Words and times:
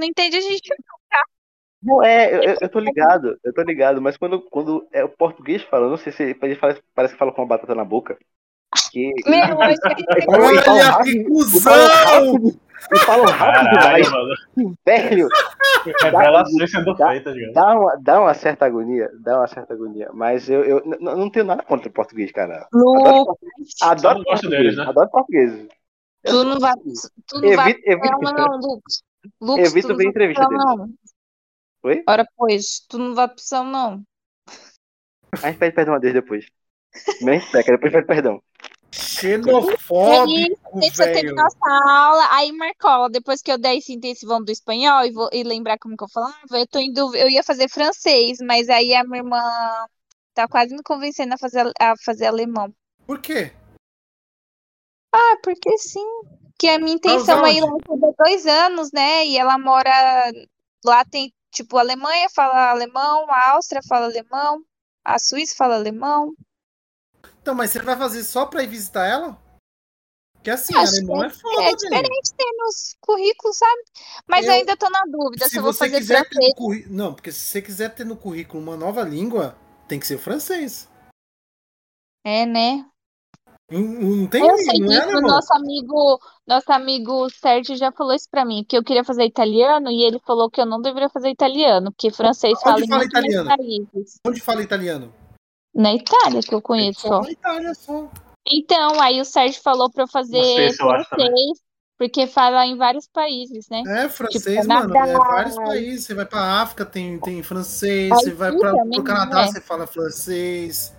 não 0.00 0.06
entende, 0.06 0.36
a 0.36 0.40
gente 0.40 0.74
Não, 1.82 2.02
é, 2.02 2.34
eu, 2.34 2.56
eu- 2.60 2.68
tô 2.68 2.78
ligado, 2.80 3.38
eu 3.44 3.52
tô 3.54 3.62
ligado, 3.62 4.00
mas 4.02 4.16
quando, 4.16 4.40
quando 4.50 4.86
é 4.92 5.04
o 5.04 5.08
português 5.08 5.62
fala, 5.62 5.86
eu 5.86 5.90
não 5.90 5.96
sei 5.96 6.12
se 6.12 6.36
ele 6.42 6.54
fala, 6.56 6.76
parece 6.94 7.14
que 7.14 7.18
fala 7.18 7.32
com 7.32 7.42
uma 7.42 7.48
batata 7.48 7.74
na 7.74 7.84
boca. 7.84 8.18
Que, 8.92 9.12
Meu, 9.26 9.56
mas 9.58 9.78
Olha 10.28 10.60
rápido, 10.90 11.12
que 11.12 11.24
cuzão! 11.24 12.34
e 12.92 12.98
falam 13.00 13.26
rápido 13.26 14.10
mano. 14.10 14.76
velho. 14.86 15.28
Revelações 16.02 16.70
sendo 16.70 16.94
dá- 16.94 17.08
feitas, 17.08 17.34
cara. 17.34 17.52
Dá 17.52 17.74
uma, 17.78 17.96
dá 18.00 18.20
uma 18.20 18.34
certa 18.34 18.66
agonia, 18.66 19.10
dá 19.22 19.38
uma 19.38 19.46
certa 19.46 19.74
agonia. 19.74 20.10
Mas 20.14 20.48
eu, 20.48 20.64
eu 20.64 20.82
não 21.00 21.30
tenho 21.30 21.44
nada 21.44 21.62
contra 21.62 21.88
o 21.88 21.92
português, 21.92 22.32
cara. 22.32 22.66
Adoro, 22.72 23.18
Lucas, 23.18 23.36
adoro 23.82 24.24
português, 24.24 24.62
deles, 24.62 24.76
né? 24.76 24.84
adoro 24.84 25.10
português. 25.10 25.68
tu 26.24 26.44
não 26.44 26.58
vai, 26.58 26.72
tu 27.26 27.40
não 27.40 27.56
vai 27.56 27.70
Evita, 27.70 27.90
evita, 27.90 28.16
Não, 28.20 28.32
não, 28.32 28.56
Lucas. 28.58 29.02
Lucas, 29.40 29.66
evita 29.66 29.88
tu 29.88 29.90
não 29.90 29.96
ver 29.96 30.08
entrevista 30.08 30.46
pro 30.46 30.56
deles. 30.56 30.64
não. 30.64 30.94
Oi? 31.82 32.04
Ora, 32.08 32.26
pois, 32.36 32.80
tu 32.88 32.98
não 32.98 33.14
vai 33.14 33.28
pro 33.28 33.40
São, 33.40 33.64
não. 33.64 34.02
A 35.42 35.48
gente 35.48 35.58
pede 35.58 35.74
perdão 35.74 35.94
a 35.94 35.98
Deus 35.98 36.14
depois. 36.14 36.46
Não 37.20 37.32
explica, 37.32 37.72
depois 37.72 37.92
pede 37.92 38.06
perdão. 38.06 38.42
Xenofóbico, 38.92 40.80
Deixa 40.80 41.04
eu 41.04 41.12
ter 41.12 41.22
velho. 41.22 41.34
nossa 41.36 41.58
aula. 41.68 42.26
Aí, 42.32 42.50
Marcola, 42.52 43.08
depois 43.08 43.40
que 43.40 43.52
eu 43.52 43.58
dei 43.58 43.78
esse 43.78 43.92
intensivão 43.92 44.42
do 44.42 44.50
espanhol 44.50 45.04
e, 45.04 45.12
vou, 45.12 45.28
e 45.32 45.42
lembrar 45.44 45.78
como 45.78 45.96
que 45.96 46.04
eu 46.04 46.08
falava, 46.08 46.36
eu 46.52 46.66
tô 46.66 46.78
indo, 46.78 47.14
eu 47.14 47.28
ia 47.28 47.42
fazer 47.42 47.68
francês, 47.68 48.38
mas 48.40 48.68
aí 48.68 48.94
a 48.94 49.04
minha 49.04 49.18
irmã 49.18 49.40
tá 50.34 50.48
quase 50.48 50.74
me 50.74 50.82
convencendo 50.82 51.34
a 51.34 51.38
fazer, 51.38 51.70
a 51.78 51.94
fazer 52.04 52.26
alemão. 52.26 52.74
Por 53.06 53.20
quê? 53.20 53.52
Ah, 55.12 55.36
porque 55.42 55.76
sim. 55.78 56.06
Que 56.60 56.68
a 56.68 56.78
minha 56.78 56.94
intenção 56.94 57.40
Mas 57.40 57.54
aí 57.56 57.60
lá 57.60 57.68
é 57.68 58.12
dois 58.22 58.46
anos, 58.46 58.92
né? 58.92 59.26
E 59.26 59.38
ela 59.38 59.58
mora 59.58 59.90
lá 60.84 61.02
tem 61.06 61.32
tipo 61.50 61.78
a 61.78 61.80
Alemanha 61.80 62.28
fala 62.28 62.70
alemão, 62.70 63.24
a 63.30 63.52
Áustria 63.52 63.80
fala 63.88 64.04
alemão, 64.04 64.62
a 65.02 65.18
Suíça 65.18 65.54
fala 65.56 65.76
alemão. 65.76 66.34
Então, 67.40 67.54
mas 67.54 67.70
você 67.70 67.78
vai 67.80 67.96
fazer 67.96 68.22
só 68.24 68.44
pra 68.44 68.62
ir 68.62 68.66
visitar 68.66 69.06
ela? 69.06 69.40
Porque 70.34 70.50
assim, 70.50 70.74
Acho 70.76 70.96
alemão 70.96 71.24
é 71.24 71.26
É 71.28 71.30
foda, 71.30 71.56
velho. 71.62 71.76
diferente 71.78 72.34
ter 72.36 72.52
nos 72.58 72.94
currículos, 73.00 73.56
sabe? 73.56 73.82
Mas 74.26 74.44
eu 74.44 74.52
Eu- 74.52 74.58
ainda 74.58 74.76
tô 74.76 74.90
na 74.90 75.02
dúvida 75.06 75.44
se, 75.46 75.52
Se 75.52 75.56
eu 75.58 75.62
vou 75.62 75.72
você 75.72 75.78
fazer 75.86 75.98
quiser 75.98 76.26
francês. 76.28 76.54
currículo. 76.54 76.94
Não, 76.94 77.14
porque 77.14 77.32
se 77.32 77.40
você 77.40 77.62
quiser 77.62 77.94
ter 77.94 78.04
no 78.04 78.16
currículo 78.16 78.62
uma 78.62 78.76
nova 78.76 79.02
língua, 79.02 79.56
tem 79.88 79.98
que 79.98 80.06
ser 80.06 80.16
o 80.16 80.18
francês. 80.18 80.88
É, 82.24 82.44
né? 82.44 82.89
Não, 83.70 83.80
não 83.80 84.26
tem 84.26 84.44
Eu 84.44 84.56
sei 84.58 84.82
é 84.82 84.86
disso, 84.86 85.16
o 85.16 85.20
nosso 85.20 85.54
amigo, 85.54 86.20
nosso 86.46 86.72
amigo 86.72 87.30
Sérgio 87.30 87.76
já 87.76 87.92
falou 87.92 88.12
isso 88.14 88.28
pra 88.28 88.44
mim, 88.44 88.64
que 88.68 88.76
eu 88.76 88.82
queria 88.82 89.04
fazer 89.04 89.24
italiano 89.24 89.90
e 89.90 90.02
ele 90.02 90.18
falou 90.18 90.50
que 90.50 90.60
eu 90.60 90.66
não 90.66 90.80
deveria 90.80 91.08
fazer 91.08 91.30
italiano, 91.30 91.92
porque 91.92 92.10
francês 92.10 92.54
Onde 92.54 92.64
fala 92.64 92.80
em 92.84 92.88
fala 92.88 92.98
mais 92.98 93.08
italiano? 93.08 93.48
países. 93.48 94.14
Onde 94.26 94.40
fala 94.40 94.62
italiano? 94.62 95.14
Na 95.72 95.94
Itália 95.94 96.40
que 96.40 96.52
eu 96.52 96.60
conheço 96.60 97.02
Só 97.02 97.22
na 97.22 97.30
Itália, 97.30 97.72
só. 97.74 98.10
Então, 98.52 99.00
aí 99.00 99.20
o 99.20 99.24
Sérgio 99.24 99.62
falou 99.62 99.88
pra 99.88 100.02
eu 100.02 100.08
fazer 100.08 100.42
sei 100.42 100.72
francês, 100.72 101.60
porque 101.96 102.26
fala 102.26 102.66
em 102.66 102.76
vários 102.76 103.06
países, 103.06 103.68
né? 103.68 103.82
É, 103.86 104.08
francês, 104.08 104.42
Tipo, 104.42 104.66
mano. 104.66 104.92
Canadá. 104.92 105.12
É 105.12 105.16
vários 105.16 105.56
países. 105.56 106.06
Você 106.06 106.14
vai 106.14 106.24
pra 106.24 106.62
África, 106.62 106.84
tem, 106.84 107.20
tem 107.20 107.42
francês. 107.42 108.10
Aí 108.10 108.18
Você 108.18 108.30
vai 108.32 108.50
pra, 108.56 108.72
também, 108.72 108.90
pro 108.92 109.04
Canadá, 109.04 109.42
né? 109.42 109.46
você 109.48 109.60
fala 109.60 109.86
francês. 109.86 110.92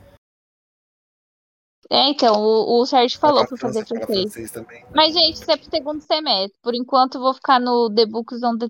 É, 1.93 2.09
então, 2.09 2.35
o, 2.41 2.79
o 2.81 2.85
Sérgio 2.85 3.19
falou 3.19 3.45
pra 3.45 3.57
fazer 3.57 3.85
francês. 3.85 4.21
francês 4.21 4.51
também. 4.51 4.85
Mas, 4.95 5.13
gente, 5.13 5.33
isso 5.41 5.51
é 5.51 5.57
pro 5.57 5.69
segundo 5.69 6.01
semestre. 6.01 6.57
Por 6.63 6.73
enquanto, 6.73 7.15
eu 7.15 7.21
vou 7.21 7.33
ficar 7.33 7.59
no 7.59 7.93
The 7.93 8.05
Books 8.05 8.41
on 8.43 8.57
the 8.57 8.67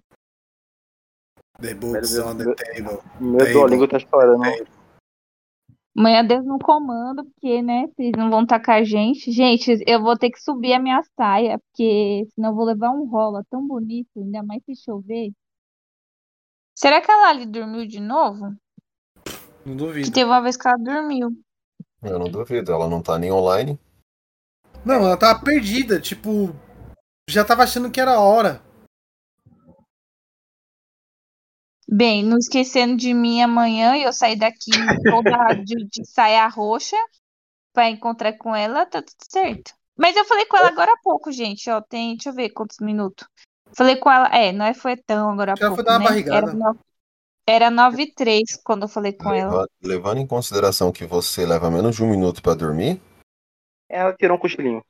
The 1.62 1.76
books 1.76 2.14
Meu- 2.14 2.28
on 2.28 2.36
the 2.38 2.44
meu- 2.46 2.56
table. 2.56 3.00
Meu. 3.20 3.54
Duolingo 3.54 3.88
tá 3.88 4.00
chorando. 4.00 4.42
Amanhã 5.96 6.26
Deus 6.26 6.44
no 6.46 6.58
comando, 6.58 7.24
porque, 7.26 7.62
né, 7.62 7.86
vocês 7.90 8.12
não 8.18 8.32
vão 8.32 8.44
tacar 8.48 8.78
a 8.80 8.84
gente. 8.84 9.32
Gente, 9.32 9.84
eu 9.86 10.02
vou 10.02 10.18
ter 10.18 10.32
que 10.32 10.42
subir 10.42 10.74
a 10.74 10.80
minha 10.80 11.04
saia, 11.16 11.60
porque 11.60 12.26
senão 12.34 12.50
eu 12.50 12.56
vou 12.56 12.66
levar 12.66 12.90
um 12.90 13.06
rola 13.08 13.44
tão 13.52 13.68
bonito, 13.68 14.10
ainda 14.18 14.42
mais 14.42 14.64
se 14.64 14.74
chover. 14.76 15.32
Será 16.76 17.00
que 17.02 17.12
a 17.12 17.18
Lali 17.18 17.46
dormiu 17.46 17.86
de 17.86 18.00
novo? 18.00 18.46
Não 18.46 18.56
Que 19.64 19.76
duvido. 19.76 20.12
teve 20.12 20.26
uma 20.26 20.42
vez 20.42 20.58
que 20.58 20.68
ela 20.68 20.78
dormiu. 20.78 21.30
Eu 22.02 22.18
não 22.18 22.30
duvido, 22.30 22.72
ela 22.72 22.88
não 22.88 23.02
tá 23.02 23.18
nem 23.20 23.32
online. 23.32 23.80
Não, 24.84 24.96
ela 24.96 25.18
tava 25.18 25.44
perdida. 25.44 26.00
Tipo, 26.00 26.56
já 27.30 27.46
tava 27.46 27.64
achando 27.64 27.92
que 27.92 28.02
era 28.02 28.14
a 28.14 28.20
hora. 28.20 28.62
Bem, 31.88 32.24
não 32.24 32.38
esquecendo 32.38 32.96
de 32.96 33.14
mim 33.14 33.42
amanhã, 33.42 33.98
eu 33.98 34.14
sair 34.14 34.38
daqui 34.38 34.72
toda 35.04 35.54
de, 35.64 35.86
de 35.86 36.06
saia 36.06 36.48
roxa 36.48 36.96
pra 37.74 37.90
encontrar 37.90 38.34
com 38.38 38.56
ela, 38.56 38.86
tá 38.86 39.02
tudo 39.02 39.18
certo. 39.30 39.74
Mas 39.98 40.16
eu 40.16 40.26
falei 40.26 40.46
com 40.46 40.58
ela 40.58 40.70
agora 40.70 40.94
há 40.94 40.98
pouco, 41.04 41.32
gente, 41.32 41.70
ó, 41.70 41.82
tem, 41.82 42.16
deixa 42.16 42.30
eu 42.30 42.34
ver 42.34 42.50
quantos 42.52 42.80
minutos. 42.80 43.28
Falei 43.76 43.98
com 43.98 44.10
ela, 44.10 44.28
é, 44.34 44.52
não 44.52 44.66
é 44.66 44.74
foi 44.74 44.96
tão 44.96 45.30
agora 45.30 45.54
há 45.54 45.56
Já 45.56 45.68
pouco, 45.68 45.76
foi 45.76 45.84
dar 45.84 45.92
uma 45.94 46.00
né? 46.00 46.06
barrigada. 46.06 46.38
Era 46.50 46.76
Era 47.48 47.70
9 47.72 48.04
e 48.04 48.14
3 48.14 48.56
quando 48.64 48.84
eu 48.84 48.88
falei 48.88 49.14
com 49.14 49.34
ela. 49.34 49.52
Leva- 49.52 49.68
levando 49.82 50.18
em 50.20 50.28
consideração 50.28 50.92
que 50.92 51.06
você 51.06 51.46
leva 51.46 51.70
menos 51.72 51.96
de 51.96 52.04
um 52.04 52.10
minuto 52.10 52.42
pra 52.42 52.54
dormir, 52.54 53.02
Ela 53.90 54.14
tirou 54.14 54.38
um 54.38 54.40
cochilinho. 54.40 54.82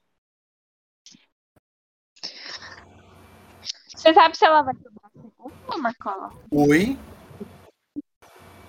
Você 3.95 4.13
sabe 4.13 4.38
se 4.38 4.45
ela 4.45 4.62
vai 4.63 4.73
trabalhar 4.75 5.12
segunda, 5.13 5.78
Marcola? 5.78 6.29
Oi? 6.51 6.97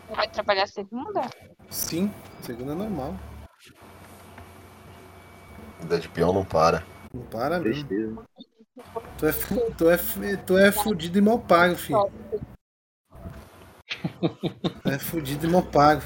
Ela 0.09 0.16
vai 0.16 0.31
trabalhar 0.31 0.66
segunda? 0.66 1.22
Sim, 1.70 2.10
segunda 2.43 2.72
é 2.72 2.76
normal. 2.76 3.14
vida 5.81 5.99
de 5.99 6.09
peão 6.09 6.32
não 6.32 6.44
para. 6.44 6.84
Não 7.12 7.25
para 7.26 7.59
mesmo. 7.59 8.25
Tu 9.19 9.26
é, 9.26 9.32
tu 9.76 9.91
é, 9.91 10.37
tu 10.37 10.59
é 10.59 10.72
fudido 10.72 11.19
e 11.19 11.20
mal 11.20 11.38
pago, 11.38 11.76
filho. 11.76 11.99
É 14.84 14.99
fudido 14.99 15.47
e 15.47 15.50
mal 15.50 15.62
pago. 15.62 16.03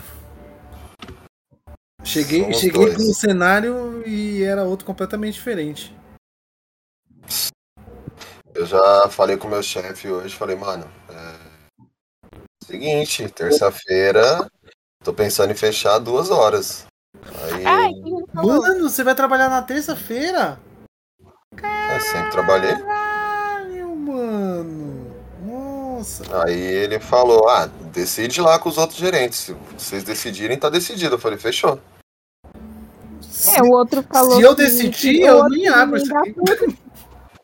Cheguei, 2.04 2.52
cheguei 2.54 2.86
dois. 2.86 2.96
com 2.96 3.02
um 3.02 3.14
cenário 3.14 4.06
e 4.06 4.42
era 4.42 4.62
outro 4.62 4.86
completamente 4.86 5.34
diferente. 5.34 5.94
Eu 8.54 8.64
já 8.64 9.08
falei 9.10 9.36
com 9.36 9.48
o 9.48 9.50
meu 9.50 9.62
chefe 9.62 10.08
hoje, 10.08 10.34
falei, 10.34 10.56
mano, 10.56 10.88
é... 11.10 11.84
seguinte, 12.64 13.28
terça-feira, 13.28 14.48
tô 15.04 15.12
pensando 15.12 15.50
em 15.50 15.56
fechar 15.56 15.98
duas 15.98 16.30
horas. 16.30 16.86
Aí 17.52 17.66
Ai. 17.66 17.90
Mano, 18.32 18.88
você 18.88 19.02
vai 19.02 19.14
trabalhar 19.14 19.50
na 19.50 19.60
terça-feira? 19.62 20.58
eu 21.96 22.00
sempre 22.00 22.30
trabalhei. 22.30 22.76
Caralho, 22.76 23.96
mano. 23.96 24.95
Nossa. 25.96 26.44
Aí 26.44 26.60
ele 26.60 27.00
falou, 27.00 27.48
ah, 27.48 27.66
decide 27.92 28.40
lá 28.40 28.58
com 28.58 28.68
os 28.68 28.78
outros 28.78 28.98
gerentes. 28.98 29.38
Se 29.38 29.52
vocês 29.78 30.04
decidirem, 30.04 30.58
tá 30.58 30.68
decidido. 30.68 31.14
Eu 31.14 31.18
falei, 31.18 31.38
fechou. 31.38 31.80
É, 33.56 33.62
o 33.62 33.70
outro 33.70 34.02
falou 34.02 34.36
Se 34.36 34.42
eu 34.42 34.54
decidir, 34.54 35.18
que 35.18 35.22
eu 35.22 35.48
nem 35.48 35.68
abro 35.68 35.96
isso 35.96 36.16
aqui. 36.16 36.34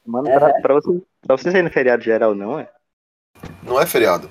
Mano, 0.04 0.24
pra, 0.24 0.52
pra, 0.60 0.74
você, 0.74 1.02
pra 1.20 1.36
você 1.36 1.50
sair 1.50 1.62
no 1.62 1.70
feriado 1.70 2.02
geral, 2.02 2.34
não 2.34 2.58
é? 2.58 2.68
Não 3.62 3.80
é 3.80 3.86
feriado, 3.86 4.30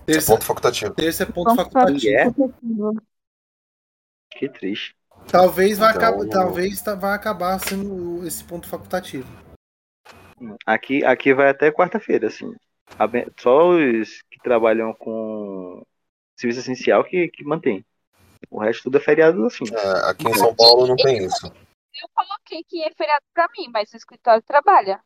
é 0.00 0.12
Terça, 0.12 0.32
ponto 0.32 0.44
facultativo. 0.44 0.94
terça 0.94 1.22
é 1.22 1.26
ponto 1.26 1.54
Ponto 1.54 1.56
facultativo. 1.56 2.16
É? 2.16 4.38
Que 4.38 4.48
triste. 4.48 4.94
Talvez 5.28 5.78
vai 5.78 5.90
Então- 5.90 6.02
acabar, 6.08 6.28
talvez 6.28 6.80
tá- 6.82 6.94
vai 6.94 7.14
acabar 7.14 7.58
sendo 7.60 8.26
esse 8.26 8.42
ponto 8.44 8.66
facultativo. 8.68 9.28
Aqui, 10.66 11.04
aqui 11.04 11.32
vai 11.34 11.50
até 11.50 11.70
quarta-feira, 11.70 12.26
assim. 12.28 12.54
Só 13.38 13.70
os 13.70 14.22
que 14.30 14.38
trabalham 14.42 14.92
com 14.94 15.84
serviço 16.36 16.60
essencial 16.60 17.04
que, 17.04 17.28
que 17.28 17.44
mantém. 17.44 17.84
O 18.50 18.58
resto 18.60 18.84
tudo 18.84 18.98
é 18.98 19.00
feriado, 19.00 19.46
assim. 19.46 19.64
É, 19.72 20.10
aqui 20.10 20.28
em 20.28 20.34
São 20.34 20.54
Paulo 20.54 20.86
não 20.86 20.96
tem 20.96 21.24
isso. 21.24 21.46
Eu 21.46 22.08
coloquei 22.14 22.64
que 22.64 22.82
é 22.82 22.90
feriado 22.92 23.24
pra 23.34 23.46
mim, 23.56 23.68
mas 23.72 23.92
o 23.92 23.96
escritório 23.96 24.42
trabalha. 24.42 25.00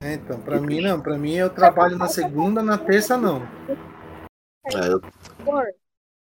É, 0.00 0.14
então, 0.14 0.40
pra 0.40 0.60
mim 0.60 0.80
não. 0.80 1.00
Pra 1.00 1.18
mim 1.18 1.34
eu 1.34 1.50
trabalho 1.50 1.96
na 1.96 2.08
segunda, 2.08 2.62
na 2.62 2.78
terça 2.78 3.16
não. 3.16 3.42
É, 4.66 4.88
eu- 4.92 5.00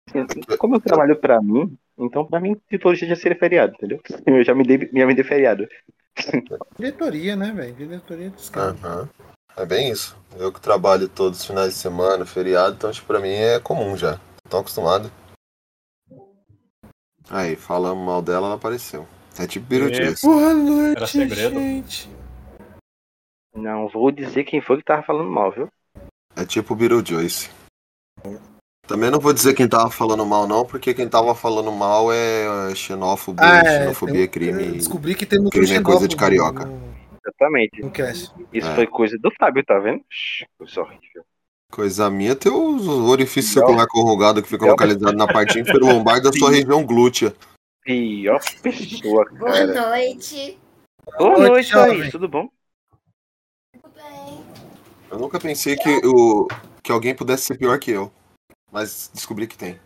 assim, 0.09 0.41
como 0.59 0.77
eu 0.77 0.81
trabalho 0.81 1.17
pra 1.17 1.41
mim, 1.43 1.77
então 1.99 2.25
pra 2.27 2.41
mim, 2.41 2.55
todo 2.81 2.97
dia 2.97 3.09
já 3.09 3.17
seria 3.17 3.39
feriado, 3.39 3.75
entendeu? 3.75 4.01
Eu 4.27 4.45
já 4.45 4.55
me 4.55 4.65
dei, 4.65 4.79
já 4.93 5.07
me 5.07 5.15
dei 5.15 5.25
feriado. 5.25 5.69
Diretoria, 6.77 7.37
né, 7.37 7.53
velho? 7.53 7.75
Diretoria 7.75 8.31
dos 8.31 8.49
caras. 8.49 8.83
aham. 8.85 9.09
É 9.57 9.67
bem 9.67 9.91
isso. 9.91 10.17
Eu 10.37 10.53
que 10.53 10.61
trabalho 10.61 11.09
todos 11.09 11.41
os 11.41 11.45
finais 11.45 11.73
de 11.75 11.79
semana, 11.79 12.25
feriado, 12.25 12.75
então 12.77 12.91
tipo, 12.93 13.07
pra 13.07 13.21
mim 13.21 13.31
é 13.33 13.59
comum 13.61 13.97
já. 13.97 14.19
Tô 14.49 14.59
acostumado. 14.59 15.11
Aí, 17.29 17.55
falamos 17.57 18.05
mal 18.05 18.21
dela, 18.23 18.47
ela 18.47 18.57
apareceu. 18.57 19.07
É 19.39 19.47
tipo 19.47 19.67
birutice. 19.67 20.27
Boa 20.27 20.53
noite, 20.53 20.97
Era 20.97 21.07
segredo. 21.07 21.55
gente. 21.61 22.11
Não 23.55 23.89
vou 23.89 24.11
dizer 24.11 24.45
quem 24.45 24.61
foi 24.61 24.79
que 24.79 24.85
tava 24.85 25.03
falando 25.03 25.29
mal, 25.31 25.51
viu? 25.53 25.69
É 26.37 26.45
tipo 26.45 26.75
Beetlejuice. 26.75 27.51
Também 28.87 29.11
não 29.11 29.21
vou 29.21 29.33
dizer 29.33 29.55
quem 29.55 29.69
tava 29.69 29.91
falando 29.91 30.27
mal, 30.27 30.49
não, 30.49 30.65
porque 30.65 30.93
quem 30.93 31.09
tava 31.09 31.33
falando 31.35 31.71
mal 31.71 32.13
é 32.13 32.75
xenófobo, 32.75 33.41
Ah, 33.41 33.59
é, 33.61 33.79
xenofobia 33.83 34.25
é 34.25 34.29
crime. 34.29 34.73
descobri 34.73 35.15
que 35.15 35.25
temos 35.27 35.51
crime 35.51 35.75
é 35.75 35.83
coisa 35.83 36.09
de 36.09 36.17
carioca. 36.17 36.65
No, 36.65 36.90
Exatamente. 37.27 37.83
no 37.83 37.91
cast. 37.91 38.33
Isso 38.53 38.69
É. 38.69 38.75
foi 38.75 38.87
coisa 38.87 39.17
do 39.19 39.31
Fábio, 39.39 39.65
tá 39.65 39.79
vendo? 39.79 40.03
Shhh, 40.11 40.45
Coisa 40.59 40.81
horrível. 40.81 41.25
Coisa 41.71 42.11
minha 42.11 42.35
tem 42.35 42.51
os 42.51 42.87
orifícios 42.89 43.55
Não. 43.55 43.63
circular 43.67 43.87
corrugado 43.87 44.43
que 44.43 44.49
ficam 44.49 44.67
Não. 44.67 44.73
localizados 44.73 45.17
na 45.17 45.27
parte 45.27 45.59
inferior-lombar 45.61 46.21
da 46.21 46.33
sua 46.33 46.51
região 46.51 46.85
glútea. 46.85 47.35
Pior 47.85 48.41
pessoa, 48.63 49.25
Boa 49.31 49.53
cara. 49.53 49.91
noite. 49.91 50.59
Boa 51.19 51.39
Oi, 51.39 51.49
noite. 51.49 51.71
Thaís. 51.73 52.11
Tudo 52.11 52.29
bom? 52.29 52.49
Tudo 53.73 53.95
bem? 53.95 54.45
Eu 55.11 55.19
nunca 55.19 55.39
pensei 55.39 55.77
que, 55.77 56.01
o, 56.07 56.49
que 56.83 56.91
alguém 56.93 57.15
pudesse 57.15 57.45
ser 57.45 57.59
pior 57.59 57.79
que 57.79 57.91
eu. 57.91 58.13
Mas 58.73 59.11
descobri 59.15 59.47
que 59.47 59.57
tem. 59.57 59.79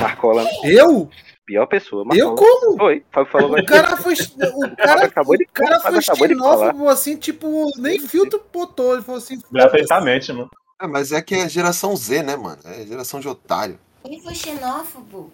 Marcola, 0.00 0.44
Eu? 0.64 1.10
Pior 1.48 1.66
pessoa. 1.66 2.02
Eu 2.14 2.28
Marcola. 2.28 2.36
como? 2.36 2.76
Foi. 2.76 3.02
Fábio 3.10 3.32
falou 3.32 3.58
O 3.58 3.64
cara 3.64 3.96
foi. 3.96 4.12
O 4.12 4.76
cara, 4.76 5.04
acabou 5.06 5.36
de- 5.38 5.44
o 5.44 5.48
cara 5.52 5.80
foi 5.80 6.02
xenófobo 6.02 6.88
assim, 6.90 7.16
tipo, 7.16 7.70
nem 7.78 7.98
filtro 7.98 8.42
botou. 8.52 8.92
Ele 8.92 9.02
falou 9.02 9.16
assim. 9.18 9.40
Gratuitamente, 9.50 10.30
mano. 10.30 10.50
É, 10.80 10.86
mas 10.86 11.10
é 11.10 11.22
que 11.22 11.34
é 11.34 11.48
geração 11.48 11.96
Z, 11.96 12.22
né, 12.22 12.36
mano? 12.36 12.60
É 12.66 12.84
geração 12.84 13.18
de 13.18 13.26
otário. 13.28 13.78
Quem 14.04 14.20
foi 14.22 14.34
xenófobo? 14.34 15.32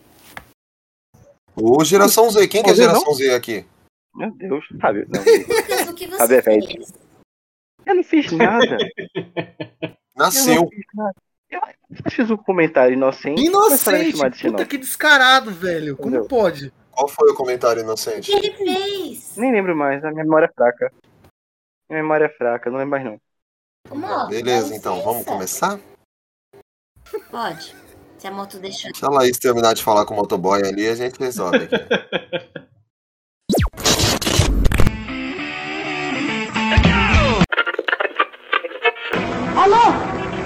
Ô, 1.56 1.84
geração 1.84 2.30
Z, 2.30 2.46
quem 2.48 2.62
que 2.62 2.70
é 2.70 2.74
geração 2.74 3.12
Z 3.12 3.34
aqui? 3.34 3.64
Meu 4.14 4.30
Deus, 4.30 4.64
Fábio. 4.80 5.06
Não, 5.10 5.20
o 5.90 5.94
que 5.94 6.06
Sabe, 6.16 6.26
você 6.28 6.36
é 6.36 6.40
velho. 6.40 6.66
fez? 6.66 6.92
eu 7.86 7.94
não 7.96 8.04
fiz 8.04 8.30
nada. 8.32 8.78
Eu 9.14 9.92
Nasceu. 10.16 10.62
não 10.62 10.68
fiz 10.68 10.84
nada. 10.94 11.14
Eu 12.04 12.10
fiz 12.10 12.30
um 12.30 12.36
comentário 12.36 12.94
inocente. 12.94 13.40
Inocente. 13.42 14.42
Puta 14.50 14.66
que 14.66 14.76
descarado, 14.78 15.50
velho. 15.50 15.96
Como 15.96 16.08
Entendeu? 16.10 16.28
pode? 16.28 16.72
Qual 16.90 17.08
foi 17.08 17.30
o 17.30 17.34
comentário 17.34 17.82
O 17.82 17.84
inocente? 17.84 18.30
que 18.30 18.36
ele 18.36 18.52
fez? 18.52 19.36
Nem 19.36 19.52
lembro 19.52 19.76
mais, 19.76 20.04
a 20.04 20.10
minha 20.10 20.24
memória 20.24 20.46
é 20.46 20.52
fraca. 20.52 20.92
Minha 21.88 22.02
memória 22.02 22.26
é 22.26 22.28
fraca, 22.28 22.70
não 22.70 22.78
lembro 22.78 22.90
mais 22.92 23.04
não. 23.04 23.20
Moto, 23.90 24.30
Beleza, 24.30 24.74
então, 24.74 25.02
vamos 25.02 25.24
começar? 25.26 25.78
Pode. 27.30 27.74
Se 28.18 28.26
a 28.26 28.30
moto 28.30 28.58
deixar. 28.58 28.90
Deixa 28.90 29.06
a 29.06 29.10
Laís 29.10 29.38
terminar 29.38 29.74
de 29.74 29.82
falar 29.82 30.06
com 30.06 30.14
o 30.14 30.16
motoboy 30.16 30.62
ali 30.66 30.88
a 30.88 30.94
gente 30.94 31.18
resolve 31.18 31.58
aqui. 31.64 31.74
Alô? 39.56 40.03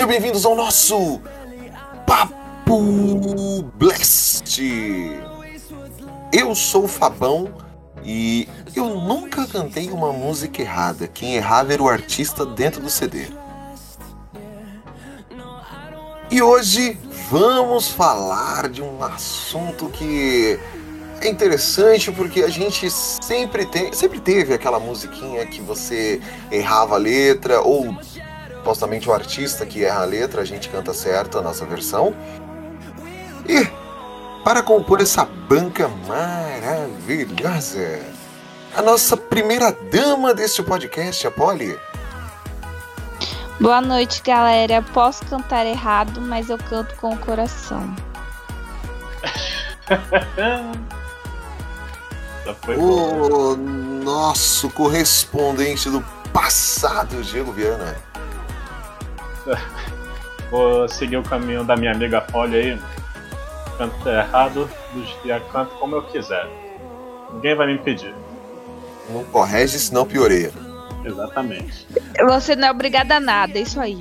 Sejam 0.00 0.08
bem-vindos 0.08 0.46
ao 0.46 0.54
nosso 0.54 1.20
Papo 2.06 3.62
Blast. 3.74 4.58
Eu 6.32 6.54
sou 6.54 6.84
o 6.84 6.88
Fabão 6.88 7.52
e 8.02 8.48
eu 8.74 8.86
nunca 8.86 9.46
cantei 9.46 9.90
uma 9.90 10.10
música 10.10 10.62
errada. 10.62 11.06
Quem 11.06 11.34
errava 11.34 11.74
era 11.74 11.82
o 11.82 11.88
artista 11.88 12.46
dentro 12.46 12.80
do 12.80 12.88
CD. 12.88 13.26
E 16.30 16.40
hoje 16.40 16.98
vamos 17.28 17.88
falar 17.88 18.70
de 18.70 18.80
um 18.80 19.04
assunto 19.04 19.90
que 19.90 20.58
é 21.20 21.28
interessante 21.28 22.10
porque 22.10 22.42
a 22.42 22.48
gente 22.48 22.88
sempre 22.90 23.66
tem, 23.66 23.92
sempre 23.92 24.18
teve 24.18 24.54
aquela 24.54 24.80
musiquinha 24.80 25.44
que 25.44 25.60
você 25.60 26.22
errava 26.50 26.94
a 26.94 26.98
letra 26.98 27.60
ou 27.60 27.94
supostamente 28.60 29.08
o 29.08 29.12
artista 29.12 29.64
que 29.64 29.84
erra 29.84 30.02
a 30.02 30.04
letra, 30.04 30.42
a 30.42 30.44
gente 30.44 30.68
canta 30.68 30.92
certo 30.92 31.38
a 31.38 31.42
nossa 31.42 31.64
versão. 31.64 32.14
E 33.48 33.66
para 34.44 34.62
compor 34.62 35.00
essa 35.00 35.24
banca 35.24 35.88
maravilhosa, 36.06 38.00
a 38.76 38.82
nossa 38.82 39.16
primeira 39.16 39.72
dama 39.90 40.34
deste 40.34 40.62
podcast, 40.62 41.26
a 41.26 41.30
Polly. 41.30 41.78
Boa 43.58 43.80
noite, 43.80 44.22
galera. 44.22 44.82
Posso 44.94 45.24
cantar 45.26 45.66
errado, 45.66 46.20
mas 46.20 46.50
eu 46.50 46.58
canto 46.58 46.94
com 46.96 47.14
o 47.14 47.18
coração. 47.18 47.94
O 52.76 53.54
nosso 53.54 54.70
correspondente 54.70 55.90
do 55.90 56.00
passado, 56.32 57.22
Diego 57.22 57.52
Viana. 57.52 58.09
Vou 60.50 60.88
seguir 60.88 61.16
o 61.16 61.22
caminho 61.22 61.64
da 61.64 61.76
minha 61.76 61.92
amiga 61.92 62.20
Polly 62.20 62.56
aí. 62.56 62.80
Canto 63.78 64.08
errado, 64.08 64.68
do 64.92 65.22
dia 65.22 65.40
canto 65.52 65.74
como 65.76 65.96
eu 65.96 66.02
quiser. 66.02 66.46
Ninguém 67.32 67.54
vai 67.54 67.66
me 67.66 67.74
impedir. 67.74 68.14
Não 69.08 69.24
corrige, 69.24 69.78
senão 69.78 70.04
pioreia. 70.06 70.52
Exatamente. 71.04 71.86
Você 72.26 72.54
não 72.54 72.68
é 72.68 72.70
obrigada 72.70 73.16
a 73.16 73.20
nada, 73.20 73.58
é 73.58 73.62
isso 73.62 73.80
aí. 73.80 73.98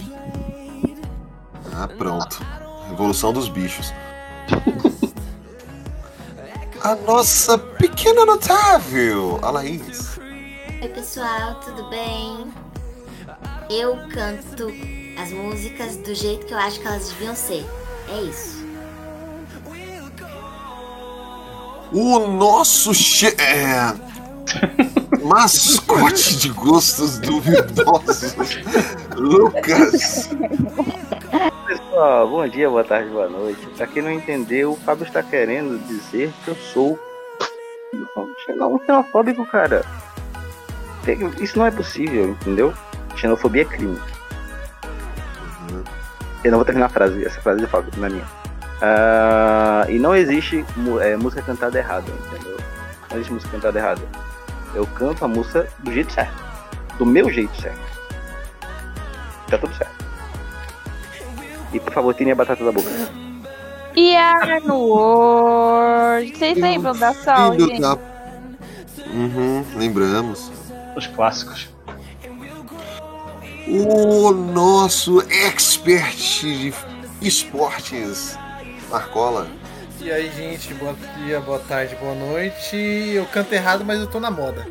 Ah, 1.74 1.88
pronto. 1.88 2.44
Revolução 2.90 3.32
dos 3.32 3.48
bichos. 3.48 3.94
A 6.82 6.96
nossa 6.96 7.58
pequena 7.58 8.26
notável, 8.26 9.38
a 9.42 9.52
Laís. 9.52 10.18
Oi, 10.18 10.88
pessoal, 10.88 11.56
tudo 11.56 11.90
bem? 11.90 12.54
Eu 13.70 13.98
canto 14.08 14.72
as 15.20 15.34
músicas 15.34 15.98
do 15.98 16.16
jeito 16.16 16.46
que 16.46 16.54
eu 16.54 16.58
acho 16.58 16.80
que 16.80 16.88
elas 16.88 17.10
deviam 17.10 17.36
ser. 17.36 17.66
É 18.08 18.22
isso. 18.22 18.60
O 21.92 22.20
nosso 22.20 22.94
che... 22.94 23.28
é, 23.38 23.94
mascote 25.22 26.38
de 26.38 26.50
gostos 26.50 27.18
duvidosos, 27.20 28.34
Lucas. 29.18 30.30
Pessoal, 31.68 32.30
bom 32.30 32.48
dia, 32.48 32.70
boa 32.70 32.84
tarde, 32.86 33.10
boa 33.10 33.28
noite. 33.28 33.66
Pra 33.76 33.88
quem 33.88 34.02
não 34.02 34.12
entendeu, 34.12 34.72
o 34.72 34.78
Fábio 34.78 35.06
está 35.06 35.22
querendo 35.22 35.86
dizer 35.86 36.32
que 36.46 36.52
eu 36.52 36.56
sou 36.56 36.98
um 38.16 38.80
xenofóbico, 38.86 39.46
cara. 39.48 39.84
Isso 41.42 41.58
não 41.58 41.66
é 41.66 41.72
possível, 41.72 42.30
entendeu? 42.30 42.74
Xenofobia 43.16 43.64
é 43.64 43.66
crime. 43.66 44.00
Eu 46.44 46.52
não 46.52 46.58
vou 46.58 46.66
terminar 46.66 46.86
a 46.88 46.90
frase, 46.90 47.26
essa 47.26 47.40
frase 47.42 47.60
é 47.62 47.66
de 47.66 47.72
Fábio, 47.72 47.92
não 47.98 48.06
é 48.06 48.10
minha. 48.10 48.26
Ah, 48.82 49.86
e 49.90 50.00
não 50.00 50.16
existe 50.16 50.66
é, 51.02 51.16
música 51.18 51.42
cantada 51.42 51.78
errada, 51.78 52.10
entendeu? 52.12 52.58
Não 53.10 53.18
existe 53.18 53.34
música 53.34 53.52
cantada 53.52 53.78
errada. 53.80 54.02
Eu 54.74 54.86
canto 54.88 55.26
a 55.26 55.28
música 55.28 55.68
do 55.80 55.92
jeito 55.92 56.12
certo. 56.14 56.34
Do 56.98 57.06
meu 57.06 57.30
jeito 57.32 57.60
certo. 57.62 57.80
Tá 59.50 59.58
tudo 59.58 59.74
certo. 59.76 60.06
E 61.74 61.80
por 61.80 61.94
favor, 61.94 62.14
tire 62.14 62.32
a 62.32 62.36
batata 62.36 62.64
da 62.64 62.72
boca. 62.72 62.90
E 63.96 64.16
a 64.16 64.60
no 64.62 64.76
World. 64.78 66.36
Vocês 66.38 66.58
lembram 66.58 66.94
da 66.96 67.14
Filho 67.14 67.68
gente? 67.68 67.82
da- 67.82 67.98
Uhum, 69.12 69.66
lembramos. 69.76 70.52
Os 70.96 71.08
clássicos. 71.08 71.69
O 73.72 74.32
nosso 74.32 75.22
expert 75.30 76.18
de 76.42 76.74
esportes, 77.22 78.36
Marcola. 78.90 79.48
E 80.02 80.12
aí, 80.12 80.32
gente, 80.36 80.74
bom 80.74 80.96
dia, 81.18 81.40
boa 81.40 81.60
tarde, 81.60 81.96
boa 81.98 82.16
noite. 82.16 82.76
Eu 82.76 83.28
canto 83.28 83.54
errado, 83.54 83.86
mas 83.86 84.00
eu 84.00 84.08
tô 84.08 84.20
na 84.20 84.32
moda. 84.32 84.66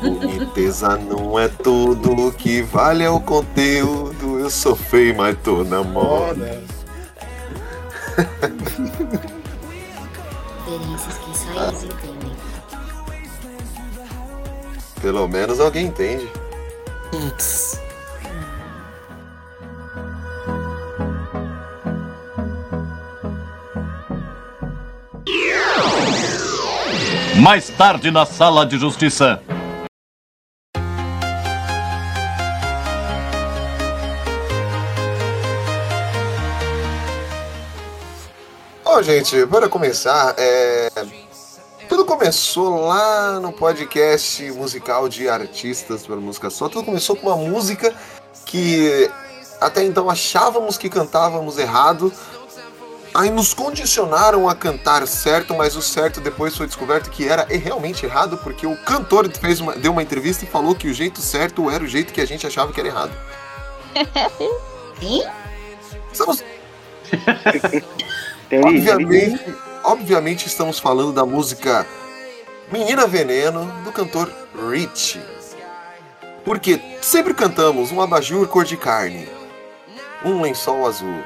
Boniteza 0.00 0.96
não 0.96 1.38
é 1.38 1.46
tudo 1.46 2.26
o 2.26 2.32
que 2.32 2.60
vale 2.60 3.04
é 3.04 3.10
o 3.10 3.20
conteúdo. 3.20 4.40
Eu 4.40 4.50
sofri, 4.50 5.14
mas 5.14 5.38
tô 5.44 5.62
na 5.62 5.84
moda. 5.84 6.60
Referências 10.66 11.18
que 11.18 11.38
só 11.38 11.68
eles 11.68 11.84
entendem. 11.84 12.21
Pelo 15.02 15.26
menos 15.26 15.58
alguém 15.58 15.86
entende. 15.86 16.30
Putz. 17.10 17.80
Mais 27.42 27.68
tarde 27.70 28.12
na 28.12 28.24
sala 28.24 28.64
de 28.64 28.78
justiça. 28.78 29.42
Ó, 38.84 39.02
gente, 39.02 39.44
para 39.46 39.68
começar, 39.68 40.36
é... 40.38 40.88
tudo 41.92 42.06
começou 42.06 42.86
lá 42.86 43.38
no 43.38 43.52
podcast 43.52 44.50
musical 44.52 45.10
de 45.10 45.28
artistas 45.28 46.06
pela 46.06 46.22
música 46.22 46.48
só. 46.48 46.66
Tudo 46.66 46.86
começou 46.86 47.14
com 47.14 47.26
uma 47.26 47.36
música 47.36 47.94
que 48.46 49.10
até 49.60 49.84
então 49.84 50.08
achávamos 50.08 50.78
que 50.78 50.88
cantávamos 50.88 51.58
errado. 51.58 52.10
Aí 53.12 53.28
nos 53.28 53.52
condicionaram 53.52 54.48
a 54.48 54.54
cantar 54.54 55.06
certo, 55.06 55.52
mas 55.52 55.76
o 55.76 55.82
certo 55.82 56.18
depois 56.18 56.56
foi 56.56 56.66
descoberto 56.66 57.10
que 57.10 57.28
era 57.28 57.44
realmente 57.44 58.06
errado, 58.06 58.38
porque 58.38 58.66
o 58.66 58.74
cantor 58.74 59.30
fez 59.30 59.60
uma- 59.60 59.74
deu 59.76 59.92
uma 59.92 60.02
entrevista 60.02 60.46
e 60.46 60.48
falou 60.48 60.74
que 60.74 60.88
o 60.88 60.94
jeito 60.94 61.20
certo 61.20 61.68
era 61.70 61.84
o 61.84 61.86
jeito 61.86 62.10
que 62.10 62.22
a 62.22 62.26
gente 62.26 62.46
achava 62.46 62.72
que 62.72 62.80
era 62.80 62.88
errado. 62.88 63.12
Hein? 65.02 65.26
Estamos. 66.10 66.42
Obviamente, 68.50 69.71
obviamente 69.84 70.46
estamos 70.46 70.78
falando 70.78 71.12
da 71.12 71.24
música 71.24 71.86
Menina 72.70 73.06
Veneno, 73.06 73.70
do 73.84 73.92
cantor 73.92 74.32
Rich. 74.70 75.20
Porque 76.44 76.80
sempre 77.00 77.34
cantamos 77.34 77.92
um 77.92 78.00
abajur 78.00 78.46
cor 78.48 78.64
de 78.64 78.76
carne, 78.76 79.28
um 80.24 80.40
lençol 80.40 80.86
azul. 80.86 81.22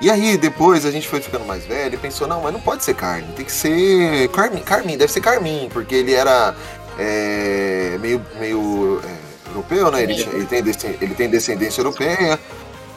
E 0.00 0.10
aí 0.10 0.36
depois 0.36 0.84
a 0.84 0.90
gente 0.90 1.08
foi 1.08 1.20
ficando 1.20 1.44
mais 1.44 1.64
velho 1.64 1.94
e 1.94 1.98
pensou, 1.98 2.26
não, 2.26 2.42
mas 2.42 2.52
não 2.52 2.60
pode 2.60 2.84
ser 2.84 2.94
carne, 2.94 3.26
tem 3.34 3.44
que 3.44 3.52
ser 3.52 4.28
carmim, 4.28 4.60
carmim 4.60 4.96
deve 4.96 5.12
ser 5.12 5.20
carmim, 5.20 5.70
porque 5.72 5.94
ele 5.94 6.12
era 6.12 6.54
é, 6.98 7.96
meio, 8.00 8.24
meio 8.38 9.00
é, 9.04 9.48
europeu, 9.50 9.90
né? 9.90 10.02
Ele, 10.02 10.14
ele 10.14 10.46
tem, 10.46 10.96
ele 11.00 11.14
tem 11.14 11.30
descendência 11.30 11.80
europeia. 11.80 12.38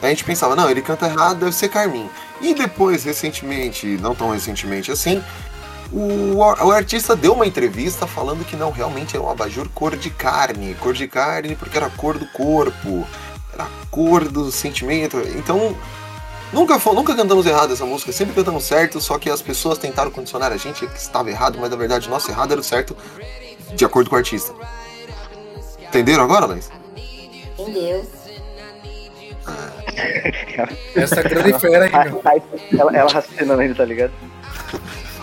A 0.01 0.07
gente 0.07 0.23
pensava, 0.23 0.55
não, 0.55 0.69
ele 0.69 0.81
canta 0.81 1.07
errado, 1.07 1.39
deve 1.39 1.51
ser 1.51 1.69
Carmin. 1.69 2.09
E 2.41 2.53
depois, 2.53 3.03
recentemente, 3.03 3.85
não 4.01 4.15
tão 4.15 4.31
recentemente 4.31 4.91
assim, 4.91 5.21
o, 5.91 6.37
o 6.37 6.71
artista 6.71 7.15
deu 7.15 7.33
uma 7.33 7.47
entrevista 7.47 8.05
falando 8.05 8.45
que 8.45 8.55
não, 8.55 8.71
realmente 8.71 9.15
era 9.15 9.25
um 9.25 9.29
abajur 9.29 9.67
cor 9.69 9.95
de 9.97 10.09
carne. 10.09 10.75
Cor 10.75 10.93
de 10.93 11.07
carne 11.07 11.55
porque 11.55 11.77
era 11.77 11.87
a 11.87 11.89
cor 11.89 12.17
do 12.17 12.27
corpo, 12.27 13.05
era 13.53 13.63
a 13.63 13.87
cor 13.89 14.27
do 14.27 14.51
sentimento. 14.51 15.17
Então, 15.35 15.75
nunca, 16.53 16.79
nunca 16.93 17.15
cantamos 17.15 17.45
errado 17.45 17.73
essa 17.73 17.85
música, 17.85 18.11
sempre 18.11 18.35
cantamos 18.35 18.63
certo, 18.63 19.01
só 19.01 19.17
que 19.17 19.29
as 19.29 19.41
pessoas 19.41 19.77
tentaram 19.77 20.11
condicionar 20.11 20.51
a 20.51 20.57
gente 20.57 20.85
que 20.85 20.97
estava 20.97 21.29
errado, 21.29 21.57
mas 21.59 21.69
na 21.69 21.75
verdade 21.75 22.07
o 22.07 22.11
nosso 22.11 22.29
errado 22.29 22.51
era 22.51 22.61
o 22.61 22.63
certo 22.63 22.95
de 23.75 23.83
acordo 23.83 24.09
com 24.09 24.15
o 24.15 24.19
artista. 24.19 24.53
Entenderam 25.87 26.23
agora, 26.23 26.45
Laís? 26.45 26.69
Entendeu? 27.57 28.05
Essa 30.95 31.21
grande 31.23 31.59
fera 31.59 31.85
aqui, 31.85 32.09
meu. 32.09 32.21
Aí, 32.25 32.41
ela, 32.77 32.95
ela 32.97 33.11
raciocinando 33.11 33.61
ainda, 33.61 33.75
tá 33.75 33.85
ligado? 33.85 34.11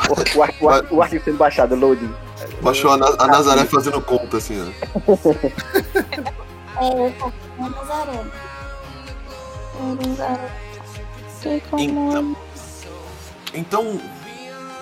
O, 0.09 0.13
o, 0.39 0.65
o, 0.65 0.69
ar- 0.71 0.85
o 0.91 1.03
arquivo 1.03 1.25
sendo 1.25 1.37
baixado, 1.39 1.75
loading. 1.75 2.13
Baixou 2.63 2.93
a, 2.93 2.97
Na- 2.97 3.15
a 3.19 3.27
Nazaré 3.27 3.65
fazendo 3.65 4.01
conta, 4.01 4.37
assim, 4.39 4.61
ó. 4.61 4.67
É, 6.79 7.07
eu 7.07 7.13
tô 7.19 7.33
com 7.57 7.69
Nazaré. 7.69 8.21
Então, 11.79 12.37
então, 13.55 14.01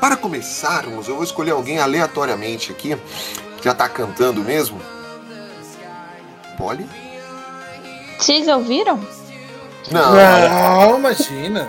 para 0.00 0.16
começarmos, 0.16 1.08
eu 1.08 1.14
vou 1.16 1.24
escolher 1.24 1.50
alguém 1.52 1.78
aleatoriamente 1.78 2.70
aqui, 2.72 2.96
que 3.58 3.64
já 3.64 3.74
tá 3.74 3.88
cantando 3.88 4.40
mesmo. 4.42 4.80
Polly? 6.56 6.86
Vocês 8.18 8.46
ouviram? 8.48 9.04
Não, 9.90 10.14
Não, 10.14 10.98
imagina. 10.98 11.68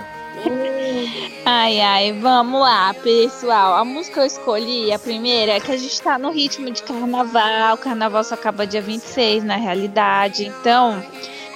Ai, 1.45 1.79
ai, 1.79 2.13
vamos 2.13 2.59
lá, 2.59 2.93
pessoal. 2.95 3.75
A 3.75 3.85
música 3.85 4.15
que 4.15 4.19
eu 4.21 4.25
escolhi, 4.25 4.91
a 4.91 4.97
primeira, 4.97 5.53
é 5.53 5.59
que 5.59 5.71
a 5.71 5.77
gente 5.77 6.01
tá 6.01 6.17
no 6.17 6.31
ritmo 6.31 6.71
de 6.71 6.81
carnaval. 6.81 7.75
O 7.75 7.77
carnaval 7.77 8.23
só 8.23 8.33
acaba 8.33 8.65
dia 8.65 8.81
26, 8.81 9.43
na 9.43 9.55
realidade. 9.55 10.45
Então, 10.47 11.03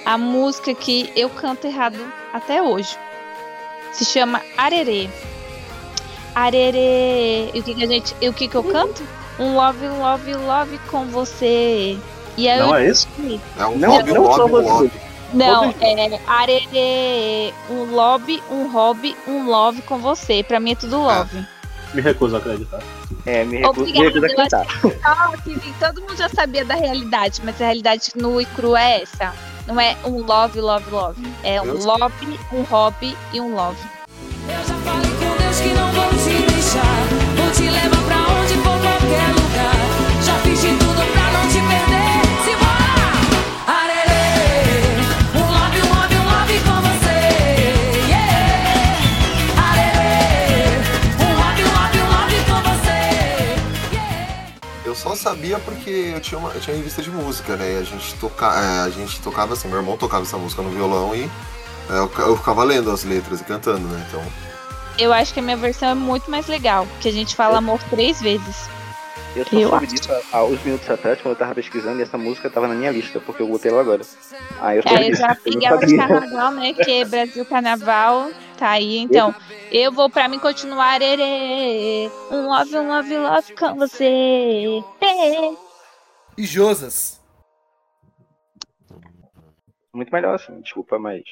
a 0.04 0.16
música 0.16 0.74
que 0.74 1.10
eu 1.16 1.28
canto 1.28 1.66
errado 1.66 1.98
até 2.32 2.62
hoje 2.62 2.96
se 3.92 4.04
chama 4.04 4.40
Arerê. 4.56 5.08
Arerê. 6.34 7.50
E 7.52 7.58
o 7.60 7.62
que, 7.62 7.74
que 7.74 7.84
a 7.84 7.86
gente. 7.88 8.14
E 8.20 8.28
o 8.28 8.32
que, 8.32 8.46
que 8.46 8.54
eu 8.54 8.62
canto? 8.64 9.02
Um 9.38 9.54
love, 9.56 9.88
love, 9.88 10.34
love 10.34 10.78
com 10.90 11.06
você. 11.06 11.98
E 12.36 12.48
aí 12.48 12.58
Não 12.60 12.68
eu 12.68 12.74
é 12.76 12.86
isso? 12.88 13.08
é 13.58 13.66
um 13.66 13.76
Não, 13.76 13.96
lobby, 13.96 14.12
não 14.12 14.24
só 14.32 14.46
lobby, 14.46 14.88
você. 14.88 14.90
Não, 15.32 15.74
é 15.80 16.20
arerê, 16.26 17.54
um 17.68 17.84
lobby, 17.94 18.42
um 18.50 18.70
hobby, 18.70 19.16
um 19.26 19.48
love 19.48 19.82
com 19.82 19.98
você. 19.98 20.42
Pra 20.42 20.60
mim 20.60 20.72
é 20.72 20.74
tudo 20.74 20.98
love. 20.98 21.46
Me 21.94 22.00
recuso 22.00 22.36
a 22.36 22.38
acreditar. 22.38 22.80
É, 23.26 23.44
me 23.44 23.58
recuso, 23.58 23.80
me 23.80 24.08
Obrigada, 24.08 24.26
recuso 24.26 24.56
a. 24.56 24.66
Ah, 25.04 25.32
que 25.42 25.74
todo 25.78 26.00
mundo 26.00 26.16
já 26.16 26.28
sabia 26.28 26.64
da 26.64 26.74
realidade, 26.74 27.40
mas 27.44 27.60
a 27.60 27.64
realidade 27.64 28.12
nua 28.14 28.42
e 28.42 28.46
crua 28.46 28.80
é 28.80 29.02
essa. 29.02 29.32
Não 29.66 29.80
é 29.80 29.96
um 30.04 30.24
love, 30.24 30.60
love, 30.60 30.90
love. 30.90 31.22
É 31.42 31.60
um 31.60 31.74
lobby, 31.84 32.38
um 32.52 32.62
hobby 32.62 33.16
e 33.32 33.40
um 33.40 33.54
love. 33.54 33.78
Eu 34.48 34.54
já 34.66 34.74
falei 34.84 35.10
com 35.10 35.42
Deus 35.42 35.60
que 35.60 35.68
não 35.68 35.92
vou 35.92 36.08
te 36.10 36.52
deixar. 36.52 36.82
Vou 37.36 37.50
te 37.52 37.70
levar 37.70 37.99
só 55.00 55.16
sabia 55.16 55.58
porque 55.58 56.12
eu 56.14 56.20
tinha, 56.20 56.38
uma, 56.38 56.50
eu 56.50 56.60
tinha 56.60 56.76
revista 56.76 57.00
de 57.00 57.10
música, 57.10 57.56
né? 57.56 57.72
E 57.72 57.78
a 57.78 57.82
gente, 57.82 58.14
toca, 58.16 58.46
é, 58.46 58.80
a 58.80 58.90
gente 58.90 59.20
tocava 59.20 59.54
assim, 59.54 59.66
meu 59.68 59.78
irmão 59.78 59.96
tocava 59.96 60.22
essa 60.22 60.36
música 60.36 60.60
no 60.60 60.68
violão 60.70 61.14
e 61.14 61.22
é, 61.88 61.98
eu, 61.98 62.10
eu 62.18 62.36
ficava 62.36 62.62
lendo 62.62 62.90
as 62.90 63.02
letras 63.04 63.40
e 63.40 63.44
cantando, 63.44 63.88
né? 63.88 64.04
Então, 64.08 64.22
Eu 64.98 65.12
acho 65.12 65.32
que 65.32 65.40
a 65.40 65.42
minha 65.42 65.56
versão 65.56 65.88
é 65.88 65.94
muito 65.94 66.30
mais 66.30 66.46
legal, 66.46 66.86
porque 66.86 67.08
a 67.08 67.12
gente 67.12 67.34
fala 67.34 67.58
amor 67.58 67.80
três 67.88 68.20
vezes. 68.20 68.68
Eu 69.34 69.44
só 69.46 69.56
Eu 69.56 69.68
soube 69.70 69.86
acho. 69.86 69.94
disso 69.94 70.12
há, 70.12 70.36
há 70.38 70.44
uns 70.44 70.62
minutos 70.62 70.90
atrás, 70.90 71.18
quando 71.22 71.32
eu 71.32 71.38
tava 71.38 71.54
pesquisando, 71.54 72.00
e 72.00 72.02
essa 72.02 72.18
música 72.18 72.50
tava 72.50 72.68
na 72.68 72.74
minha 72.74 72.90
lista, 72.90 73.20
porque 73.20 73.40
eu 73.42 73.48
botei 73.48 73.70
ela 73.70 73.80
agora. 73.80 74.02
Aí 74.60 74.78
eu 74.78 74.82
soube 74.82 74.98
Aí 74.98 75.10
eu 75.10 75.16
já 75.16 75.28
eu 75.32 75.36
peguei 75.36 75.66
ela 75.68 75.86
de 75.86 75.96
carnaval, 75.96 76.52
né? 76.52 76.72
Que 76.74 77.04
Brasil 77.06 77.44
Carnaval 77.46 78.30
tá 78.60 78.70
aí. 78.70 78.98
Então, 78.98 79.34
eu 79.72 79.90
vou 79.90 80.10
pra 80.10 80.28
mim 80.28 80.38
continuar 80.38 80.94
arerê. 80.94 82.10
Um 82.30 82.46
love, 82.46 82.76
um 82.76 82.88
love, 82.88 83.16
love 83.16 83.54
com 83.54 83.74
você. 83.74 84.84
É. 85.00 85.54
E 86.36 86.44
Josas. 86.44 87.20
Muito 89.92 90.12
melhor 90.12 90.34
assim, 90.34 90.60
desculpa, 90.60 90.98
mas. 90.98 91.22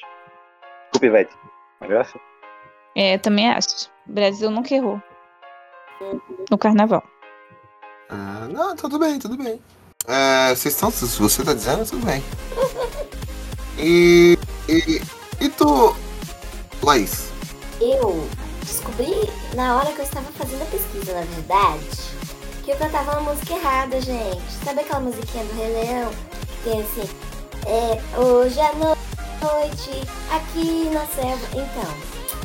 Desculpa, 0.91 1.05
Ivete. 1.05 1.35
Melhor 1.79 2.01
assim. 2.01 2.19
É, 2.95 3.15
eu 3.15 3.19
também 3.19 3.49
acho. 3.49 3.89
O 4.07 4.11
Brasil 4.11 4.49
nunca 4.49 4.73
errou. 4.73 5.01
No 6.49 6.57
carnaval. 6.57 7.03
ah, 8.09 8.47
não, 8.51 8.75
tudo 8.75 8.97
bem, 8.97 9.19
tudo 9.19 9.37
bem. 9.37 9.61
É, 10.07 10.49
vocês 10.55 10.73
estão, 10.73 10.89
se 10.89 11.05
você 11.19 11.43
tá 11.43 11.53
dizendo, 11.53 11.87
tudo 11.87 12.05
bem. 12.05 12.23
E, 13.77 14.37
e, 14.67 15.01
e 15.39 15.49
tu, 15.49 15.95
Laís? 16.83 17.29
Eu 17.81 18.27
descobri 18.61 19.29
na 19.55 19.77
hora 19.77 19.91
que 19.91 19.99
eu 19.99 20.05
estava 20.05 20.27
fazendo 20.37 20.61
a 20.61 20.65
pesquisa, 20.65 21.13
na 21.13 21.21
verdade, 21.21 21.85
que 22.63 22.71
eu 22.71 22.75
cantava 22.77 23.19
uma 23.19 23.33
música 23.33 23.53
errada, 23.53 23.99
gente. 24.01 24.41
Sabe 24.63 24.81
aquela 24.81 24.99
musiquinha 24.99 25.43
do 25.45 25.53
Rei 25.55 25.71
Leão? 25.73 26.11
Que 26.63 26.69
tem 26.69 26.81
assim, 26.81 27.09
é, 27.65 28.19
hoje 28.19 28.59
à 28.59 28.73
noite, 28.73 30.07
aqui 30.31 30.89
na 30.91 31.05
selva. 31.07 31.47
Então, 31.53 31.93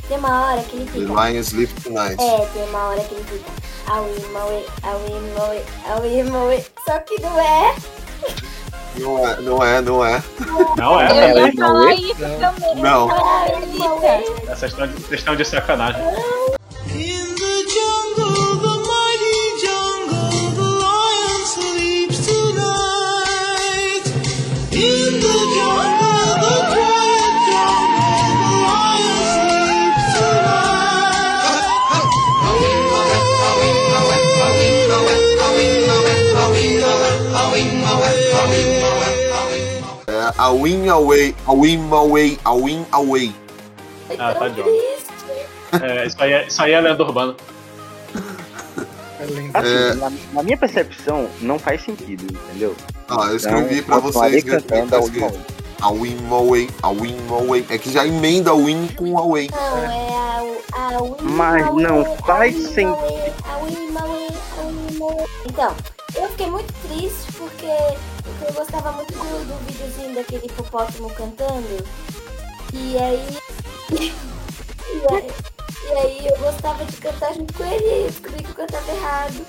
tem 0.08 0.18
uma 0.18 0.46
hora 0.46 0.62
que 0.62 0.76
ele 0.76 0.84
The 0.86 0.92
fica. 0.92 1.30
Lion 1.30 1.40
Sleep 1.40 1.80
Tonight. 1.82 2.22
É, 2.22 2.46
tem 2.46 2.64
uma 2.68 2.88
hora 2.88 3.00
que 3.04 3.14
ele 3.14 3.24
fica. 3.24 3.50
Aui, 3.86 4.18
maui, 4.32 4.64
aui, 4.82 5.32
maui, 5.36 5.62
aui, 5.86 6.22
maui. 6.24 6.64
Só 6.86 6.98
que 7.00 7.20
não 7.20 7.38
é. 7.38 7.74
Não 8.96 9.28
é, 9.28 9.40
não 9.40 9.64
é, 9.64 9.80
não 9.80 10.04
é. 10.04 10.22
Não 10.76 11.00
é, 11.00 11.32
Eu 11.32 11.46
ia 11.46 11.52
falar 11.52 11.94
isso 11.94 12.14
também. 12.14 12.74
Não. 12.76 13.10
Ah, 13.10 13.46
Anitta. 13.56 14.54
Vocês 14.54 14.72
estão 14.72 14.86
de, 14.86 14.94
vocês 14.94 15.20
estão 15.20 15.36
de 15.36 15.44
sacanagem. 15.44 16.00
In 24.76 25.20
the 25.20 25.34
jungle, 25.54 26.83
É 40.30 40.34
a 40.38 40.50
win 40.50 40.88
away, 40.88 41.34
a 41.46 41.52
win 41.54 41.88
away, 41.92 42.38
a 42.44 42.54
win 42.54 42.86
away. 42.92 43.34
Ah, 44.18 44.34
tá 44.34 44.48
de 44.48 44.60
olho. 44.60 44.72
É, 45.82 46.06
isso 46.06 46.16
aí 46.22 46.32
é, 46.32 46.46
isso 46.46 46.62
aí 46.62 46.72
é 46.72 46.80
lenda 46.80 47.02
urbana. 47.02 47.34
É. 49.20 49.24
Assim, 49.58 49.68
É. 49.68 49.94
na, 49.94 50.12
na 50.32 50.42
minha 50.42 50.56
percepção, 50.56 51.28
não 51.40 51.58
faz 51.58 51.82
sentido, 51.84 52.24
entendeu? 52.32 52.74
Ah, 53.08 53.26
eu 53.30 53.36
escrevi 53.36 53.82
pra 53.82 54.00
continuarei 54.00 54.40
vocês. 54.40 54.62
cantando 54.62 54.96
a 54.96 54.98
tá 54.98 55.04
escrito. 55.04 55.40
A 55.80 55.90
win 55.90 56.16
away, 56.30 56.70
a 56.82 56.88
win 56.90 57.16
away. 57.30 57.66
É 57.68 57.76
que 57.78 57.90
já 57.92 58.06
emenda 58.06 58.50
a 58.50 58.54
win 58.54 58.88
com 58.96 59.18
away. 59.18 59.48
Não, 59.50 59.78
é 59.78 60.08
a, 60.72 60.86
a 60.96 61.02
Win 61.02 61.16
Mas 61.22 61.74
não 61.74 62.04
faz 62.18 62.54
sentido. 62.56 62.94
Away, 62.94 63.32
A 63.44 63.56
Win 63.64 63.96
Away, 63.96 64.28
a 64.58 64.62
Win 64.62 65.02
Away. 65.02 65.26
Então, 65.46 65.74
eu 66.16 66.28
fiquei 66.30 66.50
muito 66.50 66.72
triste 66.88 67.32
porque 67.36 67.66
eu 68.42 68.52
gostava 68.52 68.92
muito 68.92 69.12
do, 69.12 69.18
do 69.46 69.66
videozinho 69.66 70.14
daquele 70.14 70.46
hipopótamo 70.46 71.10
cantando. 71.10 71.84
E 72.72 72.98
aí. 72.98 73.38
e 73.90 75.14
aí. 75.14 75.30
E 75.86 75.92
aí 75.98 76.26
eu 76.26 76.38
gostava 76.38 76.84
de 76.84 76.96
cantar 76.96 77.34
junto 77.34 77.52
com 77.54 77.64
ele 77.64 77.84
e 77.84 78.00
eu 78.02 78.06
descobri 78.06 78.42
que 78.42 78.50
eu 78.50 78.54
cantava 78.54 78.90
errado. 78.90 79.46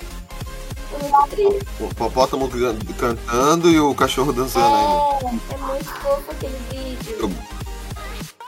Foi 0.90 0.98
muito 1.08 1.28
triste. 1.30 1.66
O 1.80 1.94
popótamo 1.94 2.48
can- 2.48 2.76
cantando 2.98 3.70
e 3.70 3.80
o 3.80 3.94
cachorro 3.94 4.32
dançando 4.32 4.66
ainda. 4.66 5.26
É, 5.50 5.54
é 5.54 5.58
muito 5.58 5.84
fofo 5.84 6.30
aquele 6.30 6.58
vídeo. 6.70 7.16
Eu- 7.20 7.30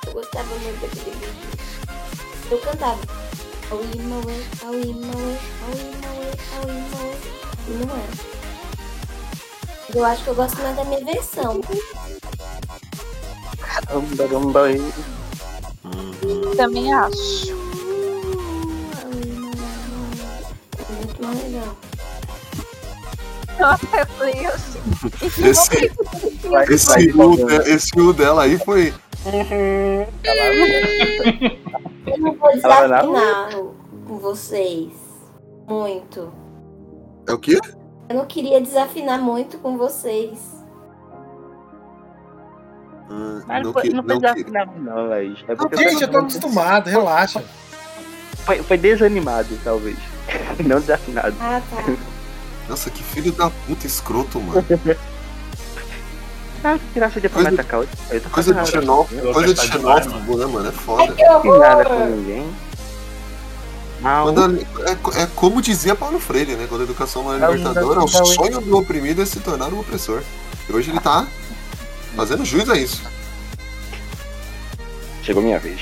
Eu 0.06 0.12
gostava 0.12 0.48
muito 0.58 0.80
daquele 0.80 1.10
vídeo. 1.16 1.48
Eu 2.50 2.58
cantava. 2.58 2.98
Ao 3.70 3.82
Imaway, 3.84 4.46
ao 4.64 4.74
Imaway, 4.74 5.38
ao 6.56 6.68
Imaway. 6.70 7.18
E 7.68 7.70
não 7.84 7.96
é. 7.96 8.37
Eu 9.94 10.04
acho 10.04 10.22
que 10.22 10.30
eu 10.30 10.34
gosto 10.34 10.60
mais 10.62 10.76
da 10.76 10.84
minha 10.84 11.04
versão. 11.04 11.60
Caramba, 13.58 14.16
caramba, 14.16 14.66
aí. 14.66 14.92
Também 16.56 16.92
acho. 16.92 17.52
É 20.78 20.92
muito 20.92 21.22
mais 21.22 21.42
legal. 21.42 21.76
Nossa, 23.58 23.86
assim. 24.54 24.78
Esse, 25.48 25.90
esse, 26.72 27.12
U, 27.16 27.50
esse 27.66 28.00
U 28.00 28.12
dela 28.12 28.42
aí 28.42 28.58
foi. 28.58 28.92
Eu 32.06 32.18
não 32.18 32.34
vou 32.34 32.52
desafinar 32.52 33.50
com 34.06 34.18
vocês. 34.18 34.92
Muito. 35.66 36.32
É 37.26 37.32
o 37.32 37.38
quê? 37.38 37.58
Eu 38.08 38.16
não 38.16 38.26
queria 38.26 38.60
desafinar 38.60 39.20
muito 39.20 39.58
com 39.58 39.76
vocês. 39.76 40.56
Ah, 43.10 43.40
Mas 43.46 43.58
não 43.58 43.62
não 43.64 43.72
foi, 43.72 43.82
que- 43.82 43.90
não 43.94 44.02
foi 44.02 44.14
não 44.14 44.20
que- 44.20 44.26
desafinado, 44.44 44.72
não, 44.80 45.08
Laís. 45.08 45.38
É 45.48 45.54
porque 45.54 45.76
Gente, 45.76 46.02
eu 46.02 46.08
tô 46.10 46.18
acostumado, 46.18 46.88
relaxa. 46.88 47.42
Foi, 48.44 48.62
foi 48.62 48.78
desanimado, 48.78 49.58
talvez. 49.62 49.98
Não 50.66 50.80
desafinado. 50.80 51.34
Ah, 51.40 51.60
tá. 51.70 51.82
Nossa, 52.68 52.90
que 52.90 53.02
filho 53.02 53.32
da 53.32 53.50
puta 53.66 53.86
escroto, 53.86 54.40
mano. 54.40 54.64
Ah, 56.64 56.76
que 56.76 56.98
graça 56.98 57.20
de 57.20 57.28
Coisa-. 57.28 57.50
Eu 58.10 58.20
tô 58.20 58.30
Coisa 58.30 58.52
de 58.52 58.68
xenófobo, 58.68 59.32
coisa 59.32 59.54
de 59.54 59.60
né, 60.36 60.46
mano? 60.46 60.68
É 60.68 60.72
foda. 60.72 61.12
que 61.12 61.22
Não 61.22 61.40
fiz 61.40 61.58
nada 61.60 61.84
com 61.84 61.94
horror! 61.94 62.06
ninguém. 62.08 62.52
Não, 64.00 64.24
Quando 64.32 64.40
a- 64.44 64.88
é, 65.18 65.22
é 65.22 65.26
como 65.34 65.60
dizia 65.60 65.94
Paulo 65.96 66.20
Freire, 66.20 66.54
né? 66.54 66.66
Quando 66.68 66.82
a 66.82 66.84
educação 66.84 67.24
não 67.24 67.34
é 67.34 67.38
Não, 67.38 67.50
libertadora, 67.52 67.98
não, 68.00 68.06
o 68.06 68.10
não, 68.10 68.26
sonho 68.26 68.60
do 68.60 68.78
oprimido 68.78 69.20
é 69.22 69.26
se 69.26 69.40
tornar 69.40 69.72
um 69.72 69.80
opressor. 69.80 70.22
E 70.68 70.72
hoje 70.72 70.90
ele 70.90 71.00
tá 71.00 71.26
fazendo 72.14 72.44
jus 72.44 72.68
a 72.70 72.76
isso. 72.76 73.02
chegou 75.22 75.42
minha 75.42 75.58
vez. 75.58 75.80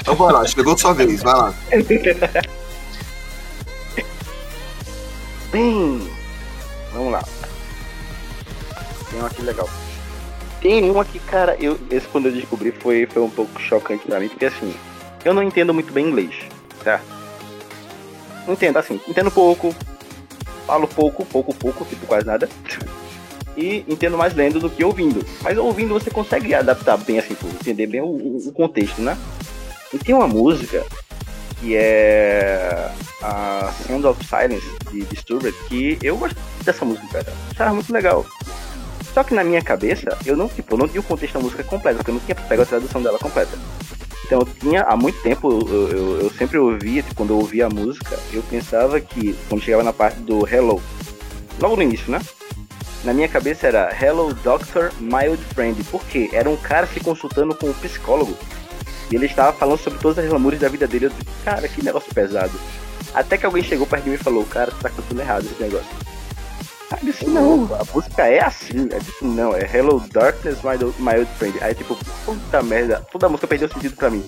Então 0.00 0.14
vai 0.14 0.32
lá, 0.32 0.46
chegou 0.46 0.78
sua 0.78 0.94
vez, 0.94 1.22
vai 1.22 1.34
lá. 1.34 1.52
Bem, 5.52 6.08
vamos 6.92 7.12
lá. 7.12 7.22
Tem 9.10 9.20
um 9.22 9.26
aqui 9.26 9.42
legal. 9.42 9.68
Tem 10.60 10.90
um 10.90 11.00
aqui, 11.00 11.18
cara, 11.20 11.56
eu, 11.60 11.78
esse 11.90 12.06
quando 12.08 12.26
eu 12.26 12.32
descobri 12.32 12.72
foi, 12.72 13.06
foi 13.06 13.22
um 13.22 13.30
pouco 13.30 13.60
chocante 13.60 14.04
pra 14.06 14.18
mim, 14.20 14.28
porque 14.28 14.46
assim, 14.46 14.74
eu 15.24 15.32
não 15.34 15.42
entendo 15.42 15.72
muito 15.74 15.92
bem 15.92 16.06
inglês, 16.08 16.34
tá? 16.86 17.00
Entendo, 18.48 18.78
assim, 18.78 19.00
entendo 19.08 19.28
pouco, 19.30 19.74
falo 20.66 20.86
pouco, 20.86 21.24
pouco, 21.26 21.52
pouco, 21.52 21.84
tipo 21.84 22.06
quase 22.06 22.24
nada. 22.26 22.48
E 23.56 23.84
entendo 23.88 24.16
mais 24.16 24.34
lendo 24.34 24.60
do 24.60 24.70
que 24.70 24.84
ouvindo. 24.84 25.24
Mas 25.42 25.58
ouvindo 25.58 25.92
você 25.94 26.10
consegue 26.10 26.54
adaptar 26.54 26.96
bem, 26.98 27.18
assim, 27.18 27.36
entender 27.60 27.86
bem 27.88 28.00
o, 28.02 28.06
o- 28.06 28.52
contexto, 28.52 29.00
né? 29.02 29.16
E 29.92 29.98
tem 29.98 30.14
uma 30.14 30.28
música 30.28 30.84
que 31.58 31.74
é 31.74 32.90
a 33.22 33.72
Sound 33.86 34.06
of 34.06 34.24
Silence 34.24 34.66
de 34.92 35.00
Disturbed, 35.06 35.54
que 35.68 35.98
eu 36.02 36.16
gosto 36.18 36.36
dessa 36.62 36.84
música, 36.84 37.06
cara. 37.08 37.32
Achava 37.50 37.74
muito 37.74 37.92
legal. 37.92 38.24
Só 39.14 39.24
que 39.24 39.34
na 39.34 39.42
minha 39.42 39.62
cabeça, 39.62 40.16
eu 40.26 40.36
não, 40.36 40.48
tipo, 40.48 40.76
não 40.76 40.86
tinha 40.86 41.00
o 41.00 41.04
contexto 41.04 41.34
da 41.34 41.40
música 41.40 41.64
completa, 41.64 41.96
porque 41.96 42.10
eu 42.10 42.14
não 42.14 42.20
tinha 42.20 42.34
pego 42.34 42.62
a 42.62 42.66
tradução 42.66 43.02
dela 43.02 43.18
completa. 43.18 43.56
Então 44.26 44.40
eu 44.40 44.46
tinha, 44.60 44.82
há 44.82 44.96
muito 44.96 45.20
tempo, 45.22 45.50
eu, 45.50 45.88
eu, 45.88 46.20
eu 46.22 46.30
sempre 46.30 46.58
ouvia, 46.58 47.02
tipo, 47.02 47.14
quando 47.14 47.30
eu 47.30 47.38
ouvia 47.38 47.66
a 47.66 47.70
música, 47.70 48.18
eu 48.32 48.42
pensava 48.42 49.00
que, 49.00 49.36
quando 49.48 49.62
chegava 49.62 49.84
na 49.84 49.92
parte 49.92 50.18
do 50.20 50.46
Hello, 50.46 50.82
logo 51.60 51.76
no 51.76 51.82
início, 51.82 52.10
né? 52.10 52.20
Na 53.04 53.14
minha 53.14 53.28
cabeça 53.28 53.68
era 53.68 53.96
Hello 54.00 54.34
Doctor, 54.34 54.92
My 55.00 55.28
Old 55.28 55.42
Friend, 55.54 55.80
porque 55.84 56.28
era 56.32 56.50
um 56.50 56.56
cara 56.56 56.88
se 56.88 56.98
consultando 56.98 57.54
com 57.54 57.68
um 57.68 57.72
psicólogo 57.74 58.36
e 59.10 59.14
ele 59.14 59.26
estava 59.26 59.52
falando 59.52 59.78
sobre 59.78 60.00
todas 60.00 60.24
as 60.24 60.30
lamúrias 60.30 60.60
da 60.60 60.68
vida 60.68 60.86
dele. 60.86 61.06
Eu 61.06 61.10
disse, 61.10 61.24
cara, 61.44 61.68
que 61.68 61.84
negócio 61.84 62.12
pesado. 62.12 62.52
Até 63.14 63.38
que 63.38 63.46
alguém 63.46 63.62
chegou 63.62 63.86
perto 63.86 64.04
de 64.04 64.10
mim 64.10 64.16
e 64.16 64.18
falou, 64.18 64.44
cara, 64.44 64.70
você 64.70 64.82
tá 64.82 64.90
cantando 64.90 65.20
errado 65.20 65.46
esse 65.46 65.62
negócio. 65.62 65.86
Aí 66.88 66.98
eu 67.02 67.06
disse, 67.12 67.26
não, 67.26 67.64
a 67.74 67.84
música 67.92 68.28
é 68.28 68.44
assim. 68.44 68.88
Eu 68.90 69.00
disse, 69.00 69.24
não, 69.24 69.52
é 69.54 69.62
Hello 69.62 69.98
Darkness, 70.12 70.62
My 70.62 70.82
Old, 70.84 71.02
My 71.02 71.18
Old 71.18 71.30
Friend. 71.36 71.58
Aí 71.60 71.74
tipo, 71.74 71.96
puta 72.24 72.62
merda, 72.62 73.04
toda 73.10 73.26
a 73.26 73.28
música 73.28 73.48
perdeu 73.48 73.68
sentido 73.68 73.96
pra 73.96 74.08
mim. 74.08 74.24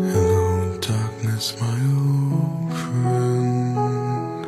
Hello, 0.00 0.78
darkness, 0.80 1.54
my 1.60 1.78
old 1.92 2.72
friend. 2.72 4.46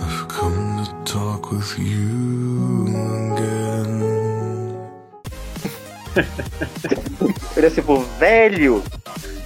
I've 0.00 0.28
come 0.28 0.82
to 0.82 0.90
talk 1.04 1.52
with 1.52 1.78
you 1.78 2.86
again. 3.34 3.93
Eu 7.56 7.62
disse, 7.62 7.74
tipo, 7.76 7.98
velho, 8.18 8.82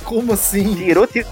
Como 0.05 0.33
assim? 0.33 0.75
tirou, 0.75 1.07
ti- 1.07 1.27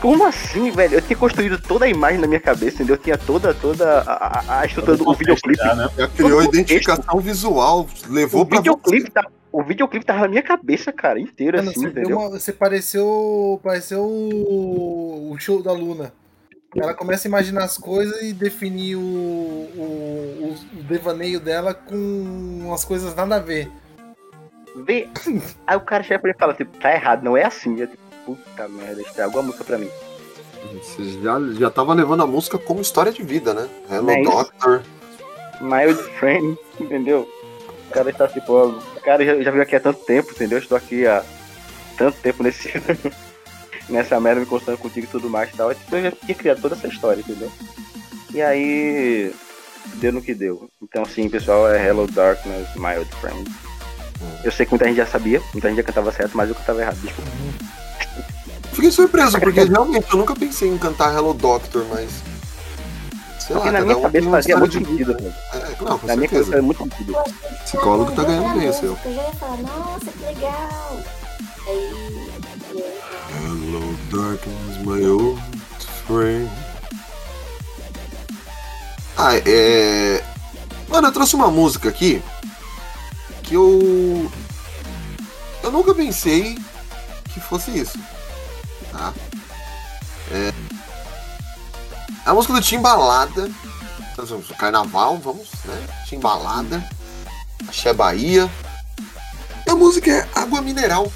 Como 0.00 0.24
assim, 0.26 0.70
velho? 0.70 0.94
Eu 0.94 1.02
tinha 1.02 1.16
construído 1.16 1.60
toda 1.60 1.84
a 1.84 1.88
imagem 1.88 2.18
na 2.20 2.26
minha 2.26 2.40
cabeça, 2.40 2.76
entendeu? 2.76 2.96
Eu 2.96 3.00
tinha 3.02 3.16
toda, 3.16 3.54
toda 3.54 4.00
a, 4.00 4.12
a- 4.56 4.60
a 4.60 4.66
estrutura 4.66 4.96
do 4.96 5.14
videoclipe. 5.14 5.62
Já, 5.62 5.74
né? 5.76 5.88
Já 5.96 6.08
criou 6.08 6.42
Todo 6.42 6.54
identificação 6.54 7.20
visual, 7.20 7.86
levou 8.08 8.42
O 8.42 8.46
pra 8.46 8.58
videoclipe, 8.58 9.10
tá, 9.10 9.24
o 9.52 9.62
videoclipe 9.62 10.04
tava 10.04 10.20
na 10.22 10.28
minha 10.28 10.42
cabeça, 10.42 10.92
cara, 10.92 11.20
inteiro 11.20 11.56
Mano, 11.58 11.70
assim, 11.70 11.80
você, 11.80 11.90
deu 11.90 12.02
entendeu? 12.02 12.18
uma- 12.18 12.30
você 12.30 12.52
pareceu, 12.52 13.60
pareceu 13.62 14.02
o, 14.02 15.30
o 15.32 15.38
show 15.38 15.62
da 15.62 15.72
Luna. 15.72 16.12
Ela 16.74 16.94
começa 16.94 17.28
a 17.28 17.30
imaginar 17.30 17.64
as 17.64 17.76
coisas 17.78 18.22
e 18.22 18.32
definir 18.32 18.96
o, 18.96 19.00
o, 19.00 20.56
o- 20.74 20.78
o 20.80 20.82
devaneio 20.82 21.38
dela 21.38 21.74
com 21.74 21.94
umas 22.66 22.84
coisas 22.84 23.14
nada 23.14 23.36
a 23.36 23.40
ver. 23.40 23.70
Vê. 24.76 25.08
Aí 25.66 25.76
o 25.76 25.80
cara 25.80 26.02
chega 26.02 26.18
pra 26.20 26.30
ele 26.30 26.36
e 26.36 26.40
fala, 26.40 26.54
tipo, 26.54 26.76
tá 26.78 26.92
errado, 26.92 27.22
não 27.22 27.36
é 27.36 27.44
assim. 27.44 27.78
Eu, 27.78 27.86
tipo, 27.86 28.02
puta 28.24 28.68
merda, 28.68 29.02
estragou 29.02 29.40
a 29.40 29.42
música 29.44 29.64
pra 29.64 29.78
mim. 29.78 29.90
Você 30.74 31.20
já, 31.20 31.38
já 31.58 31.70
tava 31.70 31.92
levando 31.92 32.22
a 32.22 32.26
música 32.26 32.56
como 32.56 32.80
história 32.80 33.12
de 33.12 33.22
vida, 33.22 33.52
né? 33.52 33.68
Hello, 33.90 34.10
É. 34.10 34.22
Doctor. 34.22 34.82
My 35.60 35.86
old 35.86 36.02
friend, 36.18 36.56
entendeu? 36.80 37.28
O 37.88 37.92
cara 37.92 38.10
está 38.10 38.26
tipo, 38.28 38.52
ó, 38.52 38.66
o 38.66 39.00
cara 39.00 39.24
já, 39.24 39.40
já 39.42 39.50
veio 39.50 39.62
aqui 39.62 39.76
há 39.76 39.80
tanto 39.80 40.04
tempo, 40.04 40.30
entendeu? 40.30 40.58
Estou 40.58 40.76
aqui 40.76 41.06
há 41.06 41.22
tanto 41.96 42.18
tempo 42.20 42.42
nesse. 42.42 42.70
nessa 43.88 44.18
merda, 44.20 44.40
me 44.40 44.46
constando 44.46 44.78
contigo 44.78 45.06
e 45.06 45.10
tudo 45.10 45.28
mais 45.28 45.50
e 45.52 45.56
tal. 45.56 45.72
Então 45.72 45.98
eu 45.98 46.10
já 46.10 46.12
tinha 46.12 46.34
criado 46.34 46.62
toda 46.62 46.74
essa 46.74 46.88
história, 46.88 47.20
entendeu? 47.20 47.50
E 48.32 48.40
aí. 48.40 49.34
Deu 49.96 50.12
no 50.12 50.22
que 50.22 50.32
deu. 50.32 50.70
Então, 50.80 51.04
sim, 51.04 51.28
pessoal, 51.28 51.68
é 51.68 51.84
Hello 51.84 52.06
Darkness, 52.06 52.68
My 52.76 52.96
Old 52.96 53.10
Friend. 53.16 53.50
Eu 54.44 54.50
sei 54.52 54.66
que 54.66 54.72
muita 54.72 54.86
gente 54.86 54.96
já 54.96 55.06
sabia, 55.06 55.40
muita 55.52 55.68
gente 55.68 55.76
já 55.78 55.82
cantava 55.82 56.12
certo, 56.12 56.36
mas 56.36 56.48
eu 56.48 56.54
cantava 56.54 56.80
errado, 56.80 56.96
desculpa. 56.96 57.30
Fiquei 58.72 58.90
surpreso, 58.90 59.38
porque 59.38 59.64
realmente 59.64 60.06
eu 60.10 60.18
nunca 60.18 60.34
pensei 60.34 60.68
em 60.68 60.78
cantar 60.78 61.14
Hello 61.14 61.34
Doctor, 61.34 61.84
mas. 61.90 62.10
Sei 63.38 63.54
Porque 63.56 63.70
lá, 63.70 63.72
na 63.72 63.80
minha 63.80 63.98
um 63.98 64.02
cabeça 64.02 64.30
fazia 64.30 64.56
muito 64.56 64.74
sentido, 64.74 65.14
velho. 65.16 65.34
É, 65.52 65.84
não, 65.84 65.98
com 65.98 66.06
Na 66.06 66.16
minha 66.16 66.28
cabeça 66.28 66.44
certeza. 66.44 66.44
fazia 66.44 66.62
muito 66.62 66.82
sentido. 66.82 67.14
Psicólogo 67.64 68.12
tá 68.12 68.22
ganhando 68.24 68.58
bem 68.58 68.72
seu. 68.72 68.96
Eu 69.04 69.14
já 69.14 69.22
ia 69.22 69.32
falar, 69.32 69.56
nossa, 69.58 70.06
que 70.06 70.24
legal. 70.24 71.00
Aí. 71.66 72.32
Hello, 73.34 73.96
darkness, 74.10 74.78
my 74.84 75.06
old 75.06 75.42
friend. 76.06 76.50
Ah, 79.16 79.36
é. 79.36 80.22
Mano, 80.88 81.08
eu 81.08 81.12
trouxe 81.12 81.34
uma 81.34 81.50
música 81.50 81.88
aqui 81.88 82.22
que 83.52 83.56
eu. 83.56 84.32
Eu 85.62 85.70
nunca 85.70 85.94
pensei 85.94 86.58
que 87.32 87.38
fosse 87.38 87.70
isso. 87.78 87.98
Tá? 88.90 89.12
É. 90.30 90.52
É 92.24 92.30
a 92.30 92.32
música 92.32 92.54
do 92.54 92.62
Timbalada. 92.62 93.50
Nós 94.16 94.30
vamos 94.30 94.48
no 94.48 94.56
carnaval, 94.56 95.18
vamos, 95.18 95.48
né? 95.64 95.86
Timbalada. 96.08 96.82
Axé 97.68 97.92
Bahia. 97.92 98.50
E 99.66 99.70
a 99.70 99.76
música 99.76 100.10
é 100.10 100.28
Água 100.34 100.62
Mineral. 100.62 101.12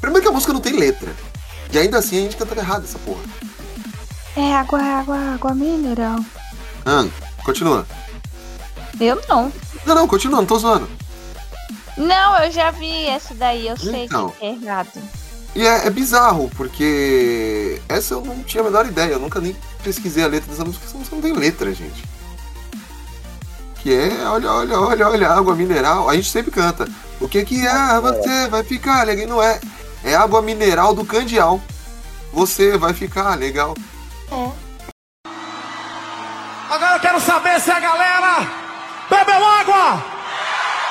Primeiro 0.00 0.22
que 0.22 0.28
a 0.28 0.32
música 0.32 0.52
não 0.52 0.60
tem 0.60 0.72
letra. 0.72 1.14
E 1.72 1.78
ainda 1.78 1.98
assim 1.98 2.18
a 2.18 2.22
gente 2.22 2.36
canta 2.36 2.58
errado 2.58 2.84
essa 2.84 2.98
porra. 2.98 3.22
É 4.36 4.54
água, 4.54 4.82
água, 4.82 5.34
água 5.34 5.54
mineral. 5.54 6.18
Ah, 6.84 7.06
continua. 7.44 7.86
Eu 9.00 9.20
não. 9.28 9.52
Não, 9.84 9.94
não, 9.94 10.08
continua, 10.08 10.38
não 10.38 10.46
tô 10.46 10.58
zoando. 10.58 10.88
Não, 11.96 12.38
eu 12.38 12.50
já 12.50 12.70
vi 12.70 13.06
essa 13.06 13.34
daí, 13.34 13.66
eu 13.68 13.76
sei 13.76 14.04
Então. 14.04 14.30
que 14.30 14.44
é 14.44 14.50
errado. 14.50 14.90
E 15.54 15.66
é, 15.66 15.86
é 15.86 15.90
bizarro, 15.90 16.50
porque 16.56 17.80
essa 17.88 18.12
eu 18.14 18.20
não 18.20 18.42
tinha 18.42 18.62
a 18.62 18.64
menor 18.64 18.86
ideia, 18.86 19.12
eu 19.12 19.18
nunca 19.18 19.40
nem 19.40 19.56
pesquisei 19.82 20.22
a 20.22 20.26
letra 20.26 20.50
dessa 20.50 20.64
música, 20.64 20.84
essa 20.84 20.98
música 20.98 21.16
não 21.16 21.22
tem 21.22 21.32
letra, 21.32 21.72
gente. 21.72 22.04
Que 23.76 23.94
é, 23.94 24.28
olha, 24.28 24.52
olha, 24.52 24.80
olha, 24.80 25.08
olha, 25.08 25.28
água 25.30 25.54
mineral. 25.54 26.10
A 26.10 26.14
gente 26.14 26.28
sempre 26.30 26.50
canta. 26.50 26.86
O 27.20 27.28
que 27.28 27.44
que 27.44 27.66
é? 27.66 28.00
Você 28.00 28.48
vai 28.48 28.64
ficar 28.64 29.04
legal. 29.06 29.24
E 29.24 29.26
Não 29.28 29.42
é. 29.42 29.60
É 30.04 30.14
água 30.14 30.42
mineral 30.42 30.92
do 30.92 31.04
Candial. 31.04 31.60
Você 32.32 32.76
vai 32.76 32.92
ficar 32.92 33.34
legal. 33.38 33.74
É. 34.30 34.50
Agora 36.68 36.96
eu 36.96 37.00
quero 37.00 37.20
saber 37.20 37.60
se 37.60 37.70
a 37.70 37.78
galera 37.80 38.65
bebeu 39.10 39.44
água! 39.44 40.02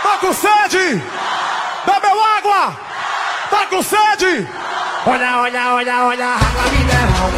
Tá 0.04 0.18
com 0.20 0.34
sede? 0.34 1.02
Bebeu 1.86 2.24
água! 2.24 2.76
Tá 3.50 3.66
com 3.70 3.82
sede? 3.84 4.48
Olha, 5.06 5.38
olha, 5.38 5.74
olha, 5.74 6.06
olha, 6.06 6.26
água 6.26 6.72
mineral, 6.72 7.30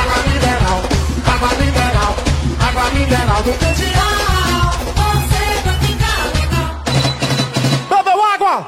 água 0.00 0.22
mineral, 0.26 0.82
água 1.32 1.48
mineral, 1.58 2.16
água 2.68 2.90
mineral 2.90 3.42
do 3.42 3.52
Candial. 3.58 4.72
Você 4.96 5.44
vai 5.64 5.76
ficar 5.80 6.22
legal. 6.34 6.68
Bebeu 7.88 8.24
água! 8.24 8.66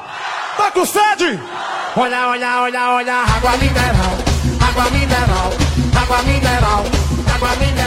Tá 0.57 0.70
com 0.70 0.87
sede? 0.87 1.40
Olha, 1.96 2.29
olha, 2.29 2.61
olha, 2.62 2.90
olha, 2.90 3.14
água 3.14 3.57
mineral, 3.57 4.18
água 4.68 4.90
mineral, 4.90 5.53
água 6.00 6.22
mineral, 6.22 6.85
água 7.35 7.57
mineral. 7.57 7.84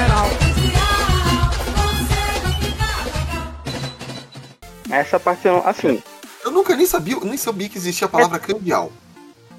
Essa 4.90 5.20
parte 5.20 5.48
eu 5.48 5.54
não. 5.54 5.68
Assim, 5.68 6.02
Eu 6.44 6.52
nunca 6.52 6.76
nem 6.76 6.86
sabia, 6.86 7.18
nem 7.22 7.38
sabia 7.38 7.68
que 7.70 7.78
existia 7.78 8.06
a 8.08 8.10
palavra 8.10 8.40
Candial. 8.40 8.92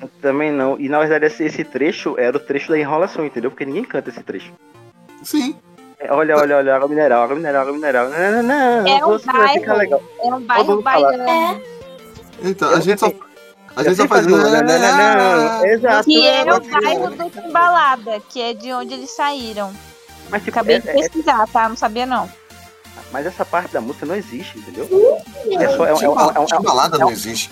eu 0.00 0.08
também 0.22 0.50
não. 0.52 0.78
E 0.78 0.88
na 0.88 0.98
verdade 1.00 1.26
esse, 1.26 1.44
esse 1.44 1.64
trecho 1.64 2.14
era 2.18 2.36
o 2.36 2.40
trecho 2.40 2.70
da 2.70 2.78
enrolação, 2.78 3.24
entendeu? 3.26 3.50
Porque 3.50 3.64
ninguém 3.66 3.84
canta 3.84 4.08
esse 4.10 4.22
trecho. 4.22 4.52
Sim. 5.22 5.56
É, 6.00 6.12
olha, 6.12 6.36
olha, 6.36 6.56
olha, 6.58 6.76
água 6.76 6.88
mineral, 6.88 7.24
água 7.24 7.34
mineral, 7.36 7.62
água 7.62 7.72
mineral. 7.74 8.08
Não, 8.08 8.30
não, 8.30 8.42
não, 8.44 8.86
É 8.88 9.04
um 9.04 9.08
você 9.08 9.26
vai 9.26 9.48
ficar 9.58 9.74
bairro. 9.74 9.78
legal. 9.78 10.02
É 10.20 10.34
um 10.34 10.40
bairro 10.40 10.82
baiano. 10.82 11.62
Então, 12.42 12.70
a 12.72 12.80
gente 12.80 13.00
só. 13.00 13.06
A 13.76 13.80
Eu 13.82 13.84
gente 13.84 13.96
só 13.96 14.02
sei 14.02 14.08
faz. 14.08 14.26
não, 14.26 14.38
não, 14.38 14.50
não, 14.50 15.58
não. 15.58 15.66
Exato. 15.66 16.04
Que 16.04 16.26
é 16.26 16.42
o 16.42 16.60
bairro 16.60 17.10
do 17.10 17.30
Timbalada, 17.30 18.20
que 18.28 18.40
é 18.40 18.54
de 18.54 18.72
onde 18.72 18.94
eles 18.94 19.10
saíram. 19.10 19.72
Mas, 20.30 20.42
tipo, 20.44 20.56
Acabei 20.56 20.76
é- 20.76 20.80
de 20.80 20.88
é- 20.88 20.92
pesquisar, 20.94 21.46
tá? 21.48 21.68
Não 21.68 21.76
sabia 21.76 22.06
não. 22.06 22.28
Mas 23.12 23.26
essa 23.26 23.44
parte 23.44 23.72
da 23.72 23.80
música 23.80 24.04
não 24.06 24.14
existe, 24.14 24.58
entendeu? 24.58 24.86
É 25.58 25.68
só, 25.76 25.86
é, 25.86 25.94
um- 25.94 26.00
é, 26.02 26.08
um- 26.08 26.30
é, 26.36 26.40
um- 26.40 26.46
Timbalada 26.46 26.96
é, 26.96 27.00
não 27.00 27.10
existe. 27.10 27.50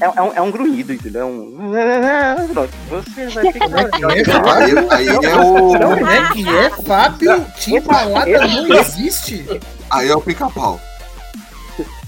é, 0.00 0.08
um- 0.08 0.12
é 0.16 0.22
um, 0.22 0.32
é 0.34 0.42
um 0.42 0.50
grunhido, 0.50 0.92
entendeu? 0.92 1.22
É 1.22 1.24
um. 1.24 2.48
Pronto, 2.52 2.72
você 2.90 3.26
vai 3.28 3.52
ficar 3.52 3.66
legal. 3.66 4.10
Aí, 4.90 5.08
aí 5.08 5.08
é 5.26 5.36
o. 5.36 5.72
Como 5.78 6.06
é 6.08 6.32
que 6.32 6.48
é, 6.48 6.70
Fábio? 6.70 7.46
Timbalada 7.58 8.46
não 8.46 8.74
existe? 8.78 9.60
Aí 9.90 10.08
é 10.08 10.14
o 10.16 10.20
pica-pau. 10.20 10.80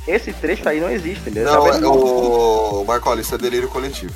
Esse 0.07 0.35
trecho 0.35 0.69
aí 0.69 0.81
não 0.81 0.91
existe, 0.91 1.21
entendeu? 1.31 1.45
Não, 1.45 1.67
é 1.67 1.87
o. 1.87 2.85
Marcola, 2.87 3.21
isso 3.23 3.35
é 3.35 3.39
delírio 3.39 3.69
coletivo. 3.71 4.13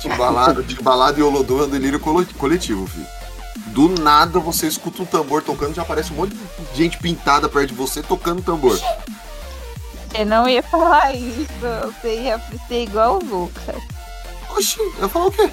Timbalada, 0.00 0.62
Timbalada 0.62 1.20
e 1.20 1.22
Olodum 1.22 1.60
é 1.60 1.64
um 1.64 1.68
delírio 1.68 2.00
coletivo, 2.00 2.86
filho. 2.86 3.06
Do 3.70 3.88
nada 3.88 4.38
você 4.40 4.66
escuta 4.66 5.02
um 5.02 5.06
tambor 5.06 5.42
tocando, 5.42 5.74
já 5.74 5.82
aparece 5.82 6.12
um 6.12 6.16
monte 6.16 6.34
de 6.34 6.76
gente 6.76 6.98
pintada 6.98 7.48
perto 7.48 7.68
de 7.68 7.74
você 7.74 8.02
tocando 8.02 8.42
tambor. 8.42 8.78
Você 10.10 10.24
não 10.24 10.48
ia 10.48 10.62
falar 10.62 11.14
isso. 11.14 11.48
Você 12.02 12.20
ia 12.22 12.40
ser 12.66 12.82
igual 12.82 13.18
o 13.18 13.24
Lucas. 13.24 13.76
Oxi, 14.50 14.78
eu 14.98 15.08
falar 15.08 15.26
o 15.26 15.30
quê? 15.30 15.48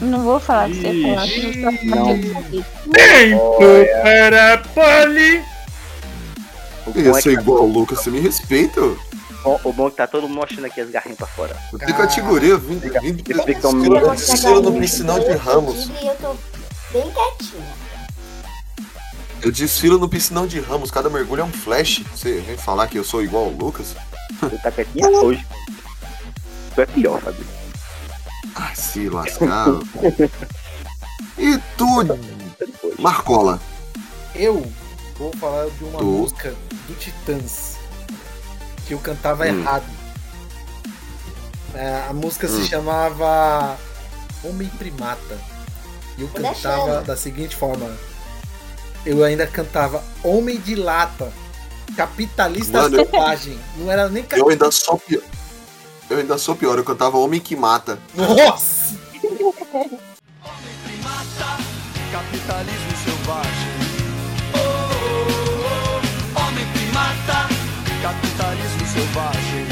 Não 0.00 0.22
vou 0.24 0.40
falar 0.40 0.70
que 0.70 0.80
você 0.80 0.88
Ixi, 0.92 1.02
falar. 1.14 1.26
que 1.28 2.56
eu 2.56 2.62
só. 2.62 2.90
Tempo 2.90 3.60
para 4.02 4.58
Poli! 4.74 5.44
O 6.86 6.90
Eu 6.98 7.02
ia 7.04 7.10
é 7.10 7.20
ser 7.20 7.34
que, 7.36 7.40
igual 7.42 7.64
o 7.64 7.70
Lucas, 7.70 7.98
você 8.00 8.10
me 8.10 8.18
respeita? 8.20 8.80
ô. 8.80 8.96
o, 9.44 9.60
o 9.64 9.72
bom 9.74 9.88
é 9.88 9.90
que 9.90 9.96
tá 9.96 10.06
todo 10.06 10.22
mundo 10.22 10.36
mostrando 10.36 10.64
aqui 10.64 10.80
as 10.80 10.88
garrinhas 10.90 11.18
pra 11.18 11.26
fora. 11.26 11.54
Eu 11.70 11.78
tenho 11.78 11.94
categoria, 11.94 12.56
vindo. 12.56 12.80
Fica- 12.80 13.00
vindo 13.02 13.18
fica- 13.18 13.42
fica 13.42 13.68
um 13.68 13.74
desfila- 13.74 14.00
minuto. 14.00 14.16
desfila 14.16 14.60
no 14.62 14.72
piscinão 14.80 15.20
de 15.20 15.32
Ramos. 15.32 15.90
E 16.02 16.06
eu 16.06 16.14
tô 16.16 16.34
bem 16.92 17.10
quietinha. 17.10 17.74
Eu 19.42 19.50
desfilo 19.50 19.98
no 19.98 20.08
piscinão 20.08 20.46
de 20.46 20.60
Ramos, 20.60 20.90
cada 20.90 21.08
mergulho 21.08 21.40
é 21.40 21.44
um 21.44 21.52
flash. 21.52 22.02
Você 22.14 22.40
vem 22.40 22.56
falar 22.58 22.86
que 22.88 22.98
eu 22.98 23.04
sou 23.04 23.22
igual 23.22 23.46
o 23.46 23.56
Lucas? 23.56 23.94
Você 24.40 24.58
tá 24.58 24.70
quietinha 24.70 25.08
hoje. 25.08 25.46
Tu 26.74 26.80
é 26.82 26.86
pior, 26.86 27.20
Fábio. 27.20 27.46
Ah, 28.54 28.74
se 28.74 29.08
lascar. 29.08 29.66
e 31.38 31.58
tu, 31.78 31.86
Marcola? 32.98 33.58
Eu 34.34 34.70
vou 35.16 35.32
falar 35.38 35.66
de 35.70 35.84
uma 35.84 35.98
Tu? 35.98 36.04
música 36.04 36.54
do 36.86 36.94
Titãs 36.94 37.76
que 38.86 38.92
eu 38.94 38.98
cantava 38.98 39.44
Hum. 39.44 39.60
errado. 39.60 39.84
É, 41.74 42.04
a 42.08 42.12
música 42.12 42.46
Hum. 42.46 42.50
se 42.62 42.68
chamava 42.68 43.78
Homem 44.44 44.68
Primata. 44.68 45.38
E 46.18 46.22
eu 46.22 46.28
Vou 46.28 46.40
dar 46.42 46.54
cantava 46.54 46.92
chance. 46.94 47.06
da 47.06 47.16
seguinte 47.16 47.56
forma: 47.56 47.90
eu 49.06 49.24
ainda 49.24 49.46
cantava 49.46 50.02
Homem 50.22 50.58
de 50.58 50.74
Lata, 50.74 51.32
Capitalista 51.96 52.82
Mano, 52.82 52.96
eu- 52.98 53.04
Selvagem. 53.06 53.58
Não 53.76 53.90
era 53.90 54.08
nem 54.08 54.24
Eu 54.32 54.48
ainda 54.48 54.70
sou 54.70 54.98
pior. 54.98 55.22
Eu 56.08 56.18
ainda 56.18 56.36
sou 56.38 56.56
pior, 56.56 56.76
eu 56.76 56.84
cantava 56.84 57.16
Homem 57.18 57.40
que 57.40 57.54
Mata. 57.54 57.98
Nossa! 58.14 58.98
Capitalismo 62.12 62.96
selvagem. 63.04 63.70
Oh, 64.54 64.58
oh, 64.58 66.00
oh, 66.36 66.40
homem 66.40 66.66
primata. 66.72 67.48
Capitalismo 68.02 68.86
selvagem. 68.86 69.69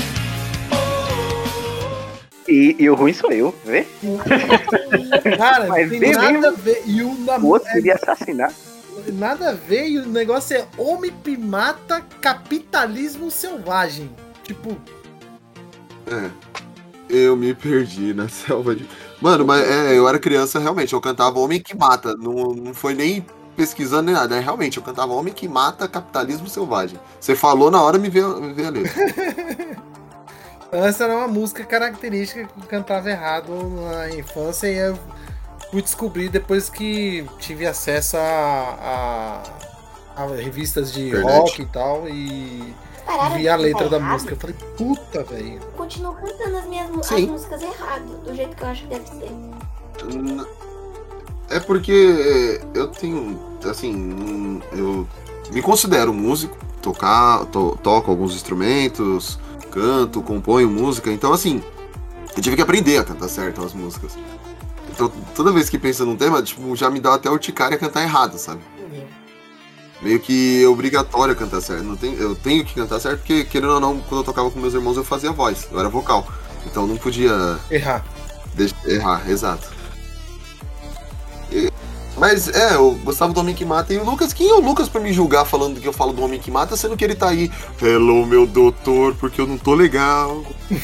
E, 2.49 2.75
e 2.79 2.89
o 2.89 2.95
ruim 2.95 3.13
sou 3.13 3.31
eu, 3.31 3.55
vê? 3.65 3.87
Cara, 5.37 5.67
Mas 5.69 5.91
tem 5.91 6.01
bem 6.01 6.13
nada 6.13 6.33
mesmo. 6.33 6.47
a 6.47 6.51
ver. 6.53 6.83
E 6.87 7.03
o, 7.03 7.15
na, 7.19 7.37
O 7.39 7.47
outro 7.49 7.69
é, 7.69 7.73
queria 7.75 7.95
assassinar. 7.95 8.53
nada 9.13 9.51
a 9.51 9.53
ver. 9.53 9.87
E 9.89 9.99
o 9.99 10.07
negócio 10.09 10.57
é 10.57 10.67
Homem 10.79 11.13
Primata, 11.23 12.03
Capitalismo 12.21 13.31
Selvagem. 13.31 14.11
Tipo, 14.45 14.77
É. 16.11 16.31
Eu 17.11 17.37
me 17.37 17.55
perdi 17.55 18.13
na 18.15 18.29
selva 18.31 18.75
de. 18.75 18.87
Mano, 19.21 19.45
mas 19.47 19.63
é, 19.69 19.99
eu 19.99 20.09
era 20.09 20.19
criança 20.19 20.59
realmente, 20.59 20.93
eu 20.93 21.01
cantava 21.01 21.39
Homem 21.39 21.61
que 21.61 21.77
Mata. 21.77 22.15
Não, 22.17 22.33
não 22.55 22.73
foi 22.73 22.95
nem 22.95 23.25
pesquisando 23.57 24.05
nem 24.05 24.15
nada. 24.15 24.37
É, 24.37 24.41
realmente, 24.41 24.77
eu 24.79 24.83
cantava 24.83 25.13
Homem 25.13 25.35
que 25.35 25.49
Mata 25.49 25.87
Capitalismo 25.89 26.49
Selvagem. 26.49 26.99
Você 27.21 27.35
falou 27.35 27.71
na 27.71 27.83
hora 27.83 27.99
me 27.99 28.09
veio, 28.09 28.41
me 28.41 28.53
veio 28.55 28.69
a 28.69 28.71
letra. 28.71 28.93
Essa 30.71 31.05
era 31.05 31.17
uma 31.17 31.29
música 31.29 31.65
característica 31.65 32.45
que 32.45 32.61
eu 32.61 32.67
cantava 32.69 33.09
errado 33.11 33.51
na 33.53 34.11
infância 34.11 34.67
e 34.67 34.77
eu 34.77 34.99
fui 35.71 35.81
descobrir 35.81 36.29
depois 36.29 36.69
que 36.69 37.25
tive 37.39 37.67
acesso 37.67 38.17
a, 38.19 39.43
a- 40.17 40.23
a 40.23 40.27
revistas 40.27 40.93
de 40.93 41.09
Internet. 41.09 41.39
rock 41.39 41.63
e 41.63 41.67
tal 41.67 42.09
e 42.09 42.75
Pararam 43.07 43.37
vi 43.37 43.49
a 43.49 43.57
letra 43.57 43.89
da 43.89 43.97
errado? 43.97 44.13
música. 44.13 44.35
Eu 44.35 44.37
falei, 44.37 44.57
puta, 44.77 45.25
velho. 45.25 45.55
Eu 45.55 45.71
continuo 45.77 46.15
cantando 46.15 46.57
as 46.59 46.67
minhas 46.67 46.91
mu- 46.91 47.01
as 47.01 47.07
Sim. 47.07 47.27
músicas 47.29 47.63
errado, 47.63 48.05
do 48.25 48.35
jeito 48.35 48.55
que 48.57 48.63
eu 48.63 48.69
acho 48.69 48.83
que 48.83 48.89
deve 48.89 49.07
ser. 49.09 49.33
É 51.51 51.61
porque 51.61 52.61
eu 52.75 52.89
tenho, 52.89 53.41
assim, 53.65 54.61
eu 54.73 55.09
me 55.51 55.63
considero 55.63 56.13
músico, 56.13 56.55
tocar, 56.83 57.47
to- 57.47 57.79
toco 57.83 58.11
alguns 58.11 58.35
instrumentos, 58.35 59.39
canto, 59.69 60.23
componho 60.23 60.69
música, 60.69 61.11
então 61.11 61.33
assim, 61.33 61.63
eu 62.37 62.43
tive 62.43 62.57
que 62.57 62.63
aprender 62.63 62.99
a 62.99 63.05
cantar 63.05 63.29
certo 63.29 63.63
as 63.65 63.73
músicas. 63.73 64.13
Então 64.91 65.11
toda 65.35 65.53
vez 65.53 65.69
que 65.69 65.79
penso 65.79 66.05
num 66.05 66.17
tema, 66.17 66.43
tipo, 66.43 66.75
já 66.75 66.91
me 66.91 67.01
dá 67.01 67.15
até 67.15 67.31
urticária 67.31 67.79
cantar 67.79 68.03
errado, 68.03 68.39
sabe? 68.39 68.61
Meio 70.01 70.21
que 70.21 70.63
é 70.63 70.69
obrigatório 70.69 71.35
cantar 71.35 71.61
certo. 71.61 71.83
Não 71.83 71.97
tem, 71.97 72.15
eu 72.15 72.35
tenho 72.37 72.65
que 72.65 72.75
cantar 72.75 73.01
certo 73.01 73.19
porque, 73.19 73.45
querendo 73.45 73.75
ou 73.75 73.81
não, 73.81 73.99
quando 74.01 74.21
eu 74.21 74.25
tocava 74.25 74.51
com 74.51 74.61
meus 74.61 74.75
irmãos 74.75 74.97
eu 74.97 75.05
fazia 75.05 75.33
voz, 75.33 75.69
eu 75.73 75.79
era 75.79 75.89
vocal. 75.89 76.27
Então 76.67 76.85
eu 76.85 76.89
não 76.89 76.97
podia 76.97 77.59
Errar. 77.71 78.05
Errar, 78.87 79.29
exato. 79.29 79.78
Mas 82.19 82.49
é, 82.49 82.75
eu 82.75 82.93
gostava 83.05 83.33
do 83.33 83.41
Homem 83.41 83.55
que 83.55 83.65
Mata. 83.65 83.93
E 83.95 83.99
o 83.99 84.05
Lucas, 84.05 84.33
quem 84.33 84.49
é 84.51 84.55
o 84.55 84.61
Lucas 84.61 84.89
pra 84.89 85.01
me 85.01 85.13
julgar 85.13 85.45
falando 85.45 85.81
que 85.81 85.87
eu 85.87 85.93
falo 85.93 86.13
do 86.13 86.23
Homem 86.23 86.41
que 86.41 86.51
Mata, 86.51 86.77
sendo 86.77 86.97
que 86.97 87.05
ele 87.05 87.15
tá 87.15 87.29
aí, 87.29 87.51
hello 87.81 88.27
meu 88.27 88.47
doutor, 88.47 89.15
porque 89.15 89.41
eu 89.41 89.47
não 89.47 89.57
tô 89.59 89.75
legal. 89.75 90.43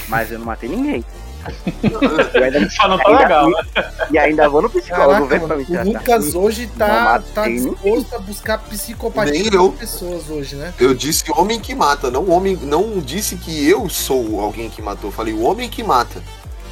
Mas 0.08 0.30
eu 0.30 0.38
não 0.38 0.46
matei 0.46 0.68
ninguém. 0.68 1.04
Eu 1.82 2.42
ainda, 2.42 2.70
Só 2.70 2.88
não 2.88 2.96
tá 2.96 3.06
ainda 3.06 3.20
legal, 3.22 3.50
fui- 3.50 3.84
E 4.12 4.18
ainda 4.18 4.48
vou 4.48 4.62
no 4.62 4.70
psicólogo 4.70 5.28
Caraca, 5.28 5.46
mano, 5.46 5.66
o. 5.68 5.84
Lucas 5.92 6.34
hoje 6.34 6.66
tá, 6.78 7.22
tá 7.34 7.46
ninguém. 7.46 7.70
disposto 7.74 8.14
a 8.14 8.18
buscar 8.18 8.58
psicopatia 8.60 9.44
das 9.44 9.52
eu. 9.52 9.72
pessoas 9.72 10.30
hoje, 10.30 10.56
né? 10.56 10.72
Eu 10.80 10.94
disse 10.94 11.22
Homem 11.32 11.60
que 11.60 11.74
Mata, 11.74 12.10
não 12.10 12.30
homem, 12.30 12.56
não 12.62 12.98
disse 12.98 13.36
que 13.36 13.68
eu 13.68 13.90
sou 13.90 14.40
alguém 14.40 14.70
que 14.70 14.80
matou. 14.80 15.08
Eu 15.08 15.12
falei 15.12 15.34
o 15.34 15.42
Homem 15.42 15.68
que 15.68 15.82
Mata. 15.84 16.22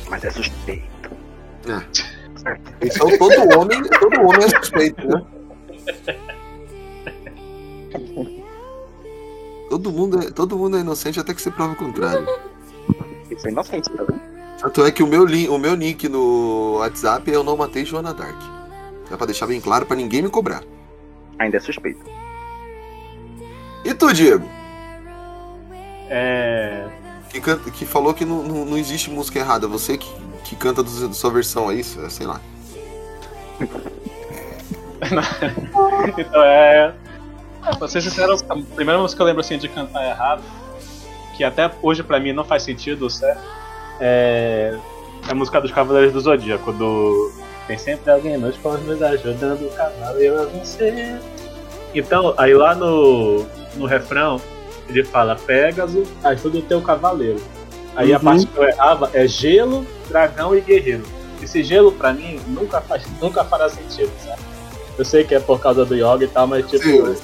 Mas 0.09 0.25
é 0.25 0.31
suspeito. 0.31 1.11
É. 1.68 1.83
Então 2.81 3.18
todo 3.18 3.59
homem, 3.59 3.83
todo 3.83 4.20
homem 4.20 4.44
é 4.44 4.48
suspeito, 4.48 5.07
né? 5.07 5.24
Todo 9.70 9.90
mundo, 9.90 10.20
é, 10.20 10.31
todo 10.31 10.57
mundo 10.59 10.76
é 10.76 10.81
inocente 10.81 11.18
até 11.18 11.33
que 11.33 11.40
você 11.40 11.50
prova 11.50 11.72
o 11.72 11.76
contrário. 11.76 12.26
Isso 13.31 13.46
é 13.46 13.50
inocente, 13.50 13.88
tá 13.90 14.02
vendo? 14.05 14.20
Tanto 14.61 14.85
é 14.85 14.90
que 14.92 15.02
o 15.02 15.07
meu, 15.07 15.24
lin- 15.24 15.48
o 15.48 15.59
meu 15.59 15.74
nick 15.74 16.09
no 16.09 16.76
WhatsApp 16.78 17.31
é 17.31 17.35
eu 17.35 17.42
não 17.42 17.57
matei 17.57 17.85
Joana 17.85 18.12
Dark. 18.12 18.37
É 19.11 19.16
pra 19.16 19.26
deixar 19.26 19.46
bem 19.46 19.61
claro 19.61 19.87
pra 19.87 19.96
ninguém 19.96 20.22
me 20.22 20.28
cobrar. 20.28 20.62
Ainda 21.38 21.57
é 21.57 21.61
suspeito. 21.61 22.00
E 23.85 23.92
tu, 23.94 24.12
Diego? 24.12 24.46
É. 26.09 26.87
Que, 27.31 27.40
canta- 27.40 27.70
que 27.70 27.87
falou 27.87 28.12
que 28.14 28.24
não, 28.24 28.42
não, 28.42 28.64
não 28.66 28.78
existe 28.78 29.11
música 29.11 29.38
errada. 29.38 29.66
Você 29.66 29.96
que, 29.96 30.09
que 30.53 30.57
canta 30.57 30.83
do- 30.83 31.15
sua 31.15 31.31
versão, 31.31 31.71
é 31.71 31.75
isso? 31.77 31.99
É, 32.05 32.11
sei 32.11 32.27
lá. 32.27 32.38
Então 36.19 36.43
é. 36.45 36.93
Pra 37.79 37.88
ser 37.88 38.01
sincero, 38.03 38.35
a 38.49 38.57
primeira 38.75 38.99
música 39.01 39.19
que 39.19 39.23
eu 39.23 39.27
lembro 39.27 39.41
assim 39.41 39.57
de 39.59 39.69
cantar 39.69 40.05
errado, 40.09 40.43
que 41.37 41.45
até 41.45 41.71
hoje 41.83 42.03
pra 42.03 42.19
mim 42.19 42.33
não 42.33 42.45
faz 42.45 42.62
sentido, 42.62 43.09
certo? 43.09 43.41
É. 44.01 44.77
É 45.29 45.31
a 45.31 45.35
música 45.35 45.61
dos 45.61 45.71
Cavaleiros 45.71 46.12
do 46.12 46.21
Zodíaco, 46.21 46.73
do. 46.73 47.33
Tem 47.69 47.79
sempre 47.79 48.11
alguém 48.11 48.37
nos 48.37 48.57
cosmos 48.59 49.01
ajudando 49.01 49.62
o 49.67 49.71
cavaleiro 49.71 50.43
a 50.43 50.45
vencer. 50.47 51.21
Então, 51.95 52.35
aí 52.37 52.53
lá 52.55 52.75
no, 52.75 53.47
no 53.77 53.87
refrão, 53.87 54.41
ele 54.88 55.05
fala: 55.05 55.37
Pégaso, 55.37 56.03
ajuda 56.25 56.59
o 56.59 56.62
teu 56.62 56.83
cavaleiro. 56.83 57.41
Aí 57.94 58.12
a 58.12 58.16
Uhum. 58.18 58.24
parte 58.24 58.46
que 58.46 58.57
eu 58.57 58.64
errava 58.64 59.11
é 59.12 59.26
gelo, 59.26 59.87
dragão 60.09 60.57
e 60.57 60.61
guerreiro. 60.61 61.02
Esse 61.42 61.62
gelo 61.62 61.92
pra 61.92 62.12
mim 62.12 62.40
nunca, 62.46 62.81
faz, 62.81 63.05
nunca 63.20 63.44
fará 63.44 63.68
sentido, 63.68 64.11
sabe? 64.24 64.40
Eu 64.96 65.05
sei 65.05 65.24
que 65.24 65.35
é 65.35 65.40
por 65.40 65.61
causa 65.61 65.85
do 65.85 65.94
yoga 65.94 66.24
e 66.24 66.28
tal, 66.28 66.46
mas 66.46 66.64
tipo, 66.70 66.83
Sim. 66.85 67.16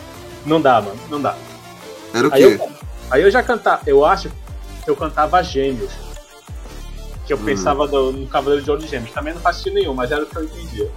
não 0.44 0.60
dá, 0.60 0.80
mano, 0.80 0.98
não 1.08 1.20
dá. 1.20 1.36
Era 2.12 2.28
o 2.28 2.34
Aí 2.34 2.42
quê? 2.56 2.62
eu, 2.62 2.70
aí 3.10 3.22
eu 3.22 3.30
já 3.30 3.42
cantava, 3.42 3.82
eu 3.86 4.04
acho 4.04 4.30
que 4.84 4.90
eu 4.90 4.96
cantava 4.96 5.42
gêmeos. 5.42 5.92
Que 7.26 7.32
eu 7.34 7.36
Hum. 7.38 7.44
pensava 7.44 7.86
do- 7.86 8.10
no 8.12 8.26
Cavaleiro 8.26 8.64
de 8.64 8.70
Ouro 8.70 8.82
de 8.82 8.88
Gêmeos. 8.88 9.12
Também 9.12 9.34
não 9.34 9.40
faz 9.40 9.56
sentido 9.56 9.74
nenhum, 9.74 9.92
mas 9.94 10.10
era 10.10 10.22
o 10.22 10.26
que 10.26 10.34
eu 10.36 10.44
entendia. 10.44 10.90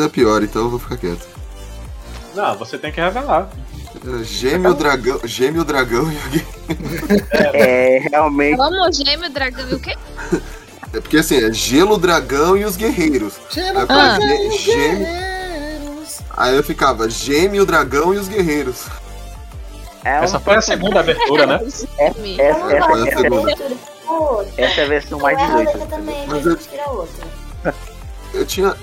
era 0.00 0.04
da 0.04 0.08
pior, 0.08 0.42
então 0.42 0.62
eu 0.62 0.70
vou 0.70 0.78
ficar 0.78 0.96
quieto. 0.96 1.26
Não, 2.34 2.56
você 2.56 2.78
tem 2.78 2.92
que 2.92 3.00
revelar. 3.00 3.48
Era 4.06 4.24
Gêmeo, 4.24 4.72
dragão, 4.74 5.20
gêmeo, 5.24 5.64
dragão 5.64 6.10
e 6.12 6.18
alguém. 6.22 6.46
É, 7.54 7.98
realmente. 8.10 8.56
Como 8.56 8.92
gêmeo, 8.92 9.30
dragão 9.30 9.68
e 9.68 9.74
o 9.74 9.80
quê? 9.80 9.96
É 10.92 11.00
porque 11.00 11.18
assim, 11.18 11.36
é 11.44 11.52
gelo, 11.52 11.98
dragão 11.98 12.56
e 12.56 12.64
os 12.64 12.76
guerreiros. 12.76 13.34
Gelo, 13.50 13.78
Aí 13.78 13.84
eu 13.84 13.86
Ah. 13.90 14.18
gêmeo. 14.20 15.06
Guerreiros. 15.06 16.18
Aí 16.36 16.56
eu 16.56 16.62
ficava 16.62 17.08
gêmeo, 17.10 17.66
dragão 17.66 18.14
e 18.14 18.18
os 18.18 18.28
guerreiros. 18.28 18.86
É 20.04 20.14
uma 20.14 20.24
Essa 20.24 20.40
foi 20.40 20.56
a 20.56 20.62
segunda 20.62 21.00
abertura, 21.00 21.46
né? 21.46 21.60
Essa, 21.64 21.86
Eu 21.98 22.40
essa, 22.40 22.72
essa, 22.72 22.86
gosto 22.88 23.06
é 23.06 23.12
a 23.12 23.18
segunda. 23.18 23.52
essa 24.56 24.80
é 24.80 24.84
a 24.84 24.88
versão 24.88 25.18
mais 25.18 25.38
é 25.38 25.42
a 25.42 25.46
18. 25.46 25.66
letra 25.78 25.86
também, 25.96 26.26
Mas 26.26 26.44
mas 26.44 26.68
eu-. 27.64 27.74
Eu 28.32 28.46
tinha. 28.46 28.74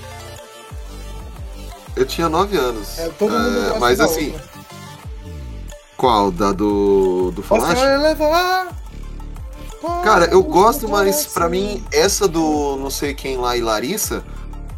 Eu 1.98 2.06
tinha 2.06 2.28
9 2.28 2.56
anos. 2.56 2.98
É, 2.98 3.08
todo 3.08 3.32
mundo 3.32 3.74
É, 3.74 3.78
mas 3.80 4.00
assim, 4.00 4.32
outra. 4.32 4.48
qual? 5.96 6.30
Da 6.30 6.52
do. 6.52 7.32
do 7.32 7.42
Você 7.42 7.96
levar. 7.98 8.68
Cara, 10.04 10.26
eu 10.26 10.42
para 10.42 10.52
gosto, 10.52 10.88
mas 10.88 11.26
pra 11.26 11.48
mim, 11.48 11.84
essa 11.92 12.26
do 12.28 12.76
não 12.76 12.90
sei 12.90 13.14
quem 13.14 13.36
lá 13.36 13.56
e 13.56 13.60
Larissa 13.60 14.24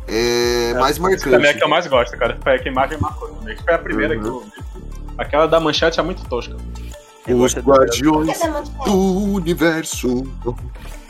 é 0.06 0.74
mais 0.74 0.96
Essa 0.98 1.24
também 1.24 1.32
é 1.32 1.36
a 1.36 1.38
marcante. 1.40 1.58
que 1.58 1.64
eu 1.64 1.68
mais 1.68 1.86
gosto, 1.86 2.16
cara. 2.16 2.38
Foi 2.42 2.54
a 2.54 2.58
que 2.58 2.70
mais 2.70 2.90
me 2.90 2.96
marcou 2.98 3.28
também. 3.28 3.56
Foi 3.56 3.74
a 3.74 3.78
primeira 3.78 4.18
que 4.18 4.26
eu 4.26 4.34
ouvi. 4.36 4.52
Aquela 5.18 5.46
da 5.46 5.60
manchete 5.60 6.00
é 6.00 6.02
muito 6.02 6.24
tosca. 6.26 6.56
Os 7.28 7.54
guardiões 7.54 8.38
manchete? 8.42 8.84
do 8.86 9.32
universo. 9.34 10.22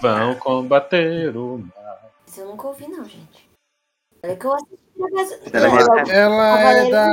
Vão 0.03 0.35
combater 0.37 1.37
o 1.37 1.59
mal. 1.59 1.99
Isso 2.27 2.41
eu 2.41 2.47
nunca 2.47 2.67
ouvi, 2.67 2.89
não, 2.89 3.05
gente. 3.05 3.49
Olha 4.25 4.37
que 4.37 4.45
eu 4.45 4.55
assisti. 4.55 4.80
Ela 5.53 5.69
é- 5.69 6.17
Ela 6.17 6.71
é 6.73 6.91
da. 6.91 7.07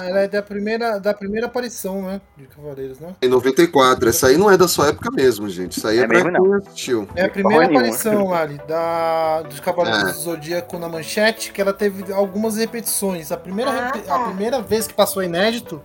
não, 0.00 0.08
Ela 0.08 0.20
é 0.20 0.28
da 0.28 0.42
primeira, 0.42 0.98
da 0.98 1.14
primeira 1.14 1.46
aparição, 1.46 2.02
né? 2.02 2.20
De 2.36 2.46
Cavaleiros, 2.46 2.98
né? 3.00 3.14
Em 3.22 3.28
94. 3.28 4.08
Essa 4.08 4.28
aí 4.28 4.36
não 4.36 4.50
é 4.50 4.56
da 4.56 4.66
sua 4.68 4.88
época 4.88 5.10
mesmo, 5.10 5.48
gente. 5.48 5.76
Isso 5.78 5.86
aí 5.86 5.98
é, 5.98 6.02
É 6.02 6.06
pra 6.06 6.22
quem 6.22 6.54
assistiu. 6.54 7.08
É 7.14 7.24
a 7.24 7.28
primeira 7.28 7.66
nenhuma. 7.66 7.80
aparição, 7.86 8.28
Lali, 8.28 8.60
da, 8.66 9.42
dos 9.42 9.60
Cavaleiros 9.60 10.00
É. 10.02 10.12
do 10.12 10.18
Zodíaco 10.18 10.78
na 10.78 10.88
manchete, 10.88 11.52
que 11.52 11.60
ela 11.60 11.72
teve 11.72 12.12
algumas 12.12 12.56
repetições. 12.56 13.30
A 13.32 13.36
primeira, 13.36 13.70
Ah, 13.70 13.86
repe- 13.86 14.00
tá. 14.06 14.14
a 14.16 14.18
primeira 14.24 14.60
vez 14.60 14.86
que 14.86 14.94
passou 14.94 15.22
inédito 15.22 15.80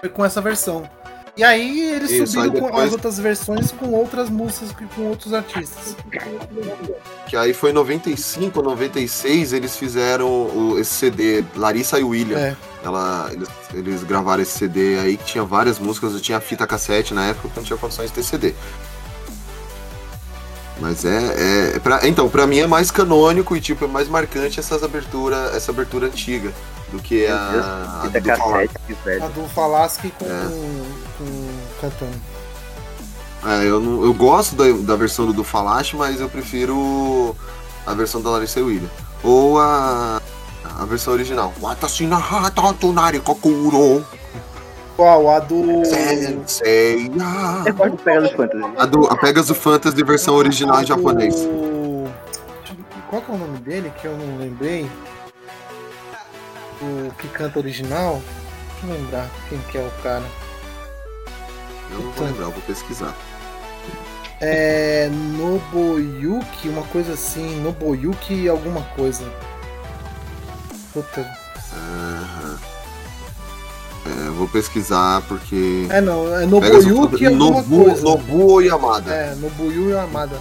foi 0.00 0.08
com 0.08 0.24
essa 0.24 0.40
versão. 0.40 0.88
E 1.38 1.44
aí 1.44 1.80
eles 1.94 2.10
Isso, 2.10 2.26
subiram 2.32 2.42
aí 2.54 2.60
com 2.60 2.66
depois- 2.66 2.86
as 2.86 2.92
outras 2.92 3.18
versões 3.18 3.70
com 3.70 3.92
outras 3.92 4.28
músicas 4.28 4.70
e 4.72 4.84
com 4.94 5.02
outros 5.02 5.32
artistas. 5.32 5.94
Que 7.28 7.36
aí 7.36 7.54
foi 7.54 7.70
em 7.70 7.72
95, 7.74 8.60
96, 8.60 9.52
eles 9.52 9.76
fizeram 9.76 10.26
o- 10.28 10.76
esse 10.80 10.90
CD, 10.94 11.44
Larissa 11.54 11.98
e 12.00 12.02
William. 12.02 12.38
É. 12.38 12.56
Ela, 12.82 13.28
eles, 13.32 13.48
eles 13.72 14.02
gravaram 14.02 14.42
esse 14.42 14.58
CD 14.58 14.98
aí 14.98 15.16
que 15.16 15.24
tinha 15.24 15.44
várias 15.44 15.78
músicas, 15.78 16.12
eu 16.12 16.20
tinha 16.20 16.40
fita 16.40 16.66
cassete 16.66 17.14
na 17.14 17.26
época, 17.26 17.42
porque 17.48 17.60
não 17.60 17.64
tinha 17.66 17.78
condições 17.78 18.06
de 18.08 18.14
ter 18.14 18.22
CD. 18.24 18.54
Mas 20.80 21.04
é, 21.04 21.16
é, 21.72 21.76
é 21.76 21.78
pra- 21.80 22.00
então, 22.06 22.28
pra 22.28 22.46
mim 22.46 22.58
é 22.58 22.66
mais 22.66 22.90
canônico 22.90 23.56
e 23.56 23.60
tipo, 23.60 23.84
é 23.84 23.88
mais 23.88 24.08
marcante 24.08 24.60
essas 24.60 24.82
abertura, 24.82 25.52
essa 25.54 25.70
abertura 25.72 26.06
antiga 26.06 26.52
do 26.92 27.00
que 27.00 27.26
a, 27.26 27.48
Deus, 27.50 27.64
a 27.64 28.00
Fita 28.06 28.20
do 28.20 28.26
cassete. 28.28 29.22
A 29.22 29.26
do 29.28 29.48
Falasque 29.48 30.10
com, 30.18 30.24
É. 30.24 31.07
com, 31.18 31.24
cantando. 31.80 32.16
É, 33.46 33.64
eu, 33.68 33.80
não- 33.80 34.04
eu 34.04 34.12
gosto 34.14 34.56
da, 34.56 34.64
da 34.84 34.96
versão 34.96 35.26
do, 35.26 35.32
do 35.32 35.44
Falache, 35.44 35.96
mas 35.96 36.20
eu 36.20 36.28
prefiro 36.28 37.36
a 37.86 37.94
versão 37.94 38.20
da 38.20 38.30
Larissa 38.30 38.60
William. 38.60 38.88
Ou 39.22 39.58
a, 39.60 40.20
a 40.78 40.84
versão 40.84 41.12
original. 41.12 41.52
Qual? 44.96 45.30
A 45.30 45.38
do. 45.38 45.54
Eu 47.66 47.74
gosto 47.74 47.96
pegar 47.98 48.20
dos 48.20 48.32
fantasy. 48.32 48.74
A, 48.76 48.84
do, 48.86 49.06
a 49.06 49.16
Pegasus 49.16 49.56
Fantasy 49.56 50.02
versão 50.02 50.34
original 50.34 50.82
em 50.82 50.86
japonês. 50.86 51.34
Do- 51.36 52.10
Qual 53.08 53.22
que 53.22 53.30
é 53.30 53.34
o 53.34 53.38
nome 53.38 53.58
dele 53.58 53.92
que 54.00 54.06
eu 54.06 54.16
não 54.18 54.36
lembrei? 54.38 54.90
O 56.82 57.10
que 57.14 57.28
canta 57.28 57.58
original? 57.58 58.20
Deixa 58.80 58.86
eu 58.86 59.00
lembrar 59.00 59.28
quem 59.48 59.58
que 59.70 59.78
é 59.78 59.80
o 59.80 60.02
cara. 60.02 60.22
Eu 61.90 61.98
não 62.00 62.12
vou 62.12 62.26
lembrar, 62.26 62.44
eu 62.44 62.50
vou 62.50 62.62
pesquisar. 62.62 63.14
É. 64.40 65.08
Noboyuki, 65.10 66.68
uma 66.68 66.82
coisa 66.82 67.12
assim. 67.14 67.60
Noboyuki 67.60 68.48
alguma 68.48 68.82
coisa. 68.96 69.24
Puta. 70.92 71.20
Aham. 71.74 72.58
É, 74.06 74.26
eu 74.28 74.34
vou 74.34 74.48
pesquisar 74.48 75.22
porque. 75.22 75.86
É 75.90 76.00
não, 76.00 76.34
é 76.36 76.46
Noboyuki 76.46 76.94
Fantasy- 76.94 77.26
alguma 77.26 77.50
Nobu, 77.50 77.84
coisa. 77.84 78.02
Nobuo 78.02 78.52
Oyamada. 78.52 79.12
É, 79.12 79.34
Nobuyu 79.34 79.90
Yamada. 79.90 80.40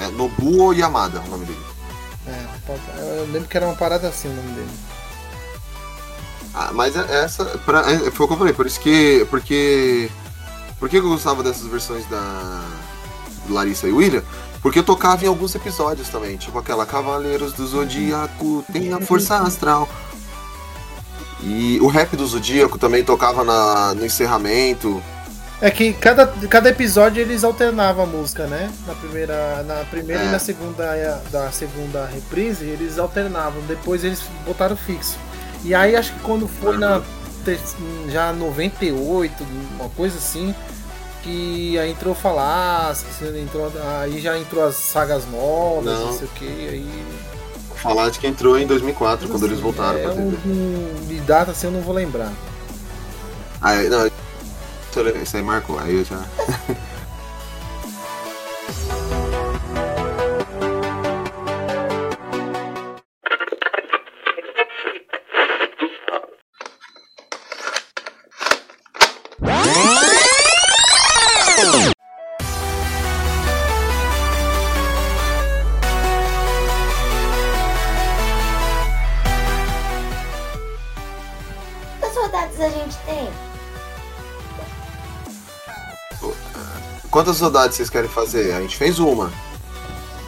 É 0.00 0.06
Nobuo 0.08 0.62
Oyamada 0.66 1.20
o 1.20 1.28
nome 1.28 1.46
dele. 1.46 1.64
É, 2.26 2.46
eu 3.18 3.28
lembro 3.32 3.48
que 3.48 3.56
era 3.56 3.66
uma 3.66 3.74
parada 3.76 4.08
assim 4.08 4.28
o 4.28 4.32
nome 4.32 4.50
dele. 4.52 4.70
Ah, 6.54 6.70
mas 6.72 6.96
é- 6.96 7.24
essa. 7.24 7.44
Pra, 7.66 7.80
é, 7.90 8.10
foi 8.10 8.24
o 8.24 8.28
que 8.28 8.34
eu 8.34 8.38
falei, 8.38 8.52
por 8.52 8.66
isso 8.66 8.80
que. 8.80 9.26
Porque. 9.28 10.08
Por 10.78 10.88
que 10.88 10.96
eu 10.98 11.02
gostava 11.02 11.42
dessas 11.42 11.66
versões 11.66 12.04
da 12.08 12.62
Larissa 13.48 13.86
e 13.88 13.92
William? 13.92 14.22
Porque 14.60 14.78
eu 14.78 14.82
tocava 14.82 15.24
em 15.24 15.28
alguns 15.28 15.54
episódios 15.54 16.08
também, 16.08 16.36
tipo 16.36 16.58
aquela 16.58 16.86
Cavaleiros 16.86 17.52
do 17.52 17.66
Zodíaco, 17.66 18.64
tem 18.72 18.92
a 18.92 19.00
força 19.00 19.36
astral. 19.38 19.88
E 21.42 21.78
o 21.82 21.86
rap 21.88 22.16
do 22.16 22.26
Zodíaco 22.26 22.78
também 22.78 23.04
tocava 23.04 23.44
na, 23.44 23.94
no 23.94 24.04
encerramento. 24.06 25.02
É 25.60 25.70
que 25.70 25.92
cada, 25.92 26.26
cada 26.48 26.68
episódio 26.70 27.20
eles 27.20 27.44
alternavam 27.44 28.04
a 28.04 28.06
música, 28.06 28.46
né? 28.46 28.72
Na 28.86 28.94
primeira, 28.94 29.62
na 29.62 29.84
primeira 29.84 30.22
É. 30.22 30.26
e 30.26 30.30
na 30.30 30.38
segunda 30.38 31.20
da 31.30 31.50
segunda 31.52 32.06
reprise 32.06 32.64
eles 32.64 32.98
alternavam. 32.98 33.60
Depois 33.68 34.02
eles 34.04 34.22
botaram 34.46 34.76
fixo. 34.76 35.16
E 35.62 35.74
aí 35.74 35.94
acho 35.96 36.12
que 36.14 36.20
quando 36.20 36.48
foi 36.48 36.76
na 36.76 37.00
ter- 37.00 37.06
já 38.08 38.32
98, 38.32 39.46
uma 39.78 39.88
coisa 39.90 40.18
assim, 40.18 40.54
que 41.22 41.78
aí 41.78 41.90
entrou 41.90 42.14
falar, 42.14 42.94
entrou, 43.40 43.72
aí 44.00 44.20
já 44.20 44.38
entrou 44.38 44.64
as 44.64 44.76
sagas 44.76 45.26
novas, 45.30 45.84
não, 45.84 46.06
Não. 46.06 46.12
sei 46.12 46.26
o 46.26 46.30
que, 46.30 46.44
aí 46.46 47.04
de 48.10 48.18
que 48.18 48.26
entrou 48.26 48.58
em 48.58 48.66
2004, 48.66 49.28
quando 49.28 49.44
eles 49.44 49.60
voltaram 49.60 49.98
é, 49.98 50.02
pra 50.02 50.12
TV. 50.12 50.36
um, 50.46 51.06
de 51.06 51.20
data 51.20 51.50
assim 51.50 51.66
eu 51.66 51.72
não 51.72 51.80
vou 51.80 51.94
lembrar. 51.94 52.32
Aí, 53.60 53.88
não, 53.88 54.06
isso 55.22 55.36
aí 55.36 55.42
marcou, 55.42 55.78
aí 55.78 55.96
eu 55.96 56.04
já. 56.04 56.22
Quantas 87.14 87.36
saudades 87.36 87.76
vocês 87.76 87.88
querem 87.88 88.10
fazer? 88.10 88.52
A 88.54 88.60
gente 88.60 88.76
fez 88.76 88.98
uma. 88.98 89.30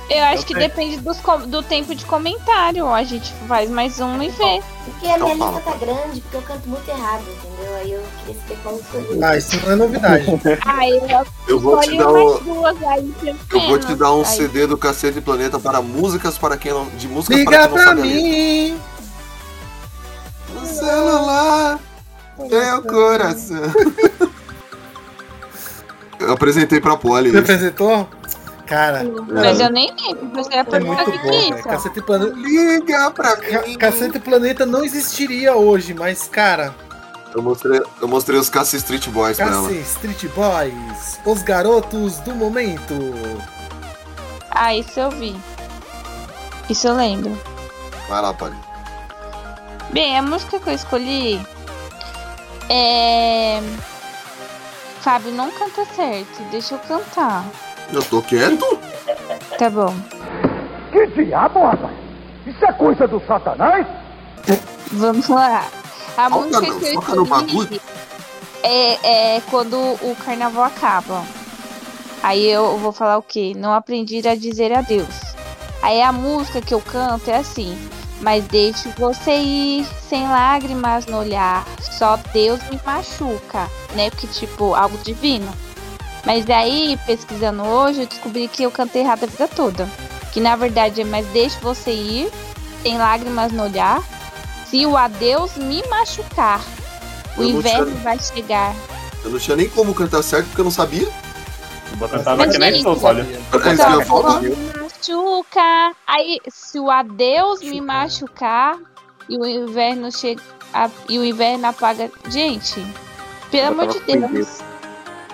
Eu 0.09 0.22
acho 0.27 0.46
que 0.46 0.55
depende 0.55 0.99
dos 0.99 1.18
do 1.49 1.61
tempo 1.61 1.92
de 1.96 2.05
comentário. 2.05 2.87
A 2.87 3.03
gente 3.03 3.33
faz 3.49 3.68
mais 3.68 3.99
um 3.99 4.22
e 4.22 4.29
vê. 4.31 4.62
Porque 4.85 5.07
a 5.09 5.18
minha 5.18 5.35
Então 5.35 5.51
lista 5.53 5.61
tá 5.68 5.77
grande, 5.79 6.20
porque 6.20 6.37
eu 6.37 6.42
canto 6.42 6.68
muito 6.68 6.88
errado, 6.88 7.22
entendeu? 7.22 7.75
Aí 7.75 7.92
eu 7.92 8.03
queria 8.25 8.40
saber 8.40 8.59
qual 8.62 8.77
escolher. 8.77 9.25
Ah, 9.25 9.37
isso 9.37 9.57
não 9.64 9.72
é 9.72 9.75
novidade. 9.75 10.27
Aí 10.64 10.96
eu 11.11 11.27
Eu 11.49 11.59
vou 11.59 11.81
te 11.81 11.90
escolhi 11.90 11.99
dar 11.99 12.09
o- 12.12 12.38
duas 12.38 12.83
aí. 12.85 13.14
Eu 13.53 13.61
vou 13.62 13.79
te 13.81 13.94
dar 13.96 14.12
um 14.12 14.20
Aí- 14.20 14.25
CD 14.27 14.66
do 14.68 14.79
Cacete 14.79 15.20
Planeta 15.20 15.59
para 15.59 15.83
músicas 15.83 16.38
para 16.38 16.57
quem 16.57 16.72
não. 16.72 16.87
De 16.90 17.09
músicas 17.09 17.42
para 17.42 17.51
Liga 17.51 17.59
quem 17.59 17.68
não 17.68 17.75
pra 17.75 17.85
sabe 17.85 18.03
mim! 18.03 18.81
Apresentei 26.47 26.81
pra 26.81 26.97
Polly. 26.97 27.31
Você 27.31 27.39
apresentou? 27.39 28.09
Cara, 28.67 29.05
Mas 29.29 29.61
eu 29.61 29.71
nem 29.71 29.93
lembro. 29.95 30.29
Você 30.35 30.55
ia 30.55 30.61
é 30.61 30.65
perguntar 30.65 31.05
muito 31.05 31.11
o 31.11 31.13
que 31.13 31.19
bom, 31.19 31.31
que 31.31 31.53
é. 31.61 31.63
Cacete 31.63 32.03
Planeta. 32.03 32.37
Liga 32.37 33.11
pra 33.11 33.37
mim. 33.37 33.79
Cacete 33.79 34.19
Planeta 34.19 34.67
não 34.67 34.85
existiria 34.85 35.55
hoje, 35.57 35.95
mas, 35.95 36.27
cara, 36.29 36.75
Eu 37.35 37.43
mostrei, 37.43 37.81
eu 38.01 38.09
mostrei 38.09 38.39
os 38.39 38.49
Cassi 38.49 38.77
Street 38.77 39.09
Boys 39.09 39.37
pra 39.37 39.47
ela. 39.47 39.71
Street 39.73 40.25
Boys, 40.35 41.21
os 41.25 41.43
garotos 41.43 42.19
do 42.21 42.35
momento. 42.35 42.95
Ah, 44.51 44.75
isso 44.75 44.99
eu 44.99 45.11
vi. 45.11 45.37
Isso 46.71 46.89
eu 46.89 46.97
lembro. 46.97 47.39
Vai 48.09 48.23
lá, 48.23 48.33
Polly. 48.33 48.57
Bem, 49.93 50.19
a 50.19 50.23
música 50.23 50.59
que 50.59 50.69
eu 50.69 50.75
escolhi 50.75 51.41
é. 52.69 53.61
Fábio 55.07 55.31
não 55.31 55.49
canta 55.53 55.85
certo, 55.85 56.42
deixa 56.51 56.75
eu 56.75 56.81
cantar. 56.81 57.45
Eu 57.92 58.03
tô 58.03 58.21
quieto? 58.21 58.77
Tá 59.57 59.71
bom. 59.71 59.95
Que 60.90 61.07
diabo, 61.07 61.61
rapaz? 61.61 61.97
Isso 62.45 62.64
é 62.64 62.73
coisa 62.73 63.07
do 63.07 63.23
satanás? 63.25 63.87
Vamos 64.90 65.29
lá. 65.29 65.64
A 66.16 66.29
Foca 66.29 66.61
música 66.61 66.81
que 66.81 67.12
eu 67.12 67.23
escolhi 67.23 67.81
é, 68.64 69.37
é 69.37 69.40
quando 69.49 69.79
o 69.79 70.16
carnaval 70.25 70.64
acaba. 70.64 71.23
Aí 72.21 72.45
eu 72.45 72.77
vou 72.79 72.90
falar 72.90 73.16
o 73.16 73.23
quê? 73.23 73.53
Não 73.57 73.73
aprendi 73.73 74.27
a 74.27 74.35
dizer 74.35 74.73
adeus. 74.73 75.37
Aí 75.83 76.03
a 76.03 76.11
música 76.11 76.61
que 76.61 76.75
eu 76.75 76.81
canto 76.81 77.31
é 77.31 77.37
assim. 77.37 77.79
Mas 78.21 78.45
deixe 78.47 78.89
você 78.99 79.33
ir 79.37 79.87
sem 80.09 80.27
lágrimas 80.27 81.07
no 81.07 81.19
olhar. 81.19 81.67
Só 81.99 82.19
Deus 82.33 82.61
me 82.71 82.81
machuca, 82.85 83.69
né? 83.95 84.11
Porque, 84.11 84.27
tipo, 84.27 84.75
algo 84.75 84.97
divino. 84.99 85.53
Mas 86.25 86.45
daí, 86.45 86.99
pesquisando 87.07 87.63
hoje, 87.65 88.01
eu 88.03 88.07
descobri 88.07 88.49
que 88.49 88.63
eu 88.63 88.71
cantei 88.71 89.03
errado 89.03 89.25
a 89.25 89.27
vida 89.27 89.47
toda. 89.47 89.89
Que 90.33 90.41
na 90.41 90.57
verdade 90.57 91.01
é 91.01 91.05
mas 91.05 91.25
deixe 91.29 91.59
você 91.61 91.93
ir 91.93 92.31
sem 92.83 92.99
lágrimas 92.99 93.53
no 93.53 93.63
olhar. 93.63 94.03
Se 94.69 94.85
o 94.85 94.97
adeus 94.97 95.55
me 95.57 95.83
machucar, 95.89 96.61
o 97.37 97.43
Eu 97.43 97.49
inverno 97.51 97.87
tinha- 97.93 98.03
vai 98.03 98.19
chegar. 98.19 98.75
Eu 99.23 99.31
não 99.31 99.39
tinha 99.39 99.57
nem 99.57 99.69
como 99.69 99.95
cantar 99.95 100.23
certo 100.23 100.47
porque 100.47 100.61
eu 100.61 100.65
não 100.65 100.71
sabia. 100.71 101.09
Vou 101.95 102.09
cantar 102.09 102.37
Mas, 102.37 102.51
que 102.53 102.59
nem 102.59 102.83
tu, 102.83 102.99
olha. 103.05 103.23
É 103.23 103.73
isso 103.73 103.87
que 103.87 103.93
eu 103.93 104.01
ia 104.01 104.05
falar. 104.07 104.41
Me 105.09 105.14
machuca. 105.14 105.95
Aí, 106.07 106.40
se 106.49 106.79
o 106.81 106.90
adeus 106.90 107.61
me 107.61 107.81
machucar 107.81 108.77
e 109.29 109.37
o 109.37 109.47
inverno 109.47 110.11
chega 110.11 110.42
a- 110.75 110.90
e 111.09 111.19
o 111.19 111.25
inverno 111.25 111.66
apaga. 111.69 112.11
Gente, 112.29 112.85
pelo 113.51 113.69
amor 113.69 113.87
de 113.88 114.01
Deus. 114.01 114.59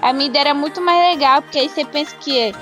A 0.01 0.13
minha 0.13 0.27
ideia 0.27 0.43
era 0.43 0.55
muito 0.55 0.81
mais 0.81 1.15
legal, 1.15 1.43
porque 1.43 1.59
aí 1.61 1.69
você 1.69 1.85
pensa 1.85 2.15
que 2.17 2.53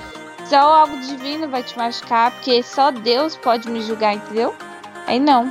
só 0.49 0.57
algo 0.75 0.99
divino 1.01 1.49
vai 1.49 1.63
te 1.63 1.77
machucar, 1.77 2.31
porque 2.33 2.63
só 2.63 2.91
Deus 2.91 3.37
pode 3.37 3.69
me 3.71 3.81
julgar, 3.83 4.15
entendeu? 4.15 4.55
Aí 5.07 5.19
não. 5.19 5.51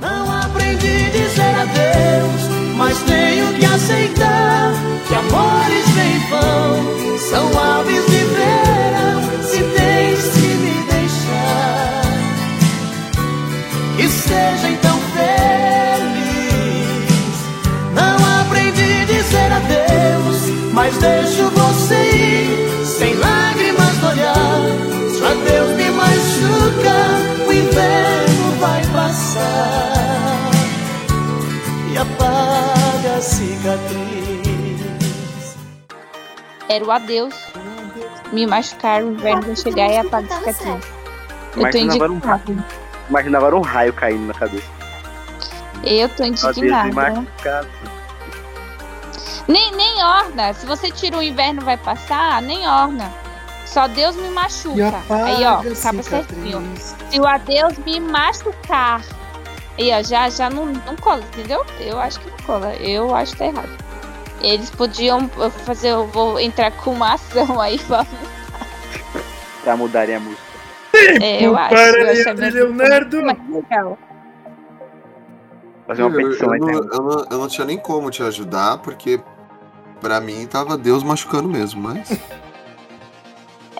Não 0.00 0.40
aprendi 0.40 1.06
a 1.06 1.10
dizer 1.10 1.54
adeus, 1.60 2.76
mas 2.76 2.96
tenho 3.02 3.52
que 3.58 3.66
aceitar 3.66 4.72
que 5.06 5.14
amores 5.14 5.84
sem 5.84 6.18
vão 6.30 7.18
são 7.18 7.60
aves 7.60 8.09
mas 20.90 20.98
deixo 20.98 21.48
você 21.50 21.94
ir 21.94 22.84
sem 22.84 23.14
lágrimas 23.14 23.96
no 23.98 24.08
olhar. 24.08 24.34
Se 25.14 25.20
o 25.20 25.26
adeus 25.26 25.70
me 25.76 25.90
machuca, 25.90 26.96
o 27.46 27.52
inverno 27.52 28.50
vai 28.58 28.84
passar 28.86 30.50
e 31.92 31.96
apaga 31.96 33.16
a 33.16 33.20
cicatriz. 33.20 34.80
Era 36.68 36.84
o 36.84 36.90
adeus. 36.90 37.34
Me 38.32 38.46
machucar, 38.46 39.02
o 39.02 39.12
inverno 39.12 39.42
vai 39.42 39.56
chegar 39.56 39.90
e 39.90 39.96
apaga 39.96 40.34
a 40.34 40.52
cicatriz. 40.52 40.90
Eu 41.56 41.70
tô 41.70 41.78
indignada. 41.78 42.42
imaginava 43.08 43.54
um 43.54 43.60
raio 43.60 43.92
caindo 43.92 44.26
na 44.26 44.34
cabeça. 44.34 44.80
Eu 45.82 46.08
tô 46.08 46.24
Adeus, 46.24 46.42
me 46.42 46.68
indignada. 46.68 47.26
Nem, 49.50 49.72
nem 49.72 50.02
orna. 50.04 50.52
Se 50.54 50.64
você 50.66 50.90
tira 50.90 51.18
o 51.18 51.22
inverno 51.22 51.62
vai 51.62 51.76
passar, 51.76 52.40
nem 52.42 52.66
orna. 52.68 53.10
Só 53.66 53.86
Deus 53.86 54.16
me 54.16 54.28
machuca. 54.30 54.88
apaga 54.88 55.24
Aí, 55.24 55.44
ó, 55.44 55.58
acaba 55.60 56.02
certinho. 56.02 56.62
Se 57.10 57.20
o 57.20 57.26
adeus 57.26 57.78
me 57.78 58.00
machucar. 58.00 59.02
Aí, 59.78 59.90
ó, 59.92 60.02
já, 60.02 60.28
já 60.28 60.50
não, 60.50 60.66
não 60.66 60.96
cola, 60.96 61.20
entendeu? 61.22 61.64
Eu 61.78 61.98
acho 62.00 62.18
que 62.20 62.30
não 62.30 62.38
cola. 62.38 62.74
Eu 62.76 63.14
acho 63.14 63.32
que 63.32 63.38
tá 63.38 63.46
errado. 63.46 63.70
Eles 64.40 64.70
podiam 64.70 65.28
fazer, 65.64 65.90
eu 65.90 66.06
vou 66.08 66.40
entrar 66.40 66.70
com 66.72 66.92
uma 66.92 67.14
ação 67.14 67.60
aí 67.60 67.78
pra. 67.86 68.06
Pra 69.62 69.76
mudarem 69.76 70.16
a 70.16 70.20
música. 70.20 70.42
É, 71.20 71.44
eu 71.46 71.56
acho. 71.56 71.68
para 71.70 71.82
eu 72.02 72.10
acho 72.10 73.22
mais 73.22 73.38
legal. 73.48 73.98
Fazer 75.86 76.02
uma 76.02 76.10
Eu- 76.20 76.28
petição 76.28 76.48
eu, 76.48 76.52
aí, 76.54 76.60
não, 76.60 76.66
né? 76.66 76.88
eu, 76.92 77.02
não, 77.02 77.24
eu 77.30 77.38
não 77.38 77.48
tinha 77.48 77.64
nem 77.66 77.78
como 77.78 78.10
te 78.10 78.22
ajudar, 78.22 78.78
porque 78.78 79.20
pra 80.00 80.20
mim 80.20 80.46
tava 80.46 80.76
Deus 80.78 81.02
machucando 81.02 81.48
mesmo, 81.48 81.80
mas. 81.82 82.10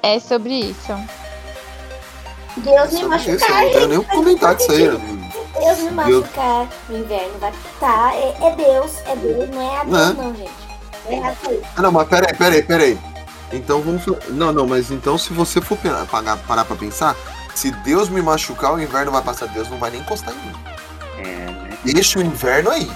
É 0.02 0.18
sobre 0.18 0.54
isso. 0.70 0.92
Deus 2.56 2.92
me 2.92 3.00
Sobre 3.00 3.16
isso, 3.16 3.30
eu 3.30 3.38
machucar. 3.38 3.62
não 3.62 3.70
tenho 3.72 3.88
nem 3.88 3.98
o 3.98 4.04
que 4.04 4.10
comentar 4.10 4.54
disso 4.54 4.72
aí. 4.72 4.78
Deus 4.88 5.02
me 5.02 5.90
Deus- 5.90 5.92
machucar 5.92 6.68
no 6.88 6.98
inverno 6.98 7.38
vai 7.38 7.52
tá. 7.78 8.12
É, 8.14 8.46
é 8.46 8.56
Deus, 8.56 8.92
é 9.06 9.16
Deus, 9.16 9.50
não 9.50 9.62
é 9.62 9.76
a 9.80 9.84
Deus, 9.84 9.96
Né? 10.16 10.22
não, 10.22 10.34
gente. 10.34 10.50
É. 11.06 11.62
Ah, 11.76 11.82
não, 11.82 11.92
mas 11.92 12.08
peraí, 12.08 12.34
peraí, 12.36 12.62
peraí. 12.62 12.98
Então 13.52 13.80
vamos. 13.82 14.02
Não, 14.28 14.52
não, 14.52 14.66
mas 14.66 14.90
então 14.90 15.16
se 15.18 15.32
você 15.32 15.60
for 15.60 15.78
pagar- 16.10 16.36
parar 16.38 16.64
pra 16.64 16.76
pensar, 16.76 17.16
se 17.54 17.70
Deus 17.70 18.08
me 18.08 18.22
machucar, 18.22 18.74
o 18.74 18.80
inverno 18.80 19.10
vai 19.12 19.22
passar, 19.22 19.46
Deus 19.46 19.68
não 19.68 19.78
vai 19.78 19.90
nem 19.90 20.00
encostar 20.00 20.32
em 20.34 20.36
mim. 20.46 20.54
É, 21.18 21.22
né? 21.50 21.78
Deixa 21.84 22.18
o 22.18 22.22
inverno 22.22 22.70
aí. 22.70 22.90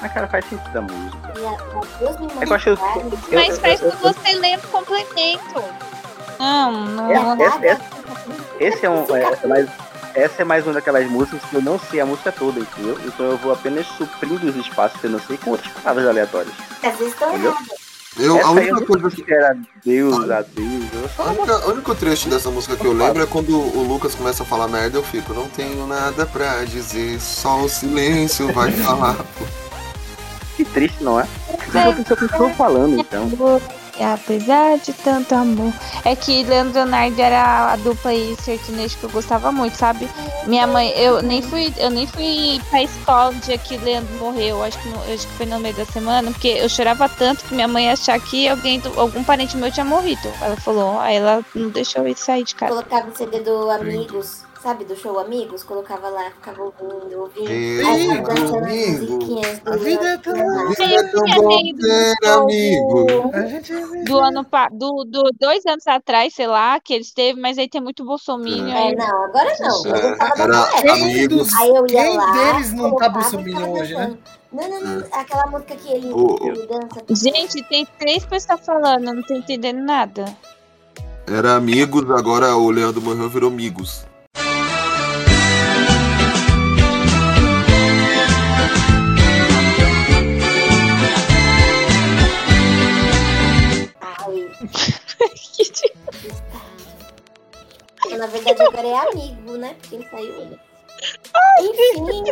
Mas 0.00 0.12
cara, 0.12 0.28
faz 0.28 0.44
sentido 0.48 0.72
da 0.72 0.80
música. 0.82 1.32
É 2.40 2.44
que 2.44 2.52
eu 2.52 2.54
acho. 2.56 2.78
Mas 3.32 3.48
eu- 3.48 3.60
faz 3.60 3.80
eu- 3.80 3.90
com 3.92 3.96
você 3.98 4.32
lendo 4.34 4.64
o 4.64 4.68
complemento. 4.68 5.64
Não, 6.38 6.72
não. 6.72 7.10
É, 7.10 7.18
não 7.18 7.40
esse, 7.46 7.66
esse- 7.66 7.82
esse 8.60 8.86
é 8.86 8.90
um. 8.90 9.04
É, 9.16 9.38
mas 9.46 9.68
essa 10.14 10.42
é 10.42 10.44
mais 10.44 10.64
uma 10.64 10.74
daquelas 10.74 11.08
músicas 11.10 11.40
que 11.50 11.54
eu 11.56 11.62
não 11.62 11.78
sei 11.78 12.00
a 12.00 12.06
música 12.06 12.30
toda, 12.30 12.60
entendeu? 12.60 12.96
Então 13.04 13.26
eu 13.26 13.36
vou 13.38 13.52
apenas 13.52 13.86
suprindo 13.86 14.46
os 14.48 14.56
espaços 14.56 15.00
que 15.00 15.06
eu 15.06 15.10
não 15.10 15.20
sei 15.20 15.36
com 15.36 15.50
outras 15.50 15.72
palavras 15.74 16.06
aleatórias. 16.08 16.54
Às 16.82 16.96
vezes 16.96 17.12
estão 17.14 17.30
Entendeu? 17.30 17.54
Eu, 18.18 18.36
Essa 18.36 18.48
a 18.48 18.50
única 18.50 18.84
coisa 18.86 19.10
que 19.10 19.32
era 19.32 19.56
Deus, 19.84 20.28
a 20.30 20.42
Deus. 20.42 21.10
A 21.18 21.22
única, 21.24 21.66
o 21.66 21.70
único 21.70 21.94
trecho 21.94 22.28
dessa 22.28 22.50
música 22.50 22.74
que 22.76 22.84
eu 22.84 22.92
lembro 22.92 23.22
é 23.22 23.26
quando 23.26 23.56
o 23.56 23.82
Lucas 23.86 24.12
começa 24.16 24.42
a 24.42 24.46
falar 24.46 24.66
merda, 24.66 24.98
eu 24.98 25.04
fico, 25.04 25.32
não 25.32 25.46
tenho 25.48 25.86
nada 25.86 26.26
pra 26.26 26.64
dizer, 26.64 27.20
só 27.20 27.60
o 27.60 27.68
silêncio 27.68 28.52
vai 28.52 28.72
falar. 28.82 29.14
Que 30.58 30.64
triste, 30.64 31.04
não 31.04 31.20
é? 31.20 31.26
Tô 32.08 32.16
que 32.16 32.24
estou 32.24 32.50
falando, 32.50 32.98
então. 33.00 33.30
E 33.96 34.02
apesar 34.02 34.76
de 34.78 34.92
tanto 34.92 35.34
amor. 35.36 35.72
É 36.04 36.16
que 36.16 36.42
Leandro 36.42 36.74
Leonardo 36.74 37.20
era 37.20 37.72
a 37.72 37.76
dupla 37.76 38.10
aí 38.10 38.36
sertanejo 38.40 38.96
que 38.98 39.04
eu 39.04 39.10
gostava 39.10 39.52
muito, 39.52 39.76
sabe? 39.76 40.08
Minha 40.46 40.66
mãe, 40.66 40.90
eu 40.96 41.22
nem 41.22 41.42
fui, 41.42 41.72
eu 41.76 41.90
nem 41.90 42.08
fui 42.08 42.60
pra 42.70 42.82
escola 42.82 43.30
no 43.30 43.40
dia 43.40 43.56
que 43.56 43.76
Leandro 43.76 44.12
morreu. 44.16 44.62
Acho 44.64 44.78
que, 44.80 44.88
no- 44.88 45.02
acho 45.14 45.26
que 45.28 45.32
foi 45.34 45.46
no 45.46 45.60
meio 45.60 45.76
da 45.76 45.84
semana, 45.84 46.30
porque 46.32 46.48
eu 46.48 46.68
chorava 46.68 47.08
tanto 47.08 47.44
que 47.44 47.54
minha 47.54 47.68
mãe 47.68 47.86
ia 47.86 47.92
achar 47.92 48.18
que 48.20 48.48
alguém, 48.48 48.80
do- 48.80 48.98
algum 48.98 49.22
parente 49.22 49.56
meu 49.56 49.70
tinha 49.70 49.84
morrido. 49.86 50.28
Ela 50.40 50.56
falou, 50.56 50.98
aí 50.98 51.16
ela 51.16 51.40
não 51.54 51.68
deixou 51.70 52.06
eu 52.06 52.16
sair 52.16 52.42
de 52.44 52.54
casa. 52.56 52.72
Colocava 52.72 53.08
o 53.10 53.16
CD 53.16 53.40
do 53.40 53.70
Amigos, 53.70 54.42
sabe? 54.62 54.84
Do 54.84 54.96
show 54.96 55.18
Amigos, 55.18 55.62
colocava 55.62 56.08
lá, 56.08 56.30
ficava 56.30 56.62
ouvindo, 56.62 57.20
ouvindo. 57.20 57.48
Amigo, 57.86 58.34
do 59.62 59.70
a 59.70 59.76
vida 59.76 60.04
é 60.08 60.16
tão- 60.18 60.32
Leandro. 60.34 60.68
Vida 60.68 60.84
é 60.84 61.02
tão 61.04 61.24
bom 61.42 61.58
ter 61.80 62.28
amigo. 62.28 63.30
A 63.32 63.46
gente 63.46 63.72
é 63.72 64.04
Do 64.04 64.18
ano 64.18 64.44
pa- 64.44 64.68
do, 64.70 65.04
do 65.04 65.30
dois 65.38 65.64
anos 65.66 65.86
atrás, 65.86 66.34
sei 66.34 66.46
lá, 66.46 66.78
que 66.80 66.94
eles 66.94 67.12
teve, 67.12 67.40
mas 67.40 67.58
aí 67.58 67.68
tem 67.68 67.80
muito 67.80 68.04
bolsominion. 68.04 68.68
É, 68.76 68.94
não, 68.94 69.24
agora 69.24 69.56
não. 69.60 69.86
Eu 69.86 69.94
É, 69.96 70.16
era 70.38 70.92
amigos. 70.92 71.52
Aí 71.54 71.68
eu 71.68 71.86
ia 71.88 72.02
Quem 72.04 72.16
lá. 72.16 72.32
deles 72.52 72.72
não 72.72 72.96
tá 72.96 73.08
bolsominion 73.08 73.70
hoje, 73.72 73.94
né? 73.94 74.16
Não, 74.50 74.68
não, 74.68 74.80
não. 74.80 75.06
Aquela 75.12 75.46
música 75.46 75.76
que 75.76 75.88
ele, 75.92 76.08
ele 76.08 76.66
dança. 76.66 77.04
Gente, 77.10 77.62
tem 77.68 77.86
três 77.98 78.24
pessoas 78.24 78.60
falando, 78.64 79.08
eu 79.08 79.14
não 79.14 79.22
tô 79.22 79.34
entendendo 79.34 79.80
nada. 79.82 80.24
Era 81.26 81.56
amigos, 81.56 82.10
agora 82.10 82.56
o 82.56 82.70
Leandro 82.70 83.02
morreu 83.02 83.28
virou 83.28 83.50
amigos. 83.50 84.07
Na 98.18 98.26
verdade, 98.26 98.60
agora 98.62 98.86
é 98.88 98.96
amigo, 99.12 99.52
né? 99.56 99.74
Porque 99.80 99.94
ele 99.94 100.08
saiu. 100.10 100.58
Enfim, 101.60 102.24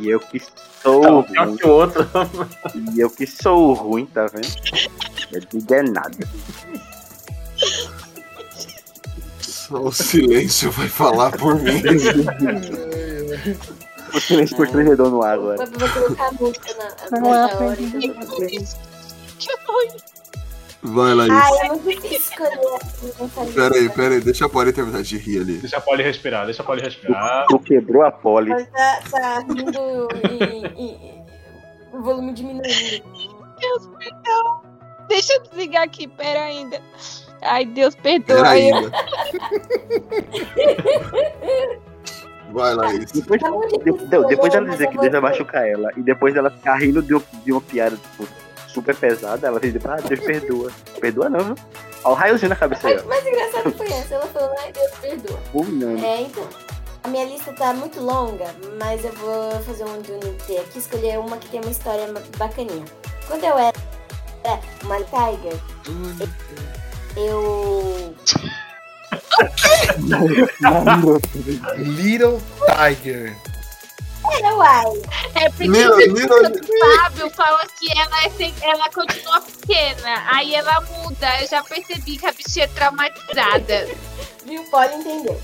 E 0.00 0.08
eu 0.08 0.18
que 0.18 0.40
sou 0.82 1.02
Não, 1.02 1.22
pior 1.22 1.46
ruim. 1.46 1.56
que 1.58 1.66
o 1.66 1.70
outro. 1.70 2.08
E 2.94 3.00
eu 3.00 3.10
que 3.10 3.26
sou 3.26 3.74
ruim, 3.74 4.06
tá 4.06 4.24
vendo? 4.26 4.48
Eu 5.30 5.40
digo 5.40 5.74
é 5.74 5.82
nada. 5.82 6.16
Só 9.40 9.82
o 9.82 9.92
silêncio 9.92 10.70
vai 10.70 10.88
falar 10.88 11.32
por 11.32 11.56
mim. 11.60 11.82
O 14.14 14.20
silêncio 14.20 14.56
constrangedor 14.56 15.10
no 15.10 15.22
ar 15.22 15.34
agora. 15.34 15.66
você 15.66 15.88
colocar 15.88 16.28
a 16.28 16.32
música 16.32 16.72
na, 16.74 16.84
é 16.84 17.20
nessa 17.20 17.64
hora. 17.64 17.76
Vai, 20.86 21.14
Laís. 21.14 21.32
Ai, 21.32 21.78
difícil 21.78 22.10
escolher. 22.18 23.54
Pera 23.54 23.74
aí, 23.74 23.88
pera 23.88 24.14
aí, 24.14 24.20
deixa 24.20 24.44
a 24.44 24.48
Polly 24.50 24.70
terminar 24.72 25.02
de 25.02 25.16
rir 25.16 25.40
ali. 25.40 25.56
Deixa 25.58 25.78
a 25.78 25.80
Polly 25.80 26.02
respirar, 26.02 26.44
deixa 26.44 26.62
a 26.62 26.66
Polly 26.66 26.82
respirar. 26.82 27.46
Tu 27.48 27.58
quebrou 27.60 28.02
a. 28.02 28.12
Mas 28.50 28.66
tá, 28.68 29.00
tá 29.10 29.38
rindo 29.40 30.08
e, 30.76 30.84
e- 30.84 31.24
o 31.96 32.02
volume 32.02 32.34
diminuindo. 32.34 32.68
Deus, 33.58 33.88
perdão. 33.98 34.62
Deixa 35.08 35.32
eu 35.34 35.42
desligar 35.44 35.84
aqui, 35.84 36.06
pera 36.06 36.42
ainda. 36.44 36.78
Ai, 37.42 37.64
Deus, 37.64 37.94
perdoa. 37.94 38.36
Pera 38.36 38.58
eu. 38.60 38.76
ainda. 38.76 38.92
Vai, 42.52 42.74
Laís. 42.74 43.10
Depois, 43.10 43.40
Tá 43.40 43.50
muito 43.50 43.78
de- 43.78 44.28
depois 44.28 44.52
mas 44.52 44.70
dizer 44.72 44.84
eu 44.86 44.90
que 44.90 44.98
Deus 44.98 45.12
vai 45.12 45.20
machucar 45.20 45.66
ela 45.66 45.90
e 45.96 46.02
depois 46.02 46.34
dela 46.34 46.50
ficar 46.50 46.76
rindo 46.76 47.02
de, 47.02 47.14
um- 47.14 47.22
de 47.44 47.52
uma 47.52 47.60
piada 47.60 47.96
tipo, 47.96 48.28
super 48.74 48.96
pesada, 48.96 49.46
ela 49.46 49.60
diz, 49.60 49.74
ah, 49.86 49.96
Deus 49.96 50.20
perdoa. 50.20 50.70
Perdoa 51.00 51.30
não, 51.30 51.44
viu? 51.44 51.54
Olha 52.04 52.12
o 52.12 52.14
raiozinho 52.14 52.50
na 52.50 52.56
cabeça 52.56 52.82
Mas 52.82 52.96
dela. 52.96 53.08
mais 53.08 53.26
engraçado 53.26 53.72
foi 53.72 53.86
essa. 53.86 54.14
Ela 54.14 54.26
falou, 54.26 54.54
ai 54.60 54.72
Deus, 54.72 54.90
perdoa. 55.00 55.40
Ou 55.54 55.64
não. 55.64 56.04
É, 56.04 56.22
então. 56.22 56.48
A 57.04 57.08
minha 57.08 57.24
lista 57.26 57.52
tá 57.52 57.74
muito 57.74 58.00
longa, 58.00 58.46
mas 58.78 59.04
eu 59.04 59.12
vou 59.12 59.50
fazer 59.60 59.84
um 59.84 60.00
do 60.00 60.14
NT 60.14 60.56
aqui, 60.56 60.78
escolher 60.78 61.18
uma 61.18 61.36
que 61.36 61.50
tem 61.50 61.60
uma 61.60 61.70
história 61.70 62.06
bacaninha. 62.38 62.84
Quando 63.28 63.44
eu 63.44 63.58
era 63.58 63.76
uma 64.82 64.96
Tiger, 64.96 65.54
eu. 67.14 68.14
Little 71.76 72.40
Tiger. 72.66 73.36
Era 74.32 74.54
uai. 74.56 75.02
É 75.34 75.50
porque 75.50 75.68
o 75.68 76.96
Fábio 76.96 77.30
fala 77.30 77.66
que 77.78 77.98
ela, 77.98 78.24
é 78.24 78.30
sem- 78.30 78.54
ela 78.62 78.88
continua 78.90 79.40
pequena. 79.40 80.24
Aí 80.32 80.54
ela 80.54 80.80
muda. 80.80 81.40
Eu 81.42 81.48
já 81.48 81.62
percebi 81.62 82.16
que 82.16 82.26
a 82.26 82.32
bichinha 82.32 82.64
é 82.64 82.68
traumatizada. 82.68 83.88
Viu? 84.46 84.62
Pode 84.64 84.94
entender. 84.94 85.38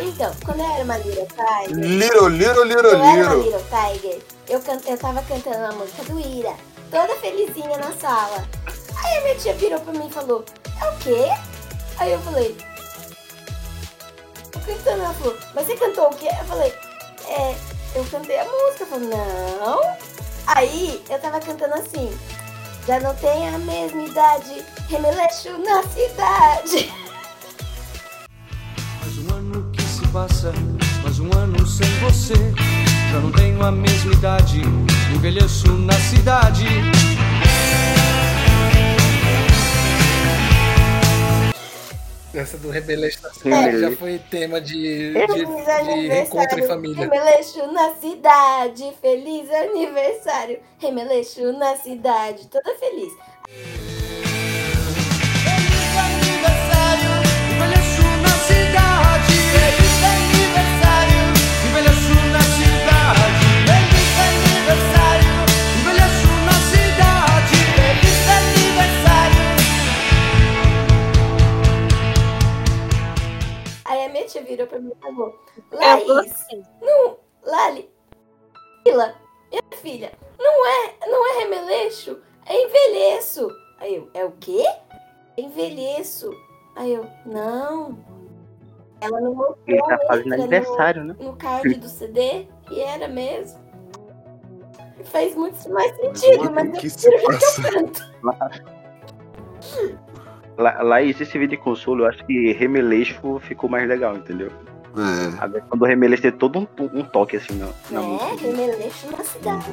Então, 0.00 0.34
quando 0.44 0.60
eu 0.60 0.66
era 0.72 0.84
uma 0.84 0.96
Little 0.98 1.26
Tiger. 1.26 1.76
Little, 1.76 2.28
little, 2.28 2.64
little, 2.64 2.90
Eu 2.92 3.04
era 3.04 3.26
uma 3.26 3.34
little. 3.34 3.42
Little 3.42 3.64
Tiger. 3.68 4.22
Eu, 4.48 4.60
can... 4.62 4.80
eu 4.86 4.98
tava 4.98 5.22
cantando 5.22 5.66
a 5.66 5.72
música 5.72 6.02
do 6.04 6.18
Ira, 6.18 6.54
toda 6.90 7.14
felizinha 7.16 7.76
na 7.76 7.92
sala. 7.92 8.48
Aí 9.04 9.18
a 9.18 9.20
minha 9.22 9.34
tia 9.36 9.52
virou 9.54 9.80
pra 9.80 9.92
mim 9.92 10.08
e 10.08 10.12
falou: 10.12 10.44
É 10.80 10.88
o 10.88 10.96
quê? 10.98 11.28
Aí 11.98 12.12
eu 12.12 12.20
falei: 12.20 12.56
Tô 14.50 14.58
cantando. 14.60 15.02
Ela 15.02 15.14
falou: 15.14 15.36
Mas 15.54 15.66
você 15.66 15.76
cantou 15.76 16.08
o 16.08 16.14
quê? 16.16 16.28
Eu 16.28 16.44
falei: 16.46 16.72
É, 17.28 17.54
eu 17.94 18.04
cantei 18.04 18.38
a 18.38 18.44
música. 18.44 18.84
Eu 18.84 18.86
falei: 18.86 19.08
Não. 19.08 19.80
Aí 20.46 21.02
eu 21.08 21.18
tava 21.20 21.40
cantando 21.40 21.74
assim: 21.74 22.10
Já 22.86 23.00
não 23.00 23.14
tem 23.16 23.48
a 23.48 23.58
mesma 23.58 24.02
idade, 24.02 24.64
remeleixo 24.88 25.58
na 25.64 25.82
cidade. 25.82 26.92
Mais 29.00 29.18
um 29.18 29.34
ano 29.34 29.70
que 29.72 29.82
se 29.82 30.06
passa, 30.08 30.52
mais 31.02 31.18
um 31.18 31.30
ano 31.36 31.66
sem 31.66 31.88
você. 31.98 32.34
Já 33.10 33.20
não 33.20 33.30
tenho 33.32 33.62
a 33.62 33.70
mesma 33.70 34.12
idade, 34.14 34.62
envelheço 35.14 35.70
na 35.72 35.92
cidade. 35.92 36.66
Essa 42.34 42.56
do 42.56 42.70
Rebelete 42.70 43.22
na 43.22 43.30
cidade 43.30 43.80
já 43.80 43.96
foi 43.96 44.18
tema 44.18 44.58
de, 44.58 45.12
de, 45.12 45.26
Feliz 45.26 45.64
de 45.84 46.08
reencontro 46.08 46.58
em 46.58 46.66
família. 46.66 46.96
Remeleixo 46.96 47.72
na 47.72 47.94
cidade. 47.96 48.92
Feliz 49.02 49.50
aniversário, 49.50 50.58
Remeleixo 50.78 51.52
na 51.52 51.76
cidade. 51.76 52.48
Toda 52.48 52.74
feliz. 52.76 53.12
Tia 74.32 74.42
virou 74.42 74.66
pra 74.66 74.78
mim 74.78 74.90
e 74.90 75.00
falou: 75.02 75.38
É 75.72 75.94
Laís, 76.06 76.46
não, 76.80 77.18
Lali, 77.44 77.90
Lila, 78.86 79.14
minha 79.50 79.62
filha, 79.72 80.12
não 80.38 80.66
é, 80.66 80.94
não 81.06 81.26
é 81.26 81.38
remeleixo, 81.40 82.18
é 82.46 82.62
envelheço. 82.64 83.50
Aí 83.78 83.96
eu, 83.96 84.08
é 84.14 84.24
o 84.24 84.32
quê? 84.32 84.64
Envelheço. 85.36 86.30
Aí 86.74 86.94
eu, 86.94 87.06
não. 87.26 87.98
Ela 89.02 89.20
não 89.20 89.34
mostrou 89.34 89.58
Ele 89.66 89.82
tá 89.82 89.98
fazendo 90.06 90.32
aniversário, 90.32 91.04
né? 91.04 91.14
no, 91.18 91.24
no 91.26 91.36
card 91.36 91.74
do 91.74 91.88
CD 91.88 92.46
e 92.70 92.80
era 92.80 93.08
mesmo. 93.08 93.60
Faz 95.04 95.34
muito 95.34 95.68
mais 95.68 95.94
sentido, 95.96 96.50
mas 96.52 96.66
eu 96.68 96.72
que 96.72 96.80
prefiro 96.80 97.18
que 97.18 97.44
eu 97.44 97.72
canto. 97.72 98.12
Lá, 100.58 100.82
lá 100.82 101.02
existe 101.02 101.38
vídeo 101.38 101.56
de 101.56 101.62
consolo, 101.62 102.04
eu 102.04 102.08
acho 102.08 102.24
que 102.26 102.52
Remeleixo 102.52 103.40
ficou 103.40 103.68
mais 103.70 103.88
legal, 103.88 104.16
entendeu? 104.16 104.50
É. 104.96 105.42
A 105.42 105.46
versão 105.46 105.78
do 105.78 105.84
Remeleixo 105.84 106.22
tem 106.22 106.32
todo 106.32 106.58
um, 106.58 106.66
um 106.92 107.02
toque 107.02 107.36
assim 107.36 107.54
na, 107.54 107.68
na 107.90 108.00
É, 108.00 108.02
música. 108.02 108.46
remeleixo 108.46 109.10
na 109.10 109.24
cidade. 109.24 109.66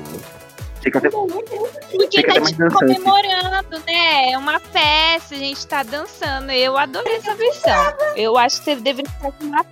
Fica 0.81 0.97
até, 0.99 1.07
é 1.07 1.11
Porque 1.11 2.17
Fica 2.17 2.23
tá 2.23 2.31
até 2.31 2.39
mais 2.39 2.51
tipo, 2.55 2.71
comemorando, 2.71 3.79
né? 3.85 4.31
É 4.31 4.37
uma 4.37 4.59
festa, 4.61 5.35
a 5.35 5.37
gente 5.37 5.67
tá 5.67 5.83
dançando. 5.83 6.51
Eu 6.51 6.77
adorei 6.77 7.17
essa 7.17 7.35
versão. 7.35 7.93
Eu 8.15 8.37
acho 8.37 8.59
que 8.59 8.63
você 8.65 8.75
deveria 8.77 9.11
fazer 9.19 9.35
uma 9.43 9.65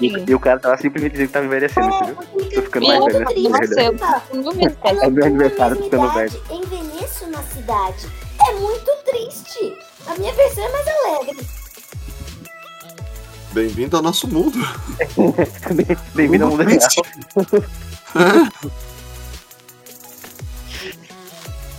e, 0.00 0.30
e 0.30 0.34
o 0.34 0.40
cara 0.40 0.58
tava 0.58 0.78
simplesmente 0.78 1.12
dizendo 1.12 1.26
que 1.26 1.32
tava 1.34 1.44
envelhecendo, 1.46 1.88
entendeu? 1.88 2.16
Tô 2.54 2.62
ficando 2.62 2.86
mais 2.86 3.04
velho 3.04 3.18
nessa 3.18 3.38
Nossa, 3.42 4.24
eu 4.32 4.54
mesmo. 4.54 4.76
É 4.82 5.10
meu 5.10 5.24
aniversário, 5.26 5.76
tô 5.76 5.82
ficando 5.84 6.12
velho. 6.12 6.42
Envelheço 6.50 7.26
na 7.30 7.42
cidade. 7.42 8.08
É 8.48 8.52
muito 8.54 8.90
triste. 9.04 9.76
A 10.06 10.14
minha 10.18 10.32
versão 10.32 10.64
é 10.64 10.72
mais 10.72 10.86
alegre. 10.88 11.46
Bem-vindo 13.52 13.96
ao 13.96 14.02
nosso 14.02 14.28
mundo. 14.28 14.58
Bem-vindo 16.14 16.44
ao 16.44 16.50
mundo 16.50 16.62
real. 16.64 16.80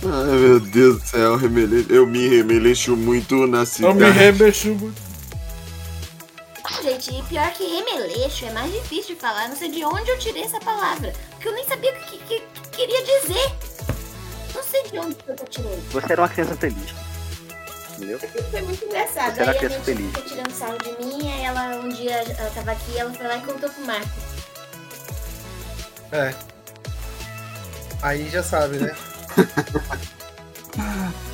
Ai, 0.04 0.36
meu 0.36 0.58
Deus 0.60 1.00
do 1.00 1.06
céu, 1.08 1.36
remele... 1.36 1.86
eu 1.88 2.04
me 2.06 2.28
remeleixo 2.28 2.96
muito 2.96 3.46
na 3.46 3.60
Eu 3.60 3.66
cidade. 3.66 3.98
me 3.98 4.10
remexo 4.10 4.68
muito. 4.74 5.00
Gente, 6.82 7.14
e 7.16 7.22
pior 7.24 7.48
que 7.52 7.62
remeleixo 7.64 8.44
é 8.46 8.50
mais 8.52 8.72
difícil 8.72 9.14
de 9.14 9.20
falar. 9.20 9.48
Não 9.48 9.54
sei 9.54 9.70
de 9.70 9.84
onde 9.84 10.10
eu 10.10 10.18
tirei 10.18 10.42
essa 10.42 10.58
palavra. 10.58 11.12
Porque 11.30 11.46
eu 11.48 11.52
nem 11.54 11.64
sabia 11.64 11.92
o 11.92 11.94
que, 12.06 12.18
que- 12.18 12.40
que 12.40 12.70
queria 12.76 13.02
dizer. 13.04 13.52
Não 14.52 14.62
sei 14.64 14.82
de 14.90 14.98
onde 14.98 15.16
eu 15.28 15.36
tirei. 15.48 15.78
Você 15.92 16.12
era 16.12 16.22
uma 16.22 16.28
criança 16.28 16.56
feliz. 16.56 16.92
Entendeu? 18.02 18.18
Foi 18.18 18.62
muito 18.62 18.84
engraçado. 18.84 19.38
Era 19.38 19.52
aí 19.52 19.56
a 19.56 19.60
criança 19.60 19.76
gente 19.76 19.84
feliz. 19.84 20.06
ficou 20.08 20.22
tirando 20.24 20.50
sarro 20.50 20.78
de 20.78 21.04
mim, 21.04 21.30
aí 21.30 21.44
ela 21.44 21.76
um 21.76 21.88
dia 21.88 22.16
ela 22.36 22.50
tava 22.50 22.72
aqui, 22.72 22.98
ela 22.98 23.14
foi 23.14 23.26
lá 23.26 23.36
e 23.36 23.40
contou 23.42 23.70
pro 23.70 23.86
Marco. 23.86 24.08
É. 26.10 26.34
Aí 28.02 28.28
já 28.28 28.42
sabe, 28.42 28.78
né? 28.78 28.94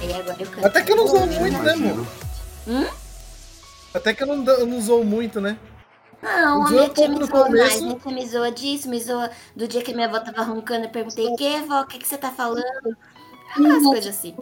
E 0.00 0.12
agora 0.12 0.36
eu 0.40 0.46
canto. 0.50 0.66
Até 0.66 0.82
que 0.82 0.92
eu 0.92 0.96
não 0.96 1.04
usou 1.04 1.26
muito, 1.26 1.58
né, 1.62 1.72
amor? 1.72 2.06
Hum? 2.66 2.86
Até 3.94 4.14
que 4.14 4.22
eu 4.22 4.26
não, 4.26 4.44
eu 4.44 4.66
não 4.66 4.78
usou 4.78 5.04
muito, 5.04 5.40
né? 5.40 5.56
Não, 6.20 6.66
a 6.66 6.70
minha 6.70 6.88
tia 6.88 7.08
me 7.08 7.24
zoou 7.24 7.50
mais. 7.50 7.74
começo. 7.74 7.82
Minha 7.84 7.96
tia 7.96 8.12
me 8.12 8.28
zoa 8.28 8.50
disso, 8.50 8.88
me 8.88 9.00
zoa 9.00 9.30
do 9.56 9.68
dia 9.68 9.82
que 9.82 9.94
minha 9.94 10.06
avó 10.08 10.20
tava 10.20 10.42
roncando. 10.42 10.86
Eu 10.86 10.90
perguntei, 10.90 11.34
que 11.36 11.60
vó, 11.62 11.82
o 11.82 11.86
que, 11.86 11.98
que 11.98 12.06
você 12.08 12.18
tá 12.18 12.30
falando? 12.30 12.96
Aquelas 13.52 13.82
coisas 13.82 14.14
assim. 14.14 14.36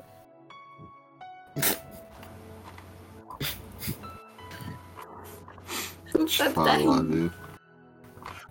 Falar, 6.52 6.78
viu? 6.78 7.30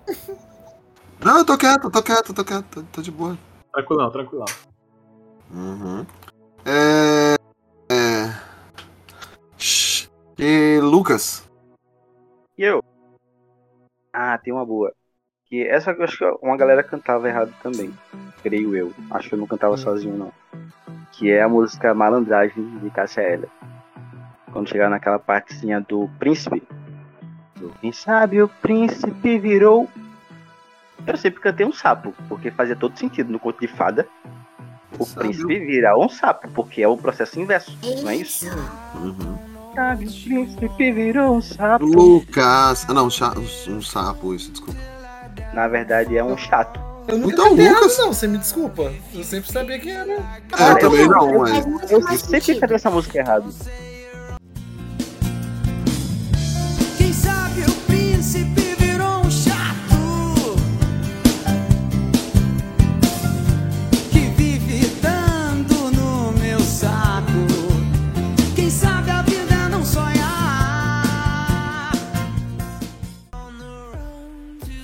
Não, 1.23 1.39
eu 1.39 1.45
tô 1.45 1.57
quieto, 1.57 1.89
tô 1.89 2.03
quieto, 2.03 2.33
tô 2.33 2.45
quieto, 2.45 2.65
tô, 2.69 2.83
tô 2.83 3.01
de 3.01 3.09
boa. 3.11 3.37
Tranquilão, 3.73 4.11
tranquilão. 4.11 4.45
Uhum. 5.51 6.05
É. 6.65 7.35
É. 7.91 8.29
Shhh. 9.57 10.09
E 10.37 10.79
Lucas? 10.81 11.49
E 12.57 12.63
eu? 12.63 12.83
Ah, 14.13 14.37
tem 14.37 14.53
uma 14.53 14.65
boa. 14.65 14.93
Que 15.45 15.67
essa 15.67 15.91
eu 15.91 16.03
acho 16.03 16.17
que 16.17 16.25
uma 16.41 16.57
galera 16.57 16.83
cantava 16.83 17.27
errado 17.27 17.53
também. 17.61 17.93
Creio 18.43 18.75
eu. 18.75 18.93
Acho 19.11 19.29
que 19.29 19.35
eu 19.35 19.39
não 19.39 19.47
cantava 19.47 19.77
sozinho, 19.77 20.17
não. 20.17 20.31
Que 21.11 21.31
é 21.31 21.41
a 21.41 21.49
música 21.49 21.93
Malandragem 21.93 22.79
de 22.79 22.89
Cássia 22.89 23.21
Eller. 23.21 23.49
Quando 24.51 24.69
chegar 24.69 24.89
naquela 24.89 25.19
partezinha 25.19 25.81
do 25.81 26.09
príncipe. 26.19 26.63
Do 27.55 27.71
Quem 27.81 27.91
sabe 27.91 28.41
o 28.41 28.47
príncipe 28.47 29.39
virou. 29.39 29.89
Eu 31.05 31.17
sempre 31.17 31.39
cantei 31.41 31.65
um 31.65 31.71
sapo, 31.73 32.13
porque 32.27 32.49
fazia 32.51 32.75
todo 32.75 32.97
sentido 32.97 33.31
no 33.31 33.39
conto 33.39 33.59
de 33.59 33.67
fada. 33.67 34.07
O 34.97 35.05
Sabe 35.05 35.27
príncipe 35.27 35.59
virar 35.59 35.97
um 35.97 36.07
sapo, 36.09 36.47
porque 36.51 36.81
é 36.81 36.87
o 36.87 36.97
processo 36.97 37.39
inverso, 37.39 37.77
não 38.01 38.09
é 38.09 38.15
isso? 38.15 38.45
Uhum. 38.95 39.37
Sabe, 39.75 40.05
o 40.05 40.23
príncipe 40.23 40.91
virou 40.93 41.35
um 41.37 41.41
sapo. 41.41 41.85
Lucas. 41.85 42.85
Ah, 42.89 42.93
não, 42.93 43.07
um, 43.07 43.09
sapo, 43.81 44.33
isso, 44.33 44.51
desculpa. 44.51 44.79
Na 45.53 45.67
verdade 45.67 46.17
é 46.17 46.23
um 46.23 46.37
chato. 46.37 46.79
Eu 47.07 47.17
nunca 47.17 47.33
Então, 47.33 47.49
cantei 47.49 47.65
errado, 47.65 47.81
Lucas- 47.81 47.97
não, 47.99 48.13
você 48.13 48.27
me 48.27 48.37
desculpa. 48.37 48.93
Eu 49.13 49.23
sempre 49.23 49.51
sabia 49.51 49.77
que 49.79 49.89
era. 49.89 50.11
É, 50.13 50.71
eu 50.71 50.79
também 50.79 51.07
não, 51.07 51.39
mas. 51.39 51.91
Eu 51.91 51.99
mais 52.01 52.21
sempre 52.21 52.55
cantei 52.59 52.75
essa 52.77 52.89
música 52.89 53.19
errado. 53.19 53.53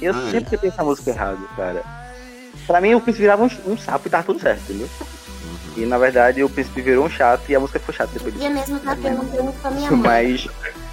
Eu 0.02 0.14
é. 0.14 0.32
sempre 0.32 0.52
cantei 0.52 0.70
essa 0.70 0.84
música 0.84 1.12
errado, 1.12 1.48
cara. 1.56 1.84
Pra 2.66 2.82
mim 2.82 2.94
o 2.96 3.02
príncipe 3.02 3.22
virava 3.22 3.44
um, 3.44 3.50
um 3.68 3.78
sapo 3.78 4.08
e 4.08 4.12
tava 4.12 4.24
tudo 4.24 4.40
certo, 4.40 4.62
entendeu? 4.64 4.90
E 5.78 5.86
na 5.86 5.98
verdade 5.98 6.44
o 6.44 6.50
príncipe 6.50 6.82
virou 6.82 7.06
um 7.06 7.10
chato 7.10 7.50
e 7.50 7.56
a 7.56 7.60
música 7.60 7.80
ficou 7.80 7.96
chata 7.96 8.12
depois 8.14 8.34
Eu 8.36 8.42
disso. 8.42 8.54
mesmo 8.54 8.80
tava 8.80 9.02
perguntando 9.02 9.54
pra 9.54 9.72
minha 9.72 9.92
mãe 9.92 10.02
Mas 10.02 10.48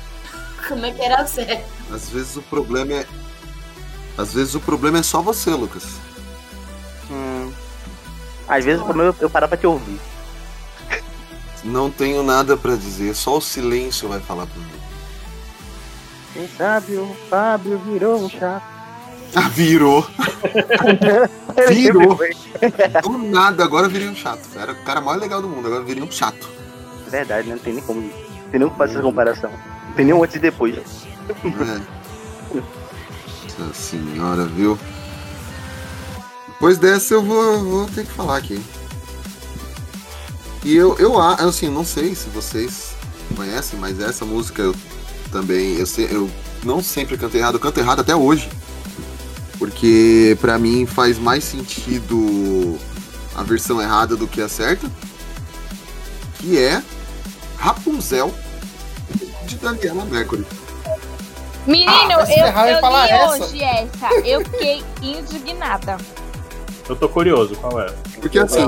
como 0.68 0.86
é 0.86 0.92
que 0.92 1.02
era 1.02 1.22
o 1.22 1.26
certo. 1.26 1.64
Às 1.92 2.09
vezes 2.11 2.36
o 2.36 2.42
problema 2.42 2.92
é. 2.92 3.06
Às 4.16 4.34
vezes 4.34 4.54
o 4.54 4.61
problema 4.61 4.98
é 4.98 5.02
só 5.02 5.20
você, 5.22 5.50
Lucas. 5.50 5.84
hum, 7.11 7.52
às 8.48 8.64
vezes 8.64 8.80
o 8.80 8.84
problema 8.84 9.14
é 9.18 9.24
eu 9.24 9.30
parar 9.30 9.48
pra 9.48 9.56
te 9.56 9.66
ouvir. 9.66 10.00
Não 11.64 11.90
tenho 11.90 12.22
nada 12.22 12.56
pra 12.56 12.76
dizer, 12.76 13.14
só 13.14 13.36
o 13.38 13.40
silêncio 13.40 14.09
vai 14.09 14.20
falar 14.20 14.46
por 14.46 14.59
mim. 14.59 14.80
Quem 16.32 16.48
sabe 16.56 16.96
o 16.96 17.16
Fábio 17.28 17.78
virou 17.78 18.24
um 18.24 18.28
chato. 18.30 18.78
Ah, 19.35 19.49
virou! 19.51 20.07
Virou. 21.68 22.18
Do 23.03 23.18
nada, 23.18 23.64
agora 23.64 23.87
eu 23.87 23.91
virei 23.91 24.09
um 24.09 24.16
chato. 24.16 24.41
Era 24.57 24.72
o 24.72 24.83
cara 24.85 25.01
mais 25.01 25.20
legal 25.20 25.43
do 25.43 25.49
mundo, 25.49 25.66
agora 25.66 25.83
virei 25.83 26.03
um 26.03 26.11
chato. 26.11 26.49
Verdade, 27.09 27.49
né? 27.49 27.55
Não 27.55 27.62
tem 27.62 27.74
nem 27.74 27.83
como. 27.83 28.01
Não 28.01 28.51
tem 28.51 28.61
nem 28.61 28.68
como 28.68 28.79
fazer 28.79 28.95
essa 28.95 29.03
comparação. 29.03 29.51
Não 29.51 29.95
tem 29.95 30.05
nem 30.05 30.14
um 30.14 30.22
antes 30.22 30.37
e 30.37 30.39
depois. 30.39 30.76
É. 30.76 31.99
Nossa 33.59 33.74
senhora, 33.74 34.45
viu? 34.45 34.79
Depois 36.47 36.79
dessa 36.79 37.14
eu 37.14 37.22
vou, 37.22 37.64
vou 37.64 37.87
ter 37.87 38.05
que 38.05 38.12
falar 38.12 38.37
aqui. 38.37 38.62
E 40.64 40.74
eu, 40.74 40.97
eu 40.99 41.18
assim, 41.20 41.68
não 41.68 41.85
sei 41.85 42.14
se 42.14 42.29
vocês 42.29 42.95
conhecem, 43.37 43.79
mas 43.79 44.01
essa 44.01 44.24
música 44.24 44.62
eu 44.62 44.74
também, 45.31 45.76
eu, 45.76 45.87
sei, 45.87 46.09
eu 46.11 46.29
não 46.64 46.83
sempre 46.83 47.16
cantei 47.16 47.41
errado, 47.41 47.55
eu 47.55 47.61
canto 47.61 47.79
errado 47.79 48.01
até 48.01 48.14
hoje. 48.14 48.49
Porque 49.59 50.36
pra 50.40 50.59
mim 50.59 50.86
faz 50.86 51.18
mais 51.18 51.42
sentido 51.44 52.78
a 53.34 53.42
versão 53.42 53.80
errada 53.80 54.16
do 54.16 54.26
que 54.26 54.40
a 54.40 54.48
certa. 54.48 54.88
Que 56.38 56.59
é 56.59 56.80
Rapunzel 57.56 58.32
de 59.46 59.56
Daniela 59.56 60.04
Mercury. 60.04 60.46
Menino, 61.66 61.90
Ah, 61.90 62.12
eu, 62.20 62.26
ferrar, 62.26 62.68
eu 62.68 62.74
eu 62.76 62.80
falar 62.80 63.04
li 63.06 63.12
essa. 63.12 63.44
hoje 63.44 63.62
essa. 63.62 64.14
Eu 64.24 64.40
fiquei 64.44 64.84
indignada. 65.02 65.98
Eu 66.88 66.96
tô 66.96 67.09
curioso, 67.09 67.54
qual 67.56 67.80
é? 67.80 67.92
Porque 68.20 68.38
assim, 68.38 68.64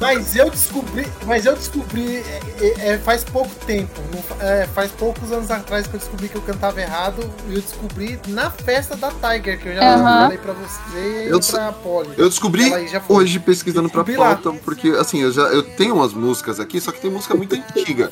Mas 0.00 0.34
eu 0.34 0.48
descobri, 0.48 1.06
mas 1.26 1.44
eu 1.44 1.54
descobri 1.54 2.16
é, 2.16 2.40
é, 2.60 2.88
é, 2.92 2.98
faz 2.98 3.22
pouco 3.22 3.50
tempo, 3.66 4.00
é, 4.40 4.66
faz 4.74 4.90
poucos 4.92 5.30
anos 5.30 5.50
atrás 5.50 5.86
que 5.86 5.94
eu 5.94 6.00
descobri 6.00 6.28
que 6.30 6.36
eu 6.36 6.40
cantava 6.40 6.80
errado 6.80 7.30
e 7.48 7.54
eu 7.56 7.60
descobri 7.60 8.18
na 8.28 8.50
festa 8.50 8.96
da 8.96 9.10
Tiger, 9.10 9.60
que 9.60 9.68
eu 9.68 9.74
já 9.74 9.94
Aham. 9.96 10.22
falei 10.22 10.38
pra 10.38 10.54
você 10.54 11.26
e 11.26 11.28
Eu 11.28 11.38
pra 11.38 11.72
Polly. 11.72 12.14
eu 12.16 12.28
descobri 12.30 12.64
hoje 13.10 13.38
pesquisando 13.40 13.90
pra 13.90 14.02
pauta, 14.02 14.52
porque 14.64 14.88
assim, 14.88 15.20
eu 15.20 15.30
já 15.32 15.42
eu 15.42 15.62
tenho 15.62 15.94
umas 15.96 16.14
músicas 16.14 16.58
aqui, 16.58 16.80
só 16.80 16.90
que 16.92 17.00
tem 17.00 17.10
música 17.10 17.34
muito 17.34 17.54
antiga. 17.54 18.10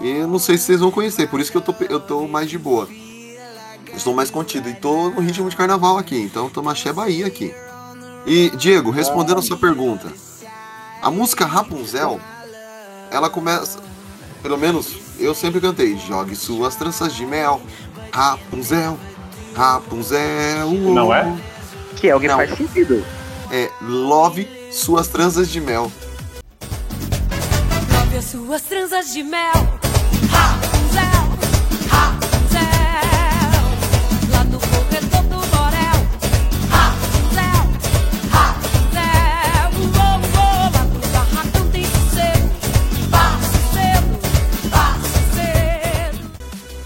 E 0.00 0.08
eu 0.08 0.28
não 0.28 0.38
sei 0.38 0.56
se 0.56 0.64
vocês 0.64 0.80
vão 0.80 0.92
conhecer, 0.92 1.26
por 1.28 1.40
isso 1.40 1.50
que 1.50 1.56
eu 1.56 1.62
tô, 1.62 1.74
eu 1.90 1.98
tô 1.98 2.28
mais 2.28 2.48
de 2.48 2.56
boa. 2.56 2.88
Estou 3.92 4.14
mais 4.14 4.30
contido 4.30 4.68
e 4.68 4.74
tô 4.74 5.10
no 5.10 5.20
ritmo 5.20 5.48
de 5.50 5.56
carnaval 5.56 5.98
aqui, 5.98 6.20
então 6.20 6.48
tô 6.48 6.62
Maché 6.62 6.92
Bahia 6.92 7.26
aqui. 7.26 7.52
E, 8.26 8.50
Diego, 8.50 8.90
respondendo 8.90 9.38
a 9.38 9.42
sua 9.42 9.56
pergunta, 9.56 10.12
a 11.02 11.10
música 11.10 11.44
Rapunzel, 11.44 12.20
ela 13.10 13.28
começa, 13.30 13.78
pelo 14.42 14.56
menos 14.58 14.96
eu 15.18 15.34
sempre 15.34 15.60
cantei, 15.60 15.96
jogue 15.96 16.34
suas 16.36 16.74
tranças 16.76 17.14
de 17.14 17.24
mel, 17.24 17.60
Rapunzel, 18.12 18.98
Rapunzel. 19.54 20.70
Não 20.70 21.14
é? 21.14 21.32
Que 21.96 22.08
é 22.08 22.16
o 22.16 22.20
que 22.20 22.28
Não. 22.28 22.36
faz 22.36 22.56
sentido. 22.56 23.04
É 23.50 23.70
Love 23.80 24.48
suas 24.72 25.08
tranças 25.08 25.48
de 25.48 25.60
mel. 25.60 25.90
Love 27.92 28.16
as 28.18 28.24
suas 28.24 28.62
tranças 28.62 29.12
de 29.12 29.22
mel. 29.22 29.52
Rapunzel, 30.30 30.65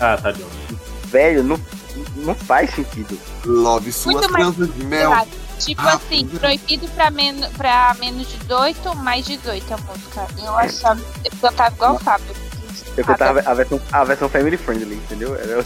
Ah, 0.01 0.17
tá 0.17 0.33
de 0.33 0.43
Velho, 1.07 1.43
não, 1.43 1.61
não 2.17 2.35
faz 2.35 2.71
sentido. 2.75 3.19
Love 3.45 3.93
suas 3.93 4.27
tranças 4.27 4.73
de 4.75 4.85
mel. 4.85 5.13
Tipo 5.59 5.83
assim, 5.87 6.27
proibido 6.27 6.89
pra, 6.89 7.11
men 7.11 7.39
pra 7.57 7.95
menos 8.01 8.27
de 8.29 8.37
18, 8.39 8.95
mais 8.97 9.27
18 9.27 9.75
a 9.75 9.77
música. 9.77 10.27
Eu 10.43 10.57
achava. 10.57 11.01
Eu 11.25 11.31
cantava 11.41 11.75
igual 11.75 11.95
o 11.97 11.99
Fábio. 11.99 12.35
Eu 12.97 13.05
cantava 13.05 13.41
a 13.45 13.55
versão, 13.55 13.81
a 13.93 14.05
versão 14.05 14.29
family 14.29 14.57
friendly, 14.57 14.95
entendeu? 14.97 15.35
Era 15.37 15.63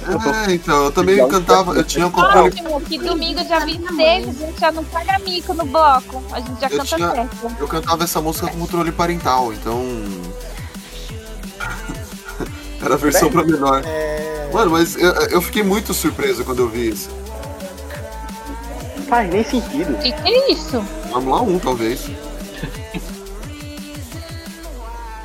Ah, 0.47 0.53
então, 0.53 0.85
eu 0.85 0.93
também 0.93 1.27
cantava, 1.29 1.75
eu 1.75 1.85
tinha 1.85 2.07
um 2.07 2.11
controle. 2.11 2.49
Ótimo, 2.49 2.81
que 2.81 2.99
domingo 2.99 3.45
dia 3.45 3.61
26 3.61 4.29
a 4.29 4.33
gente 4.47 4.61
já 4.61 4.73
não 4.73 4.85
paga 4.85 5.19
mico 5.21 5.55
no 5.55 5.65
bloco. 5.65 6.23
A 6.33 6.41
gente 6.41 6.61
já 6.61 6.67
Eu 6.69 6.79
canta 6.79 6.97
tinha- 6.97 7.11
certo. 7.13 7.57
Eu 7.59 7.69
cantava 7.69 8.05
essa 8.05 8.21
música 8.21 8.49
com 8.49 8.59
controle 8.59 8.93
parental, 8.93 9.53
então. 9.53 9.81
Era 12.85 12.95
a 12.95 12.99
versão 12.99 13.31
pra 13.31 13.43
menor. 13.45 13.83
É, 13.87 14.49
Mano, 14.53 14.71
mas 14.73 14.95
eu, 14.97 15.13
eu 15.31 15.43
fiquei 15.43 15.63
muito 15.63 15.93
surpreso 15.95 16.45
quando 16.45 16.61
eu 16.61 16.69
vi 16.69 16.91
isso. 16.91 17.09
Não 18.97 19.05
faz 19.07 19.31
nem 19.31 19.43
sentido. 19.43 19.95
O 19.95 19.99
que, 19.99 20.13
que 20.13 20.29
é 20.29 20.53
isso? 20.53 20.81
Vamos 21.11 21.33
lá, 21.33 21.43
um, 21.43 21.59
talvez. 21.59 22.09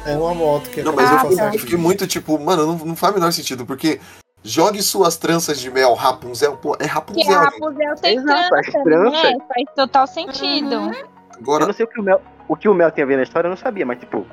é 0.06 0.16
uma 0.16 0.34
moto 0.34 0.70
que 0.70 0.82
Não, 0.82 0.94
mas 0.94 1.12
eu, 1.12 1.20
fiquei- 1.30 1.46
eu 1.48 1.60
fiquei 1.60 1.78
muito 1.78 2.08
tipo, 2.08 2.40
mano, 2.40 2.66
não, 2.66 2.78
não 2.86 2.96
faz 2.96 3.12
o 3.14 3.16
menor 3.20 3.32
sentido, 3.32 3.66
porque 3.66 4.00
jogue 4.44 4.82
suas 4.82 5.18
tranças 5.18 5.60
de 5.60 5.70
mel, 5.70 5.94
Rapunzel, 5.94 6.58
pô, 6.58 6.76
é 6.76 6.78
Que 6.80 6.86
a 6.86 6.94
Rapunzel. 6.94 7.40
Rapunzel 7.40 7.96
tem 7.98 8.18
Exato, 8.18 8.50
trança, 8.84 9.30
né? 9.30 9.38
Faz 9.48 9.66
total 9.76 10.08
sentido. 10.08 10.74
Eu 10.74 10.92
Agora, 11.40 11.66
não 11.68 11.74
sei 11.74 11.86
o 11.86 11.88
que 11.90 12.00
o 12.00 12.04
Mel, 12.04 12.22
o 12.48 12.56
que 12.56 12.68
o 12.68 12.74
Mel 12.74 12.92
tinha 12.92 13.06
a 13.06 13.08
ver 13.08 13.18
na 13.18 13.24
história, 13.24 13.48
eu 13.48 13.52
não 13.52 13.58
sabia, 13.58 13.86
mas 13.86 14.00
tipo, 14.00 14.26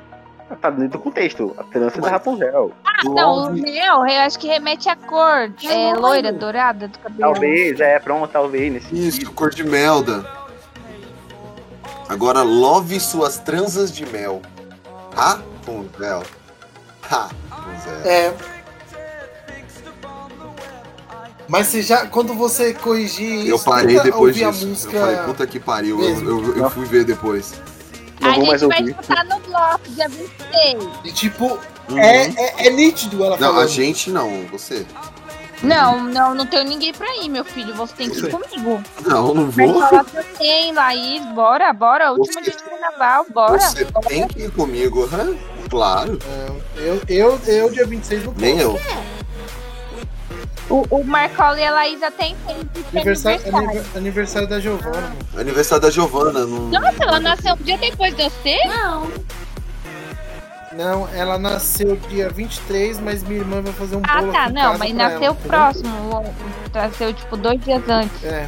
tá 0.55 0.69
dentro 0.69 0.97
do 0.97 0.99
contexto. 0.99 1.53
A 1.57 1.63
trança 1.63 1.99
da 2.01 2.09
Rapunzel. 2.09 2.71
Não, 3.03 3.47
o 3.49 3.53
mel, 3.53 4.05
eu 4.05 4.21
acho 4.21 4.39
que 4.39 4.47
remete 4.47 4.89
à 4.89 4.95
cor. 4.95 5.51
É 5.63 5.93
loira, 5.93 6.31
dourada 6.31 6.87
do 6.87 6.97
cabelo. 6.99 7.33
Talvez, 7.33 7.79
é, 7.79 7.99
pronto, 7.99 8.27
talvez, 8.31 8.71
nesse 8.73 8.95
Isso, 8.95 9.17
sentido. 9.17 9.31
cor 9.33 9.49
de 9.49 9.63
melda. 9.63 10.25
Agora, 12.09 12.41
love 12.41 12.99
suas 12.99 13.37
tranças 13.37 13.91
de 13.91 14.05
mel. 14.05 14.41
Rapunzel. 15.13 16.23
Rapunzel. 17.01 17.93
É. 18.05 18.33
Mas 21.47 21.67
você 21.67 21.81
já, 21.81 22.05
quando 22.07 22.33
você 22.33 22.73
corrigir 22.73 23.47
Eu 23.47 23.55
isso, 23.55 23.65
parei 23.65 23.99
depois 24.01 24.35
disso. 24.35 24.65
a 24.65 24.67
música. 24.67 24.95
Eu 24.95 25.01
falei, 25.01 25.17
puta 25.25 25.47
que 25.47 25.59
pariu, 25.59 26.01
eu, 26.01 26.23
eu, 26.23 26.57
eu 26.57 26.69
fui 26.69 26.85
ver 26.85 27.05
depois. 27.05 27.53
Não 28.19 28.29
a 28.31 28.33
vou 28.35 28.45
mais 28.47 28.61
gente 28.61 28.69
vai 28.69 28.79
ouvir. 28.79 28.91
escutar 28.91 29.23
no 29.25 29.39
bloco, 29.39 29.89
dia 29.89 30.09
26. 30.09 30.83
E 31.05 31.11
tipo, 31.11 31.59
Uhum. 31.89 31.97
é, 31.99 32.25
é, 32.27 32.67
é 32.67 32.69
nítido 32.69 33.23
ela 33.23 33.37
Não, 33.37 33.47
falando. 33.49 33.63
a 33.63 33.67
gente 33.67 34.09
não, 34.09 34.45
você. 34.51 34.85
Não, 35.63 36.03
não, 36.03 36.35
não 36.35 36.45
tenho 36.45 36.63
ninguém 36.65 36.93
pra 36.93 37.07
ir, 37.17 37.29
meu 37.29 37.43
filho. 37.43 37.73
Você 37.75 37.93
tem 37.95 38.09
que 38.11 38.19
ir 38.19 38.29
comigo. 38.29 38.83
Não, 39.05 39.33
não 39.33 39.49
Vai 39.49 39.65
vou. 39.67 39.81
falar 39.81 40.03
que 40.05 40.15
eu 40.17 40.23
tenho, 40.37 40.75
Laís. 40.75 41.25
Bora, 41.33 41.73
bora. 41.73 42.11
Último 42.11 42.33
Você- 42.33 42.41
dia 42.41 42.51
de 42.55 42.63
carnaval, 42.63 43.25
bora. 43.33 43.59
Você 43.59 43.85
tem 44.07 44.27
que 44.27 44.41
ir 44.43 44.51
comigo, 44.51 45.05
aham, 45.05 45.35
claro. 45.69 46.19
Eu, 46.75 47.01
eu, 47.09 47.39
eu, 47.47 47.69
dia 47.71 47.87
26 47.87 48.23
não 48.25 48.33
posso. 48.33 48.45
Nem 48.45 48.59
eu. 48.59 48.79
O, 50.69 50.85
o 50.89 51.03
Marcola 51.03 51.57
e 51.59 51.63
a 51.65 51.71
Laís 51.71 52.03
até 52.03 52.27
entendem 52.27 52.67
que 52.73 52.79
é 52.97 52.99
Aniversário, 53.01 53.39
aniversário. 53.39 53.69
aniver- 53.69 53.85
aniversário 53.97 54.47
da 54.49 54.59
Giovana. 54.59 55.01
mano. 55.01 55.15
Aniversário 55.37 55.81
da 55.81 55.89
Giovana. 55.89 56.39
Não... 56.45 56.59
Nossa, 56.69 57.03
ela 57.03 57.19
nasceu 57.21 57.53
um 57.53 57.57
dia 57.63 57.77
depois 57.77 58.13
de 58.15 58.23
você? 58.23 58.57
Não. 58.67 59.07
Não, 60.73 61.07
ela 61.13 61.37
nasceu 61.39 61.95
dia 62.09 62.29
23, 62.29 62.99
mas 62.99 63.23
minha 63.23 63.39
irmã 63.39 63.61
vai 63.61 63.73
fazer 63.73 63.95
um 63.95 64.01
Ah, 64.07 64.19
bolo 64.19 64.31
tá. 64.31 64.43
aqui 64.43 64.51
em 64.51 64.53
Não, 64.55 64.77
mas 64.77 64.93
nasceu 64.93 65.23
ela, 65.23 65.35
próximo. 65.35 66.33
Nasceu, 66.73 67.13
tipo, 67.13 67.37
dois 67.37 67.59
dias 67.61 67.81
antes. 67.89 68.23
É, 68.23 68.47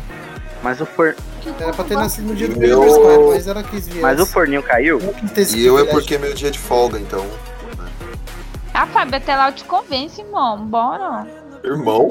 Mas 0.61 0.79
o, 0.81 0.85
for... 0.85 1.15
era 1.59 1.71
pra 1.73 1.85
ter 1.85 1.95
nascido 1.95 2.27
no 2.27 2.35
dia 2.35 2.49
do 2.49 2.59
Meu- 2.59 2.83
aniversário, 2.83 3.27
mas 3.29 3.47
ela 3.47 3.63
quis 3.63 3.87
vir. 3.87 4.01
mas 4.01 4.19
o 4.19 4.25
forninho 4.25 4.61
caiu? 4.61 4.99
E 5.55 5.65
eu 5.65 5.79
é 5.79 5.85
porque 5.85 6.15
é 6.15 6.17
meu 6.19 6.33
dia 6.33 6.51
de 6.51 6.59
folga, 6.59 6.99
então. 6.99 7.25
Ah, 8.73 8.85
Fábio, 8.85 9.15
até 9.15 9.35
lá 9.35 9.49
eu 9.49 9.53
te 9.55 9.63
convenço, 9.63 10.21
irmão. 10.21 10.65
Bora. 10.67 11.25
Irmão? 11.63 12.09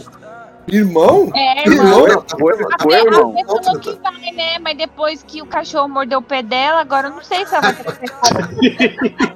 Irmão? 0.70 1.30
É, 1.34 1.66
irmão. 1.66 2.07
Irmão? 2.07 2.24
Foi, 2.38 2.53
A 2.53 2.82
foi, 2.82 2.92
Fê- 2.92 3.07
irmão. 3.07 3.34
falou 3.46 3.80
que 3.80 3.92
vai, 4.03 4.32
né? 4.32 4.59
Mas 4.61 4.76
depois 4.76 5.22
que 5.22 5.40
o 5.40 5.46
cachorro 5.46 5.88
mordeu 5.88 6.18
o 6.18 6.22
pé 6.22 6.42
dela, 6.42 6.80
agora 6.82 7.09
eu 7.09 7.12
não 7.14 7.22
sei 7.22 7.46
se 7.46 7.55
ela 7.55 7.72
vai 7.72 7.74
ter 7.74 8.99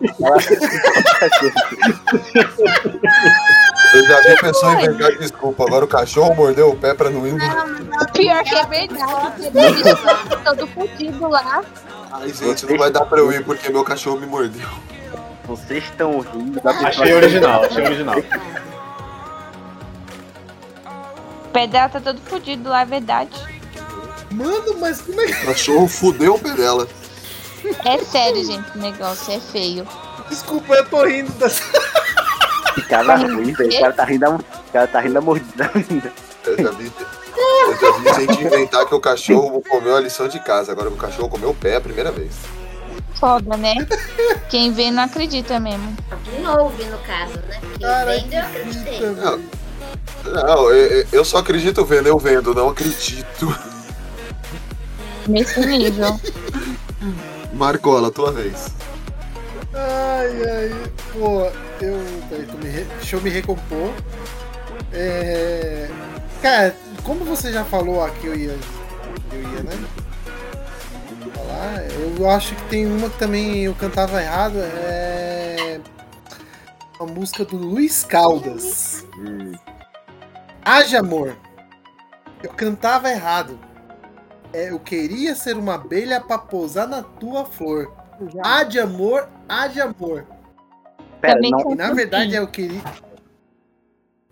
Eu 3.94 4.04
já 4.06 4.20
vi 4.20 4.28
a 4.32 4.36
pessoa 4.40 4.72
inventar 4.74 5.12
desculpa. 5.18 5.64
Agora 5.64 5.84
o 5.84 5.88
cachorro 5.88 6.34
mordeu 6.34 6.70
o 6.70 6.76
pé 6.76 6.94
pra 6.94 7.10
não 7.10 7.26
ir. 7.26 7.34
Pior 8.12 8.42
que 8.44 8.54
é 8.54 8.66
verdade. 8.66 9.50
Todo 10.44 10.66
fudido 10.68 11.28
lá. 11.28 11.62
Ai, 12.12 12.28
gente, 12.32 12.66
não 12.66 12.76
vai 12.76 12.90
dar 12.90 13.04
pra 13.06 13.18
eu 13.18 13.32
ir 13.32 13.44
porque 13.44 13.70
meu 13.70 13.84
cachorro 13.84 14.18
me 14.20 14.26
mordeu. 14.26 14.68
Vocês 15.44 15.84
estão 15.84 16.20
rindo 16.20 16.60
Achei 16.64 17.12
original, 17.14 17.64
achei 17.64 17.84
original. 17.84 18.16
O 21.53 21.61
pé 21.62 21.66
dela 21.66 21.86
tá 21.90 22.00
todo 22.00 22.18
fudido 22.22 22.70
lá, 22.70 22.80
é 22.80 22.86
verdade. 22.86 23.30
Mano, 24.30 24.78
mas 24.80 25.03
como 25.03 25.20
é 25.20 25.26
que. 25.26 25.32
O 25.32 25.46
cachorro 25.48 25.86
fudeu 25.86 26.36
o 26.36 26.38
pé 26.38 26.53
dela. 26.53 26.88
É 27.84 27.98
sério, 27.98 28.42
gente, 28.42 28.70
o 28.74 28.78
negócio 28.78 29.34
é 29.34 29.38
feio. 29.38 29.86
Desculpa, 30.30 30.72
eu 30.72 30.86
tô 30.88 31.05
rindo 31.05 31.30
dessa. 31.32 31.62
Cara 32.88 33.16
ruim, 33.16 33.53
velho. 33.53 33.70
O 33.70 33.80
cara 33.80 33.92
tá 33.92 34.05
rindo 34.05 34.20
da, 34.20 34.30
o 34.30 34.72
cara 34.72 34.86
tá 34.86 35.00
rindo 35.00 35.12
da 35.12 35.20
mordida 35.20 35.70
ainda. 35.74 36.11
Eu 36.46 36.57
já 36.57 36.70
vi. 36.70 36.90
Eu 37.36 37.78
já 37.78 37.98
vi 37.98 38.26
gente 38.26 38.44
inventar 38.44 38.86
que 38.86 38.94
o 38.94 39.00
cachorro 39.00 39.62
comeu 39.68 39.94
a 39.94 40.00
lição 40.00 40.28
de 40.28 40.40
casa. 40.40 40.72
Agora 40.72 40.88
o 40.88 40.96
cachorro 40.96 41.28
comeu 41.28 41.50
o 41.50 41.55
pé 41.55 41.76
a 41.76 41.80
primeira 41.82 42.11
vez. 42.11 42.32
Foda, 43.16 43.59
né? 43.59 43.74
Quem 44.48 44.72
vê 44.72 44.90
não 44.90 45.03
acredita 45.03 45.61
mesmo. 45.61 45.94
Quem 46.24 46.48
ouve, 46.48 46.84
no 46.84 46.96
caso, 47.00 47.34
né? 47.46 47.61
Quem 47.61 47.86
Cara, 47.86 48.11
vende, 48.11 48.36
eu 48.36 48.40
acreditei. 48.40 49.00
Não, 49.00 49.42
não 50.24 50.70
eu, 50.70 51.07
eu 51.12 51.24
só 51.24 51.38
acredito 51.38 51.84
vendo, 51.84 52.07
eu 52.09 52.18
vendo, 52.18 52.55
não 52.55 52.68
acredito. 52.68 53.55
Nesse 55.28 55.61
nível. 55.61 56.18
Marcola, 57.53 58.11
tua 58.11 58.32
vez. 58.32 58.68
Ai, 59.74 60.43
ai. 60.51 60.90
Pô, 61.12 61.45
eu. 61.80 61.99
Peraí, 62.28 62.47
tô 62.47 62.57
me 62.59 62.68
re- 62.68 62.86
deixa 62.99 63.16
eu 63.16 63.20
me 63.20 63.30
recompor. 63.30 63.93
É. 64.93 65.88
Cara, 66.40 66.74
como 67.05 67.24
você 67.24 67.53
já 67.53 67.64
falou 67.64 68.03
aqui, 68.05 68.26
eu 68.26 68.34
ia. 68.34 68.57
Eu 69.32 69.40
ia, 69.40 69.62
né? 69.62 69.78
Falar, 71.34 71.84
eu 72.18 72.30
acho 72.30 72.55
que 72.55 72.62
tem 72.64 72.86
uma 72.86 73.09
que 73.09 73.18
também 73.18 73.64
eu 73.64 73.74
cantava 73.74 74.20
errado, 74.20 74.59
é. 74.59 75.80
A 77.01 77.05
música 77.05 77.45
do 77.45 77.57
Luiz 77.57 78.05
Caldas. 78.05 79.05
Haja 80.64 81.00
amor. 81.00 81.36
Eu 82.42 82.50
cantava 82.50 83.10
errado. 83.10 83.58
É, 84.52 84.70
eu 84.70 84.78
queria 84.78 85.34
ser 85.34 85.56
uma 85.56 85.74
abelha 85.74 86.20
pra 86.20 86.38
pousar 86.38 86.86
na 86.86 87.02
tua 87.02 87.44
flor. 87.44 87.90
Há 88.44 88.62
de 88.64 88.78
amor, 88.78 89.28
há 89.48 89.66
de 89.66 89.80
amor. 89.80 90.26
Pera, 91.20 91.40
não, 91.42 91.72
E 91.72 91.74
na 91.74 91.92
verdade 91.92 92.34
eu 92.34 92.46
queria. 92.46 92.82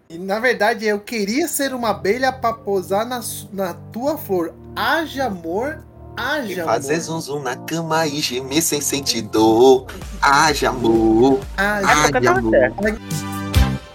E 0.09 0.19
na 0.19 0.39
verdade 0.39 0.87
eu 0.87 1.01
queria 1.01 1.49
ser 1.49 1.73
uma 1.75 1.91
abelha 1.91 2.33
pra 2.33 2.53
pousar 2.53 3.07
na, 3.07 3.21
na 3.53 3.75
tua 3.75 4.19
flor. 4.19 4.53
Haja 4.77 5.27
amor, 5.27 5.85
E 6.17 6.21
haja 6.21 6.65
fazer 6.65 6.95
amor. 6.95 7.05
zum 7.05 7.21
zum 7.21 7.43
na 7.43 7.57
cama 7.57 8.07
e 8.07 8.21
gemer 8.21 8.61
sem 8.63 8.81
sentir 8.81 9.23
dor. 9.23 9.87
Haja 10.21 10.69
amor, 10.71 11.41
Haja 11.57 12.19
haja 12.19 12.31
amor. 12.33 12.53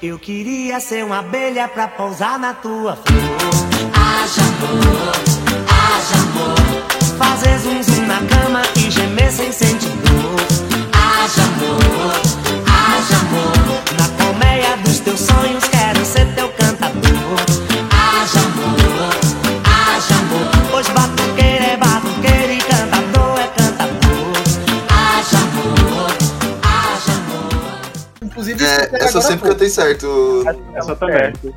Eu 0.02 0.20
queria 0.20 0.80
ser 0.80 1.04
uma 1.06 1.20
abelha 1.20 1.68
pra 1.68 1.88
pousar 1.88 2.38
na 2.38 2.54
tua 2.54 2.96
flor. 2.96 3.56
Haja 3.94 4.42
amor, 4.42 5.12
haja 5.70 6.16
amor, 6.18 7.18
Fazer 7.18 7.60
zum 7.60 7.82
zum 7.82 8.06
na 8.06 8.20
cama 8.28 8.62
e 8.76 8.92
gemer 8.92 9.32
sem 9.32 9.52
sentir 9.52 9.90
dor. 9.90 10.40
haja 10.94 11.42
amor, 11.44 12.22
haja 12.68 13.18
amor, 13.18 13.84
Na 13.98 14.24
colmeia 14.24 14.78
dos 14.84 15.00
teus 15.00 15.22
sonhos 15.22 15.64
quero 15.66 16.06
ser 16.06 16.35
essa 29.18 29.28
eu 29.28 29.32
sempre 29.32 29.50
cantei 29.50 29.70
certo. 29.70 30.44
Essa 30.76 30.96
também. 30.96 31.34
pouco. 31.34 31.56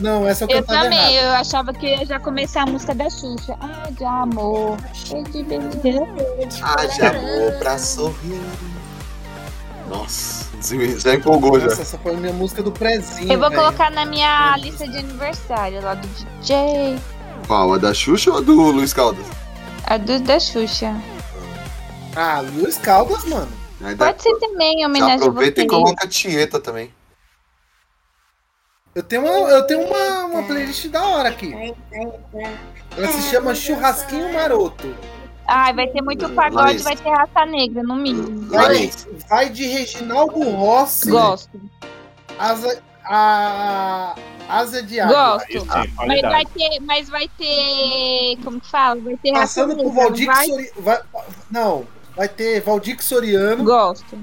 Não, 0.00 0.28
essa 0.28 0.44
eu 0.44 0.48
Eu 0.50 0.62
também, 0.62 1.16
errado. 1.16 1.24
eu 1.24 1.40
achava 1.40 1.72
que 1.72 1.86
ia 1.86 2.04
já 2.04 2.20
começar 2.20 2.62
a 2.62 2.66
música 2.66 2.94
da 2.94 3.08
Xuxa. 3.08 3.56
Ah, 3.60 3.88
de 3.90 4.04
amor. 4.04 4.76
cheio 4.92 5.24
de 5.24 5.40
amor 7.02 7.52
pra 7.58 7.78
sorrir. 7.78 8.42
Nossa, 9.88 10.46
já 10.98 11.14
empolgou 11.14 11.58
já. 11.60 11.66
Nossa, 11.68 11.82
essa 11.82 11.98
foi 11.98 12.14
a 12.14 12.16
minha 12.18 12.32
música 12.32 12.62
do 12.62 12.72
prezinho. 12.72 13.32
Eu 13.32 13.38
vou 13.38 13.48
velho. 13.48 13.62
colocar 13.62 13.90
na 13.90 14.04
minha 14.04 14.56
lista 14.58 14.86
de 14.86 14.98
aniversário 14.98 15.80
lá 15.80 15.94
do 15.94 16.06
DJ. 16.08 16.98
Qual? 17.46 17.72
A 17.72 17.78
da 17.78 17.94
Xuxa 17.94 18.32
ou 18.32 18.38
a 18.38 18.40
do 18.40 18.54
Luiz 18.54 18.92
Caldas? 18.92 19.24
A 19.84 19.96
do 19.96 20.18
da 20.20 20.38
Xuxa. 20.40 20.94
Ah, 22.16 22.40
Luiz 22.40 22.76
Caldas, 22.78 23.24
mano. 23.24 23.48
Dá- 23.80 23.96
Pode 24.06 24.22
ser 24.22 24.34
também, 24.38 24.84
homenagem 24.86 25.14
a 25.16 25.16
aproveita 25.18 25.60
e 25.62 25.66
coloca 25.66 26.06
a 26.06 26.08
Tieta 26.08 26.58
também. 26.60 26.92
Eu 28.94 29.02
tenho 29.02 29.22
uma, 29.22 29.50
eu 29.50 29.66
tenho 29.66 29.82
uma, 29.86 30.24
uma 30.24 30.42
playlist 30.44 30.86
da 30.88 31.06
hora 31.06 31.28
aqui. 31.28 31.52
Ela 32.96 33.08
se 33.08 33.22
chama 33.30 33.54
Churrasquinho 33.54 34.32
Maroto. 34.32 34.94
Ai, 35.46 35.74
vai 35.74 35.86
ter 35.88 36.00
muito 36.00 36.28
pagode, 36.30 36.54
Larissa. 36.56 36.84
vai 36.84 36.96
ter 36.96 37.10
raça 37.10 37.46
negra, 37.46 37.82
no 37.82 37.94
mínimo. 37.94 38.48
Vai, 38.48 38.90
vai 39.28 39.48
de 39.50 39.66
Reginaldo 39.66 40.40
Rossi. 40.50 41.10
Gosto, 41.10 41.60
Asa, 42.38 42.82
a, 43.04 44.16
asa 44.48 44.82
de 44.82 44.98
água. 44.98 45.34
gosto. 45.38 45.60
Sim, 45.60 45.92
Mas 46.06 46.20
vai 46.22 46.44
ter, 46.46 46.80
mas 46.80 47.08
vai 47.08 47.28
ter, 47.38 48.38
como 48.42 48.60
que 48.60 48.68
fala? 48.70 49.00
Vai 49.00 49.16
ter 49.18 49.30
raça 49.32 49.40
Passando 49.42 49.76
por 49.76 49.84
negra, 49.84 49.92
não 49.92 50.02
Valdir 50.02 50.26
vai? 50.26 50.46
Soriano. 50.48 50.72
Vai, 50.82 51.00
não, 51.50 51.86
vai 52.16 52.28
ter 52.28 52.60
Valdir 52.62 53.02
Soriano, 53.02 53.62
Gosto. 53.64 54.18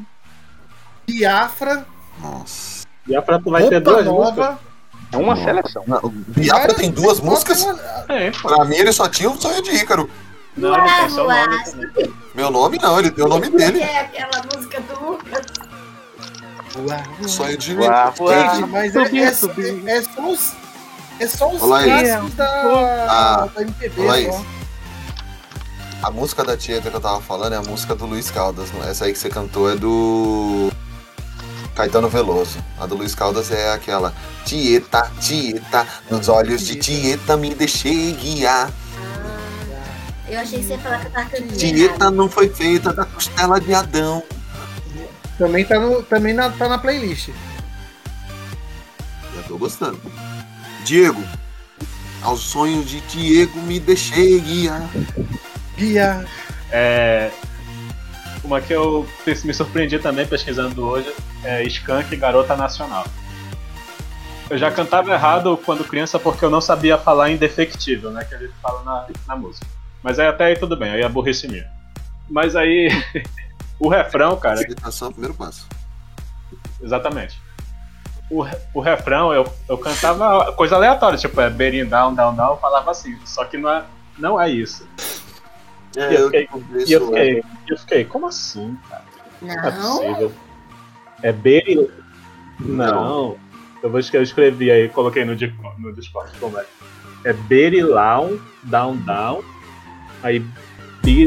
Biafra, 1.08 1.86
Nossa. 2.22 2.84
A 3.16 3.22
Prata 3.22 3.50
vai 3.50 3.68
ter 3.68 3.82
duas. 3.82 4.06
Nova. 4.06 4.60
É 5.12 5.18
uma 5.18 5.36
seleção. 5.36 5.84
Não, 5.86 6.00
o 6.00 6.10
Biafra 6.10 6.74
tem 6.74 6.90
duas 6.90 7.20
músicas? 7.20 7.66
É. 8.10 8.32
Pra 8.32 8.66
mim 8.66 8.78
ele 8.78 8.92
só 8.92 9.08
tinha 9.08 9.30
o 9.30 9.40
sonho 9.40 9.62
de 9.62 9.72
Ícaro. 9.76 10.10
Não, 10.56 10.74
ele 10.76 10.96
tem 10.96 11.10
seu 11.10 11.28
nome. 11.28 12.14
Meu 12.34 12.50
nome 12.52 12.80
não, 12.82 13.00
ele 13.00 13.12
tem 13.12 13.24
o 13.26 13.28
nome 13.28 13.50
dele. 13.50 13.82
É 13.82 14.00
aquela 14.00 14.42
música 14.56 14.80
do 14.82 15.06
Lucas. 15.06 15.46
Sonho 17.28 17.58
de 17.58 17.76
uau. 17.76 18.14
Gente, 18.16 18.70
mas 18.70 18.96
é, 18.96 19.02
é, 19.02 19.24
é, 19.24 19.98
é 19.98 20.02
só 20.02 20.22
os. 20.32 20.54
É 21.20 21.28
só 21.28 21.52
os 21.52 21.60
clássicos 21.62 22.34
da, 22.34 22.48
Ah, 23.08 23.48
da 23.54 23.62
MPB. 23.62 24.02
olá. 24.02 24.16
A 26.04 26.12
música 26.12 26.44
da 26.44 26.58
Tieta 26.58 26.90
que 26.90 26.98
eu 26.98 27.00
tava 27.00 27.22
falando 27.22 27.54
é 27.54 27.56
a 27.56 27.62
música 27.62 27.96
do 27.96 28.06
Luiz 28.06 28.30
Caldas. 28.30 28.70
não? 28.74 28.84
Essa 28.84 29.06
aí 29.06 29.14
que 29.14 29.18
você 29.18 29.30
cantou 29.30 29.72
é 29.72 29.76
do 29.78 30.70
Caetano 31.74 32.10
Veloso. 32.10 32.62
A 32.78 32.86
do 32.86 32.96
Luiz 32.96 33.16
Caldas 33.16 33.50
é 33.52 33.72
aquela 33.72 34.14
Tieta, 34.44 35.10
Tieta, 35.22 35.88
nos 36.12 36.28
olhos 36.28 36.66
de 36.66 36.76
Tieta 36.76 37.38
me 37.38 37.56
deixei 37.56 38.12
guiar. 38.12 38.70
Eu 40.28 40.42
achei 40.42 40.60
que 40.60 40.66
você 40.66 40.74
ia 40.74 40.80
falar 40.80 41.00
que 41.00 41.08
eu 41.08 41.12
tava 41.12 41.30
cantando. 41.30 41.58
Tieta 41.58 42.12
não 42.12 42.30
foi 42.30 42.50
feita 42.50 42.92
da 42.92 43.06
costela 43.06 43.62
de 43.62 43.74
Adão. 43.74 44.22
Também 45.38 45.64
tá, 45.64 45.80
no, 45.80 46.04
também 46.04 46.34
na, 46.34 46.50
tá 46.50 46.68
na 46.68 46.80
playlist. 46.80 47.30
Já 49.34 49.44
tô 49.48 49.58
gostando. 49.58 50.02
Diego, 50.84 51.24
ao 52.22 52.36
sonho 52.36 52.84
de 52.84 53.00
Diego 53.00 53.58
me 53.62 53.80
deixei 53.80 54.42
guiar. 54.42 54.90
Guia. 55.78 56.26
É, 56.72 57.32
uma 58.44 58.60
que 58.60 58.74
eu 58.74 59.08
me 59.26 59.54
surpreendi 59.54 60.00
também 60.00 60.28
pesquisando 60.28 60.84
hoje 60.84 61.14
é 61.44 61.64
Skank 61.64 62.16
Garota 62.16 62.56
Nacional. 62.56 63.06
Eu 64.50 64.58
já 64.58 64.70
cantava 64.70 65.12
errado 65.12 65.58
quando 65.66 65.84
criança 65.84 66.20
porque 66.20 66.44
eu 66.44 66.50
não 66.50 66.60
sabia 66.60 66.98
falar 66.98 67.32
indefectível, 67.32 68.12
né? 68.12 68.26
Que 68.26 68.36
ele 68.36 68.52
fala 68.62 68.84
na, 68.84 69.08
na 69.28 69.36
música. 69.36 69.66
Mas 70.04 70.20
aí 70.20 70.28
até 70.28 70.46
aí 70.46 70.58
tudo 70.58 70.76
bem, 70.76 70.92
aí 70.92 71.02
é 71.02 71.10
burrice 71.10 71.48
minha. 71.48 71.66
Mas 72.30 72.56
aí 72.56 72.90
o 73.80 73.88
refrão, 73.88 74.36
cara, 74.36 74.56
Aceitação 74.56 75.08
é 75.08 75.12
o 75.12 75.14
primeiro 75.14 75.34
passo. 75.36 75.68
Exatamente. 76.82 77.42
O, 78.30 78.46
o 78.74 78.82
refrão, 78.82 79.34
eu, 79.34 79.52
eu 79.70 79.78
cantava 79.78 80.52
coisa 80.54 80.76
aleatória, 80.76 81.18
tipo, 81.18 81.40
é 81.40 81.50
bearing 81.50 81.86
down, 81.86 82.14
down, 82.14 82.36
down, 82.36 82.52
eu 82.52 82.58
falava 82.58 82.92
assim, 82.92 83.18
só 83.26 83.46
que 83.46 83.58
não 83.58 83.70
é, 83.70 83.84
não 84.18 84.42
é 84.42 84.50
isso. 84.50 84.86
É, 85.96 86.12
E 86.12 86.16
eu 86.16 86.20
eu 86.22 86.26
fiquei- 86.26 86.48
E 86.52 86.76
eu 86.76 86.78
isso, 87.00 87.06
fiquei, 87.08 87.44
eu 87.70 87.78
fiquei, 87.78 88.06
como 88.06 88.28
assim, 88.28 88.78
cara? 88.90 89.04
Não 89.42 89.52
é 89.52 89.72
Não. 89.72 89.98
possível. 89.98 90.32
É 91.22 91.32
bearing... 91.32 91.88
Não. 92.60 93.38
Eu 93.82 93.90
vou 93.90 94.00
escrever, 94.00 94.22
eu 94.22 94.24
escrevi 94.24 94.72
aí, 94.72 94.90
coloquei 94.90 95.26
no, 95.26 95.36
no 95.78 95.94
Discord 95.94 96.32
como 96.40 96.58
é. 96.60 96.66
É 97.26 97.34
berilão, 97.34 98.40
down, 98.64 98.98
down, 98.98 99.44
aí... 100.22 100.40
Be, 101.04 101.26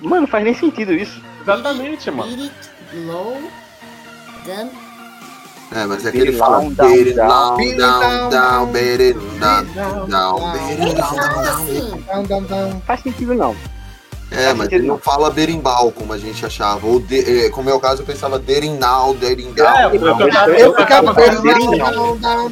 Mano, 0.00 0.26
faz 0.26 0.44
nem 0.44 0.54
sentido 0.54 0.92
isso. 0.92 1.20
Exatamente, 1.42 2.10
mano. 2.10 2.50
Low. 3.06 3.40
É, 5.74 5.86
mas 5.86 6.04
é 6.04 6.10
que 6.10 6.18
ele 6.18 6.32
fala 6.32 6.58
down, 6.58 6.74
down, 6.74 7.56
down, 7.78 8.30
down, 8.30 8.30
down, 8.30 8.72
down, 10.06 10.06
down, 12.26 12.44
down. 12.44 12.82
Faz 12.86 13.00
sentido 13.00 13.34
não. 13.34 13.56
É, 14.30 14.52
mas 14.54 14.72
ele 14.72 14.86
não 14.86 14.98
fala 14.98 15.30
berimbau, 15.30 15.92
como 15.92 16.12
a 16.12 16.18
gente 16.18 16.44
achava. 16.44 16.86
Ou 16.86 17.02
como 17.52 17.68
é 17.68 17.74
o 17.74 17.80
caso, 17.80 18.02
eu 18.02 18.06
pensava 18.06 18.38
derindal, 18.38 19.14
derindal. 19.14 19.92
Eu 20.58 20.74
ficava 20.74 21.12
derindal, 21.14 22.48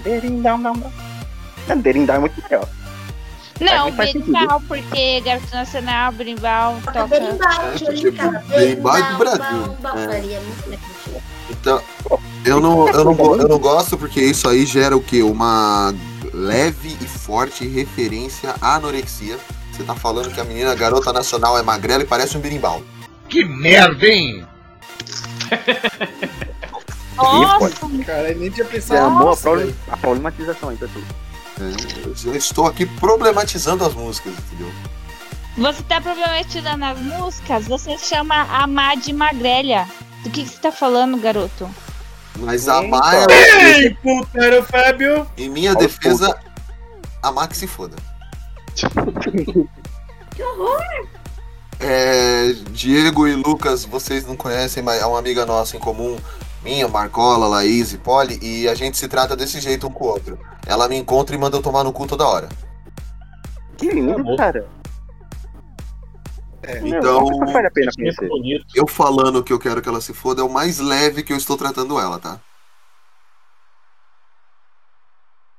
derindal. 0.00 0.74
Dering 1.80 2.04
down 2.06 2.16
é 2.16 2.20
muito 2.20 2.42
melhor. 2.42 2.68
Não, 3.60 3.90
berimbau, 3.92 4.60
porque 4.66 5.20
Garoto 5.20 5.54
Nacional, 5.54 6.12
berimbau, 6.12 6.80
toca. 6.84 7.06
Berimbau, 7.06 7.62
É, 8.50 8.58
berimbau 8.58 8.96
é 8.96 9.02
do 9.02 9.18
Berimbau, 9.18 9.18
Brasil. 9.18 10.36
É. 10.36 10.40
Muito 10.40 10.68
legal. 10.70 11.22
Então, 11.50 11.82
eu 12.44 12.60
não, 12.60 12.88
eu, 12.88 13.04
não, 13.04 13.36
eu 13.36 13.48
não 13.48 13.58
gosto 13.58 13.96
porque 13.96 14.20
isso 14.20 14.48
aí 14.48 14.64
gera 14.66 14.96
o 14.96 15.02
quê? 15.02 15.22
Uma 15.22 15.94
leve 16.32 16.96
e 17.00 17.06
forte 17.06 17.66
referência 17.68 18.54
à 18.60 18.76
anorexia. 18.76 19.38
Você 19.70 19.84
tá 19.84 19.94
falando 19.94 20.32
que 20.32 20.40
a 20.40 20.44
menina 20.44 20.74
garota 20.74 21.12
nacional 21.12 21.56
é 21.56 21.62
magrela 21.62 22.02
e 22.02 22.06
parece 22.06 22.36
um 22.36 22.40
berimbau. 22.40 22.82
Que 23.28 23.44
merda, 23.44 24.06
hein? 24.06 24.44
Nossa, 27.16 27.70
Cara, 28.04 28.30
eu 28.32 28.38
nem 28.38 28.50
tinha 28.50 28.64
Você 28.66 28.72
pensado 28.72 29.06
amou 29.06 29.28
a, 29.28 29.30
nisso, 29.30 29.42
problem- 29.42 29.66
velho. 29.66 29.76
a 29.90 29.96
problematização 29.96 30.68
aí, 30.70 30.76
pessoal. 30.76 31.04
Eu 31.58 32.14
já 32.14 32.36
estou 32.36 32.66
aqui 32.66 32.86
problematizando 32.86 33.84
as 33.84 33.94
músicas, 33.94 34.32
entendeu? 34.32 34.72
você 35.56 35.82
tá 35.82 36.00
problematizando 36.00 36.84
as 36.84 36.98
músicas? 36.98 37.66
Você 37.66 37.98
chama 37.98 38.34
a 38.34 38.66
Má 38.66 38.94
de 38.94 39.12
magrelha. 39.12 39.86
Do 40.22 40.30
que, 40.30 40.44
que 40.44 40.48
você 40.48 40.58
tá 40.58 40.72
falando, 40.72 41.18
garoto? 41.18 41.68
Mas 42.38 42.68
a. 42.68 42.82
Má 42.82 43.12
é 43.14 43.80
Ei, 43.80 43.94
puteiro 43.94 44.62
Fábio! 44.64 45.26
Em 45.36 45.48
minha 45.48 45.70
Aos 45.70 45.78
defesa, 45.78 46.38
a 47.22 47.30
Max 47.30 47.58
se 47.58 47.66
foda. 47.66 47.96
Que 50.34 50.42
horror! 50.42 51.08
É, 51.78 52.54
Diego 52.70 53.28
e 53.28 53.34
Lucas, 53.34 53.84
vocês 53.84 54.26
não 54.26 54.34
conhecem, 54.34 54.82
mas 54.82 55.02
é 55.02 55.04
uma 55.04 55.18
amiga 55.18 55.44
nossa 55.44 55.76
em 55.76 55.80
comum. 55.80 56.16
Minha, 56.62 56.86
Marcola, 56.88 57.48
Laís 57.48 57.92
e 57.92 57.98
Polly, 57.98 58.38
e 58.40 58.68
a 58.68 58.74
gente 58.74 58.96
se 58.96 59.08
trata 59.08 59.34
desse 59.36 59.60
jeito 59.60 59.86
um 59.88 59.90
com 59.90 60.04
o 60.04 60.08
outro. 60.08 60.38
Ela 60.66 60.88
me 60.88 60.96
encontra 60.96 61.34
e 61.34 61.38
manda 61.38 61.56
eu 61.56 61.62
tomar 61.62 61.82
no 61.82 61.92
cu 61.92 62.06
toda 62.06 62.26
hora. 62.26 62.48
Que 63.76 63.88
lindo, 63.90 64.36
cara. 64.36 64.68
Então, 66.84 67.24
Não, 67.26 67.52
vale 67.52 67.66
a 67.66 67.70
pena 67.72 67.90
conhecer. 67.96 68.28
bonito. 68.28 68.64
eu 68.76 68.86
falando 68.86 69.42
que 69.42 69.52
eu 69.52 69.58
quero 69.58 69.82
que 69.82 69.88
ela 69.88 70.00
se 70.00 70.14
foda 70.14 70.42
é 70.42 70.44
o 70.44 70.48
mais 70.48 70.78
leve 70.78 71.24
que 71.24 71.32
eu 71.32 71.36
estou 71.36 71.56
tratando 71.56 71.98
ela, 71.98 72.20
tá? 72.20 72.40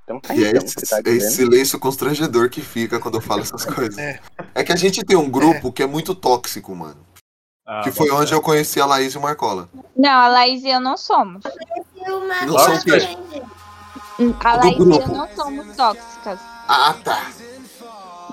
Então 0.06 0.20
tá 0.22 0.34
E 0.34 0.46
é 0.46 0.50
então, 0.52 0.64
esse, 0.64 0.76
tá 0.76 1.02
é 1.06 1.10
esse 1.10 1.32
silêncio 1.36 1.78
constrangedor 1.78 2.50
que 2.50 2.62
fica 2.62 3.00
quando 3.00 3.16
eu 3.16 3.22
falo 3.22 3.42
essas 3.42 3.66
coisas. 3.68 3.98
É. 3.98 4.20
É 4.56 4.64
que 4.64 4.72
a 4.72 4.78
gente 4.78 5.04
tem 5.04 5.18
um 5.18 5.30
grupo 5.30 5.74
que 5.74 5.84
é 5.84 5.88
muito 5.88 6.16
tóxico, 6.16 6.74
mano. 6.74 6.98
Ah, 7.66 7.82
Que 7.84 7.92
foi 7.92 8.10
onde 8.12 8.34
eu 8.34 8.42
conheci 8.42 8.82
a 8.82 8.86
Laís 8.86 9.14
e 9.14 9.18
o 9.18 9.22
Marcola. 9.22 9.70
Não, 9.96 10.10
a 10.12 10.28
Laís 10.28 10.64
e 10.64 10.70
eu 10.70 10.80
não 10.82 10.98
somos. 10.98 11.44
E 11.46 12.46
Não 12.46 12.60
são 12.60 12.74
o 12.74 12.80
gente. 12.80 13.18
A 14.44 14.56
Laís 14.58 14.78
e 14.78 14.82
eu 14.82 15.08
não 15.08 15.28
somos 15.36 15.76
tóxicas. 15.76 16.40
Ah, 16.68 16.94
tá. 17.04 17.28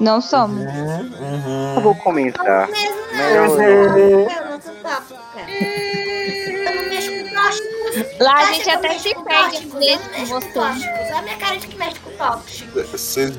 Não 0.00 0.20
somos. 0.20 0.64
Uhum. 0.64 1.74
Eu 1.76 1.80
vou 1.82 1.94
comentar. 1.96 2.68
Mesmo 2.68 2.96
não, 2.96 3.16
Melhor 3.16 3.46
eu 3.62 3.88
não. 3.90 4.50
não 4.50 4.60
sou 4.60 4.74
tóxica. 4.76 5.50
Eu 5.50 6.74
não 6.74 6.88
mexo 6.88 7.10
com 7.10 7.34
tóxicos. 7.34 8.18
Lá 8.20 8.34
a 8.34 8.44
gente 8.52 8.68
eu 8.68 8.74
até 8.74 8.98
se 8.98 9.14
perde 9.14 9.56
às 9.56 9.62
eu 9.64 9.70
vezes 9.78 10.06
com 10.08 10.24
você. 10.26 10.58
Olha 10.58 11.18
a 11.18 11.22
minha 11.22 11.36
cara 11.36 11.56
de 11.58 11.66
que 11.68 11.76
mexe 11.76 12.00
com 12.00 12.10
tóxicos. 12.12 12.90
Vocês. 12.90 13.36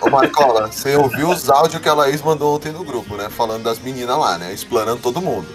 Ô 0.00 0.10
Marcola, 0.10 0.66
você 0.66 0.96
ouviu 0.96 1.28
os 1.28 1.48
áudios 1.48 1.80
que 1.80 1.88
a 1.88 1.94
Laís 1.94 2.22
mandou 2.22 2.56
ontem 2.56 2.72
no 2.72 2.84
grupo, 2.84 3.16
né? 3.16 3.28
Falando 3.30 3.64
das 3.64 3.78
meninas 3.78 4.18
lá, 4.18 4.38
né? 4.38 4.52
Explanando 4.52 5.00
todo 5.00 5.20
mundo. 5.20 5.46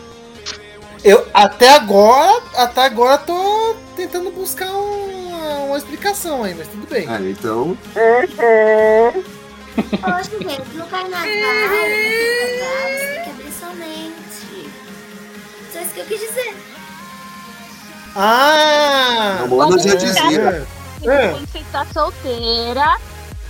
Eu 1.04 1.28
até 1.34 1.70
agora, 1.70 2.42
até 2.56 2.86
agora 2.86 3.18
tô 3.18 3.76
tentando 3.96 4.32
buscar 4.32 4.72
uma, 4.72 5.60
uma 5.66 5.78
explicação 5.78 6.44
aí, 6.44 6.56
mas 6.56 6.68
tudo 6.68 6.88
bem. 6.88 7.08
É, 7.08 7.30
então. 7.30 7.78
Poxa, 10.02 10.32
gente, 10.40 10.76
no 10.76 10.86
carnaval, 10.88 11.28
no 11.28 11.42
carnaval, 11.42 12.90
você 12.90 13.14
tem 13.14 13.24
que 13.24 13.30
abrir 13.30 13.52
sua 13.52 13.74
mente. 13.74 14.70
Só 15.72 15.80
isso 15.80 15.94
que 15.94 16.00
eu 16.00 16.06
quis 16.06 16.20
dizer. 16.20 16.56
Ah! 18.16 19.42
A 19.44 19.48
Moana 19.48 19.78
já 19.78 19.90
Vamos 19.90 20.04
dizia. 20.04 20.68
É. 21.04 21.28
Quando 21.30 21.52
você 21.52 21.64
tá 21.72 21.86
solteira, 21.94 22.98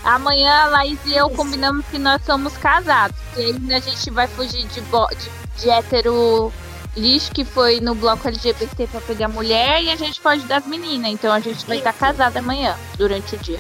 amanhã 0.06 0.52
a 0.64 0.68
Laís 0.68 1.00
e 1.06 1.14
eu 1.16 1.30
combinamos 1.32 1.86
que 1.88 1.98
nós 1.98 2.22
somos 2.26 2.56
casados. 2.58 3.18
E 3.36 3.42
aí 3.42 3.74
a 3.74 3.80
gente 3.80 4.10
vai 4.12 4.28
fugir 4.28 4.66
de, 4.68 4.80
bo- 4.82 5.10
de, 5.10 5.62
de 5.62 5.70
hétero 5.70 6.54
lixo 6.96 7.32
que 7.32 7.44
foi 7.44 7.82
no 7.82 7.94
bloco 7.96 8.26
LGBT 8.28 8.88
pra 8.88 9.02
pegar 9.02 9.28
mulher 9.28 9.82
e 9.84 9.90
a 9.90 9.96
gente 9.96 10.22
pode 10.22 10.44
das 10.44 10.66
meninas. 10.66 11.12
Então 11.12 11.34
a 11.34 11.40
gente 11.40 11.66
vai 11.66 11.78
estar 11.80 11.92
casada 11.94 12.40
amanhã, 12.40 12.76
durante 12.98 13.36
o 13.36 13.40
dia. 13.40 13.60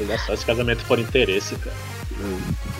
Olha 0.00 0.18
só, 0.18 0.34
esse 0.34 0.44
casamento 0.44 0.84
por 0.86 0.98
interesse, 0.98 1.54
cara. 1.56 1.76
É, 2.20 2.73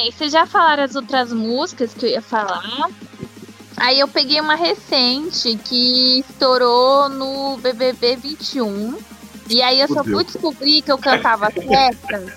Bem, 0.00 0.10
vocês 0.10 0.32
já 0.32 0.46
falaram 0.46 0.82
as 0.82 0.96
outras 0.96 1.30
músicas 1.30 1.92
que 1.92 2.06
eu 2.06 2.10
ia 2.10 2.22
falar. 2.22 2.88
Aí 3.76 4.00
eu 4.00 4.08
peguei 4.08 4.40
uma 4.40 4.54
recente 4.54 5.58
que 5.58 6.20
estourou 6.20 7.10
no 7.10 7.58
BBB 7.58 8.16
21. 8.16 8.98
E 9.50 9.60
aí 9.60 9.78
eu 9.78 9.88
só 9.88 10.02
fui 10.02 10.24
descobrir 10.24 10.80
que 10.80 10.90
eu 10.90 10.96
cantava 10.96 11.50
certa 11.52 12.34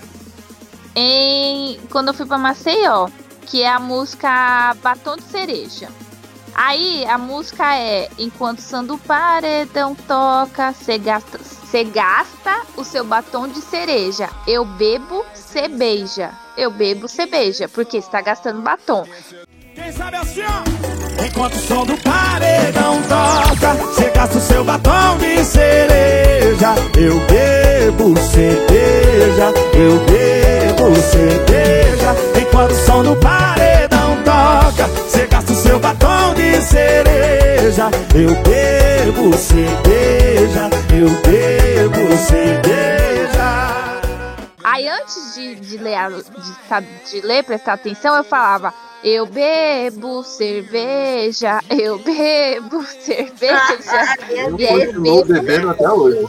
em 0.94 1.80
quando 1.88 2.08
eu 2.08 2.14
fui 2.14 2.26
pra 2.26 2.36
Maceió, 2.36 3.08
que 3.46 3.62
é 3.62 3.70
a 3.70 3.80
música 3.80 4.76
Batom 4.82 5.16
de 5.16 5.22
Cereja. 5.22 5.88
Aí 6.54 7.06
a 7.06 7.16
música 7.16 7.74
é 7.74 8.10
Enquanto 8.18 8.58
o 8.58 8.62
som 8.62 8.84
do 8.84 8.98
paredão 8.98 9.94
toca, 9.94 10.74
você 10.74 10.98
gasta, 10.98 11.38
cê 11.42 11.82
gasta 11.84 12.60
o 12.76 12.84
seu 12.84 13.06
batom 13.06 13.48
de 13.48 13.62
cereja. 13.62 14.28
Eu 14.46 14.66
bebo, 14.66 15.24
cê 15.34 15.66
beija. 15.66 16.43
Eu 16.56 16.70
bebo, 16.70 17.06
beija. 17.30 17.68
Porque 17.68 18.00
você 18.00 18.10
tá 18.10 18.20
gastando 18.20 18.62
batom. 18.62 19.04
Quem 19.74 19.92
sabe 19.92 20.16
assim, 20.16 20.42
ó. 20.42 21.24
Enquanto 21.24 21.54
o 21.54 21.58
som 21.58 21.84
do 21.84 21.96
paredão 21.98 23.00
toca, 23.02 23.74
você 23.74 24.10
gasta 24.10 24.38
o 24.38 24.40
seu 24.40 24.64
batom 24.64 25.18
de 25.18 25.44
cereja. 25.44 26.74
Eu 26.96 27.18
bebo 27.26 28.16
cerveja, 28.18 29.52
eu 29.74 29.98
bebo 30.06 30.94
cerveja. 30.96 32.14
Enquanto 32.40 32.70
o 32.70 32.74
som 32.74 33.02
do 33.02 33.16
paredão 33.16 34.16
toca, 34.24 34.86
você 34.86 35.26
gasta 35.26 35.52
o 35.52 35.56
seu 35.56 35.78
batom 35.80 36.34
de 36.34 36.60
cereja. 36.62 37.90
Eu 38.14 38.34
bebo 38.42 39.36
cerveja, 39.36 40.70
eu 40.92 41.08
bebo 41.22 42.16
cerveja. 42.16 43.23
Antes 45.04 45.34
de, 45.34 45.54
de 45.56 45.76
ler, 45.76 45.94
a- 45.96 46.08
de, 46.08 47.10
de 47.10 47.20
ler, 47.26 47.44
prestar 47.44 47.74
atenção, 47.74 48.16
eu 48.16 48.24
falava. 48.24 48.72
Eu 49.02 49.26
bebo 49.26 50.24
cerveja, 50.24 51.60
eu 51.68 51.98
bebo 51.98 52.82
cerveja. 53.04 54.16
eu 54.30 54.50
continuou 54.56 55.24
bebo 55.26 55.34
bebendo 55.34 55.68
até 55.70 55.90
hoje. 55.92 56.26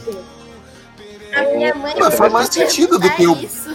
A 1.34 1.42
minha 1.56 1.74
mãe 1.74 1.94
Mas 1.98 2.14
faz 2.14 2.30
mais 2.30 2.48
sentido 2.48 2.98
do 2.98 3.10
que 3.10 3.22
eu- 3.24 3.32
Isso. 3.36 3.74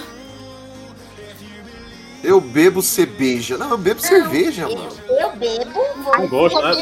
Eu 2.23 2.39
bebo 2.39 2.83
cerveja. 2.83 3.57
Não, 3.57 3.71
eu 3.71 3.77
bebo 3.79 3.99
cerveja, 3.99 4.69
mano. 4.69 4.95
Eu 5.09 5.15
Eu 5.17 5.31
bebo, 5.35 5.73
vou 6.03 6.13
Com 6.13 6.27
gosto, 6.27 6.61
né? 6.61 6.75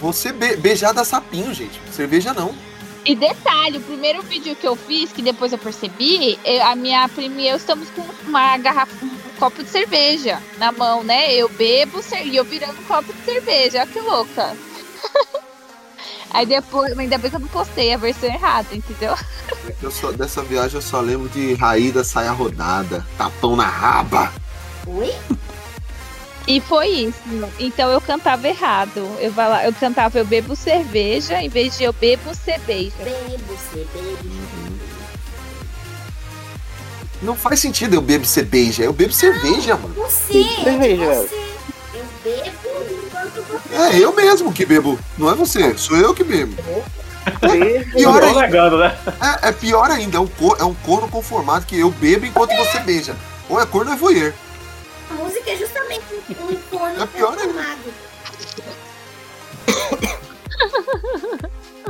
Você 0.00 0.30
be 0.32 0.54
beijada 0.56 1.04
sapinho, 1.04 1.52
gente. 1.52 1.80
Cerveja 1.90 2.32
não. 2.32 2.54
E 3.08 3.14
detalhe, 3.16 3.78
o 3.78 3.80
primeiro 3.80 4.20
vídeo 4.22 4.54
que 4.54 4.68
eu 4.68 4.76
fiz, 4.76 5.10
que 5.10 5.22
depois 5.22 5.50
eu 5.50 5.56
percebi, 5.58 6.38
eu- 6.44 6.62
a 6.62 6.76
minha 6.76 7.08
prima 7.08 7.40
e 7.40 7.48
eu 7.48 7.56
estamos 7.56 7.88
com 7.88 8.02
uma 8.28 8.58
garrafa, 8.58 8.92
um 9.02 9.10
copo 9.38 9.62
de 9.64 9.70
cerveja 9.70 10.42
na 10.58 10.70
mão, 10.72 11.02
né? 11.02 11.32
Eu 11.32 11.48
bebo 11.48 12.00
e 12.22 12.36
eu 12.36 12.44
virando 12.44 12.78
um 12.78 12.84
copo 12.84 13.10
de 13.10 13.24
cerveja. 13.24 13.78
Olha 13.80 13.86
que 13.86 13.98
louca. 14.00 14.54
Aí 16.30 16.44
depois, 16.44 16.98
ainda 16.98 17.16
bem 17.16 17.30
que 17.30 17.36
eu 17.36 17.40
não 17.40 17.48
postei 17.48 17.94
a 17.94 17.96
versão 17.96 18.28
errada, 18.28 18.74
entendeu? 18.76 19.14
É 19.66 19.72
que 19.72 19.84
eu 19.84 19.90
só- 19.90 20.12
dessa 20.12 20.42
viagem 20.42 20.76
eu 20.76 20.82
só 20.82 21.00
lembro 21.00 21.30
de 21.30 21.54
Raída 21.54 22.04
saia 22.04 22.30
rodada, 22.32 23.06
tapão 23.16 23.56
na 23.56 23.66
raba. 23.66 24.30
Ui? 24.86 25.10
E 26.48 26.62
foi 26.62 26.88
isso. 26.88 27.18
Então 27.58 27.90
eu 27.90 28.00
cantava 28.00 28.48
errado. 28.48 29.06
Eu, 29.20 29.34
eu 29.64 29.72
cantava 29.78 30.18
eu 30.18 30.24
bebo 30.24 30.56
cerveja, 30.56 31.42
em 31.42 31.48
vez 31.50 31.76
de 31.76 31.84
eu 31.84 31.92
bebo 31.92 32.34
cerveja. 32.34 32.94
Bebo, 33.04 33.44
você 33.46 33.86
bebe. 33.92 34.30
Não 37.20 37.36
faz 37.36 37.60
sentido 37.60 37.94
eu 37.94 38.00
bebo 38.00 38.24
cerveja, 38.24 38.82
eu 38.82 38.94
bebo 38.94 39.12
cerveja, 39.12 39.76
mano. 39.76 39.92
Você, 39.94 40.42
Cerveja, 40.64 41.04
você. 41.04 41.34
Eu 41.92 42.04
bebo 42.24 43.06
enquanto 43.06 43.42
você. 43.42 43.74
É 43.74 43.98
eu 43.98 44.14
mesmo 44.14 44.50
que 44.50 44.64
bebo, 44.64 44.98
não 45.18 45.30
é 45.30 45.34
você, 45.34 45.76
sou 45.76 45.98
eu 45.98 46.14
que 46.14 46.24
bebo. 46.24 46.54
Pior 47.92 48.20
Tô 48.20 48.26
ainda, 48.26 48.40
negando, 48.40 48.78
né? 48.78 48.96
é, 49.20 49.48
é 49.48 49.52
pior 49.52 49.90
ainda, 49.90 50.16
é 50.16 50.20
um, 50.20 50.26
cor, 50.26 50.56
é 50.58 50.64
um 50.64 50.74
corno 50.74 51.08
conformado 51.08 51.66
que 51.66 51.78
eu 51.78 51.90
bebo 51.90 52.24
enquanto 52.24 52.56
você 52.56 52.80
beija. 52.80 53.14
Ou 53.50 53.60
é 53.60 53.66
corno 53.66 53.90
ou 53.90 53.96
é 53.96 53.98
voyeur. 53.98 54.32
A 55.10 55.14
música 55.14 55.50
é 55.50 55.56
justamente 55.56 55.77
um 55.98 56.56
corno 56.70 57.02
É 57.02 57.06
pior 57.06 57.38
ainda. 57.38 57.46
conformado. 57.46 57.78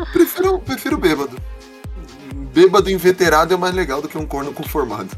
Prefiro, 0.13 0.59
prefiro 0.61 0.97
bêbado. 0.99 1.37
Bêbado 2.53 2.91
inveterado 2.91 3.53
é 3.53 3.57
mais 3.57 3.75
legal 3.75 4.01
do 4.01 4.09
que 4.09 4.17
um 4.17 4.27
corno 4.27 4.53
conformado. 4.53 5.11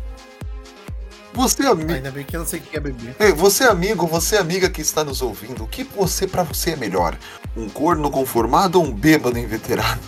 Você, 1.32 1.64
amigo. 1.66 1.93
Ainda 1.93 2.11
bem 2.11 2.24
que 2.24 2.34
eu 2.34 2.41
não 2.41 2.47
sei 2.47 2.59
o 2.61 2.62
que 2.62 2.76
é 2.76 2.80
beber. 2.80 3.14
Ei, 3.20 3.32
você 3.32 3.64
amigo, 3.64 4.07
você 4.07 4.36
amiga 4.36 4.68
que 4.68 4.80
está 4.80 5.05
nos 5.05 5.22
ouvindo, 5.22 5.62
o 5.64 5.68
que 5.68 5.84
você 5.84 6.26
para 6.26 6.43
você 6.43 6.70
é 6.70 6.76
melhor? 6.76 7.16
Um 7.57 7.68
corno 7.68 8.11
conformado 8.11 8.80
ou 8.80 8.86
um 8.86 8.93
bêbado 8.93 9.38
inveterado? 9.38 10.01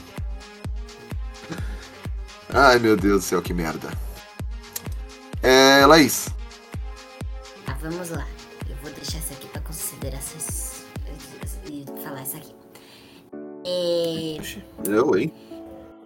Ai 2.52 2.78
meu 2.78 2.96
Deus 2.96 3.22
do 3.22 3.26
céu, 3.26 3.40
que 3.40 3.54
merda. 3.54 3.88
É, 5.42 5.86
Laís. 5.86 6.28
Ah, 7.66 7.76
vamos 7.80 8.10
lá. 8.10 8.26
Deixar 9.02 9.18
isso 9.18 9.32
aqui 9.32 9.48
pra 9.48 9.60
considerações 9.62 10.84
e 11.68 11.84
falar 12.04 12.22
isso 12.22 12.36
aqui. 12.36 12.54
É, 13.66 14.88
Eu, 14.88 15.18
hein? 15.18 15.32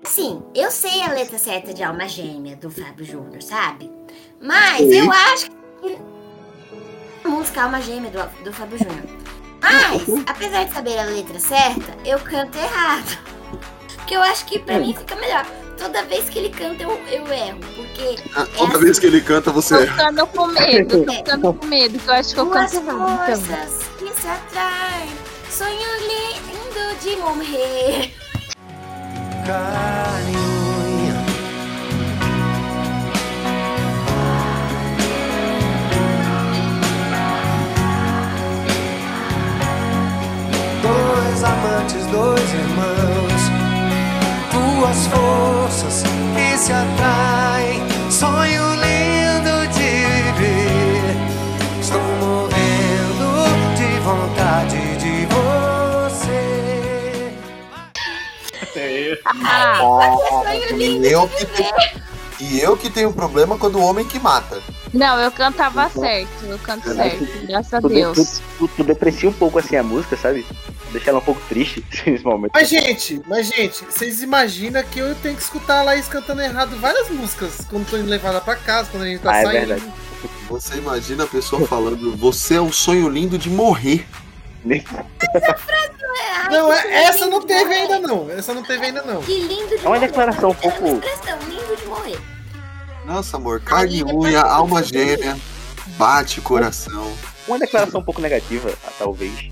Assim, 0.03 0.43
eu 0.55 0.71
sei 0.71 1.03
a 1.03 1.13
letra 1.13 1.37
certa 1.37 1.75
de 1.75 1.83
Alma 1.83 2.09
Gêmea 2.09 2.57
do 2.57 2.71
Fábio 2.71 3.05
Júnior, 3.05 3.43
sabe? 3.43 3.91
Mas 4.41 4.79
Sim. 4.79 4.95
eu 4.95 5.13
acho 5.13 5.51
que 5.83 5.99
a 7.23 7.29
música 7.29 7.65
Alma 7.65 7.83
Gêmea 7.83 8.11
do, 8.11 8.45
do 8.45 8.51
Fábio 8.51 8.79
Júnior. 8.79 9.05
Mas, 9.61 10.25
apesar 10.27 10.65
de 10.65 10.73
saber 10.73 10.99
a 10.99 11.05
letra 11.05 11.39
certa, 11.39 11.95
eu 12.03 12.19
canto 12.21 12.57
errado. 12.57 13.19
Porque 13.97 14.17
eu 14.17 14.23
acho 14.23 14.47
que 14.47 14.59
pra 14.59 14.79
mim 14.79 14.95
fica 14.95 15.17
melhor. 15.17 15.45
Toda 15.79 16.03
vez 16.05 16.29
que 16.29 16.39
ele 16.39 16.49
canta, 16.51 16.83
eu, 16.83 16.91
eu 17.11 17.27
erro. 17.33 17.59
Porque 17.75 18.17
Ah, 18.35 18.47
Toda 18.57 18.79
vez 18.79 18.99
que 18.99 19.07
ele 19.07 19.21
canta, 19.21 19.51
você 19.51 19.77
Tô 19.77 19.83
erra. 19.83 19.93
ficando 19.99 20.27
com 20.27 20.47
medo, 20.47 21.05
tô 21.05 21.13
ficando 21.13 21.55
com 21.55 21.67
medo, 21.67 21.99
que 21.99 22.09
eu 22.09 22.15
acho 22.15 22.35
que 22.35 22.41
eu 22.41 22.47
canto 22.47 22.75
errado. 22.77 23.23
Então. 23.23 23.41
forças 23.41 23.89
que 23.99 24.21
se 24.21 24.27
atraem. 24.29 25.11
Sonho 25.51 25.91
lindo 26.01 27.01
de 27.01 27.17
morrer. 27.17 28.13
Carne 29.47 30.37
unha. 30.37 31.17
Dois 40.83 41.43
amantes, 41.45 42.07
dois 42.07 42.53
irmãos, 42.55 43.06
duas 44.77 45.07
forças 45.07 46.03
que 46.35 46.59
se 46.59 46.73
atraem. 46.73 47.81
Sonho 48.11 48.75
lindo 48.75 49.67
de 49.73 50.33
viver. 50.37 51.17
Estou 51.81 52.01
morrendo 52.21 53.29
de 53.77 54.01
vontade 54.01 54.97
de 54.99 55.27
você. 56.15 56.43
É, 58.77 59.19
Ah, 59.25 59.77
Sonho 60.29 60.77
lindo 60.77 61.07
E 61.07 61.13
eu 61.13 61.29
que 61.29 61.47
tenho, 61.47 61.75
e 62.41 62.61
eu 62.61 62.77
que 62.77 62.91
tenho 62.91 63.13
problema 63.13 63.57
quando 63.59 63.79
o 63.79 63.83
homem 63.83 64.07
que 64.07 64.19
mata. 64.19 64.61
Não, 64.97 65.19
eu 65.21 65.31
cantava 65.31 65.89
certo, 65.91 66.45
eu 66.47 66.59
canto 66.59 66.93
certo, 66.95 67.27
graças 67.47 67.75
a 67.75 67.81
Tu, 67.81 67.89
Deus. 67.89 68.41
tu, 68.59 68.69
tu 68.69 68.85
deprecia 68.85 69.29
um 69.29 69.33
pouco 69.33 69.59
assim 69.59 69.77
a 69.77 69.83
música, 69.83 70.17
sabe? 70.17 70.45
Deixa 70.93 71.11
ela 71.11 71.19
um 71.19 71.23
pouco 71.23 71.41
triste 71.49 71.85
nesse 72.07 72.25
momento. 72.25 72.53
Mas, 72.55 72.69
gente, 72.69 73.21
mas, 73.27 73.49
gente, 73.49 73.85
vocês 73.85 74.23
imaginam 74.23 74.83
que 74.85 74.99
eu 74.99 75.15
tenho 75.17 75.37
que 75.37 75.43
escutar 75.43 75.81
a 75.81 75.83
Laís 75.83 76.09
cantando 76.09 76.41
errado 76.43 76.77
várias 76.81 77.09
músicas 77.11 77.59
quando 77.69 77.89
tô 77.89 77.97
indo 77.97 78.09
levada 78.09 78.41
pra 78.41 78.57
casa, 78.57 78.89
quando 78.91 79.03
a 79.03 79.07
gente 79.07 79.21
tá 79.21 79.31
Ah, 79.33 79.39
é 79.39 79.43
saindo. 79.45 79.67
verdade. 79.67 79.93
Você 80.49 80.77
imagina 80.77 81.25
a 81.25 81.27
pessoa 81.27 81.67
falando, 81.67 82.17
você 82.17 82.55
é 82.55 82.61
um 82.61 82.73
sonho 82.73 83.09
lindo 83.09 83.37
de 83.37 83.51
morrer. 83.51 84.07
Ai, 84.69 84.83
Não, 86.51 86.69
que 86.71 86.87
é- 86.89 87.03
essa 87.05 87.25
lindo 87.25 87.31
não 87.31 87.43
teve 87.47 87.65
morrer. 87.65 87.77
ainda 87.81 88.01
não. 88.01 88.31
Essa 88.31 88.55
não 88.55 88.63
teve 88.63 88.87
ainda 88.87 89.03
não. 89.03 89.21
Que 89.23 89.41
lindo 89.41 89.69
de 89.69 89.75
É 89.75 89.81
uma 89.81 89.89
morrer. 89.91 90.07
declaração 90.07 90.51
um 90.51 90.57
É 90.63 90.69
uma 90.69 90.73
pouco- 90.79 91.07
expressão, 91.07 91.39
lindo 91.49 91.77
de 91.77 91.87
morrer. 91.87 92.19
Nossa, 93.07 93.37
amor, 93.37 93.61
carne 93.61 93.99
e 94.01 94.05
unha, 94.05 94.41
alma 94.43 94.83
gêmea, 94.83 95.37
bate 95.97 96.41
coração. 96.41 97.13
Uma 97.47 97.59
declaração 97.59 98.01
um 98.01 98.05
pouco 98.05 98.21
negativa, 98.21 98.73
talvez. 98.99 99.49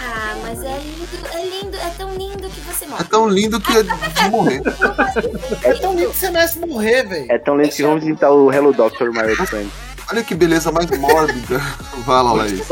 Ah, 0.00 0.34
mas 0.42 0.58
é 0.62 0.78
lindo, 0.78 1.26
é 1.32 1.44
lindo, 1.44 1.76
é 1.76 1.90
tão 1.90 2.14
lindo 2.16 2.48
que 2.48 2.60
você 2.62 2.86
É 2.86 2.88
morre. 2.88 3.04
tão 3.04 3.28
lindo 3.28 3.60
que 3.60 3.76
é 3.76 3.82
de 3.82 4.30
morrer. 4.30 4.62
É 5.62 5.74
tão 5.74 5.94
lindo 5.94 6.10
que 6.10 6.16
você 6.16 6.30
merece 6.30 6.58
morrer, 6.60 7.02
velho. 7.06 7.26
É 7.30 7.38
tão 7.38 7.54
lento 7.54 7.76
que 7.76 7.82
vamos 7.82 8.02
visitar 8.02 8.30
o 8.30 8.50
Hello 8.50 8.72
Doctor 8.72 9.12
My 9.12 9.20
Old 9.22 9.46
Friend. 9.46 9.70
Olha 10.10 10.24
que 10.24 10.34
beleza 10.34 10.72
mais 10.72 10.90
mórbida. 10.98 11.58
Vai 12.04 12.22
lá, 12.22 12.32
Laís. 12.32 12.66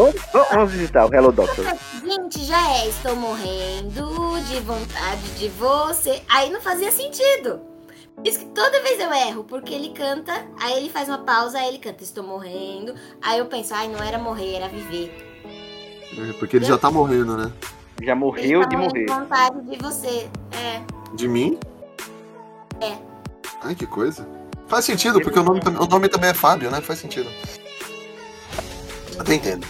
Vamos 0.51 0.72
visitar 0.72 1.07
o 1.07 1.14
Hello 1.14 1.30
Doctor. 1.30 1.64
Gente, 2.05 2.44
já 2.44 2.72
é, 2.78 2.88
estou 2.88 3.14
morrendo 3.14 4.40
de 4.48 4.59
vontade 4.61 5.22
de 5.38 5.48
você. 5.51 6.22
Aí 6.28 6.51
não 6.51 6.61
fazia 6.61 6.90
sentido. 6.90 7.61
Isso 8.24 8.38
que 8.40 8.46
toda 8.46 8.82
vez 8.82 9.00
eu 9.00 9.12
erro, 9.12 9.44
porque 9.44 9.72
ele 9.74 9.90
canta, 9.90 10.46
aí 10.61 10.74
ele 10.76 10.90
faz 10.90 11.08
uma 11.08 11.18
pausa, 11.18 11.58
aí 11.58 11.68
ele 11.68 11.78
canta, 11.78 12.02
estou 12.02 12.22
morrendo. 12.22 12.94
Aí 13.22 13.38
eu 13.38 13.46
penso, 13.46 13.74
ai, 13.74 13.88
não 13.88 14.02
era 14.02 14.18
morrer, 14.18 14.56
era 14.56 14.68
viver. 14.68 15.26
É, 16.18 16.32
Porque 16.34 16.56
ele 16.56 16.64
já 16.64 16.76
tá 16.76 16.90
morrendo, 16.90 17.36
né? 17.36 17.52
Já 18.02 18.12
Ele 18.12 18.14
morreu 18.14 18.61
tá 18.62 18.68
de 18.68 18.76
morrer. 18.76 19.06
de 19.06 19.12
vontade 19.12 19.61
de 19.62 19.76
você. 19.78 20.28
É. 20.52 20.82
De 21.14 21.28
mim? 21.28 21.58
É. 22.80 22.98
Ai, 23.62 23.74
que 23.74 23.86
coisa. 23.86 24.26
Faz 24.66 24.84
sentido, 24.84 25.20
porque 25.20 25.38
o 25.38 25.42
nome, 25.42 25.61
o 25.61 25.86
nome 25.86 26.08
também 26.08 26.30
é 26.30 26.34
Fábio, 26.34 26.70
né? 26.70 26.80
Faz 26.80 26.98
sentido. 26.98 27.28
Até 29.18 29.34
entendo. 29.34 29.66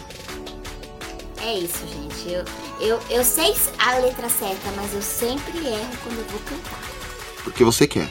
É 1.43 1.55
isso, 1.55 1.87
gente. 1.87 2.33
Eu, 2.33 2.45
eu, 2.81 3.01
eu 3.11 3.25
sei 3.25 3.55
a 3.79 3.99
letra 3.99 4.29
certa, 4.29 4.71
mas 4.77 4.95
eu 4.95 5.03
sempre 5.03 5.59
erro 5.59 5.91
quando 6.05 6.19
eu 6.19 6.25
vou 6.27 6.41
cantar. 6.41 6.81
Porque 7.45 7.65
você 7.65 7.87
quer. 7.87 8.09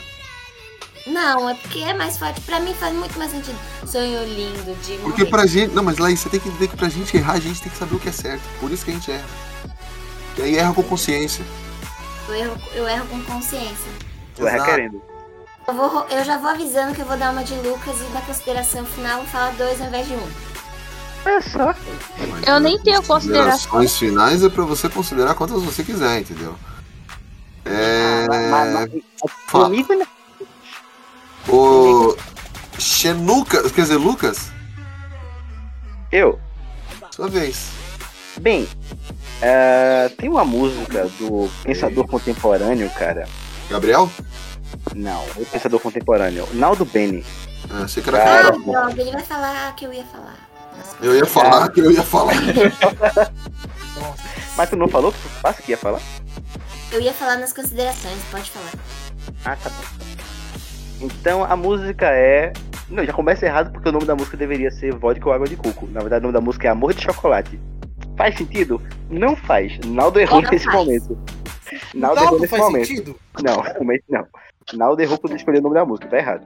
Não, 1.06 1.48
é 1.48 1.54
porque 1.54 1.80
é 1.80 1.94
mais 1.94 2.18
forte. 2.18 2.40
Pra 2.42 2.60
mim 2.60 2.74
faz 2.74 2.94
muito 2.94 3.18
mais 3.18 3.30
sentido. 3.30 3.58
Sonho 3.86 4.22
lindo 4.24 4.74
de 4.82 4.92
morrer. 4.92 5.02
Porque 5.02 5.24
pra 5.24 5.46
gente. 5.46 5.74
Não, 5.74 5.82
mas 5.82 5.98
Laís, 5.98 6.20
você 6.20 6.28
tem 6.28 6.40
que 6.40 6.48
entender 6.48 6.68
que 6.68 6.76
pra 6.76 6.88
gente 6.88 7.16
errar, 7.16 7.34
a 7.34 7.40
gente 7.40 7.60
tem 7.60 7.70
que 7.70 7.78
saber 7.78 7.94
o 7.94 7.98
que 7.98 8.08
é 8.08 8.12
certo. 8.12 8.42
Por 8.58 8.70
isso 8.70 8.84
que 8.84 8.90
a 8.90 8.94
gente 8.94 9.10
erra. 9.10 9.26
E 10.38 10.42
aí 10.42 10.56
erra 10.56 10.72
com 10.72 10.82
consciência. 10.82 11.44
Eu 12.28 12.34
erro, 12.34 12.56
eu 12.74 12.88
erro 12.88 13.06
com 13.06 13.22
consciência. 13.24 13.90
Tu 14.36 14.46
erra 14.46 14.64
querendo. 14.64 15.02
Eu, 15.66 15.74
vou, 15.74 16.06
eu 16.10 16.24
já 16.24 16.38
vou 16.38 16.50
avisando 16.50 16.94
que 16.94 17.00
eu 17.00 17.06
vou 17.06 17.16
dar 17.16 17.32
uma 17.32 17.44
de 17.44 17.54
Lucas 17.54 17.96
e 18.00 18.12
na 18.12 18.20
consideração 18.22 18.84
final 18.84 19.24
falar 19.26 19.52
dois 19.52 19.80
ao 19.80 19.88
invés 19.88 20.06
de 20.06 20.14
um. 20.14 20.28
É 21.24 21.40
só. 21.42 21.74
Eu 22.46 22.60
nem 22.60 22.78
tenho 22.78 23.02
consideração. 23.02 23.70
Considerações 23.70 23.96
finais 23.98 24.42
é 24.42 24.48
pra 24.48 24.64
você 24.64 24.88
considerar 24.88 25.34
quantas 25.34 25.62
você 25.62 25.84
quiser, 25.84 26.20
entendeu? 26.20 26.54
É. 27.64 28.26
Mas, 28.28 28.50
mas, 28.50 29.02
Fala. 29.46 29.64
comigo, 29.64 29.94
né? 29.94 30.06
O. 31.50 32.16
Xenucas, 32.78 33.70
quer 33.72 33.82
dizer, 33.82 33.96
Lucas, 33.96 34.50
Eu. 36.10 36.40
sua 37.10 37.28
vez. 37.28 37.68
Bem, 38.40 38.66
é, 39.42 40.08
tem 40.16 40.30
uma 40.30 40.44
música 40.44 41.06
do 41.18 41.50
Pensador 41.62 42.06
Contemporâneo, 42.06 42.88
cara. 42.90 43.28
Gabriel? 43.68 44.10
Não, 44.94 45.22
o 45.36 45.44
Pensador 45.44 45.80
Contemporâneo. 45.80 46.48
Naldo 46.54 46.86
Bene. 46.86 47.24
Ah, 47.68 47.84
achei 47.84 48.02
que 48.02 48.08
era 48.08 48.18
Cara. 48.18 48.56
Ah, 48.56 48.90
ele 48.96 49.10
vai 49.12 49.22
falar 49.22 49.74
que 49.74 49.84
eu 49.84 49.92
ia 49.92 50.04
falar. 50.04 50.48
Eu 51.02 51.14
ia 51.16 51.26
falar 51.26 51.68
que 51.68 51.80
eu 51.80 51.90
ia 51.90 52.02
falar. 52.02 52.34
Mas 54.56 54.70
tu 54.70 54.76
não 54.76 54.88
falou 54.88 55.12
que 55.12 55.18
tu 55.18 55.28
passa 55.42 55.62
que 55.62 55.72
ia 55.72 55.78
falar? 55.78 56.00
Eu 56.90 57.00
ia 57.00 57.12
falar 57.12 57.36
nas 57.36 57.52
considerações, 57.52 58.18
pode 58.30 58.50
falar. 58.50 58.72
Ah, 59.44 59.56
tá 59.56 59.70
bom. 59.70 60.09
Então 61.00 61.44
a 61.44 61.56
música 61.56 62.06
é. 62.06 62.52
Não, 62.88 63.04
já 63.04 63.12
começa 63.12 63.46
errado 63.46 63.70
porque 63.72 63.88
o 63.88 63.92
nome 63.92 64.04
da 64.04 64.16
música 64.16 64.36
deveria 64.36 64.70
ser 64.70 64.92
Vodka 64.94 65.28
ou 65.28 65.32
Água 65.32 65.46
de 65.46 65.56
Coco. 65.56 65.86
Na 65.86 66.00
verdade, 66.00 66.20
o 66.24 66.26
nome 66.28 66.34
da 66.34 66.40
música 66.40 66.66
é 66.68 66.70
Amor 66.70 66.92
de 66.92 67.02
Chocolate. 67.02 67.58
Faz 68.16 68.34
sentido? 68.36 68.82
Não 69.08 69.36
faz. 69.36 69.78
Naldo 69.86 70.18
errou 70.18 70.42
Não 70.42 70.50
nesse 70.50 70.64
faz. 70.64 70.76
momento. 70.76 71.18
Naldo 71.94 72.16
Não, 72.16 72.22
errou 72.24 72.32
não 72.34 72.40
nesse 72.40 72.50
faz 72.50 72.62
momento. 72.64 72.86
sentido. 72.86 73.16
Não, 73.42 73.60
realmente 73.62 74.04
não. 74.08 74.26
Naldo 74.74 75.00
errou 75.02 75.18
quando 75.18 75.36
escolheu 75.36 75.60
o 75.60 75.62
nome 75.62 75.74
da 75.76 75.84
música, 75.84 76.08
tá 76.08 76.18
errado. 76.18 76.42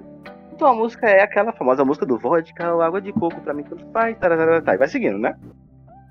Então 0.52 0.68
a 0.68 0.74
música 0.74 1.08
é 1.08 1.22
aquela 1.22 1.52
famosa 1.52 1.84
música 1.84 2.06
do 2.06 2.16
vodka 2.18 2.74
ou 2.74 2.82
água 2.82 3.00
de 3.00 3.12
coco, 3.12 3.40
pra 3.40 3.52
mim 3.54 3.64
tanto 3.64 3.84
faz, 3.92 4.16
tararara, 4.18 4.62
e 4.72 4.76
vai 4.76 4.86
seguindo, 4.88 5.18
né? 5.18 5.34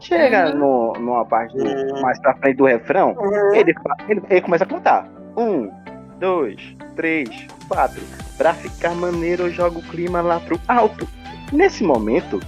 Chega 0.02 0.54
no, 0.54 0.92
numa 0.94 1.24
parte 1.26 1.56
do- 1.56 2.02
mais 2.02 2.20
pra 2.20 2.36
frente 2.36 2.58
do 2.58 2.66
refrão, 2.66 3.16
ele, 3.54 3.74
fa- 3.76 3.96
ele, 4.10 4.22
ele 4.30 4.42
começa 4.42 4.66
a 4.66 4.68
contar. 4.68 5.08
Um, 5.38 5.72
dois, 6.20 6.76
três, 6.96 7.30
quatro. 7.74 8.02
Pra 8.38 8.54
ficar 8.54 8.96
maneiro, 8.96 9.44
eu 9.44 9.52
jogo 9.54 9.80
o 9.80 9.84
clima 9.84 10.22
lá 10.22 10.40
pro 10.40 10.60
alto. 10.68 11.08
Nesse 11.52 11.84
momento, 11.84 12.40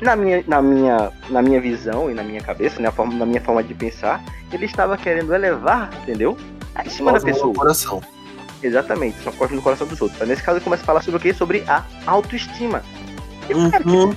na 0.00 0.16
minha, 0.16 0.44
na 0.46 0.62
minha, 0.62 1.12
na 1.30 1.42
minha 1.42 1.60
visão 1.60 2.10
e 2.10 2.14
na 2.14 2.22
minha 2.22 2.40
cabeça, 2.40 2.80
na, 2.80 2.90
forma, 2.90 3.14
na 3.14 3.26
minha 3.26 3.40
forma 3.40 3.62
de 3.62 3.74
pensar, 3.74 4.22
ele 4.52 4.64
estava 4.64 4.96
querendo 4.96 5.34
elevar, 5.34 5.90
entendeu? 6.02 6.36
A 6.74 6.88
cima 6.88 7.12
da 7.12 7.20
pessoa. 7.20 7.54
coração. 7.54 8.02
Exatamente, 8.62 9.18
só 9.22 9.30
corta 9.32 9.54
no 9.54 9.62
coração 9.62 9.86
dos 9.86 10.00
outros. 10.00 10.18
Mas 10.18 10.28
nesse 10.28 10.42
caso 10.42 10.58
ele 10.58 10.64
começa 10.64 10.82
a 10.82 10.86
falar 10.86 11.02
sobre 11.02 11.18
o 11.18 11.20
quê? 11.20 11.32
Sobre 11.34 11.62
a 11.66 11.82
autoestima. 12.06 12.82
E, 13.48 13.70
cara, 13.70 13.84
Uhum. 13.86 14.10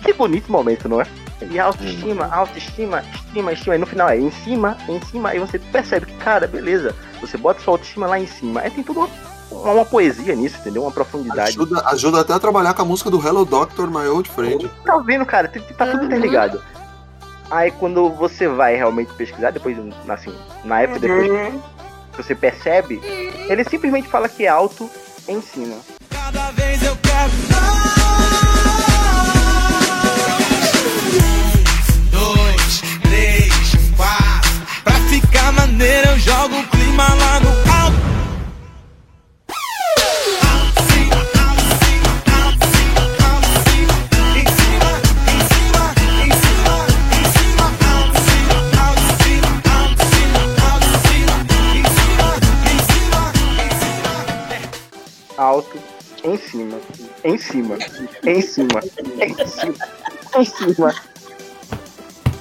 que, 0.00 0.04
que 0.06 0.12
bonito 0.14 0.50
momento, 0.50 0.88
não 0.88 1.00
é? 1.00 1.06
E 1.50 1.58
autoestima, 1.58 2.26
autoestima, 2.32 3.02
estima, 3.14 3.52
estima. 3.52 3.74
E 3.74 3.78
no 3.78 3.86
final 3.86 4.08
é 4.08 4.16
em 4.18 4.30
cima, 4.30 4.76
em 4.88 5.00
cima. 5.06 5.30
Aí 5.30 5.38
você 5.38 5.58
percebe 5.58 6.06
que, 6.06 6.14
cara, 6.14 6.46
beleza. 6.46 6.94
Você 7.26 7.38
bota 7.38 7.60
sua 7.60 7.74
autoestima 7.74 8.06
lá 8.06 8.18
em 8.18 8.26
cima. 8.26 8.60
Aí 8.60 8.70
tem 8.70 8.84
tudo 8.84 9.08
uma, 9.50 9.72
uma 9.72 9.84
poesia 9.84 10.34
nisso, 10.34 10.58
entendeu? 10.58 10.82
Uma 10.82 10.90
profundidade. 10.90 11.50
Ajuda, 11.50 11.82
ajuda 11.86 12.20
até 12.20 12.32
a 12.34 12.38
trabalhar 12.38 12.74
com 12.74 12.82
a 12.82 12.84
música 12.84 13.10
do 13.10 13.24
Hello 13.24 13.44
Doctor, 13.44 13.90
My 13.90 14.06
Old 14.08 14.30
Friend. 14.30 14.70
Tá 14.84 14.96
ouvindo, 14.96 15.24
cara? 15.24 15.48
Tá 15.48 15.86
tudo 15.86 16.04
interligado. 16.04 16.62
Aí 17.50 17.70
quando 17.70 18.10
você 18.10 18.48
vai 18.48 18.76
realmente 18.76 19.12
pesquisar, 19.14 19.50
depois, 19.50 19.76
assim, 20.08 20.34
na 20.64 20.82
época 20.82 21.00
depois 21.00 21.28
que 22.12 22.22
você 22.22 22.34
percebe, 22.34 23.00
ele 23.48 23.64
simplesmente 23.64 24.08
fala 24.08 24.28
que 24.28 24.44
é 24.44 24.48
alto 24.48 24.90
em 25.28 25.40
cima. 25.40 25.76
Cada 26.10 26.50
vez 26.52 26.82
eu 26.82 26.96
quero. 26.96 27.30
Dois, 32.10 32.82
três, 33.02 33.52
quatro. 33.96 34.50
Pra 34.82 34.94
ficar 35.08 35.52
maneiro, 35.52 36.10
eu 36.10 36.18
jogo 36.18 36.73
lá 36.96 37.40
no 37.40 37.48
alto. 37.50 38.04
Alto, 39.48 40.30
cima. 40.88 41.20
Em 44.36 44.46
cima, 44.46 44.90
em 45.26 45.40
cima, 45.50 45.84
em 46.14 46.24
cima, 46.24 46.24
em 46.24 46.32
cima. 46.42 46.74
Em 51.64 51.84
cima, 51.84 52.32
em 52.64 52.78
cima, 52.88 53.32
em 53.62 53.70
cima. 53.80 54.12
alto, 55.36 55.78
em 56.24 56.36
cima, 56.38 56.78
em 57.24 57.38
cima, 57.38 57.76
em 58.24 58.40
cima, 58.40 58.80
em 59.20 59.34
cima, 59.46 59.80
em 60.36 60.44
cima. 60.44 60.94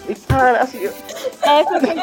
E 0.10 0.16
cara, 0.16 0.62
assim, 0.64 0.80
eu- 0.80 0.94
Essa 1.42 1.80
foi 1.80 1.96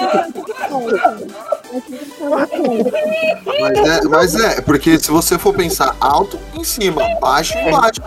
Mas 3.60 3.78
é, 3.78 4.02
mas 4.08 4.34
é, 4.34 4.60
porque 4.60 4.98
se 4.98 5.10
você 5.10 5.38
for 5.38 5.54
pensar 5.54 5.96
alto, 6.00 6.38
em 6.54 6.64
cima, 6.64 7.02
baixo, 7.20 7.56
embaixo. 7.58 8.00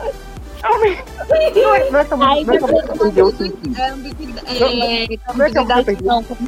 não 1.61 1.75
é, 1.75 1.79
é 1.79 2.07
a 2.11 2.27
Aí 2.29 2.45
é 2.45 2.55
a 2.55 3.25
sentido. 3.31 3.77
É 3.77 3.89
ambiguidade. 3.89 4.63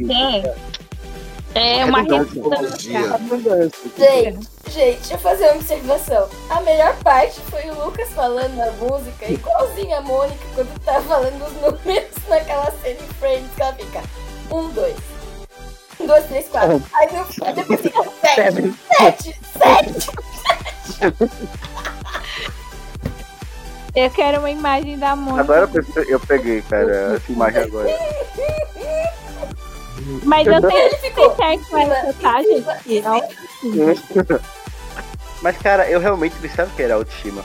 É, 0.09 0.55
é? 1.55 1.79
É 1.79 1.85
uma. 1.85 2.03
Gente, 2.03 2.19
gente, 4.69 4.97
deixa 4.97 5.13
eu 5.13 5.17
fazer 5.19 5.45
uma 5.45 5.55
observação. 5.55 6.27
A 6.49 6.61
melhor 6.61 6.95
parte 6.97 7.39
foi 7.49 7.69
o 7.69 7.85
Lucas 7.85 8.09
falando 8.09 8.57
da 8.57 8.71
música, 8.73 9.31
igualzinho 9.31 9.95
a 9.95 10.01
Mônica 10.01 10.45
quando 10.53 10.79
tá 10.81 11.01
falando 11.01 11.41
os 11.45 11.53
números 11.61 12.09
naquela 12.27 12.69
cena 12.83 12.99
em 12.99 13.13
Friends, 13.19 13.49
que 13.55 13.61
ela 13.61 13.73
fica 13.73 14.01
um, 14.51 14.69
dois. 14.69 15.14
Um, 16.05 16.07
dois, 16.07 16.25
três, 16.25 16.47
quatro. 16.47 16.81
Aí 16.93 17.07
no- 17.11 17.45
aí 17.47 17.53
depois 17.53 17.81
fica 17.81 18.03
sete, 18.21 18.73
sete, 18.97 19.39
sete. 19.57 20.11
Eu 23.95 24.09
quero 24.11 24.39
uma 24.39 24.51
imagem 24.51 24.97
da 24.99 25.15
Mônica. 25.15 25.41
Agora 25.41 25.61
eu 25.73 25.83
pe- 25.83 26.05
eu 26.13 26.19
peguei, 26.19 26.61
cara, 26.63 27.15
essa 27.15 27.31
imagem 27.31 27.61
agora. 27.63 27.87
Mas 30.23 30.45
eu 30.45 30.61
tenho 30.61 30.73
Ele 30.81 30.89
que 30.95 31.07
ficou. 31.07 31.35
certo 31.35 31.65
com 31.69 31.77
essa, 31.77 32.13
tá, 32.21 32.41
gente? 32.41 33.01
Não. 33.01 34.39
Mas, 35.41 35.57
cara, 35.57 35.89
eu 35.89 35.99
realmente 35.99 36.35
pensava 36.37 36.69
que 36.75 36.81
era 36.81 36.95
autoestima. 36.95 37.43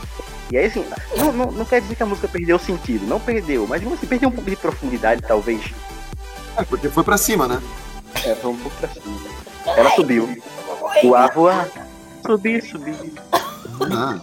E 0.51 0.59
aí, 0.59 0.67
assim, 0.67 0.85
não, 1.17 1.33
não, 1.33 1.47
não 1.53 1.65
quer 1.65 1.81
dizer 1.81 1.95
que 1.95 2.03
a 2.03 2.07
música 2.07 2.27
perdeu 2.27 2.57
o 2.57 2.61
sentido, 2.61 3.07
não 3.07 3.21
perdeu, 3.21 3.67
mas 3.69 3.81
assim, 3.87 4.07
perdeu 4.07 4.29
um 4.29 4.33
pouco 4.33 4.51
de 4.51 4.57
profundidade, 4.57 5.23
talvez. 5.23 5.63
É, 6.57 6.65
porque 6.65 6.89
foi 6.89 7.05
pra 7.05 7.17
cima, 7.17 7.47
né? 7.47 7.61
É, 8.27 8.35
foi 8.35 8.51
um 8.51 8.57
pouco 8.57 8.77
pra 8.79 8.89
cima. 8.89 9.17
Ela 9.77 9.91
subiu. 9.91 10.29
Voar, 11.03 11.33
voar. 11.35 11.69
Subir, 12.27 12.63
subir. 12.63 12.95
Ah, 13.93 14.19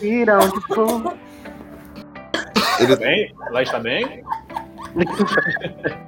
Ir 0.00 0.28
aonde 0.30 0.60
for. 0.68 1.14
ele, 2.80 2.96
Bem, 2.96 3.34
lá 3.50 3.62
está 3.62 3.78
bem. 3.78 4.22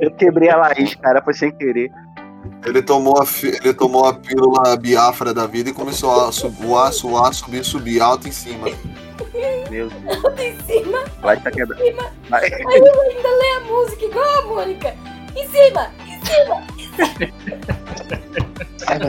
Eu 0.00 0.10
quebrei 0.12 0.48
a 0.48 0.56
Laís, 0.56 0.94
cara, 0.94 1.20
foi 1.22 1.34
sem 1.34 1.50
querer. 1.52 1.90
ele, 2.64 2.80
tomou 2.82 3.20
a, 3.20 3.26
fi- 3.26 3.48
ele 3.62 3.74
tomou 3.74 4.06
a 4.06 4.14
pílula 4.14 4.76
biafra 4.76 5.34
da 5.34 5.46
vida 5.46 5.70
e 5.70 5.72
começou 5.72 6.26
a 6.28 6.32
su- 6.32 6.48
voar, 6.50 6.92
suar, 6.92 7.32
subir, 7.34 7.64
subir, 7.64 8.00
alto 8.00 8.28
em 8.28 8.32
cima. 8.32 8.68
Meu 9.70 9.88
Deus. 9.88 9.92
Tudo 10.22 10.40
em 10.40 10.58
cima. 10.60 10.98
Laís 11.22 11.42
tá 11.42 11.50
quebrando. 11.50 11.82
Aí 11.82 12.50
eu 12.50 13.00
ainda 13.02 13.28
lê 13.28 13.50
a 13.56 13.60
música 13.60 14.04
igual 14.04 14.38
a 14.38 14.42
Mônica. 14.42 14.94
Em 15.36 15.48
cima, 15.48 15.90
em 16.06 16.24
cima. 16.24 16.62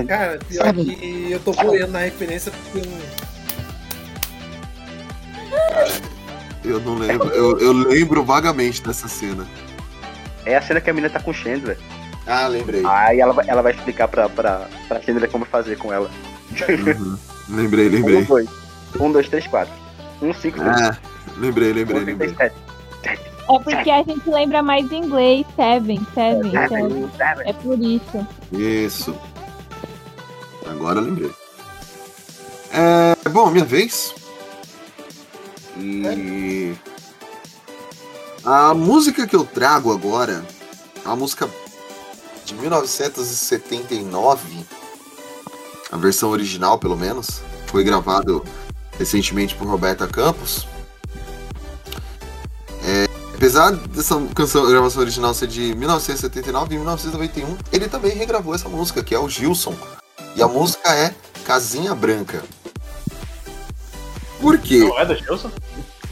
Cara, 0.07 0.39
pior 0.47 0.73
que 0.73 1.27
eu 1.31 1.39
tô 1.39 1.51
boiando 1.53 1.91
na 1.93 1.99
referência 1.99 2.51
porque 2.51 2.79
eu 2.79 2.91
não- 2.91 3.27
Eu 6.63 6.79
não 6.81 6.95
lembro. 6.95 7.29
Eu, 7.29 7.59
eu 7.59 7.71
lembro 7.73 8.23
vagamente 8.23 8.81
dessa 8.83 9.07
cena. 9.07 9.45
É 10.45 10.55
a 10.57 10.61
cena 10.61 10.81
que 10.81 10.89
a 10.89 10.93
menina 10.93 11.11
tá 11.13 11.19
com 11.19 11.31
o 11.31 11.33
Chandler. 11.33 11.77
Ah, 12.25 12.47
lembrei. 12.47 12.81
Aí 12.85 13.19
ela, 13.19 13.31
vai- 13.33 13.45
ela 13.47 13.61
vai 13.61 13.73
explicar 13.73 14.07
pra, 14.07 14.27
pra, 14.27 14.67
pra 14.87 15.01
Chandler 15.01 15.29
como 15.29 15.45
fazer 15.45 15.77
com 15.77 15.93
ela. 15.93 16.09
Uhum. 16.69 17.17
Lembrei, 17.49 17.87
Um, 17.87 17.91
lembrei. 17.91 18.25
dois. 18.25 18.49
Um, 18.99 19.11
dois, 19.11 19.29
três, 19.29 19.47
quatro. 19.47 19.73
Um, 20.21 20.33
cinco. 20.33 20.61
É, 20.61 20.97
lembrei, 21.37 21.71
lembrei, 21.71 22.01
Um, 22.01 22.05
lembrei. 22.05 22.35
sete. 22.35 22.55
É 23.49 23.59
porque 23.59 23.89
a 23.89 24.03
gente 24.03 24.29
lembra 24.29 24.61
mais 24.61 24.91
em 24.91 25.03
inglês, 25.03 25.45
seven, 25.55 26.05
seven. 26.13 26.51
Seven, 26.51 26.67
seven. 26.67 27.09
seven. 27.17 27.49
É 27.49 27.53
por 27.53 27.79
isso. 27.79 28.27
Isso. 28.51 29.15
Agora 30.65 30.99
eu 30.99 31.05
lembrei. 31.05 31.31
É, 32.71 33.15
bom, 33.29 33.49
minha 33.49 33.65
vez. 33.65 34.13
E. 35.77 36.75
A 38.43 38.73
música 38.73 39.25
que 39.27 39.35
eu 39.35 39.45
trago 39.45 39.91
agora 39.91 40.43
é 41.03 41.07
uma 41.07 41.15
música 41.15 41.49
de 42.45 42.53
1979. 42.55 44.65
A 45.91 45.97
versão 45.97 46.29
original, 46.29 46.79
pelo 46.79 46.95
menos. 46.95 47.41
Foi 47.67 47.83
gravado 47.83 48.43
recentemente 48.97 49.53
por 49.55 49.67
Roberta 49.67 50.07
Campos. 50.07 50.65
É, 52.85 53.07
apesar 53.37 53.71
dessa 53.71 54.19
canção, 54.33 54.67
gravação 54.67 55.01
original 55.01 55.31
ser 55.33 55.47
de 55.47 55.75
1979 55.75 56.73
e 56.73 56.77
1991, 56.77 57.55
ele 57.71 57.87
também 57.87 58.11
regravou 58.15 58.53
essa 58.53 58.67
música, 58.67 59.03
que 59.03 59.13
é 59.13 59.19
o 59.19 59.29
Gilson. 59.29 59.75
E 60.35 60.41
a 60.41 60.47
música 60.47 60.89
é 60.93 61.13
Casinha 61.45 61.93
Branca. 61.93 62.43
Por 64.41 64.57
quê? 64.57 64.79
Não 64.79 64.99
é 64.99 65.05
do 65.05 65.15
Gilson? 65.15 65.51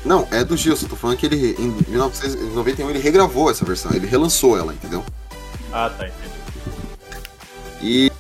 Não, 0.06 0.28
é 0.32 0.44
do 0.44 0.56
Gilson. 0.56 0.88
Tô 0.88 0.96
falando 0.96 1.18
que 1.18 1.26
ele, 1.26 1.56
em 1.58 1.76
1991, 1.90 2.92
ele 2.92 3.00
regravou 3.00 3.50
essa 3.50 3.66
versão. 3.66 3.92
Ele 3.92 4.06
relançou 4.06 4.58
ela, 4.58 4.74
entendeu? 4.74 5.04
Ah, 5.74 5.90
tá, 5.90 6.08
entendi. 6.08 6.36
E 7.82 8.12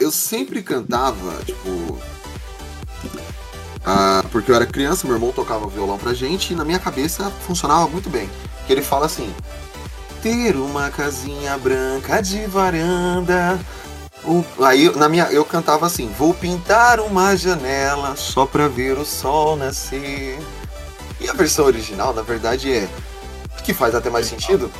eu 0.00 0.10
sempre 0.12 0.62
cantava, 0.62 1.36
tipo. 1.44 1.98
Ah, 3.84 4.22
porque 4.30 4.50
eu 4.50 4.54
era 4.54 4.66
criança, 4.66 5.06
meu 5.06 5.16
irmão 5.16 5.32
tocava 5.32 5.66
violão 5.66 5.98
pra 5.98 6.12
gente 6.12 6.52
e 6.52 6.56
na 6.56 6.64
minha 6.64 6.78
cabeça 6.78 7.30
funcionava 7.46 7.88
muito 7.88 8.10
bem. 8.10 8.28
Que 8.66 8.72
ele 8.72 8.82
fala 8.82 9.06
assim: 9.06 9.34
ter 10.22 10.56
uma 10.56 10.90
casinha 10.90 11.56
branca 11.58 12.20
de 12.22 12.46
varanda. 12.46 13.58
O- 14.22 14.44
Aí 14.62 14.94
na 14.96 15.08
minha 15.08 15.24
eu 15.32 15.44
cantava 15.44 15.86
assim: 15.86 16.12
vou 16.18 16.34
pintar 16.34 17.00
uma 17.00 17.34
janela 17.36 18.14
só 18.16 18.44
pra 18.44 18.68
ver 18.68 18.98
o 18.98 19.04
sol 19.04 19.56
nascer. 19.56 20.38
E 21.18 21.28
a 21.28 21.32
versão 21.32 21.64
original, 21.66 22.12
na 22.14 22.22
verdade, 22.22 22.72
é 22.72 22.88
que 23.64 23.72
faz 23.72 23.94
até 23.94 24.10
mais 24.10 24.26
sentido: 24.26 24.70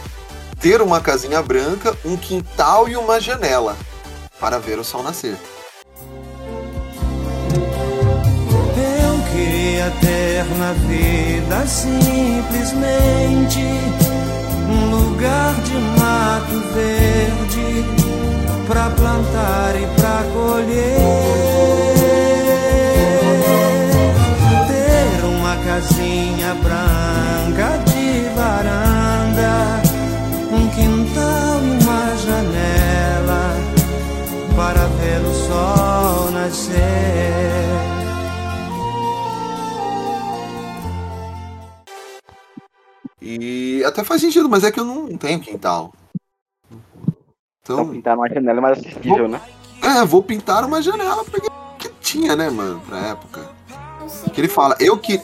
ter 0.60 0.82
uma 0.82 1.01
casinha 1.01 1.40
branca, 1.43 1.97
um 2.05 2.18
quintal 2.18 2.86
e 2.86 2.97
uma 2.97 3.18
janela 3.18 3.77
para 4.39 4.59
ver 4.59 4.78
o 4.78 4.85
sol 4.85 5.02
nascer. 5.02 5.36
Queria 9.89 10.44
na 10.59 10.73
vida 10.73 11.66
simplesmente 11.66 13.65
um 14.69 14.90
lugar 14.90 15.55
de 15.62 15.74
mato 15.98 16.61
verde 16.74 17.85
pra 18.66 18.90
plantar 18.90 19.74
e 19.77 19.86
pra 19.98 20.23
colher. 20.35 20.98
Ter 24.69 25.24
uma 25.24 25.57
casinha 25.57 26.55
branca 26.57 27.78
de 27.86 28.28
varanda, 28.36 29.81
um 30.52 30.69
quintal 30.69 31.61
e 31.65 31.70
uma 31.82 32.16
janela 32.16 33.57
para 34.57 34.86
ver 34.98 35.20
o 35.27 35.35
sol 35.35 36.31
nascer. 36.32 37.99
E 43.39 43.85
até 43.85 44.02
faz 44.02 44.20
sentido, 44.20 44.48
mas 44.48 44.65
é 44.65 44.73
que 44.73 44.81
eu 44.81 44.85
não 44.85 45.16
tenho 45.16 45.40
quintal. 45.40 45.93
Então 47.62 47.89
pintar 47.89 48.16
uma 48.16 48.28
janela 48.28 48.59
é 48.59 48.61
mais 48.61 48.78
acessível, 48.78 49.28
né? 49.28 49.40
É, 49.82 50.05
vou 50.05 50.23
pintar 50.23 50.65
uma 50.65 50.82
janela 50.82 51.24
porque 51.24 51.48
que 51.78 51.89
tinha, 52.01 52.35
né, 52.35 52.51
mano, 52.51 52.81
pra 52.81 52.98
época. 53.09 53.48
Que 54.32 54.40
ele 54.40 54.48
fala, 54.48 54.77
eu 54.81 54.98
que. 54.98 55.20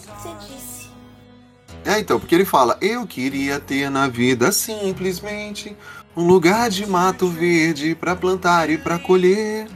É, 1.85 1.99
então, 2.01 2.19
porque 2.19 2.35
ele 2.35 2.45
fala, 2.45 2.77
eu 2.81 3.07
queria 3.07 3.61
ter 3.61 3.91
na 3.91 4.09
vida 4.09 4.51
simplesmente 4.53 5.77
um 6.17 6.27
lugar 6.27 6.71
de 6.71 6.87
mato 6.87 7.29
verde 7.29 7.95
pra 7.95 8.17
plantar 8.17 8.71
e 8.71 8.79
pra 8.79 8.99
colher. 8.99 9.69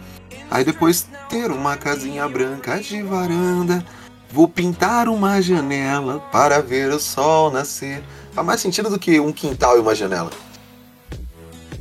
Aí 0.51 0.65
depois 0.65 1.07
ter 1.29 1.51
uma 1.51 1.77
casinha 1.77 2.29
branca 2.29 2.81
de 2.81 3.03
varanda. 3.03 3.85
Vou 4.33 4.49
pintar 4.49 5.09
uma 5.09 5.41
janela 5.41 6.21
para 6.33 6.61
ver 6.61 6.91
o 6.91 6.99
sol 6.99 7.51
nascer. 7.51 8.03
Faz 8.41 8.47
mais 8.47 8.61
sentido 8.63 8.89
do 8.89 8.99
que 8.99 9.21
um 9.21 9.33
quintal 9.33 9.77
e 9.77 9.81
uma 9.81 9.95
janela. 9.95 10.31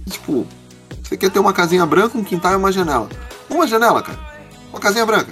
Tipo, 0.09 0.45
você 1.01 1.15
quer 1.15 1.31
ter 1.31 1.39
uma 1.39 1.53
casinha 1.53 1.85
branca, 1.85 2.17
um 2.17 2.23
quintal 2.23 2.51
e 2.51 2.55
uma 2.57 2.69
janela. 2.69 3.07
Uma 3.49 3.65
janela, 3.65 4.01
cara. 4.01 4.19
Uma 4.69 4.79
casinha 4.81 5.05
branca. 5.05 5.31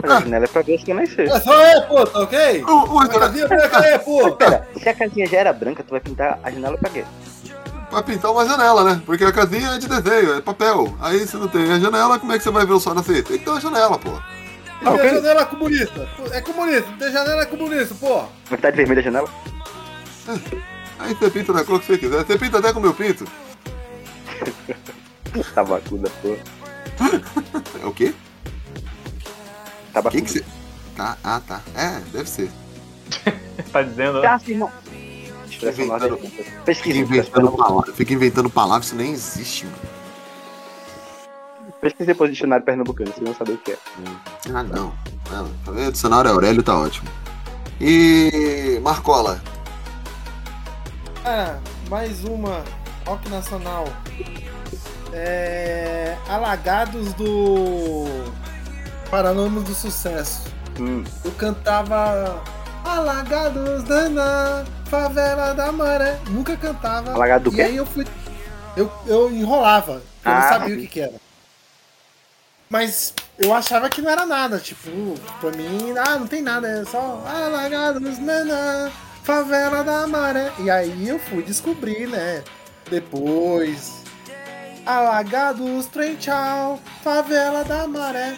A 0.00 0.20
janela 0.20 0.44
é 0.44 0.46
pra 0.46 0.62
ver 0.62 0.76
o 0.76 0.86
sol 0.86 0.94
nascer. 0.94 1.28
É 1.28 1.40
só 1.40 1.60
é, 1.60 1.80
pô, 1.80 2.06
tá 2.06 2.20
ok? 2.20 2.62
Uma 2.62 3.08
casinha 3.08 3.48
branca 3.48 3.80
aí, 3.80 3.98
pô. 3.98 4.30
Pera, 4.38 4.68
se 4.80 4.88
a 4.88 4.94
casinha 4.94 5.26
já 5.26 5.38
era 5.38 5.52
branca, 5.52 5.82
tu 5.82 5.90
vai 5.90 5.98
pintar 5.98 6.38
a 6.40 6.48
janela 6.52 6.78
pra 6.78 6.88
quê? 6.88 7.04
Pra 7.90 8.00
pintar 8.04 8.30
uma 8.30 8.46
janela, 8.46 8.84
né? 8.84 9.02
Porque 9.04 9.24
a 9.24 9.32
casinha 9.32 9.70
é 9.70 9.78
de 9.78 9.88
desenho, 9.88 10.34
é 10.34 10.40
papel. 10.40 10.94
Aí 11.00 11.26
se 11.26 11.36
não 11.36 11.48
tem 11.48 11.72
a 11.72 11.80
janela, 11.80 12.16
como 12.20 12.32
é 12.32 12.38
que 12.38 12.44
você 12.44 12.52
vai 12.52 12.64
ver 12.64 12.74
o 12.74 12.78
sol 12.78 12.94
nascer? 12.94 13.24
Tem 13.24 13.38
que 13.38 13.44
ter 13.44 13.50
uma 13.50 13.60
janela, 13.60 13.98
pô. 13.98 14.10
E 14.82 14.98
tem 14.98 15.14
janela 15.14 15.46
comunista. 15.46 16.08
É 16.30 16.40
comunista, 16.40 16.88
tem 16.96 17.10
janela 17.10 17.44
comunista, 17.44 17.92
pô. 17.96 18.22
Vai 18.48 18.56
estar 18.56 18.70
de 18.70 18.76
vermelho 18.76 19.00
a 19.00 19.02
janela? 19.02 19.28
Aí 20.98 21.14
você 21.14 21.30
pinta 21.30 21.52
da 21.52 21.64
cor 21.64 21.80
que 21.80 21.86
você 21.86 21.98
quiser. 21.98 22.24
Você 22.24 22.38
pinta 22.38 22.58
até 22.58 22.72
com 22.72 22.78
o 22.78 22.82
meu 22.82 22.94
pinto. 22.94 23.24
Tabacuda, 25.54 26.10
pô. 26.22 26.36
É 27.82 27.86
o 27.86 27.92
quê? 27.92 28.14
Tabacuda. 29.92 30.22
que 30.22 30.26
que 30.26 30.38
você... 30.38 30.44
Tá, 30.96 31.18
ah, 31.24 31.40
tá. 31.46 31.60
É, 31.74 32.00
deve 32.12 32.28
ser. 32.28 32.50
tá 33.72 33.82
dizendo? 33.82 34.20
Sim, 34.44 34.52
irmão. 34.52 34.72
Fica 35.48 35.70
inventando, 35.70 36.18
Pesquisa. 36.64 36.74
fica 36.82 36.98
inventando 36.98 37.52
palavras. 37.52 37.96
Fica 37.96 38.12
inventando 38.12 38.50
palavras, 38.50 38.86
isso 38.86 38.96
nem 38.96 39.12
existe, 39.12 39.66
mano. 39.66 39.78
Pesquisa 41.80 42.06
depois 42.06 42.30
do 42.30 42.32
dicionário 42.32 42.64
pernambucano, 42.64 43.10
vocês 43.12 43.24
vão 43.24 43.34
saber 43.34 43.52
o 43.52 43.58
que 43.58 43.72
é. 43.72 43.78
Ah, 44.54 44.62
não. 44.62 44.92
Não, 45.30 45.48
tá 45.64 45.72
vendo? 45.72 45.92
Dicionário 45.92 46.30
Aurélio 46.30 46.62
tá 46.62 46.78
ótimo. 46.78 47.08
E. 47.80 48.80
Marcola. 48.82 49.40
Cara, 51.24 51.58
mais 51.88 52.22
uma. 52.22 52.62
Rock 53.06 53.30
Nacional. 53.30 53.86
É. 55.10 56.16
Alagados 56.28 57.14
do. 57.14 58.04
Paralamas 59.10 59.64
do 59.64 59.74
Sucesso. 59.74 60.42
Hum. 60.78 61.02
Eu 61.24 61.32
cantava. 61.32 62.42
Alagados 62.84 63.84
da 63.84 64.66
favela 64.84 65.54
da 65.54 65.72
maré. 65.72 66.18
Nunca 66.28 66.58
cantava. 66.58 67.12
Alagado 67.14 67.44
do 67.50 67.54
e 67.54 67.56
quê? 67.56 67.62
aí 67.62 67.76
eu 67.76 67.86
fui. 67.86 68.06
Eu, 68.76 68.92
eu 69.06 69.30
enrolava. 69.32 70.02
Eu 70.24 70.30
não 70.30 70.38
Ah, 70.38 70.42
sabia 70.50 70.74
o 70.74 70.78
que, 70.78 70.86
que 70.88 71.00
era. 71.00 71.14
Mas 72.68 73.14
eu 73.38 73.54
achava 73.54 73.88
que 73.88 74.02
não 74.02 74.10
era 74.10 74.26
nada. 74.26 74.58
Tipo, 74.58 74.90
pra 75.40 75.50
mim, 75.52 75.94
ah, 75.96 76.18
não 76.18 76.26
tem 76.26 76.42
nada. 76.42 76.68
É 76.68 76.84
só 76.84 77.22
Alagados 77.26 78.18
na 78.18 78.44
na 78.44 78.90
favela 79.24 79.82
da 79.82 80.06
maré. 80.06 80.52
E 80.60 80.70
aí 80.70 81.08
eu 81.08 81.18
fui 81.18 81.42
descobrir, 81.42 82.06
né? 82.06 82.44
Depois. 82.88 84.04
Alagados, 84.86 85.86
trem 85.86 86.14
tchau, 86.14 86.78
favela 87.02 87.64
da 87.64 87.88
maré. 87.88 88.36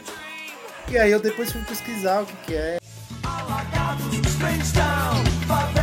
E 0.88 0.96
aí 0.96 1.10
eu 1.10 1.20
depois 1.20 1.50
fui 1.52 1.60
pesquisar 1.62 2.22
o 2.22 2.26
que 2.26 2.36
que 2.46 2.54
é. 2.54 2.78
Favela 5.46 5.75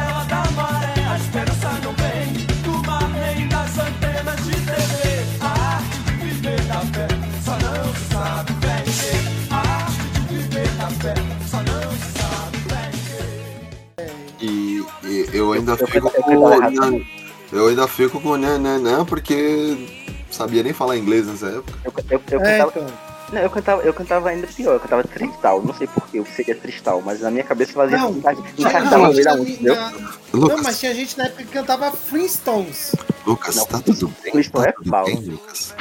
eu 15.44 15.54
ainda 15.54 15.72
Eu- 15.74 15.78
eu 15.78 15.88
fico 15.88 16.10
cantava 16.12 16.72
com. 16.72 16.76
também. 16.82 17.08
eu 17.52 17.68
ainda 17.68 17.88
fico 17.88 18.20
com 18.22 18.36
né, 18.38 18.58
né, 18.58 18.78
né, 18.78 19.06
porque 19.08 19.88
sabia 20.32 20.64
nem 20.64 20.74
falar 20.74 20.98
inglês 20.98 21.28
nessa 21.28 21.48
época. 21.48 21.74
Eu, 21.86 21.94
eu, 22.10 22.22
eu 22.32 22.42
É, 22.42 22.58
cantava. 22.60 22.72
então. 22.86 23.14
Não, 23.32 23.42
eu 23.42 23.50
cantava, 23.50 23.82
eu 23.82 23.94
cantava 23.96 24.30
ainda 24.30 24.46
pior, 24.46 24.74
eu 24.74 24.80
cantava 24.80 25.04
tristal, 25.06 25.64
não 25.64 25.74
sei 25.74 25.88
porquê, 25.88 26.20
eu 26.20 26.26
seria 26.36 26.54
tristal, 26.54 27.02
mas 27.04 27.22
na 27.22 27.32
minha 27.32 27.44
cabeça 27.44 27.74
fazia 27.74 27.98
Não, 27.98 28.12
enca- 28.12 28.36
Tinha 28.36 28.68
encaixava 28.70 29.08
no 29.08 29.14
meio 29.14 29.24
da 29.24 29.32
gente 29.32 29.40
música, 29.40 29.54
entendeu? 29.56 29.76
na- 29.76 29.92
Lucas, 30.34 30.58
Não, 30.58 30.64
mas 30.64 30.80
tinha 30.80 30.94
gente 30.94 31.18
na 31.18 31.24
época 31.26 31.44
que 31.44 31.50
cantava 31.52 31.92
Flintstones. 31.92 32.96
Lucas, 33.26 33.56
Não, 33.56 33.66
tá 33.66 33.80
tudo 33.80 34.14
bem? 34.22 34.32
Flintstone 34.34 34.66
Tá 34.66 34.70
é 34.70 34.90
pau. 34.90 35.06
bem, 35.06 35.16
Lucas? 35.22 35.74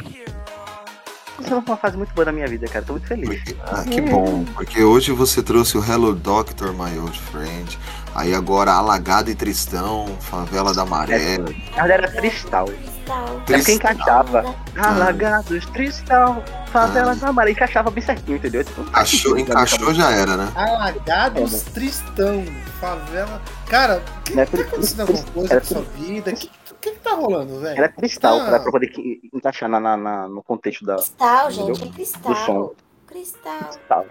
Isso 1.41 1.49
foi 1.49 1.59
uma 1.59 1.77
fase 1.77 1.97
muito 1.97 2.13
boa 2.15 2.25
da 2.25 2.33
minha 2.33 2.47
vida, 2.47 2.67
cara, 2.69 2.85
tô 2.85 2.93
muito 2.93 3.07
feliz. 3.09 3.43
Ah, 3.67 3.83
que 3.85 4.01
bom, 4.01 4.45
porque 4.55 4.83
hoje 4.83 5.13
você 5.13 5.43
trouxe 5.43 5.77
o 5.77 5.85
Hello 5.85 6.15
Doctor, 6.15 6.73
my 6.73 6.99
old 6.99 7.19
friend. 7.19 7.79
Aí 8.15 8.35
agora 8.35 8.73
Alagado 8.73 9.31
e 9.31 9.35
Tristão, 9.35 10.07
Favela 10.21 10.75
da 10.75 10.85
Maré. 10.85 11.39
Na 11.39 11.45
verdade 11.45 11.93
era 11.93 12.09
tristal. 12.11 12.67
Cristal. 12.67 13.27
É 13.27 13.31
porque 13.33 13.53
Tristão. 13.55 13.75
encaixava. 13.75 14.55
Alagados, 14.77 15.67
tristal, 15.67 16.45
favela 16.73 17.15
da 17.17 17.33
maré, 17.33 17.51
encaixava 17.53 17.91
bem 17.91 18.03
certinho, 18.05 18.37
entendeu? 18.37 18.63
Tipo, 18.65 18.85
faz 18.85 19.13
Encaixou, 19.25 19.93
já 19.95 20.11
era, 20.13 20.37
né? 20.37 20.53
Alagados, 20.55 21.63
Tristão, 21.63 22.45
favela. 22.81 23.41
Cara, 23.69 24.03
o 24.19 24.23
que 24.23 24.39
é 24.39 24.45
tá 24.45 24.51
por- 24.51 24.61
acontecendo 24.61 25.01
alguma 25.01 25.23
coisa 25.33 25.55
na 25.55 25.61
sua 25.63 25.83
vida? 25.99 26.31
O 26.31 26.35
que, 26.35 26.47
que 26.47 26.62
que 26.91 26.99
tá 27.01 27.13
rolando, 27.13 27.61
velho? 27.61 27.79
Era 27.79 27.89
cristal, 27.89 28.41
Ah. 28.41 28.45
pra, 28.47 28.61
pra 28.61 28.73
poder 28.73 28.89
que- 28.89 29.21
encaixar 29.33 29.69
na, 29.69 29.79
na- 29.81 29.97
na- 29.97 30.29
no 30.29 30.43
contexto 30.43 30.85
da, 30.85 30.97
Cristal, 30.97 31.51
Entendeu? 31.51 31.75
gente, 31.75 31.89
é 31.89 31.91
do 31.91 32.07
som. 32.07 32.25
cristal. 32.27 32.75
Cristal. 33.07 33.59
Cristal. 33.59 34.07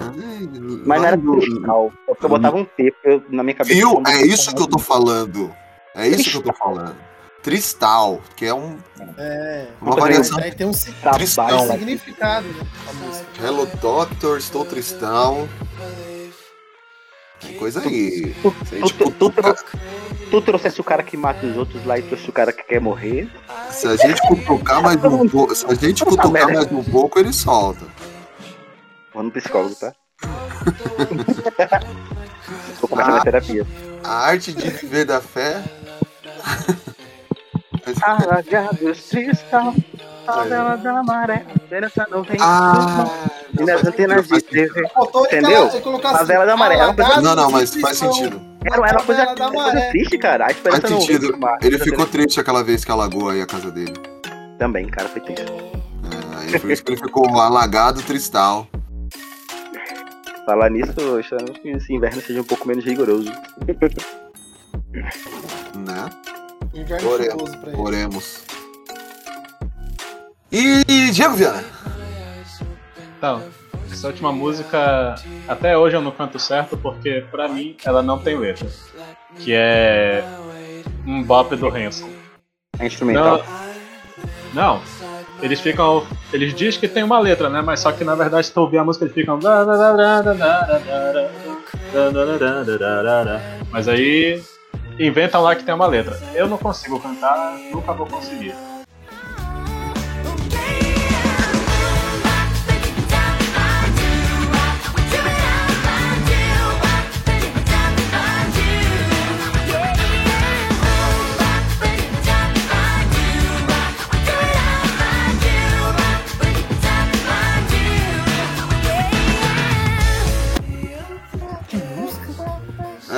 Ai, 0.00 0.48
Mas 0.86 1.00
não 1.00 1.08
era 1.08 1.16
cristal, 1.18 1.92
é 2.08 2.10
eu 2.24 2.28
botava 2.28 2.56
um 2.56 2.64
T, 2.64 2.94
eu, 3.04 3.22
na 3.28 3.42
minha 3.42 3.54
cabeça... 3.54 3.74
Viu? 3.78 4.02
É 4.06 4.22
isso 4.26 4.54
que 4.54 4.60
eu 4.62 4.66
tô 4.66 4.78
falando. 4.78 5.54
É 5.94 6.08
isso 6.08 6.30
que 6.30 6.36
eu 6.38 6.42
tô 6.42 6.52
falando. 6.54 6.96
Tristal, 7.42 8.20
que 8.36 8.46
é 8.46 8.54
um, 8.54 8.78
É. 9.18 9.66
uma 9.80 9.96
variação. 9.96 10.38
Aí 10.38 10.52
tem 10.54 10.66
um 10.66 10.70
Tristão. 11.12 11.46
um 11.66 11.70
significado, 11.72 12.46
né? 12.48 12.66
Hello 13.44 13.66
Doctor, 13.80 14.38
estou 14.38 14.64
tristão. 14.64 15.48
Tem 17.40 17.54
coisa 17.58 17.80
aí. 17.82 18.34
Tu, 18.40 18.54
tu, 19.10 19.30
tu, 19.30 19.30
tu 20.32 20.40
trouxesse 20.40 20.80
o 20.80 20.84
cara 20.84 21.02
que 21.02 21.14
mata 21.14 21.44
os 21.44 21.58
outros 21.58 21.84
lá 21.84 21.98
e 21.98 22.02
trouxe 22.02 22.30
o 22.30 22.32
cara 22.32 22.54
que 22.54 22.62
quer 22.62 22.80
morrer. 22.80 23.28
se 23.70 23.86
a 23.86 23.94
gente 23.96 24.18
cutucar 24.26 24.82
mais 24.82 25.04
um 25.04 25.28
pouco, 25.28 25.54
se 25.54 25.66
a 25.66 25.74
gente 25.74 26.02
cutucar 26.02 26.50
mais 26.50 26.72
um 26.72 26.82
pouco, 26.82 27.18
ele 27.18 27.34
solta. 27.34 27.84
Vou 29.12 29.22
no 29.22 29.30
psicólogo, 29.30 29.74
tá? 29.74 29.92
Vou 32.80 32.88
começar 32.88 33.10
minha 33.10 33.22
terapia. 33.22 33.66
A 34.02 34.28
arte 34.28 34.54
de 34.54 34.70
viver 34.70 35.04
da 35.04 35.20
fé. 35.20 35.62
Alagados 38.00 39.10
cristal, 39.10 39.74
favela 40.24 40.78
da 40.78 41.02
maré, 41.02 41.44
esperança 41.56 42.06
não 42.10 42.22
vem. 42.22 42.38
Ah, 42.40 43.04
E 43.58 43.64
nas 43.64 43.84
antenas 43.84 44.28
de 44.28 44.40
TV. 44.40 44.82
Entendeu? 45.26 45.66
assim, 45.66 45.82
Favela 46.00 46.46
da 46.46 46.54
uma 46.54 46.94
coisa, 46.94 47.20
Não, 47.20 47.36
não, 47.36 47.50
mas 47.50 47.74
faz 47.76 47.98
sentido. 47.98 48.51
Era 48.64 48.80
uma 48.80 49.02
coisa, 49.04 49.34
da 49.34 49.48
uma 49.50 49.64
coisa 49.70 49.80
triste, 49.90 50.18
cara. 50.18 50.46
A 50.46 50.54
Faz 50.54 50.86
sentido. 50.86 51.36
Mas- 51.38 51.58
Ele 51.62 51.78
ficou 51.78 52.06
triste 52.06 52.38
aquela 52.40 52.62
vez 52.62 52.84
que 52.84 52.90
alagou 52.90 53.28
aí 53.30 53.40
a 53.40 53.46
casa 53.46 53.70
dele. 53.70 53.94
Também, 54.58 54.86
cara, 54.88 55.08
foi 55.08 55.20
triste. 55.20 55.44
É, 56.54 56.58
por 56.58 56.70
isso 56.70 56.84
que 56.84 56.92
ele 56.92 57.00
ficou 57.00 57.28
alagado 57.40 58.02
tristal. 58.02 58.66
Falar 60.44 60.70
nisso, 60.70 60.92
eu 60.98 61.20
espero 61.20 61.44
que 61.52 61.68
esse 61.70 61.92
inverno 61.94 62.20
seja 62.20 62.40
um 62.40 62.44
pouco 62.44 62.66
menos 62.66 62.84
rigoroso. 62.84 63.30
Né? 65.76 66.10
Inverno 66.74 67.10
Oremos. 67.10 67.56
pra 67.56 67.70
ele. 67.72 67.80
Oremos. 67.80 68.44
E 70.50 71.10
Diego 71.12 71.34
Viana? 71.34 71.64
Então, 73.16 73.42
essa 73.92 74.08
última 74.08 74.32
música, 74.32 75.14
até 75.46 75.76
hoje 75.76 75.96
eu 75.96 76.00
não 76.00 76.10
canto 76.10 76.38
certo 76.38 76.76
porque 76.76 77.24
pra 77.30 77.48
mim 77.48 77.76
ela 77.84 78.02
não 78.02 78.18
tem 78.18 78.36
letra. 78.36 78.68
Que 79.38 79.52
é 79.54 80.24
um 81.06 81.22
bop 81.22 81.54
do 81.56 81.68
Hanson. 81.68 82.08
É 82.78 82.86
instrumental. 82.86 83.44
Não, 84.54 84.78
não. 84.78 84.82
Eles 85.40 85.60
ficam. 85.60 86.06
Eles 86.32 86.54
dizem 86.54 86.80
que 86.80 86.88
tem 86.88 87.02
uma 87.02 87.18
letra, 87.18 87.48
né? 87.50 87.60
Mas 87.60 87.80
só 87.80 87.90
que 87.90 88.04
na 88.04 88.14
verdade, 88.14 88.46
se 88.46 88.52
tu 88.52 88.60
ouvir 88.60 88.78
a 88.78 88.84
música, 88.84 89.04
eles 89.04 89.14
ficam. 89.14 89.38
Mas 93.70 93.88
aí 93.88 94.42
inventam 94.98 95.42
lá 95.42 95.54
que 95.54 95.64
tem 95.64 95.74
uma 95.74 95.86
letra. 95.86 96.18
Eu 96.34 96.46
não 96.48 96.58
consigo 96.58 97.00
cantar, 97.00 97.56
nunca 97.72 97.92
vou 97.92 98.06
conseguir. 98.06 98.54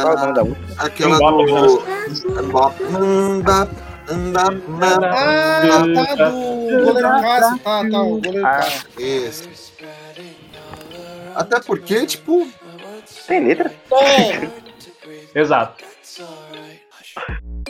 Qual 0.04 0.12
é 0.12 0.16
o 0.16 0.20
nome 0.20 0.34
da 0.34 0.44
música? 0.44 0.84
Aquela 0.84 1.18
do. 1.18 1.80
Bap, 2.52 2.78
bap. 3.42 3.74
Ah, 5.02 5.62
tá 5.94 6.14
do 6.14 6.84
goleiro 6.84 7.08
Cássio. 7.08 7.58
Tá, 7.60 7.90
tá, 7.90 8.02
o 8.02 8.20
goleiro 8.20 8.46
Ah. 8.46 8.50
Cássio. 8.58 8.88
Esse. 8.98 9.48
Até 11.34 11.60
porque, 11.60 12.04
tipo, 12.04 12.46
Tem 13.26 13.46
letra? 13.46 13.74
Tem. 13.88 14.50
Exato. 15.34 15.82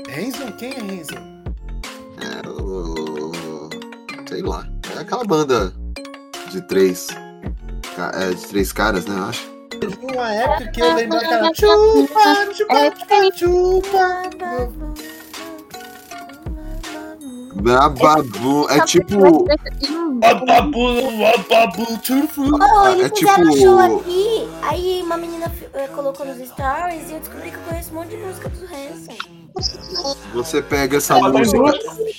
Renzo? 0.08 0.52
Quem 0.58 0.72
é 0.72 0.80
Renzo? 0.80 1.14
é 1.14 2.48
o. 2.48 3.70
Sei 4.28 4.42
lá. 4.42 4.66
É 4.96 5.00
aquela 5.00 5.22
banda 5.24 5.72
de 6.50 6.60
três. 6.62 7.06
É, 8.20 8.30
de 8.34 8.46
três 8.48 8.72
caras, 8.72 9.06
né? 9.06 9.16
Eu 9.16 9.24
acho. 9.24 9.53
Teve 9.90 10.14
uma 10.16 10.34
época 10.34 10.68
que 10.72 10.80
eu 10.80 10.94
lembro 10.94 11.18
aquela 11.18 11.50
chupa, 11.54 12.54
chupa, 12.54 12.96
chupa, 13.36 13.36
chupa. 13.36 15.04
Bababu. 17.54 18.68
É 18.70 18.80
tipo. 18.84 19.46
Babu, 20.46 21.00
babu, 21.48 21.98
chufu. 22.02 22.42
Oh, 22.54 22.86
É 22.86 22.92
eles 22.92 23.12
tipo- 23.12 23.30
fizeram 23.30 23.50
um 23.50 23.56
show 23.56 23.78
aqui, 23.98 24.48
aí 24.62 25.02
uma 25.02 25.16
menina 25.16 25.52
eh, 25.74 25.88
colocou 25.88 26.26
nos 26.26 26.36
stories 26.48 27.10
e 27.10 27.14
eu 27.14 27.20
descobri 27.20 27.50
que 27.50 27.56
eu 27.56 27.62
conheço 27.68 27.90
um 27.90 27.94
monte 27.94 28.08
de 28.10 28.16
música 28.16 28.48
do 28.48 28.64
Hanson. 28.64 29.16
Você 30.34 30.62
pega 30.62 30.96
essa 30.96 31.16
música. 31.18 31.58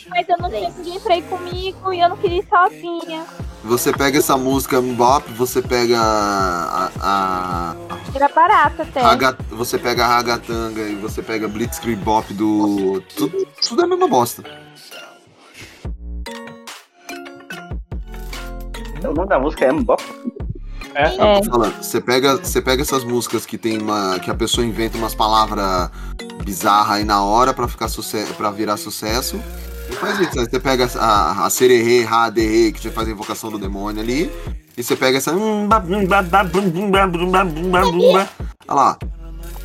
Mas 0.09 0.29
eu 0.29 0.37
não 0.39 0.49
tinha 0.49 0.69
ninguém 0.69 0.99
pra 0.99 1.17
ir 1.17 1.23
comigo 1.23 1.93
e 1.93 1.99
eu 1.99 2.09
não 2.09 2.17
queria 2.17 2.39
ir 2.39 2.47
sozinha. 2.47 3.25
Você 3.65 3.91
pega 3.91 4.19
essa 4.19 4.37
música 4.37 4.79
Mbop, 4.79 5.27
você 5.33 5.59
pega 5.59 5.99
a. 5.99 6.91
a, 7.01 7.75
Era 8.13 8.29
barata 8.29 8.83
até. 8.83 9.01
você 9.49 9.79
pega 9.79 10.05
a 10.05 10.07
Ragatanga 10.07 10.81
e 10.81 10.95
você 10.95 11.23
pega 11.23 11.47
Blitzkrieg 11.47 11.99
Bop 11.99 12.31
do. 12.31 13.01
Tudo, 13.15 13.47
tudo 13.67 13.81
é 13.81 13.85
a 13.85 13.87
mesma 13.87 14.07
bosta. 14.07 14.43
O 19.03 19.13
nome 19.13 19.27
da 19.27 19.39
música 19.39 19.65
é 19.65 19.71
Mbop. 19.71 20.03
É. 20.93 21.15
É. 21.15 21.41
Tô 21.41 21.49
falando, 21.49 21.75
você 21.81 21.99
pega, 21.99 22.37
você 22.37 22.61
pega 22.61 22.83
essas 22.83 23.03
músicas 23.03 23.47
que 23.47 23.57
tem 23.57 23.81
uma. 23.81 24.19
que 24.19 24.29
a 24.29 24.35
pessoa 24.35 24.65
inventa 24.65 24.95
umas 24.95 25.15
palavras 25.15 25.89
bizarras 26.43 26.97
aí 26.97 27.03
na 27.03 27.23
hora 27.23 27.51
pra 27.51 27.67
ficar 27.67 27.87
sucesso, 27.87 28.33
para 28.35 28.51
virar 28.51 28.77
sucesso. 28.77 29.41
E 29.89 29.93
faz 29.95 30.19
isso, 30.19 30.33
você 30.33 30.59
pega 30.59 30.89
a, 30.99 31.45
a 31.45 31.49
sererê, 31.49 32.03
raderê, 32.03 32.71
que 32.71 32.83
já 32.83 32.91
faz 32.91 33.07
a 33.07 33.11
invocação 33.11 33.51
do 33.51 33.59
demônio 33.59 34.01
ali. 34.01 34.31
E 34.77 34.83
você 34.83 34.95
pega 34.95 35.17
essa. 35.17 35.31
Olha 38.67 38.75
lá. 38.75 38.97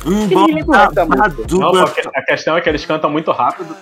Não, 0.05 1.85
porque 1.85 2.01
a 2.15 2.21
questão 2.23 2.57
é 2.57 2.61
que 2.61 2.69
eles 2.69 2.85
cantam 2.85 3.09
muito 3.09 3.31
rápido, 3.31 3.75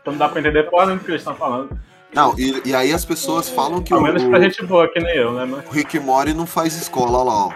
então 0.00 0.12
não 0.12 0.18
dá 0.18 0.28
pra 0.28 0.40
entender 0.40 0.64
porra 0.64 0.86
nenhuma 0.86 1.00
do 1.00 1.04
que 1.04 1.10
eles 1.10 1.20
estão 1.22 1.34
falando. 1.34 1.78
Não, 2.14 2.38
e, 2.38 2.60
e 2.66 2.74
aí 2.74 2.92
as 2.92 3.04
pessoas 3.04 3.48
falam 3.48 3.80
que 3.80 3.88
Pelo 3.88 4.02
o, 4.02 4.04
menos 4.04 4.22
pra 4.24 4.40
gente 4.40 4.64
boa, 4.66 4.86
que 4.86 5.00
nem 5.00 5.16
eu, 5.16 5.32
né? 5.32 5.46
Mas... 5.46 5.66
o 5.66 5.70
Rick 5.70 5.98
Mori 5.98 6.34
não 6.34 6.46
faz 6.46 6.76
escola, 6.76 7.18
olha 7.18 7.30
lá, 7.30 7.46
ó. 7.46 7.52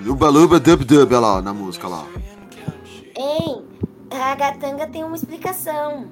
Luba 0.00 0.28
luba 0.28 0.60
dub 0.60 0.84
dub, 0.84 1.10
olha 1.10 1.20
lá, 1.20 1.42
na 1.42 1.54
música 1.54 1.88
lá. 1.88 2.04
ó. 2.04 2.18
Hein? 3.18 3.64
Ragatanga 4.12 4.86
tem 4.86 5.04
uma 5.04 5.16
explicação. 5.16 6.06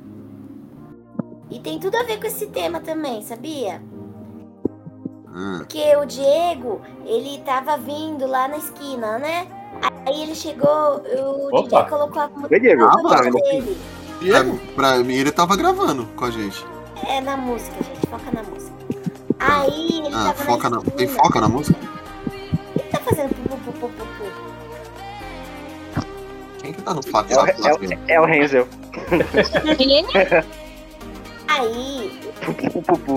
E 1.50 1.58
tem 1.60 1.78
tudo 1.78 1.96
a 1.96 2.02
ver 2.02 2.18
com 2.20 2.26
esse 2.26 2.46
tema 2.46 2.80
também, 2.80 3.22
sabia? 3.22 3.80
Hum. 5.34 5.58
Porque 5.58 5.96
o 5.96 6.04
Diego, 6.04 6.80
ele 7.04 7.38
tava 7.44 7.76
vindo 7.76 8.26
lá 8.26 8.48
na 8.48 8.56
esquina, 8.56 9.18
né? 9.18 9.46
Aí 10.06 10.22
ele 10.22 10.34
chegou, 10.34 10.68
o 10.68 11.48
Opa. 11.48 11.62
DJ 11.62 11.84
colocou 11.84 12.22
a 12.22 12.28
música 12.28 12.60
Diego. 12.60 12.82
na 12.86 12.92
Ah, 12.92 12.96
música 13.02 13.22
mano. 13.24 13.40
dele. 13.42 13.78
Pra, 14.74 14.74
pra 14.74 14.96
mim 15.04 15.14
ele 15.14 15.30
tava 15.30 15.56
gravando 15.56 16.06
com 16.16 16.24
a 16.24 16.30
gente. 16.30 16.64
É 17.06 17.20
na 17.20 17.36
música, 17.36 17.76
gente, 17.84 18.06
foca 18.08 18.30
na 18.32 18.42
música. 18.42 18.74
Aí 19.38 19.98
ele 19.98 20.08
Ah, 20.14 20.32
tava 20.32 20.34
foca 20.34 20.70
na 20.70 20.76
na, 20.78 20.82
tem 20.82 21.06
foca 21.06 21.40
na 21.40 21.48
música? 21.48 21.78
Ele 22.74 22.88
tá 22.90 22.98
fazendo 23.00 23.34
pu, 23.34 23.56
pu, 23.58 23.72
pu, 23.72 23.88
pu, 23.88 24.04
pu. 24.04 24.26
Quem 26.58 26.72
que 26.72 26.82
tá 26.82 26.94
no 26.94 27.02
fato? 27.02 27.30
É 27.32 27.36
o, 27.36 27.46
é, 27.46 27.74
o, 27.74 27.78
é 28.08 28.20
o 28.20 28.24
Renzel. 28.24 28.66
Aí 31.48 32.20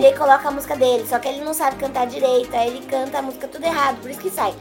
ele 0.01 0.17
coloca 0.17 0.47
a 0.47 0.51
música 0.51 0.75
dele, 0.75 1.05
só 1.07 1.19
que 1.19 1.27
ele 1.27 1.43
não 1.43 1.53
sabe 1.53 1.77
cantar 1.77 2.05
direito, 2.07 2.55
aí 2.55 2.67
ele 2.69 2.85
canta 2.85 3.19
a 3.19 3.21
música 3.21 3.47
tudo 3.47 3.65
errado, 3.65 3.97
por 4.01 4.09
isso 4.09 4.19
que 4.19 4.29
sai. 4.29 4.53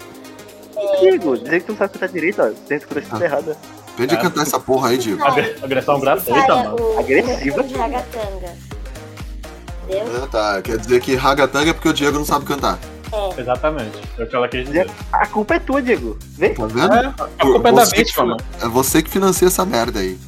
Diego, 1.00 1.36
dizer 1.36 1.60
que 1.60 1.66
tu 1.66 1.72
não 1.72 1.78
sabe 1.78 1.92
cantar 1.94 2.08
direito, 2.08 2.42
ó. 2.42 2.50
Tem 2.66 2.76
escuta 2.78 3.00
tudo 3.00 3.22
errada. 3.24 3.56
Pede 3.96 4.14
É. 4.14 4.18
cantar 4.18 4.42
essa 4.42 4.60
porra 4.60 4.90
aí, 4.90 4.98
Diego. 4.98 5.22
Agre- 5.24 5.56
Agressão 5.62 5.98
gratuita, 6.00 6.54
mano. 6.54 6.76
o 6.80 6.98
Agressiva. 7.00 7.60
o 7.60 7.64
de 7.64 7.74
ragatanga. 7.74 8.56
Entendeu? 9.84 10.22
Ah, 10.22 10.26
tá. 10.30 10.62
Quer 10.62 10.78
dizer 10.78 11.00
que 11.00 11.14
ragatanga 11.16 11.70
é 11.70 11.72
porque 11.72 11.88
o 11.88 11.92
Diego 11.92 12.18
não 12.18 12.24
sabe 12.24 12.44
cantar. 12.44 12.78
É. 13.10 13.40
Exatamente. 13.40 13.98
É 14.18 14.22
o 14.22 14.26
que 14.26 14.36
ela 14.36 14.46
quis 14.48 14.66
dizer. 14.66 14.88
A 15.12 15.26
culpa 15.26 15.54
é 15.54 15.58
tua, 15.58 15.80
Diego. 15.82 16.16
Vê? 16.36 16.50
Tá 16.50 16.66
vendo? 16.66 16.94
É, 16.94 17.06
a 17.38 17.44
culpa 17.44 17.68
é 17.70 17.72
da 17.72 17.86
que 17.86 17.96
vítima, 17.96 18.24
mano. 18.26 18.40
É 18.62 18.68
você 18.68 19.02
que 19.02 19.10
financia 19.10 19.48
essa 19.48 19.64
merda 19.64 19.98
aí. 20.00 20.18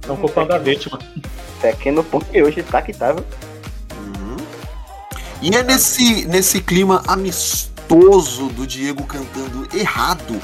Estão 0.00 0.16
culpando 0.16 0.54
a 0.54 0.58
vítima. 0.58 0.98
Pequeno 1.60 2.04
ponto 2.04 2.26
que 2.26 2.42
hoje 2.42 2.62
tá 2.62 2.82
que 2.82 2.92
tava. 2.92 3.24
Uhum. 3.92 4.36
E 5.42 5.54
é 5.54 5.62
nesse, 5.62 6.24
nesse 6.26 6.60
clima 6.60 7.02
amistoso 7.06 8.48
do 8.48 8.66
Diego 8.66 9.04
cantando 9.04 9.68
errado. 9.76 10.40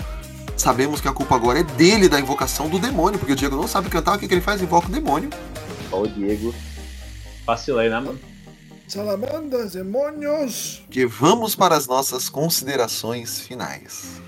Sabemos 0.57 1.01
que 1.01 1.09
a 1.09 1.13
culpa 1.13 1.35
agora 1.35 1.61
é 1.61 1.65
dele 1.65 2.09
da 2.09 2.21
invocação 2.21 2.69
do 2.69 2.79
demônio, 2.79 3.19
porque 3.19 3.33
o 3.33 3.37
Diego 3.37 3.57
não 3.57 3.67
sabe 3.67 3.89
cantar, 3.89 4.17
o 4.17 4.19
que, 4.19 4.29
que 4.29 4.35
ele 4.35 4.41
faz? 4.41 4.63
Invoca 4.63 4.89
o 4.89 4.91
demônio. 4.91 5.31
Ó, 5.91 6.03
o 6.03 6.09
Diego. 6.09 6.55
Vacilei, 7.45 7.89
né, 7.89 7.99
mano? 7.99 8.21
Salamandas, 8.87 9.73
demônios. 9.73 10.83
Que 10.91 11.07
vamos 11.07 11.57
para 11.57 11.75
as 11.75 11.87
nossas 11.87 12.29
considerações 12.29 13.41
finais. 13.41 14.21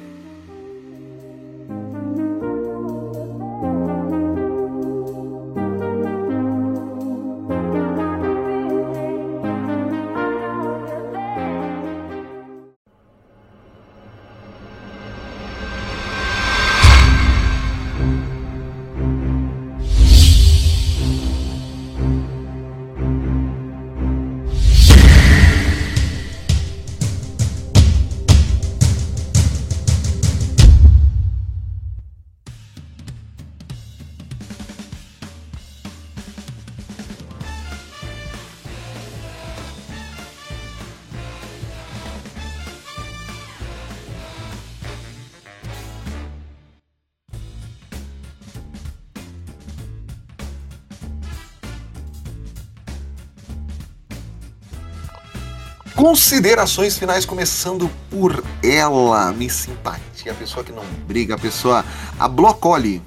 Considerações 56.05 56.99
finais, 56.99 57.25
começando 57.25 57.91
por 58.11 58.45
ela, 58.63 59.33
me 59.33 59.49
simpatia, 59.49 60.33
a 60.33 60.35
pessoa 60.35 60.63
que 60.63 60.71
não 60.71 60.85
briga, 61.09 61.35
a 61.35 61.39
pessoa. 61.39 61.83
A 62.21 62.29
Blocoli. 62.29 63.01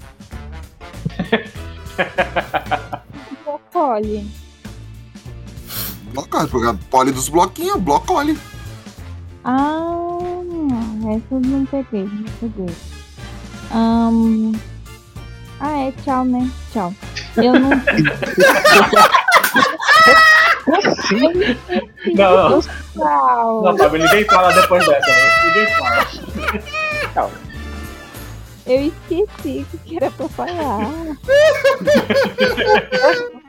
Blocoli, 6.11 6.49
porque 6.49 6.67
a 6.67 6.73
Poli 6.89 7.11
dos 7.11 7.29
bloquinhos, 7.29 7.79
Blocoli. 7.79 8.35
Ah, 9.45 9.85
essa 11.03 11.23
eu 11.29 11.39
não 11.39 11.67
peguei, 11.67 12.05
não 12.05 12.23
peguei. 12.39 12.75
Ahn, 13.69 14.53
Ah, 15.59 15.77
é, 15.81 15.91
tchau, 16.03 16.25
né? 16.25 16.49
Tchau. 16.73 16.91
Eu 17.35 17.59
não. 17.59 17.69
Não, 22.13 22.49
não. 22.49 22.61
Tchau. 22.97 23.61
Não, 23.63 23.77
Fábio, 23.77 24.03
ninguém 24.03 24.25
fala 24.25 24.51
depois 24.53 24.85
dessa, 24.85 25.07
né? 25.07 25.45
Ninguém 25.45 25.65
fala. 25.75 26.07
Tchau. 27.13 27.31
Eu 28.65 28.81
esqueci 29.09 29.65
o 29.73 29.77
que 29.77 29.95
era 29.95 30.11
pra 30.11 30.27
falar. 30.27 30.91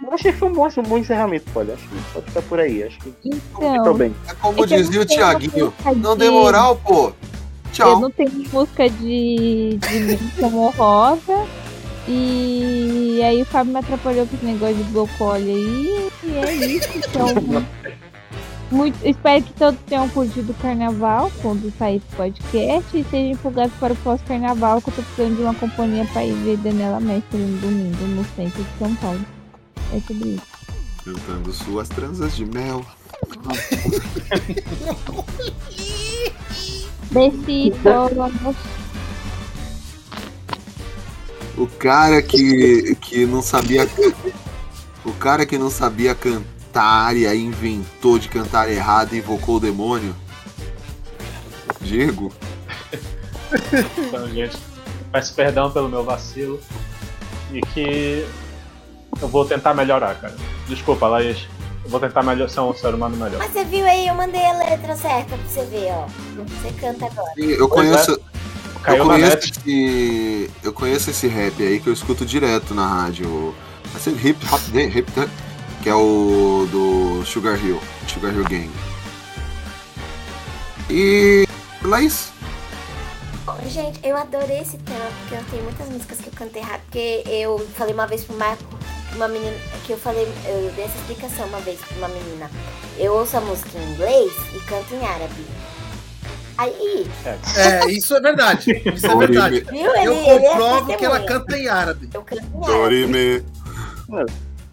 Eu 0.03 0.13
achei 0.15 0.33
que 0.33 0.39
foi 0.39 0.49
um 0.49 0.53
bom, 0.53 0.69
um 0.69 0.83
bom 0.83 0.99
encerramento, 0.99 1.51
pode. 1.53 1.73
Acho 1.73 1.83
que 1.89 1.97
pode 2.13 2.27
ficar 2.27 2.43
por 2.43 2.61
aí. 2.61 2.85
Acho 2.85 2.99
que 3.01 3.13
Então, 3.25 3.73
ficou 3.75 3.95
bem. 3.95 4.15
É 4.29 4.35
como 4.35 4.59
É 4.59 4.63
eu 4.63 4.67
dizia 4.67 5.01
o 5.01 5.05
Tiaguinho. 5.05 5.73
Não 5.97 6.13
de- 6.17 6.25
dê 6.25 6.31
moral, 6.31 6.77
pô. 6.77 7.09
eu 7.09 7.15
Tchau. 7.73 8.01
não 8.01 8.11
tenho 8.11 8.31
música 8.53 8.89
de, 8.89 9.77
de 9.79 9.99
menção 10.01 10.57
honrosa. 10.57 11.47
E 12.07 13.21
aí 13.23 13.43
o 13.43 13.45
Fábio 13.45 13.73
me 13.73 13.81
atrapalhou 13.81 14.27
com 14.27 14.35
esse 14.37 14.45
negócio 14.47 14.77
de 14.77 14.85
blocole 14.85 15.51
aí. 15.51 16.09
E 16.25 16.37
é 16.39 16.55
isso. 16.55 16.89
Então, 16.97 17.27
muito, 18.71 18.99
espero 19.07 19.43
que 19.45 19.53
todos 19.55 19.81
tenham 19.87 20.09
curtido 20.11 20.53
o 20.53 20.55
carnaval 20.57 21.33
quando 21.41 21.73
sair 21.79 21.97
esse 21.97 22.17
podcast 22.17 22.97
e 22.97 23.05
sejam 23.05 23.31
empolgados 23.33 23.73
para 23.79 23.95
o 23.95 23.97
pós-carnaval, 23.97 24.83
que 24.83 24.91
eu 24.91 24.95
tô 24.95 25.03
precisando 25.03 25.37
de 25.37 25.43
uma 25.43 25.55
companhia 25.55 26.05
para 26.13 26.25
ir 26.25 26.35
ver 26.45 26.59
Daniela 26.59 27.01
Mestre 27.01 27.39
no 27.39 27.59
domingo 27.59 28.05
no 28.05 28.25
centro 28.37 28.63
de 28.63 28.79
São 28.79 28.95
Paulo. 28.97 29.25
É 29.95 30.01
sobre 30.01 30.29
isso. 30.31 30.47
Cantando 31.05 31.53
suas 31.53 31.89
transas 31.89 32.37
de 32.37 32.45
mel. 32.45 32.85
Besitos. 37.11 37.81
O 41.57 41.67
cara 41.67 42.21
que, 42.21 42.95
que 43.01 43.25
não 43.25 43.41
sabia. 43.41 43.89
O 45.05 45.13
cara 45.15 45.47
que 45.47 45.57
não 45.57 45.71
sabia 45.71 46.15
cantar 46.15 46.58
aí 46.75 47.43
inventou 47.43 48.19
de 48.19 48.29
cantar 48.29 48.71
errado 48.71 49.15
e 49.15 49.19
invocou 49.19 49.57
o 49.57 49.61
demônio. 49.61 50.15
Diego. 51.81 52.33
Então, 53.97 54.29
gente, 54.29 54.57
peço 55.11 55.35
perdão 55.35 55.71
pelo 55.71 55.89
meu 55.89 56.05
vacilo. 56.05 56.61
E 57.53 57.61
que 57.61 58.27
eu 59.21 59.29
vou 59.29 59.45
tentar 59.45 59.75
melhorar, 59.75 60.15
cara. 60.17 60.37
Desculpa, 60.69 61.07
Laís. 61.09 61.47
Eu 61.85 61.91
vou 61.91 62.01
tentar 62.01 62.23
melhor, 62.23 62.49
ser 62.51 62.61
um 62.61 62.75
ser 62.75 62.95
humano 62.95 63.17
melhor. 63.17 63.39
Mas 63.39 63.53
você 63.53 63.65
viu 63.65 63.87
aí, 63.87 64.07
eu 64.07 64.15
mandei 64.15 64.45
a 64.45 64.59
letra 64.59 64.95
certa 64.95 65.37
pra 65.37 65.49
você 65.49 65.65
ver, 65.65 65.89
ó. 65.93 66.07
Você 66.37 66.73
canta 66.79 67.07
agora. 67.07 67.33
Eu 67.37 67.69
conheço. 67.69 68.13
é. 68.13 68.39
Caiu 68.83 68.99
Eu 68.99 69.07
conheço, 69.07 69.37
esse, 69.39 70.51
eu 70.63 70.73
conheço 70.73 71.11
esse 71.11 71.27
rap 71.27 71.63
aí 71.63 71.81
que 71.81 71.89
eu 71.89 71.93
escuto 71.93 72.27
direto 72.27 72.75
na 72.75 72.87
rádio. 72.87 73.55
Esse 73.97 74.11
hip 74.11 74.39
hop, 74.53 74.61
hip 74.75 75.11
hop, 75.19 75.29
que 75.83 75.89
é 75.89 75.95
o 75.95 76.67
do 76.71 77.25
Sugar 77.25 77.63
Hill, 77.63 77.81
Sugar 78.07 78.33
Hill 78.35 78.45
Gang. 78.45 78.71
E 80.91 81.47
Laís, 81.83 82.33
Gente, 83.67 84.01
eu 84.03 84.17
adorei 84.17 84.61
esse 84.61 84.79
tema, 84.79 85.05
porque 85.21 85.35
eu 85.35 85.45
tenho 85.51 85.63
muitas 85.65 85.89
músicas 85.89 86.19
que 86.19 86.29
eu 86.29 86.33
cantei 86.35 86.63
errado, 86.63 86.81
porque 86.83 87.23
eu 87.27 87.59
falei 87.75 87.93
uma 87.95 88.07
vez 88.07 88.25
pro 88.25 88.37
Marco, 88.37 88.65
uma 89.15 89.29
menina, 89.29 89.57
que 89.85 89.93
eu 89.93 89.99
falei, 89.99 90.27
eu 90.47 90.71
dei 90.75 90.85
essa 90.85 90.97
explicação 90.97 91.47
uma 91.47 91.61
vez 91.61 91.79
pra 91.81 91.97
uma 91.99 92.09
menina. 92.09 92.51
Eu 92.99 93.15
ouço 93.15 93.37
a 93.37 93.41
música 93.41 93.79
em 93.79 93.93
inglês 93.93 94.33
e 94.55 94.61
canto 94.61 94.95
em 94.95 95.05
árabe. 95.05 95.47
Aí, 96.57 97.07
É, 97.57 97.91
isso 97.91 98.17
é 98.17 98.21
verdade. 98.21 98.83
Isso 98.95 99.07
é 99.07 99.17
verdade. 99.17 99.61
viu? 99.71 99.95
Eu 99.97 100.13
Ele, 100.13 100.29
ele 100.29 100.47
é 100.47 100.51
comprovo 100.51 100.97
que 100.97 101.05
ela 101.05 101.21
canta 101.21 101.57
em 101.57 101.69
árabe. 101.69 102.11
Eu 102.13 102.23
canto 102.23 102.43
em 102.43 102.65
árabe. 102.65 102.67
Dorime. 102.67 103.45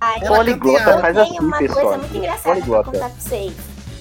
Aí, 0.06 0.22
Ela 0.22 0.38
Poliglota 0.38 1.00
faz 1.00 1.16
tem 1.16 1.24
assim, 1.26 1.40
uma 1.40 1.58
pessoal. 1.58 1.82
coisa 1.82 1.98
muito 1.98 2.18
engraçada 2.18 2.44
pra 2.44 2.54
Poliglota. 2.56 2.92
contar 2.92 3.10
pra 3.10 3.20
vocês. 3.20 3.54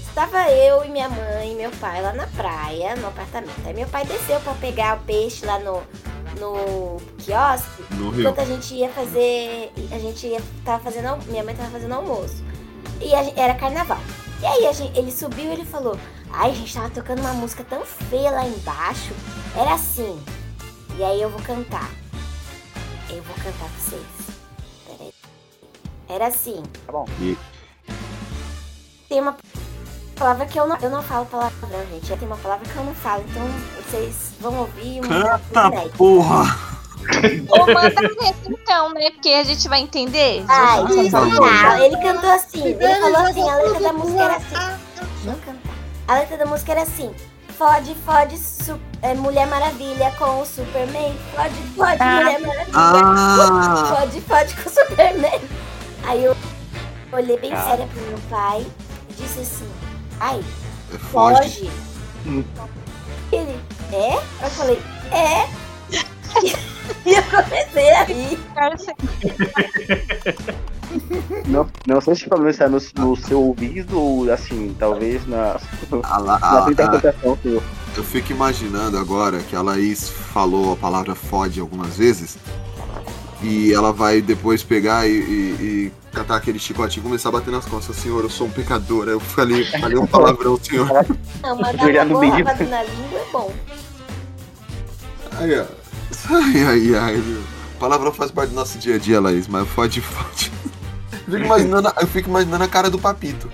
Estava 0.09 0.49
eu 0.51 0.85
e 0.85 0.89
minha 0.89 1.09
mãe 1.09 1.53
e 1.53 1.55
meu 1.55 1.71
pai 1.73 2.01
lá 2.03 2.13
na 2.13 2.27
praia, 2.29 2.95
no 2.97 3.09
apartamento. 3.09 3.61
Aí 3.67 3.75
meu 3.75 3.87
pai 3.89 4.05
desceu 4.05 4.39
pra 4.41 4.53
pegar 4.55 4.99
o 4.99 5.01
peixe 5.01 5.45
lá 5.45 5.59
no, 5.59 5.83
no 6.39 7.01
quiosque. 7.19 7.83
No 7.93 8.11
Rio. 8.11 8.21
Enquanto 8.21 8.41
a 8.41 8.45
gente 8.45 8.75
ia 8.75 8.89
fazer. 8.91 9.73
A 9.91 9.99
gente 9.99 10.27
ia, 10.27 10.41
tava 10.65 10.83
fazendo. 10.85 11.19
Minha 11.27 11.43
mãe 11.43 11.55
tava 11.57 11.71
fazendo 11.71 11.95
almoço. 11.95 12.45
E 13.01 13.13
a 13.15 13.25
era 13.37 13.55
carnaval. 13.55 13.99
E 14.41 14.47
aí 14.47 14.67
a 14.67 14.73
gente- 14.73 14.97
ele 14.97 15.11
subiu 15.11 15.47
e 15.47 15.53
ele 15.53 15.65
falou: 15.65 15.99
Ai, 16.33 16.51
a 16.51 16.55
gente 16.55 16.73
tava 16.73 16.91
tocando 16.91 17.19
uma 17.21 17.33
música 17.33 17.65
tão 17.69 17.83
feia 17.85 18.31
lá 18.31 18.47
embaixo. 18.47 19.13
Era 19.57 19.75
assim. 19.75 20.17
E 20.97 21.03
aí 21.03 21.21
eu 21.21 21.31
vou 21.31 21.41
cantar. 21.43 21.91
Eu 23.11 23.23
vou 23.23 23.35
cantar 23.37 23.69
pra 23.69 23.79
vocês. 23.81 24.14
Era 26.09 26.27
assim. 26.29 26.63
Tá 26.87 26.93
bom. 26.93 27.07
Tem 29.09 29.21
uma 29.21 29.37
palavra 30.17 30.47
que 30.47 30.59
eu 30.59 30.67
não, 30.67 30.77
eu 30.79 30.91
não 30.91 31.03
falo 31.03 31.27
palavrão, 31.27 31.81
gente. 31.93 32.17
Tem 32.17 32.27
uma 32.29 32.37
palavra 32.37 32.67
que 32.69 32.77
eu 32.77 32.85
não 32.85 32.95
falo, 32.95 33.25
então 33.29 33.43
vocês 33.83 34.33
vão 34.41 34.59
ouvir 34.61 35.01
um 35.01 35.09
Canta, 35.09 35.89
porra! 35.97 36.75
Ou 37.51 37.67
manda 37.67 37.87
essa 37.89 38.33
então, 38.49 38.95
né? 38.95 39.11
Porque 39.11 39.29
a 39.29 39.45
gente 39.45 39.69
vai 39.69 39.81
entender. 39.81 40.43
Ai, 40.49 40.79
tá 41.11 41.21
bom. 41.21 41.27
não. 41.35 41.79
Ele 41.79 41.97
cantou 41.99 42.31
assim. 42.31 42.65
Ele 42.65 42.79
falou 43.01 43.17
assim, 43.19 43.51
a 43.51 43.57
letra 43.57 43.81
da 43.81 43.93
música 43.93 44.23
era 44.23 44.37
assim. 44.37 44.55
Eu 45.27 45.33
cantar. 45.35 45.75
A 46.09 46.15
letra 46.15 46.37
da 46.39 46.47
música 46.47 46.73
era 46.73 46.83
assim. 46.83 47.15
Fode, 47.59 47.95
fode, 48.07 48.37
su- 48.39 48.81
é, 49.03 49.15
Mulher 49.15 49.47
Maravilha 49.47 50.13
com 50.19 50.41
o 50.41 50.47
Superman. 50.47 51.15
Fode, 51.37 51.55
fode, 51.77 51.97
Ah. 52.03 52.17
Mulher 52.23 52.41
Maravilha. 52.41 52.73
Ah! 52.75 53.95
Fode, 54.01 54.21
fode 54.23 54.55
com 54.57 54.69
o 54.69 54.73
Superman. 54.73 55.41
Aí 56.07 56.25
eu 56.25 56.37
olhei 57.13 57.39
bem 57.39 57.53
Ah. 57.53 57.63
séria 57.69 57.87
pro 57.87 58.01
meu 58.03 58.19
pai 58.31 58.67
e 59.09 59.13
disse 59.15 59.41
assim, 59.41 59.69
ai, 60.21 60.41
É 60.95 60.99
foge. 60.99 61.37
foge. 61.37 61.71
Ele, 63.33 63.61
é? 63.93 64.17
Eu 64.45 64.51
falei, 64.51 64.83
é. 65.11 65.49
E 67.07 67.15
eu 67.15 67.23
comecei 67.23 67.91
a 67.93 68.05
rir. 68.05 68.39
Não, 71.47 71.67
não 71.87 72.01
sei 72.01 72.15
se 72.15 72.27
o 72.27 72.29
problema 72.29 72.51
está 72.51 72.69
no, 72.69 72.79
no 72.97 73.17
seu 73.17 73.41
ouvido 73.43 73.99
ou 74.01 74.31
assim, 74.31 74.75
talvez 74.79 75.27
na, 75.27 75.57
A 76.03 76.19
La- 76.19 76.39
na 76.39 76.47
a- 76.47 76.67
a- 76.67 76.71
interpretação 76.71 77.39
sua. 77.43 77.63
eu 77.97 78.05
fico 78.05 78.33
imaginando 78.33 78.99
agora 78.99 79.39
que 79.41 79.57
a 79.57 79.63
Laís 79.63 80.09
falou 80.11 80.73
a 80.73 80.77
palavra 80.77 81.15
fode 81.15 81.59
algumas 81.61 81.97
vezes. 81.97 82.37
E 83.45 83.75
ela 83.75 83.93
vai 83.93 84.23
depois 84.23 84.63
pegar 84.63 85.07
e, 85.07 85.13
e- 85.13 85.93
e 85.93 85.93
catar 86.15 86.37
aquele 86.37 86.59
chicote 86.59 86.99
e 86.99 87.03
começar 87.03 87.29
a 87.29 87.33
bater 87.33 87.51
nas 87.51 87.67
costas. 87.67 87.95
Senhor, 87.97 88.23
eu 88.25 88.31
sou 88.31 88.47
um 88.47 88.51
pecador. 88.51 89.07
Eu 89.07 89.21
falei, 89.21 89.67
falei 89.67 89.99
um 89.99 90.07
palavrão, 90.07 90.59
senhor. 90.63 90.89
Não, 91.43 91.57
mas 91.59 91.77
dar 91.77 92.07
uma 92.07 92.25
na 92.25 92.83
língua 92.83 93.19
é 93.19 93.27
bom. 93.31 93.53
Ai, 95.33 95.55
ai, 95.57 95.67
ai, 96.31 96.65
ai, 96.65 96.95
ai, 96.95 97.17
meu. 97.17 97.43
Palavrão 97.79 98.13
faz 98.15 98.31
parte 98.31 98.51
do 98.51 98.55
nosso 98.57 98.79
dia 98.79 98.95
a 98.95 98.99
dia, 98.99 99.21
Laís, 99.21 99.47
mas 99.47 99.69
fode, 99.69 100.01
fode. 100.01 100.51
Eu 101.13 101.19
fico 101.35 101.37
imaginando, 101.45 101.93
eu 102.01 102.07
fico 102.07 102.29
imaginando 102.31 102.65
a 102.65 102.69
cara 102.69 102.89
do 102.89 102.99
papito. 102.99 103.51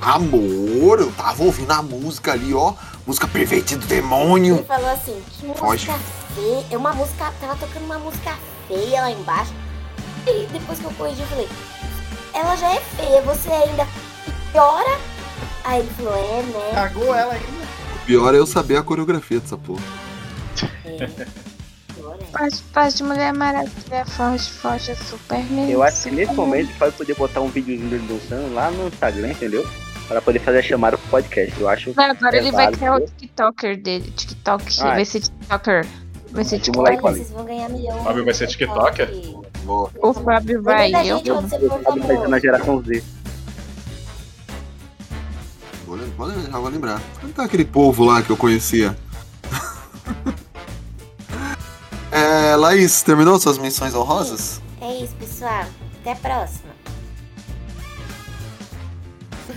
Amor, 0.00 1.00
eu 1.00 1.12
tava 1.12 1.42
ouvindo 1.44 1.70
a 1.70 1.82
música 1.82 2.32
ali, 2.32 2.54
ó. 2.54 2.72
Música 3.06 3.26
pervertida 3.26 3.84
do 3.84 3.92
Ele 3.92 4.00
demônio. 4.00 4.64
falou 4.64 4.88
assim, 4.90 5.20
que 5.30 5.44
música 5.46 5.98
feia. 6.34 6.64
É 6.70 6.76
Uma 6.78 6.92
música, 6.92 7.32
tava 7.40 7.56
tocando 7.56 7.84
uma 7.84 7.98
música 7.98 8.32
feia 8.68 9.02
lá 9.02 9.10
embaixo. 9.10 9.52
E 10.26 10.46
depois 10.46 10.78
que 10.78 10.84
eu 10.84 10.92
corrigi, 10.92 11.20
eu 11.20 11.26
falei, 11.26 11.48
ela 12.34 12.56
já 12.56 12.74
é 12.74 12.80
feia, 12.80 13.20
você 13.22 13.50
ainda 13.50 13.86
piora? 14.52 14.98
Aí 15.64 15.80
ele 15.80 15.90
falou, 15.90 16.14
é, 16.14 16.42
né? 16.42 16.70
Cagou 16.74 17.14
ela 17.14 17.34
ainda. 17.34 17.46
O 18.02 18.04
pior 18.04 18.34
é 18.34 18.38
eu 18.38 18.46
saber 18.46 18.76
a 18.76 18.82
coreografia 18.82 19.40
dessa 19.40 19.56
porra. 19.56 19.82
É. 20.84 21.26
Paz, 22.32 22.60
paz 22.72 22.94
de 22.94 23.02
Mulher 23.04 23.32
Maravilha, 23.32 24.04
forte, 24.06 24.50
forte, 24.50 24.90
é 24.90 24.94
Superman. 24.94 25.70
Eu 25.70 25.82
acho 25.82 26.04
que 26.04 26.10
nesse 26.10 26.32
momento 26.32 26.72
vai 26.78 26.90
poder 26.90 27.14
botar 27.14 27.40
um 27.40 27.48
videozinho 27.48 27.90
dele 27.90 28.06
dançando 28.08 28.54
lá 28.54 28.70
no 28.70 28.88
Instagram, 28.88 29.28
entendeu? 29.28 29.66
Para 30.08 30.20
poder 30.20 30.38
fazer 30.40 30.58
a 30.58 30.62
chamada 30.62 30.98
pro 30.98 31.08
podcast. 31.08 31.60
Eu 31.60 31.68
acho 31.68 31.92
Não, 31.94 32.04
agora 32.04 32.36
ele 32.36 32.50
vai 32.50 32.72
criar 32.72 32.96
o 32.96 33.00
TikToker 33.00 33.80
dele. 33.80 34.10
TikTok. 34.10 34.80
Ah, 34.80 34.94
vai 34.94 35.04
ser 35.04 35.20
TikToker. 35.20 35.86
Vai 36.32 36.44
ser 36.44 36.56
Mas 36.56 36.62
o 36.62 36.64
TikTok. 36.64 36.76
moleque- 36.78 37.04
Olha, 37.04 37.16
vocês 37.16 37.30
vão 37.30 37.44
ganhar 37.44 37.68
milhão. 37.68 38.04
Fábio 38.04 38.24
vai 38.24 38.34
ser 38.34 38.46
tiktoker? 38.46 39.10
Boa. 39.64 39.90
O 40.02 40.12
Fábio 40.14 40.62
vai. 40.62 40.90
Eu 40.94 41.16
gente 41.18 41.30
você 41.30 41.58
for 41.58 41.82
Sabe 41.82 42.00
que 42.00 42.06
vai 42.06 42.16
ser 42.18 42.28
na 42.28 42.38
geração 42.38 42.82
Z. 42.82 43.04
vou, 45.86 45.98
vou 46.16 46.30
já 46.30 46.58
vou 46.58 46.68
lembrar. 46.70 47.02
Cantar 47.20 47.44
aquele 47.44 47.64
povo 47.64 48.04
lá 48.04 48.22
que 48.22 48.30
eu 48.30 48.36
conhecia. 48.36 48.96
é, 52.10 52.56
Laís, 52.56 53.02
terminou 53.02 53.38
suas 53.38 53.58
menções 53.58 53.94
honrosas? 53.94 54.60
É 54.80 55.02
isso, 55.04 55.14
pessoal. 55.16 55.64
Até 56.00 56.12
a 56.12 56.16
próxima. 56.16 56.72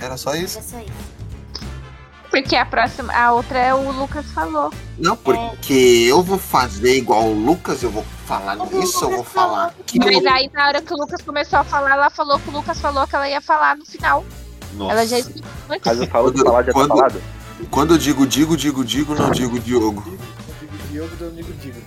Era 0.00 0.16
só 0.16 0.34
isso? 0.34 0.58
É 0.58 0.62
só 0.62 0.78
isso. 0.78 1.15
Porque 2.30 2.56
a 2.56 2.66
próxima, 2.66 3.12
a 3.14 3.32
outra 3.32 3.58
é 3.58 3.72
o 3.74 3.90
Lucas 3.92 4.26
falou. 4.32 4.72
Não, 4.98 5.16
porque 5.16 5.72
eu 6.08 6.22
vou 6.22 6.38
fazer 6.38 6.96
igual 6.96 7.24
o 7.24 7.32
Lucas, 7.34 7.82
eu 7.82 7.90
vou 7.90 8.04
falar 8.26 8.56
isso, 8.82 9.04
eu 9.04 9.10
vou 9.10 9.24
falar 9.24 9.66
aquilo. 9.80 10.04
Mas 10.04 10.26
aí 10.26 10.50
na 10.52 10.66
hora 10.66 10.82
que 10.82 10.92
o 10.92 10.96
Lucas 10.96 11.22
começou 11.22 11.58
a 11.60 11.64
falar, 11.64 11.92
ela 11.92 12.10
falou 12.10 12.38
que 12.38 12.48
o 12.48 12.52
Lucas 12.52 12.80
falou 12.80 13.06
que 13.06 13.14
ela 13.14 13.28
ia 13.28 13.40
falar 13.40 13.76
no 13.76 13.84
final. 13.86 14.24
Nossa. 14.74 14.92
Ela 14.92 15.06
já 15.06 15.18
explicou 15.18 15.50
antes. 15.70 15.82
Mas 15.86 16.00
eu 16.00 16.06
falo 16.08 16.30
de 16.30 16.36
Quando- 16.38 16.46
falar, 16.46 16.62
já 16.62 16.66
tá 16.66 16.72
quando- 16.72 16.88
falado. 16.88 17.22
Quando 17.70 17.94
eu 17.94 17.98
digo 17.98 18.26
digo, 18.26 18.56
digo, 18.56 18.84
digo, 18.84 19.14
não 19.14 19.30
digo 19.30 19.58
Diogo. 19.58 20.02
Digo 20.60 20.76
Diogo, 20.90 21.16
eu 21.20 21.30
digo 21.30 21.52
Digo. 21.54 21.80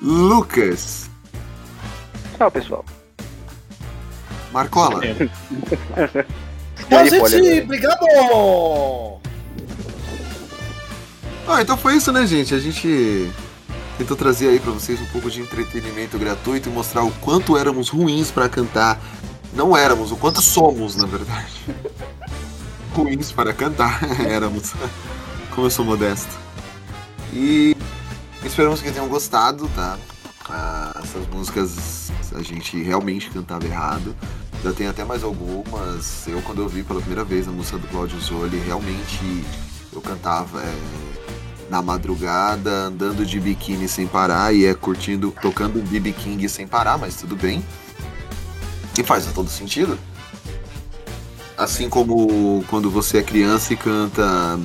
Lucas, 0.00 1.10
Tchau, 2.38 2.50
pessoal. 2.50 2.84
Marcola. 4.52 5.00
E 6.90 7.18
Poli, 7.18 7.30
gente. 7.30 7.62
Obrigado! 7.62 8.06
Ah, 11.48 11.62
então 11.62 11.76
foi 11.76 11.96
isso, 11.96 12.10
né, 12.12 12.26
gente? 12.26 12.54
A 12.54 12.58
gente 12.58 13.30
tentou 13.96 14.16
trazer 14.16 14.48
aí 14.48 14.58
pra 14.58 14.72
vocês 14.72 15.00
um 15.00 15.06
pouco 15.06 15.30
de 15.30 15.40
entretenimento 15.40 16.18
gratuito 16.18 16.68
e 16.68 16.72
mostrar 16.72 17.04
o 17.04 17.10
quanto 17.12 17.56
éramos 17.56 17.88
ruins 17.88 18.30
pra 18.30 18.48
cantar. 18.48 19.00
Não 19.52 19.76
éramos, 19.76 20.12
o 20.12 20.16
quanto 20.16 20.42
somos, 20.42 20.96
na 20.96 21.06
verdade. 21.06 21.52
ruins 22.94 23.32
para 23.32 23.52
cantar, 23.52 24.00
éramos. 24.26 24.72
Como 25.54 25.66
eu 25.66 25.70
sou 25.70 25.84
modesto. 25.84 26.36
E 27.32 27.76
esperamos 28.44 28.80
que 28.80 28.90
tenham 28.90 29.08
gostado, 29.08 29.68
tá? 29.74 29.98
Ah, 30.48 31.00
essas 31.02 31.26
músicas 31.28 32.10
a 32.34 32.42
gente 32.42 32.82
realmente 32.82 33.30
cantava 33.30 33.64
errado. 33.66 34.14
Já 34.66 34.72
tem 34.72 34.88
até 34.88 35.04
mais 35.04 35.22
algumas. 35.22 36.26
Eu, 36.26 36.42
quando 36.42 36.60
eu 36.60 36.68
vi 36.68 36.82
pela 36.82 36.98
primeira 36.98 37.22
vez 37.22 37.46
a 37.46 37.52
música 37.52 37.78
do 37.78 37.86
Claudio 37.86 38.18
Zoli, 38.18 38.58
realmente 38.58 39.44
eu 39.92 40.00
cantava 40.00 40.60
é, 40.60 40.74
na 41.70 41.80
madrugada, 41.80 42.68
andando 42.72 43.24
de 43.24 43.38
biquíni 43.38 43.86
sem 43.86 44.08
parar 44.08 44.52
e 44.52 44.66
é 44.66 44.74
curtindo, 44.74 45.32
tocando 45.40 45.80
BB 45.88 46.10
King 46.14 46.48
sem 46.48 46.66
parar, 46.66 46.98
mas 46.98 47.14
tudo 47.14 47.36
bem. 47.36 47.64
E 48.98 49.04
faz 49.04 49.24
todo 49.32 49.48
sentido. 49.48 49.96
Assim 51.56 51.88
como 51.88 52.64
quando 52.66 52.90
você 52.90 53.18
é 53.18 53.22
criança 53.22 53.72
e 53.72 53.76
canta, 53.76 54.58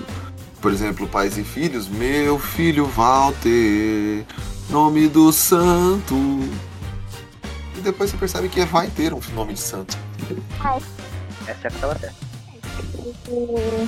por 0.60 0.72
exemplo, 0.72 1.08
Pais 1.08 1.38
e 1.38 1.44
Filhos, 1.44 1.88
meu 1.88 2.40
filho 2.40 2.88
Walter, 2.88 4.26
nome 4.68 5.08
do 5.08 5.32
santo. 5.32 6.16
E 7.82 7.84
depois 7.84 8.12
você 8.12 8.18
percebe 8.18 8.48
que 8.48 8.64
vai 8.64 8.88
ter 8.90 9.12
um 9.12 9.20
nome 9.34 9.56
de 9.56 9.60
santo. 9.60 9.98
Essa 11.48 11.60
é 11.64 11.68
aquela 11.68 11.96
terra. 11.96 12.14
O 13.26 13.88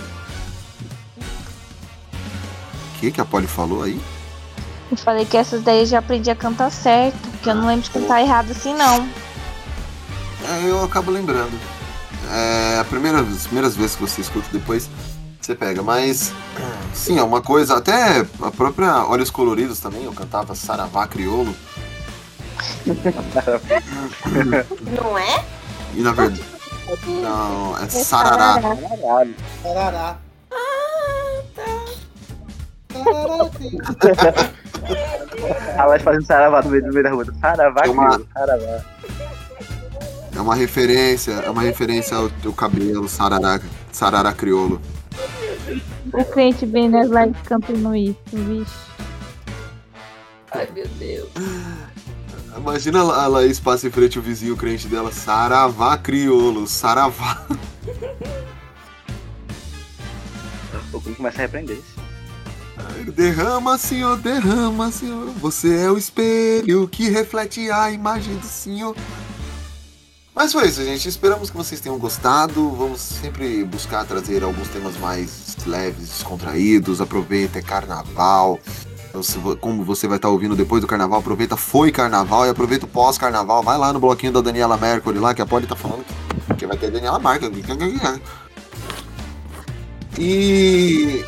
que, 3.00 3.12
que 3.12 3.22
a 3.22 3.26
Polly 3.26 3.46
falou 3.46 3.84
aí? 3.84 4.02
Eu 4.90 4.98
falei 4.98 5.26
que 5.26 5.38
essas 5.38 5.62
daí 5.62 5.82
eu 5.82 5.86
já 5.86 6.00
aprendi 6.00 6.32
a 6.32 6.36
cantar 6.36 6.72
certo. 6.72 7.20
Que 7.44 7.52
eu 7.52 7.54
não 7.54 7.68
lembro 7.68 7.84
de 7.84 7.92
cantar 7.92 8.20
errado 8.20 8.50
assim, 8.50 8.74
não. 8.74 9.08
É, 10.44 10.68
eu 10.68 10.84
acabo 10.84 11.12
lembrando. 11.12 11.56
É, 12.32 12.80
a 12.80 12.86
primeira, 12.86 13.20
as 13.20 13.44
primeiras 13.44 13.76
vezes 13.76 13.96
que 13.96 14.02
você 14.02 14.22
escuta, 14.22 14.48
depois 14.52 14.90
você 15.40 15.54
pega. 15.54 15.84
Mas, 15.84 16.34
sim, 16.96 17.20
é 17.20 17.24
uma 17.24 17.44
coisa. 17.44 17.78
Até 17.78 18.26
a 18.42 18.50
própria 18.50 19.06
Olhos 19.06 19.30
Coloridos 19.30 19.80
também, 19.80 20.06
eu 20.06 20.14
cantava 20.14 20.56
Saravá 20.56 21.06
Criolo. 21.06 21.56
Não 25.02 25.18
é? 25.18 25.46
E 25.96 26.02
na 26.02 26.12
verdade. 26.12 26.44
Não, 27.08 27.78
é 27.78 27.88
Sarará. 27.90 28.62
Caralho. 28.62 29.36
Tarará. 29.64 30.18
A 35.78 35.86
Laís 35.86 36.04
fazendo 36.04 36.26
saravá 36.26 36.62
no 36.62 36.70
meio, 36.70 36.86
no 36.86 36.92
meio 36.94 37.04
da 37.04 37.12
rua. 37.12 37.26
Saravá, 37.40 37.82
É 37.86 37.90
uma- 37.90 38.08
crioulo, 38.10 38.28
saravá. 38.34 38.82
É 40.36 40.42
uma 40.42 40.56
referência, 40.56 41.32
é 41.32 41.50
uma 41.50 41.62
referência 41.62 42.18
ao 42.18 42.30
teu 42.30 42.52
cabelo, 42.54 43.08
Sarará, 43.08 43.60
Sarará 43.92 44.34
Criolo. 44.34 44.82
O 46.12 46.26
cliente 46.26 46.66
vem 46.66 46.90
nas 46.90 47.08
lives 47.08 47.42
cantando 47.46 47.96
isso, 47.96 48.18
vixe. 48.34 48.74
Ai, 50.52 50.68
meu 50.74 50.88
Deus. 51.00 51.30
Imagina 52.58 53.00
a 53.02 53.28
Laís 53.28 53.60
passa 53.60 53.88
em 53.88 53.92
frente 53.92 54.20
o 54.20 54.22
vizinho 54.22 54.56
crente 54.56 54.88
dela, 54.88 55.12
Saravá 55.12 55.98
Criolo, 55.98 56.68
Saravá. 56.68 57.46
O 60.92 61.02
Queen 61.02 61.16
começa 61.16 61.38
a 61.40 61.42
repreender 61.42 61.78
isso. 61.78 62.04
Derrama, 63.12 63.78
senhor, 63.78 64.18
derrama, 64.18 64.92
senhor. 64.92 65.30
Você 65.40 65.76
é 65.76 65.92
o 65.92 65.98
espelho 65.98 66.88
que 66.88 67.10
reflete 67.10 67.70
a 67.72 67.92
imagem 67.92 68.36
do 68.38 68.46
senhor. 68.46 68.96
Mas 70.36 70.52
foi 70.52 70.68
isso, 70.68 70.84
gente. 70.84 71.08
Esperamos 71.08 71.50
que 71.50 71.58
vocês 71.58 71.80
tenham 71.80 71.98
gostado. 72.00 72.70
Vamos 72.72 73.02
sempre 73.02 73.64
buscar 73.64 74.06
trazer 74.06 74.44
alguns 74.44 74.68
temas 74.70 74.98
mais 74.98 75.56
leves, 75.66 76.10
descontraídos. 76.10 77.02
Aproveita, 77.02 77.60
é 77.60 77.62
carnaval. 77.62 78.60
Então, 79.14 79.22
Como 79.58 79.84
você 79.84 80.08
vai 80.08 80.18
estar 80.18 80.30
ouvindo 80.30 80.56
depois 80.56 80.82
do 80.82 80.88
carnaval, 80.88 81.20
aproveita, 81.20 81.56
foi 81.56 81.92
carnaval 81.92 82.48
e 82.48 82.50
aproveita 82.50 82.86
o 82.86 82.90
pós-carnaval. 82.90 83.62
Vai 83.62 83.78
lá 83.78 83.94
no 83.94 84.00
bloquinho 84.00 84.32
da 84.32 84.42
Daniela 84.42 84.76
Mercury 84.76 85.20
lá, 85.20 85.36
que 85.36 85.42
a 85.42 85.46
Polly 85.46 85.68
tá 85.68 85.76
falando 85.76 86.04
que, 86.58 86.66
vai 86.66 86.78
ter 86.78 86.90
Daniela 86.90 87.20
Mercury. 87.20 87.64
E 90.18 91.24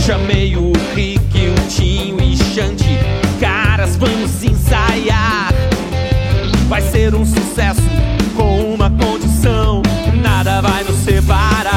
Chamei 0.05 0.57
o 0.57 0.73
Rick, 0.97 1.21
o 1.37 1.69
Tinho 1.69 2.21
e 2.21 2.37
Xande. 2.37 2.99
Caras, 3.39 3.97
vamos 3.97 4.43
ensaiar. 4.43 5.55
Vai 6.69 6.83
ser 6.83 7.15
um 7.15 7.25
sucesso 7.25 7.83
com 8.35 8.75
uma 8.75 8.91
condição: 8.91 9.83
nada 10.21 10.61
vai 10.61 10.83
nos 10.83 10.97
separar. 10.97 11.72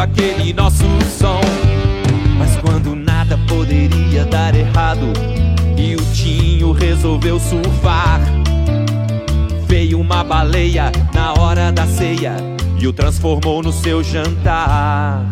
Curtindo 0.00 0.02
aquele 0.02 0.52
nosso 0.52 0.84
som. 1.18 1.40
Mas 2.38 2.56
quando 2.56 2.94
nada 2.94 3.38
poderia 3.48 4.24
dar 4.24 4.54
errado, 4.54 5.12
e 5.76 5.94
o 5.94 6.04
Tinho 6.12 6.72
resolveu 6.72 7.38
surfar. 7.38 8.20
Veio 9.66 10.00
uma 10.00 10.24
baleia 10.24 10.90
na 11.14 11.34
hora 11.34 11.70
da 11.70 11.86
ceia 11.86 12.36
e 12.78 12.86
o 12.86 12.92
transformou 12.92 13.62
no 13.62 13.72
seu 13.72 14.02
jantar. 14.02 15.24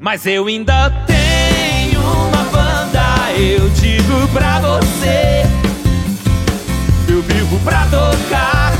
Mas 0.00 0.26
eu 0.26 0.46
ainda 0.46 0.90
tenho 1.06 2.00
uma 2.00 2.44
banda, 2.50 3.32
eu 3.36 3.68
digo 3.70 4.28
pra 4.32 4.58
você. 4.58 5.42
Eu 7.08 7.22
vivo 7.22 7.58
pra 7.60 7.86
tocar, 7.86 8.72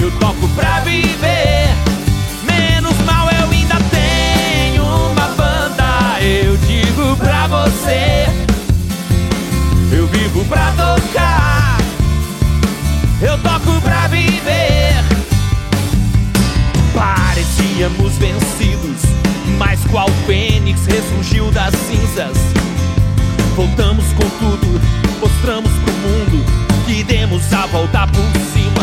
eu 0.00 0.10
toco 0.18 0.48
pra 0.56 0.80
viver. 0.80 1.61
Pra 10.52 10.70
tocar, 10.72 11.78
eu 13.22 13.38
toco 13.38 13.80
pra 13.80 14.06
viver. 14.08 15.02
Parecíamos 16.94 18.12
vencidos, 18.18 19.02
mas 19.58 19.80
qual 19.90 20.08
fênix 20.26 20.84
ressurgiu 20.84 21.50
das 21.50 21.74
cinzas? 21.74 22.36
Voltamos 23.56 24.04
com 24.12 24.28
tudo, 24.38 24.80
mostramos 25.20 25.70
pro 25.70 25.92
mundo 25.94 26.44
que 26.86 27.02
demos 27.02 27.50
a 27.52 27.66
volta 27.66 28.06
por 28.08 28.40
cima. 28.52 28.82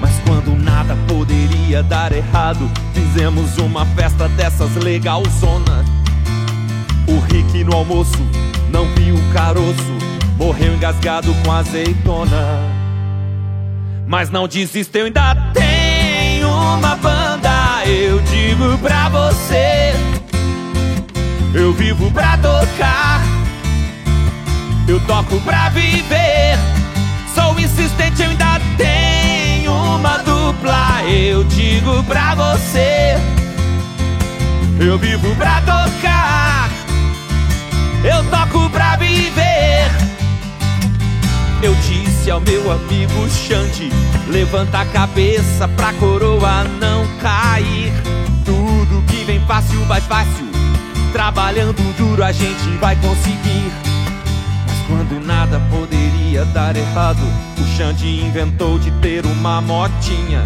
Mas 0.00 0.12
quando 0.24 0.56
nada 0.56 0.96
poderia 1.08 1.82
dar 1.82 2.12
errado, 2.12 2.70
fizemos 2.94 3.58
uma 3.58 3.84
festa 3.86 4.28
dessas 4.28 4.76
legalzona. 4.76 5.84
O 7.08 7.18
Rick 7.18 7.64
no 7.64 7.74
almoço 7.74 8.18
não 8.70 8.86
viu 8.94 9.16
o 9.16 9.32
caroço, 9.32 9.97
morreu 10.38 10.74
engasgado 10.74 11.34
com 11.44 11.52
azeitona. 11.52 12.46
Mas 14.06 14.30
não 14.30 14.48
desista, 14.48 14.98
eu 14.98 15.06
ainda 15.06 15.34
tenho 15.52 16.48
uma 16.48 16.94
banda, 16.96 17.82
eu 17.84 18.20
digo 18.20 18.78
pra 18.78 19.08
você. 19.08 19.92
Eu 21.52 21.72
vivo 21.74 22.10
pra 22.12 22.38
tocar, 22.38 23.20
eu 24.86 25.00
toco 25.00 25.40
pra 25.40 25.68
viver. 25.70 26.56
Sou 27.34 27.58
insistente, 27.58 28.22
eu 28.22 28.30
ainda 28.30 28.60
tenho 28.78 29.72
uma 29.72 30.18
dupla, 30.18 31.02
eu 31.04 31.44
digo 31.44 32.02
pra 32.04 32.34
você. 32.34 33.18
Eu 34.80 34.96
vivo 34.96 35.34
pra 35.34 35.60
tocar, 35.62 36.70
eu 38.04 38.24
toco 38.30 38.70
pra 38.70 38.96
viver. 38.96 39.07
Eu 41.60 41.74
disse 41.74 42.30
ao 42.30 42.40
meu 42.40 42.70
amigo 42.70 43.28
Xande: 43.28 43.90
Levanta 44.28 44.80
a 44.80 44.86
cabeça 44.86 45.66
pra 45.66 45.92
coroa 45.94 46.62
não 46.64 47.04
cair. 47.18 47.92
Tudo 48.44 49.04
que 49.06 49.24
vem 49.24 49.40
fácil 49.40 49.84
vai 49.86 50.00
fácil. 50.00 50.46
Trabalhando 51.12 51.82
duro 51.96 52.22
a 52.22 52.30
gente 52.30 52.68
vai 52.80 52.94
conseguir. 52.96 53.72
Mas 54.66 54.86
quando 54.86 55.24
nada 55.24 55.60
poderia 55.68 56.44
dar 56.44 56.76
errado, 56.76 57.22
o 57.58 57.76
Xande 57.76 58.06
inventou 58.06 58.78
de 58.78 58.92
ter 59.00 59.26
uma 59.26 59.60
motinha. 59.60 60.44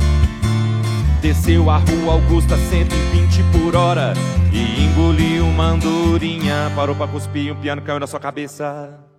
Desceu 1.21 1.69
a 1.69 1.77
rua 1.77 2.15
Augusta 2.15 2.57
120 2.57 3.43
por 3.53 3.77
hora 3.77 4.15
e 4.51 4.87
engoliu 4.87 5.47
uma 5.47 5.67
andorinha. 5.67 6.73
Parou 6.75 6.97
pra 6.97 7.07
cuspir 7.07 7.53
um 7.53 7.57
piano 7.57 7.83
caiu 7.83 8.01
na 8.01 8.07
sua 8.07 8.19
cabeça. 8.19 9.12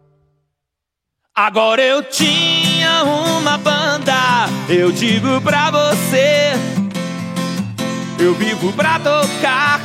Agora 1.36 1.82
eu 1.82 2.04
tinha 2.04 3.04
uma 3.06 3.58
banda, 3.58 4.14
eu 4.70 4.92
digo 4.92 5.42
pra 5.42 5.72
você. 5.72 6.54
Eu 8.20 8.36
vivo 8.36 8.72
pra 8.74 9.00
tocar, 9.00 9.82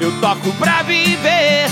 eu 0.00 0.10
toco 0.22 0.50
pra 0.54 0.80
viver. 0.84 1.66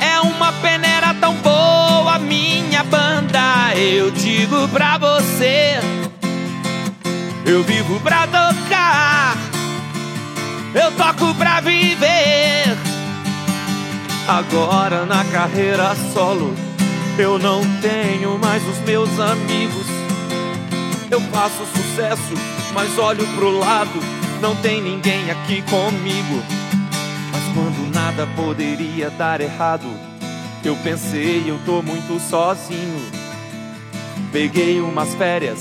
É 0.00 0.18
uma 0.22 0.50
peneira 0.50 1.12
tão 1.20 1.34
boa, 1.34 2.18
minha 2.20 2.82
banda, 2.84 3.74
eu 3.76 4.10
digo 4.12 4.66
pra 4.68 4.96
você. 4.96 5.78
Eu 7.44 7.62
vivo 7.64 8.00
pra 8.00 8.26
tocar, 8.26 9.36
eu 10.74 10.90
toco 10.92 11.34
pra 11.34 11.60
viver. 11.60 12.78
Agora 14.26 15.04
na 15.04 15.22
carreira 15.26 15.94
solo. 16.14 16.65
Eu 17.18 17.38
não 17.38 17.62
tenho 17.80 18.38
mais 18.38 18.62
os 18.68 18.78
meus 18.80 19.08
amigos. 19.18 19.86
Eu 21.10 21.18
faço 21.32 21.64
sucesso, 21.64 22.34
mas 22.74 22.98
olho 22.98 23.26
pro 23.34 23.58
lado, 23.58 23.98
não 24.42 24.54
tem 24.56 24.82
ninguém 24.82 25.30
aqui 25.30 25.62
comigo. 25.62 26.42
Mas 27.32 27.42
quando 27.54 27.94
nada 27.94 28.26
poderia 28.36 29.08
dar 29.08 29.40
errado, 29.40 29.86
eu 30.62 30.76
pensei, 30.76 31.42
eu 31.46 31.58
tô 31.64 31.80
muito 31.80 32.20
sozinho. 32.20 33.00
Peguei 34.30 34.78
umas 34.82 35.14
férias, 35.14 35.58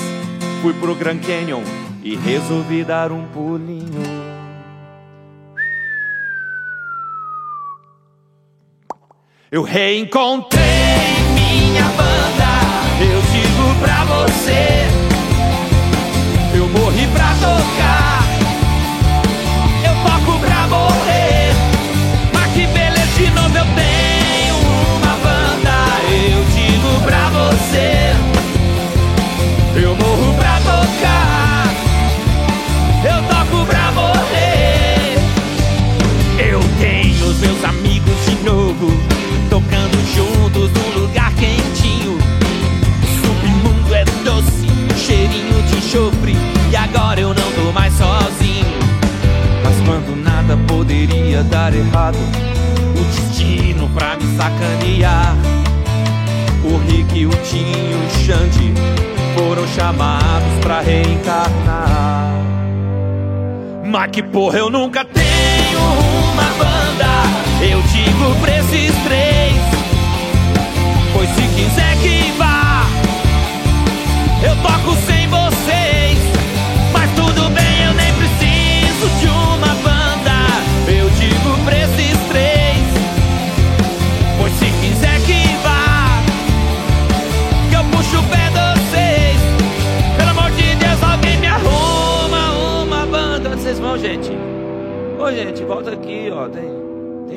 fui 0.61 0.73
pro 0.73 0.93
Grand 0.93 1.19
Canyon 1.19 1.63
e 2.03 2.17
resolvi 2.17 2.83
dar 2.83 3.13
um 3.13 3.25
pulinho. 3.27 4.03
Eu 9.49 9.63
reencontrei 9.63 10.65
minha 11.65 11.83
banda, 11.83 13.03
eu 13.03 13.21
digo 13.21 13.75
pra 13.79 14.05
você. 14.05 15.04
Poderia 50.75 51.41
dar 51.43 51.73
errado, 51.73 52.17
o 52.99 53.03
destino 53.05 53.89
pra 53.91 54.17
me 54.17 54.35
sacanear. 54.35 55.33
O 56.65 56.77
Rick, 56.79 57.25
o 57.25 57.29
Tinho, 57.29 57.97
o 57.97 58.09
Xande 58.25 58.73
foram 59.35 59.65
chamados 59.69 60.59
pra 60.61 60.81
reencarnar. 60.81 62.33
Mas 63.85 64.11
que 64.11 64.21
porra, 64.21 64.57
eu 64.57 64.69
nunca 64.69 65.05
tenho 65.05 65.79
uma 66.33 66.43
banda. 66.57 67.05
Eu 67.61 67.81
digo 67.83 68.35
pra 68.41 68.57
esses 68.59 68.91
três. 69.05 69.55
Pois 71.13 71.29
se 71.29 71.41
quiser 71.55 71.95
que 72.01 72.33
vá, 72.37 72.85
eu 74.43 74.55
toco 74.57 74.93
sem 75.05 75.14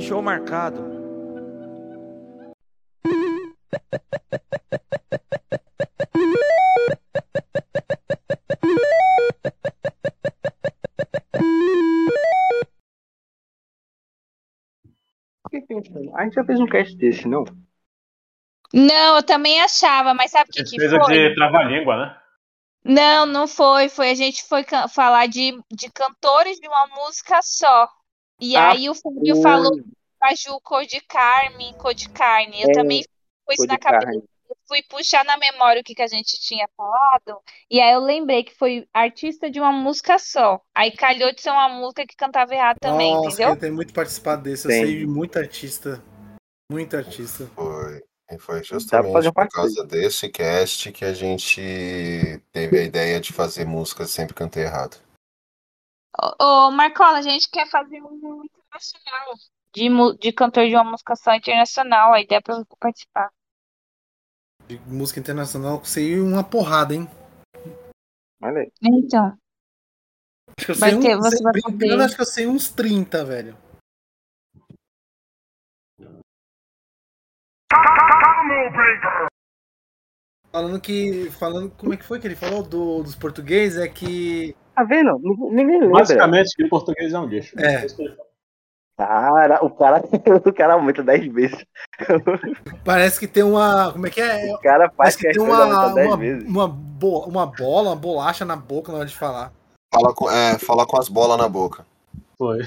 show 0.09 0.21
marcado. 0.21 0.99
A 16.15 16.25
gente 16.25 16.35
já 16.35 16.45
fez 16.45 16.61
um 16.61 16.67
cast 16.67 16.95
desse, 16.97 17.27
não? 17.27 17.45
Não, 18.75 19.17
eu 19.17 19.23
também 19.23 19.63
achava, 19.63 20.13
mas 20.13 20.31
sabe 20.31 20.51
o 20.51 20.53
que, 20.53 20.63
que 20.63 20.77
Precisa 20.77 20.99
foi? 21.03 21.15
de 21.15 21.35
trava-língua, 21.35 21.97
né? 21.97 22.28
Não, 22.85 23.27
não 23.27 23.47
foi. 23.47 23.89
Foi 23.89 24.11
a 24.11 24.15
gente 24.15 24.45
foi 24.45 24.65
falar 24.95 25.27
de, 25.27 25.53
de 25.71 25.91
cantores 25.91 26.59
de 26.59 26.69
uma 26.69 26.87
música 26.89 27.41
só. 27.43 27.89
E 28.41 28.57
Ah, 28.57 28.71
aí 28.71 28.89
o 28.89 28.95
Fabinho 28.95 29.35
foi. 29.35 29.43
falou 29.43 29.71
a 30.21 30.35
Ju 30.35 30.61
cor 30.63 30.85
de 30.87 31.01
carne, 31.03 31.75
cor 31.75 31.95
de 31.95 32.09
carne. 32.09 32.63
Eu 32.63 32.69
É, 32.69 32.73
também 32.73 33.03
fui 33.47 33.57
com 33.57 33.65
isso 33.65 33.67
na 33.67 33.79
cabeça. 33.79 34.07
carne. 34.07 34.23
Eu 34.49 34.57
fui 34.67 34.83
puxar 34.85 35.25
na 35.25 35.37
memória 35.37 35.81
o 35.81 35.85
que, 35.85 35.95
que 35.95 36.03
a 36.03 36.07
gente 36.07 36.39
tinha 36.41 36.67
falado. 36.77 37.43
E 37.71 37.81
aí 37.81 37.93
eu 37.93 38.01
lembrei 38.01 38.45
que 38.45 38.55
foi 38.55 38.89
artista 38.95 39.51
de 39.51 39.61
uma 39.61 39.73
música 39.73 40.19
só. 40.19 40.61
Aí 40.75 40.91
calhou 40.91 41.33
de 41.35 41.43
ser 41.43 41.51
uma 41.51 41.69
música 41.69 42.07
que 42.07 42.17
cantava 42.17 42.55
errado 42.55 42.79
também, 42.81 43.13
Nossa, 43.13 43.29
entendeu? 43.29 43.49
queria 43.49 43.61
ter 43.61 43.71
muito 43.73 43.93
participado 43.93 44.43
desse. 44.43 44.67
Eu 44.67 44.71
Tem. 44.71 44.85
sei 44.87 44.99
de 45.01 45.07
muito 45.07 45.39
artista. 45.39 46.03
Muito 46.71 46.97
artista. 46.97 47.47
Foi. 47.55 48.03
E 48.31 48.39
foi 48.39 48.57
Dá 48.61 48.67
pra 48.67 48.69
justamente 48.79 49.33
por 49.33 49.49
causa 49.49 49.85
desse 49.87 50.29
cast 50.29 50.93
que 50.93 51.05
a 51.05 51.15
gente 51.15 51.61
teve 52.53 52.79
a 52.79 52.83
ideia 52.83 53.21
de 53.21 53.33
fazer 53.33 53.65
música 53.65 54.07
sempre 54.07 54.35
cantei 54.35 54.65
errado. 54.65 54.99
Ô, 56.41 56.45
ô, 56.45 56.71
Marcola, 56.71 57.19
a 57.19 57.23
gente 57.23 57.49
quer 57.51 57.67
fazer 57.71 58.03
um 58.03 58.43
internacional. 58.45 59.35
De, 59.75 59.89
de 60.19 60.33
cantor 60.33 60.67
de 60.67 60.75
uma 60.75 60.85
música 60.85 61.15
só 61.17 61.35
internacional. 61.35 62.13
A 62.13 62.21
ideia 62.21 62.39
é 62.39 62.43
pra 62.43 62.57
você 62.57 62.65
participar. 62.79 63.31
De 64.67 64.79
música 64.81 65.21
internacional, 65.21 65.83
sei 65.85 66.21
uma 66.21 66.45
porrada, 66.45 66.95
hein? 66.95 67.09
Olha 68.43 68.61
aí. 68.61 68.73
Então. 68.83 69.39
Acho 70.59 70.67
que 70.67 70.73
eu 70.73 70.75
Vai 70.75 70.91
sei 70.91 71.01
ter- 71.01 71.17
uns, 71.17 71.25
você 71.25 71.37
sem 71.37 71.43
vai 71.45 71.53
brincando, 71.53 71.79
poder. 71.79 72.01
acho 72.03 72.15
que 72.17 72.21
eu 72.23 72.27
sei 72.27 72.47
uns 72.47 72.69
30, 72.71 73.25
velho. 73.25 73.57
Falando 80.51 80.81
que. 80.81 81.31
Falando. 81.33 81.71
Como 81.71 81.95
é 81.95 81.97
que 81.97 82.05
foi 82.05 82.19
que 82.19 82.27
ele 82.27 82.37
falou 82.37 82.63
do, 82.63 83.03
dos 83.03 83.15
portugueses? 83.15 83.79
É 83.79 83.89
que. 83.89 84.57
Tá 84.75 84.85
vendo? 84.85 85.19
Ninguém 85.51 85.81
lembra. 85.81 85.99
Basicamente, 86.01 86.55
que 86.57 86.65
o 86.65 86.69
português 86.69 87.13
é 87.13 87.19
um 87.19 87.27
lixo. 87.27 87.59
É. 87.59 87.87
Que. 87.87 88.17
Cara, 88.97 89.65
o 89.65 89.71
cara, 89.71 90.03
o 90.45 90.53
cara 90.53 90.73
aumenta 90.73 91.05
10 91.05 91.33
vezes. 91.33 91.65
Parece 92.85 93.21
que 93.21 93.29
tem 93.29 93.43
uma. 93.45 93.93
Como 93.93 94.07
é 94.07 94.11
que 94.11 94.21
é? 94.21 94.53
O 94.53 94.59
cara 94.59 94.91
faz 94.91 95.15
Parece 95.15 95.19
que 95.19 95.23
tem 95.25 95.33
questão 95.35 95.47
de 95.47 95.51
uma, 95.53 95.83
aumentar 95.83 95.95
10 95.95 96.45
uma, 96.45 96.65
uma, 96.65 96.69
bo- 96.69 97.25
uma 97.27 97.47
bola, 97.47 97.91
uma 97.91 97.97
bolacha 97.97 98.45
na 98.45 98.57
boca 98.57 98.91
na 98.91 98.99
hora 98.99 99.07
de 99.07 99.17
falar. 99.17 99.53
Fala 99.95 100.15
com, 100.15 100.31
é, 100.31 100.59
fala 100.59 100.87
com 100.87 100.99
as 100.99 101.09
bolas 101.09 101.39
na 101.39 101.49
boca. 101.49 101.87
Foi. 102.37 102.61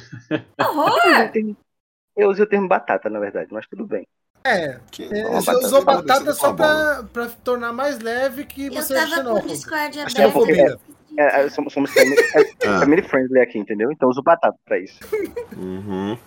Eu 2.16 2.30
usei 2.30 2.46
o 2.46 2.50
termo 2.50 2.68
batata, 2.68 3.10
na 3.10 3.20
verdade, 3.20 3.50
mas 3.52 3.68
tudo 3.68 3.86
bem. 3.86 4.08
É, 4.44 4.80
Que 4.92 5.04
é, 5.04 5.24
você 5.24 5.52
batata 5.52 5.66
usou 5.66 5.86
batata 5.86 6.34
só 6.34 6.54
pra, 6.54 7.04
pra 7.14 7.28
tornar 7.30 7.72
mais 7.72 8.00
leve 8.00 8.46
que 8.46 8.68
Eu 8.68 8.74
você 8.74 8.96
é 8.96 9.08
tava 9.08 9.40
com. 9.42 9.48
Discord 9.48 10.12
xenofobia. 10.12 10.80
É, 11.18 11.42
é, 11.42 11.50
somos, 11.50 11.74
somos 11.74 11.92
family, 11.92 12.16
é, 12.64 12.68
Ah. 12.68 12.80
family 12.80 13.02
friendly 13.04 13.40
aqui, 13.40 13.60
entendeu? 13.60 13.92
Então 13.92 14.10
uso 14.10 14.24
batata 14.24 14.58
pra 14.66 14.80
isso. 14.80 15.00
Uhum. 15.56 16.18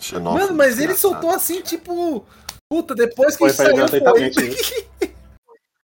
Xenófobo, 0.00 0.44
Mano, 0.44 0.54
mas 0.56 0.78
ele 0.78 0.94
soltou 0.94 1.30
assim, 1.30 1.62
tipo. 1.62 2.24
Puta, 2.70 2.94
depois 2.94 3.34
que 3.34 3.38
Foi 3.38 3.50
saiu 3.50 3.88
foi. 3.88 4.00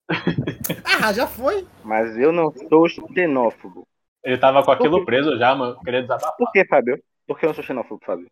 ah, 1.02 1.14
já 1.14 1.26
foi. 1.26 1.66
Mas 1.84 2.18
eu 2.18 2.32
não 2.32 2.54
sou 2.70 2.90
xenófobo. 2.90 3.88
Ele 4.24 4.38
tava 4.38 4.64
com 4.64 4.72
aquilo 4.72 5.06
preso 5.06 5.38
já, 5.38 5.56
mano. 5.56 5.80
Queria 5.82 6.02
desabafar. 6.02 6.36
Por 6.38 6.52
que, 6.52 6.66
Fábio? 6.66 7.02
Por 7.26 7.40
que 7.40 7.46
eu 7.46 7.48
não 7.48 7.56
sou 7.56 7.64
xenófobo, 7.64 8.02
Fábio? 8.06 8.30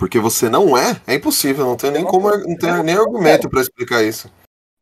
Porque 0.00 0.18
você 0.18 0.48
não 0.48 0.78
é? 0.78 0.98
É 1.06 1.14
impossível, 1.14 1.66
não 1.66 1.76
tem 1.76 1.90
nem 1.90 2.06
como, 2.06 2.30
não 2.30 2.56
tem 2.56 2.82
nem 2.82 2.96
argumento 2.96 3.50
pra 3.50 3.60
explicar 3.60 4.02
isso. 4.02 4.32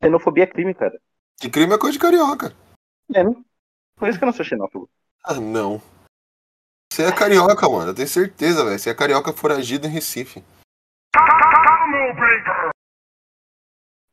Xenofobia 0.01 0.45
é 0.45 0.47
crime, 0.47 0.73
cara. 0.73 0.97
Que 1.40 1.51
crime 1.51 1.74
é 1.74 1.78
coisa 1.78 1.95
de 1.95 1.99
carioca. 1.99 2.55
É, 3.12 3.24
né? 3.24 3.35
Por 3.97 4.09
isso 4.09 4.16
que 4.16 4.24
eu 4.24 4.27
não 4.27 4.32
sou 4.32 4.45
xenófobo. 4.45 4.89
Ah, 5.24 5.35
não. 5.35 5.82
Você 6.93 7.03
é 7.03 7.11
carioca, 7.11 7.69
mano. 7.69 7.90
Eu 7.90 7.95
tenho 7.97 8.07
certeza, 8.07 8.65
velho. 8.65 8.78
Você 8.78 8.90
é 8.90 8.95
carioca 8.95 9.32
foragido 9.32 9.89
em 9.89 9.90
Recife. 9.90 10.45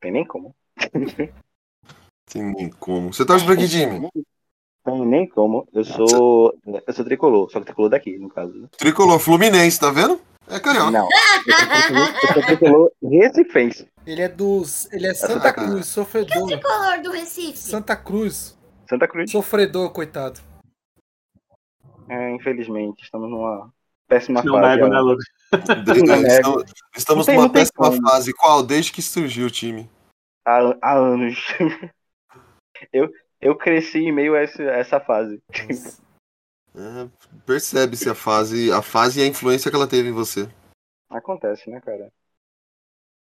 Tem 0.01 0.11
nem 0.11 0.25
como. 0.25 0.55
Tem 2.25 2.41
nem 2.41 2.69
como. 2.71 3.13
Você 3.13 3.23
torce 3.23 3.45
pra 3.45 3.55
que 3.55 3.67
time? 3.67 4.09
Tem 4.83 5.05
nem 5.05 5.29
como. 5.29 5.67
Eu 5.71 5.83
sou. 5.83 6.57
Eu 6.65 6.93
sou 6.93 7.05
tricolor, 7.05 7.51
só 7.51 7.59
que 7.59 7.65
tricolor 7.65 7.91
daqui, 7.91 8.17
no 8.17 8.27
caso. 8.29 8.53
né? 8.55 8.67
Tricolor 8.75 9.19
Fluminense, 9.19 9.79
tá 9.79 9.91
vendo? 9.91 10.19
É 10.47 10.59
carioca. 10.59 10.91
Não. 10.91 11.07
Eu 11.07 12.33
sou 12.33 12.43
tricolor, 12.43 12.91
recifense. 13.03 13.87
Ele 14.05 14.21
é 14.21 14.29
dos. 14.29 14.91
Ele 14.93 15.07
é 15.07 15.13
Santa 15.13 15.51
Cruz, 15.51 15.87
sofredor. 15.87 16.47
Tricolor 16.47 17.01
do 17.01 17.11
Recife. 17.11 17.57
Santa 17.57 17.95
Cruz. 17.95 18.55
Santa 18.87 19.07
Cruz. 19.07 19.31
Sofredor, 19.31 19.89
coitado. 19.91 20.39
É, 22.07 22.31
infelizmente, 22.35 23.03
estamos 23.03 23.29
numa 23.31 23.71
péssima 24.07 24.43
Não 24.43 24.53
fase. 24.53 24.75
nego, 24.79 24.87
né. 24.87 24.99
Lucas? 24.99 25.25
Desde- 25.83 26.03
Não 26.07 26.17
nego. 26.21 26.27
estamos 26.37 26.63
estamos 26.95 27.25
tem- 27.25 27.35
numa 27.37 27.49
péssima 27.49 27.89
como. 27.89 28.09
fase. 28.09 28.33
Qual? 28.33 28.61
Desde 28.61 28.91
que 28.91 29.01
surgiu 29.01 29.47
o 29.47 29.51
time. 29.51 29.89
há, 30.47 30.59
há 30.83 30.93
anos. 30.95 31.39
eu, 32.93 33.09
eu 33.41 33.55
cresci 33.57 33.97
em 33.97 34.11
meio 34.11 34.35
a 34.35 34.41
essa, 34.41 34.61
a 34.61 34.77
essa 34.77 34.99
fase. 34.99 35.41
É, 36.77 37.09
Percebe-se 37.45 38.09
a 38.09 38.15
fase, 38.15 38.71
a 38.71 38.81
fase 38.81 39.19
e 39.19 39.23
a 39.23 39.27
influência 39.27 39.69
que 39.71 39.75
ela 39.77 39.87
teve 39.87 40.09
em 40.09 40.13
você. 40.13 40.49
Acontece, 41.09 41.69
né, 41.69 41.79
cara? 41.81 42.11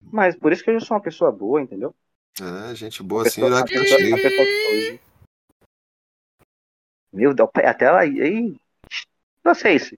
Mas 0.02 0.36
por 0.38 0.52
isso 0.52 0.64
que 0.64 0.72
eu 0.72 0.80
sou 0.82 0.96
uma 0.98 1.04
pessoa 1.04 1.32
boa, 1.32 1.62
entendeu? 1.62 1.94
É, 2.42 2.76
gente 2.76 3.02
boa 3.04 3.22
assim, 3.22 3.42
pessoa- 3.42 3.48
irá 3.50 3.60
a 3.60 3.64
pessoa- 3.64 4.00
a 4.00 4.18
pessoa 4.22 4.46
hoje- 4.74 5.00
Meu 7.14 7.34
Deus, 7.34 7.50
até 7.64 7.92
lá 7.92 8.00
aí. 8.02 8.56
Vocês. 9.44 9.94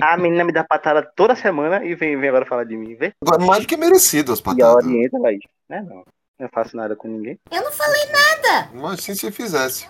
A 0.00 0.16
menina 0.16 0.44
me 0.44 0.52
dá 0.52 0.62
patada 0.62 1.02
toda 1.16 1.34
semana 1.34 1.84
e 1.84 1.94
vem, 1.94 2.18
vem 2.18 2.28
agora 2.28 2.46
falar 2.46 2.64
de 2.64 2.76
mim, 2.76 2.94
vê? 2.94 3.12
Agora, 3.22 3.44
mais 3.44 3.62
do 3.62 3.68
que 3.68 3.76
merecido 3.76 4.32
as 4.32 4.38
E 4.38 4.42
a 4.42 4.44
patadas. 4.44 4.84
orienta, 4.84 5.18
Laís. 5.18 5.40
Né, 5.68 5.80
não. 5.82 6.04
Não 6.38 6.48
faço 6.48 6.76
nada 6.76 6.94
com 6.94 7.08
ninguém. 7.08 7.38
Eu 7.50 7.62
não 7.62 7.72
falei 7.72 8.02
nada. 8.06 8.70
Mas 8.74 9.00
se 9.02 9.14
você 9.16 9.30
fizesse. 9.32 9.88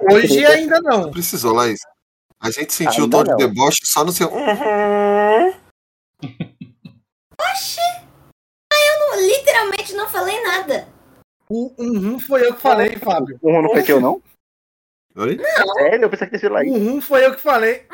Hoje 0.00 0.44
ainda 0.46 0.80
não. 0.80 1.02
Não 1.02 1.10
precisou, 1.10 1.52
Laís. 1.54 1.80
A 2.40 2.50
gente 2.50 2.72
sentiu 2.72 3.02
o 3.02 3.04
Ainda 3.04 3.16
tom 3.18 3.24
de 3.24 3.30
não. 3.30 3.36
deboche 3.36 3.80
só 3.84 4.04
no 4.04 4.12
seu. 4.12 4.28
Uhum. 4.32 5.54
Oxi. 7.40 7.80
Ah, 8.72 8.76
eu 8.88 8.98
não, 9.00 9.20
literalmente 9.26 9.92
não 9.94 10.08
falei 10.08 10.40
nada. 10.42 10.88
O 11.48 11.72
uhum 11.78 12.18
foi 12.18 12.46
eu 12.46 12.54
que 12.54 12.60
falei, 12.62 12.96
Fábio. 12.96 13.38
O 13.42 13.52
Ron 13.52 13.62
não 13.62 13.70
foi 13.70 13.82
teu, 13.82 14.00
não? 14.00 14.22
Oi? 15.14 15.38
Sério, 15.74 16.04
eu 16.06 16.10
pensei 16.10 16.26
que 16.26 16.30
tinha 16.38 16.40
sido 16.40 16.52
Laís. 16.54 16.72
Uhum 16.72 17.00
foi 17.00 17.24
eu 17.26 17.34
que 17.34 17.40
falei. 17.40 17.86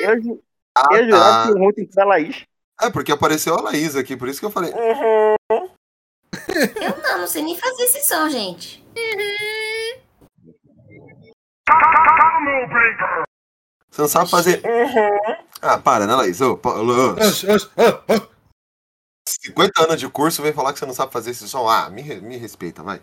Eu, 0.00 0.22
ju- 0.22 0.42
Ah, 0.76 0.86
eu 0.92 1.04
jurava 1.04 1.24
tá. 1.24 1.46
que 1.46 1.52
o 1.52 1.58
Ron 1.58 1.72
tem 1.72 1.86
que 1.86 1.92
ser 1.92 2.00
a 2.00 2.04
Laís. 2.04 2.44
É, 2.80 2.90
porque 2.90 3.12
apareceu 3.12 3.54
a 3.56 3.60
Laís 3.62 3.96
aqui, 3.96 4.16
por 4.16 4.28
isso 4.28 4.40
que 4.40 4.46
eu 4.46 4.50
falei. 4.50 4.72
"Uhum." 4.72 5.34
Eu 6.80 7.02
não, 7.02 7.18
não 7.20 7.26
sei 7.26 7.42
nem 7.42 7.56
fazer 7.56 7.82
esse 7.84 8.06
som, 8.08 8.28
gente. 8.28 8.84
Você 13.90 14.00
não 14.02 14.08
sabe 14.08 14.30
fazer. 14.30 14.60
"Uhum." 14.64 15.36
Ah, 15.62 15.78
para, 15.78 16.06
né, 16.06 16.14
Laís? 16.14 16.40
Ô, 16.40 16.56
pa- 16.56 16.74
ô, 16.74 17.12
Oxe, 17.14 17.48
oxe, 17.50 17.66
ô, 17.76 18.12
ô. 18.12 18.34
50 19.28 19.82
anos 19.84 20.00
de 20.00 20.08
curso 20.08 20.42
vem 20.42 20.52
falar 20.52 20.72
que 20.72 20.78
você 20.78 20.86
não 20.86 20.92
sabe 20.94 21.12
fazer 21.12 21.30
esse 21.30 21.48
som. 21.48 21.68
Ah, 21.68 21.88
me, 21.90 22.02
me 22.20 22.36
respeita, 22.36 22.82
vai. 22.82 23.00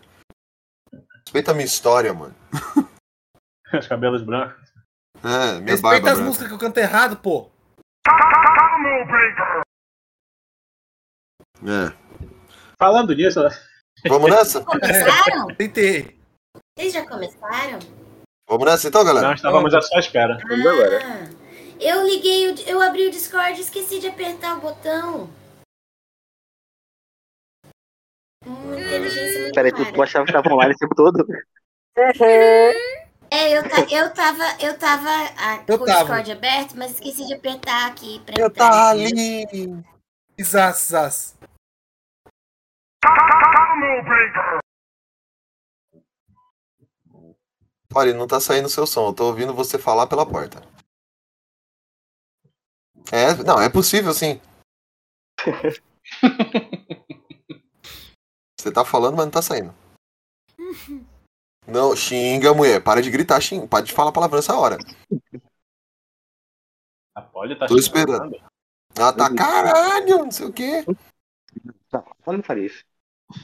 Respeita 1.24 1.50
a 1.50 1.54
minha 1.54 1.64
história, 1.66 2.12
mano. 2.12 2.34
Os 3.72 3.88
cabelos 3.88 4.22
brancos. 4.22 4.60
É, 5.24 5.58
minha 5.60 5.72
Respeita 5.72 5.82
barba 5.82 6.08
as 6.10 6.14
branca. 6.14 6.22
músicas 6.26 6.48
que 6.48 6.54
eu 6.54 6.58
canto 6.58 6.78
errado, 6.78 7.16
pô. 7.16 7.50
É. 11.64 11.92
Falando 12.78 13.14
nisso, 13.14 13.40
Vamos 14.08 14.30
nessa? 14.30 14.64
Começaram? 14.64 15.46
Tentei. 15.56 16.18
Vocês 16.76 16.92
já 16.92 17.06
começaram? 17.08 17.78
Vamos 18.48 18.66
nessa 18.66 18.88
então, 18.88 19.04
galera? 19.04 19.28
nós 19.28 19.38
estávamos 19.38 19.74
à 19.74 19.80
sua 19.80 19.98
espera. 20.00 20.38
Vamos 20.48 20.66
agora. 20.66 20.98
Ah, 21.02 21.28
eu 21.80 22.06
liguei, 22.06 22.50
o, 22.50 22.60
eu 22.68 22.82
abri 22.82 23.06
o 23.06 23.10
Discord 23.10 23.58
e 23.58 23.62
esqueci 23.62 23.98
de 23.98 24.08
apertar 24.08 24.58
o 24.58 24.60
botão. 24.60 25.30
Hum, 28.46 28.74
inteligência 28.78 29.52
Peraí, 29.54 29.72
tu, 29.72 29.90
tu 29.92 30.02
achava 30.02 30.26
que 30.26 30.32
tava 30.32 30.52
online 30.52 30.72
esse 30.72 30.80
tempo 30.80 30.94
todo? 30.94 31.24
É, 33.30 33.56
eu, 33.56 33.62
ta- 33.68 33.86
eu 33.90 34.12
tava, 34.12 34.44
eu 34.60 34.78
tava 34.78 35.08
ah, 35.38 35.64
Eu 35.66 35.78
com 35.78 35.84
o 35.84 35.86
tava. 35.86 35.98
Discord 36.00 36.32
aberto, 36.32 36.74
mas 36.76 36.90
esqueci 36.92 37.26
de 37.26 37.34
apertar 37.34 37.86
aqui 37.88 38.20
pra 38.20 38.34
Eu 38.38 38.46
entrar. 38.46 38.70
tava 38.70 38.90
ali. 38.90 39.44
Zaz, 40.40 40.88
zaz. 40.88 41.34
Olha, 47.94 48.14
não 48.14 48.26
tá 48.26 48.40
saindo 48.40 48.68
seu 48.68 48.86
som. 48.86 49.08
Eu 49.08 49.14
tô 49.14 49.26
ouvindo 49.26 49.54
você 49.54 49.78
falar 49.78 50.06
pela 50.06 50.26
porta. 50.26 50.60
É, 53.12 53.34
não, 53.44 53.60
é 53.60 53.68
possível 53.68 54.12
sim. 54.14 54.40
Você 58.58 58.70
tá 58.72 58.84
falando, 58.84 59.16
mas 59.16 59.24
não 59.26 59.32
tá 59.32 59.42
saindo. 59.42 59.74
Não, 61.66 61.96
xinga, 61.96 62.54
mulher. 62.54 62.80
Para 62.82 63.02
de 63.02 63.10
gritar, 63.10 63.40
xinga. 63.40 63.66
Para 63.66 63.84
de 63.84 63.92
falar 63.92 64.12
palavrão 64.12 64.38
essa 64.38 64.56
hora. 64.56 64.78
A 67.14 67.22
Polly 67.22 67.58
tá 67.58 67.66
Tô 67.66 67.76
esperando. 67.76 68.36
Ela 68.96 69.12
tá 69.12 69.34
caralho, 69.34 70.18
não 70.18 70.30
sei 70.30 70.46
o 70.46 70.52
quê. 70.52 70.84
Tá, 71.90 72.04
eu 72.24 72.32
não 72.34 72.42
faria 72.42 72.66
isso. 72.66 72.84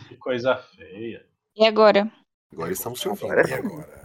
Que 0.07 0.16
coisa 0.16 0.57
feia. 0.57 1.27
E 1.57 1.66
agora? 1.66 2.11
Agora 2.53 2.73
estamos 2.73 3.01
te 3.01 3.09
ouvindo. 3.09 3.33
Agora 3.33 3.49
E 3.49 3.53
é 3.53 3.57
agora? 3.57 3.98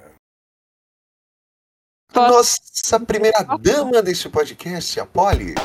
Nossa 2.15 2.99
primeira 2.99 3.44
dama 3.60 4.02
deste 4.02 4.30
podcast, 4.30 4.99
a 4.99 5.06
Polly. 5.06 5.56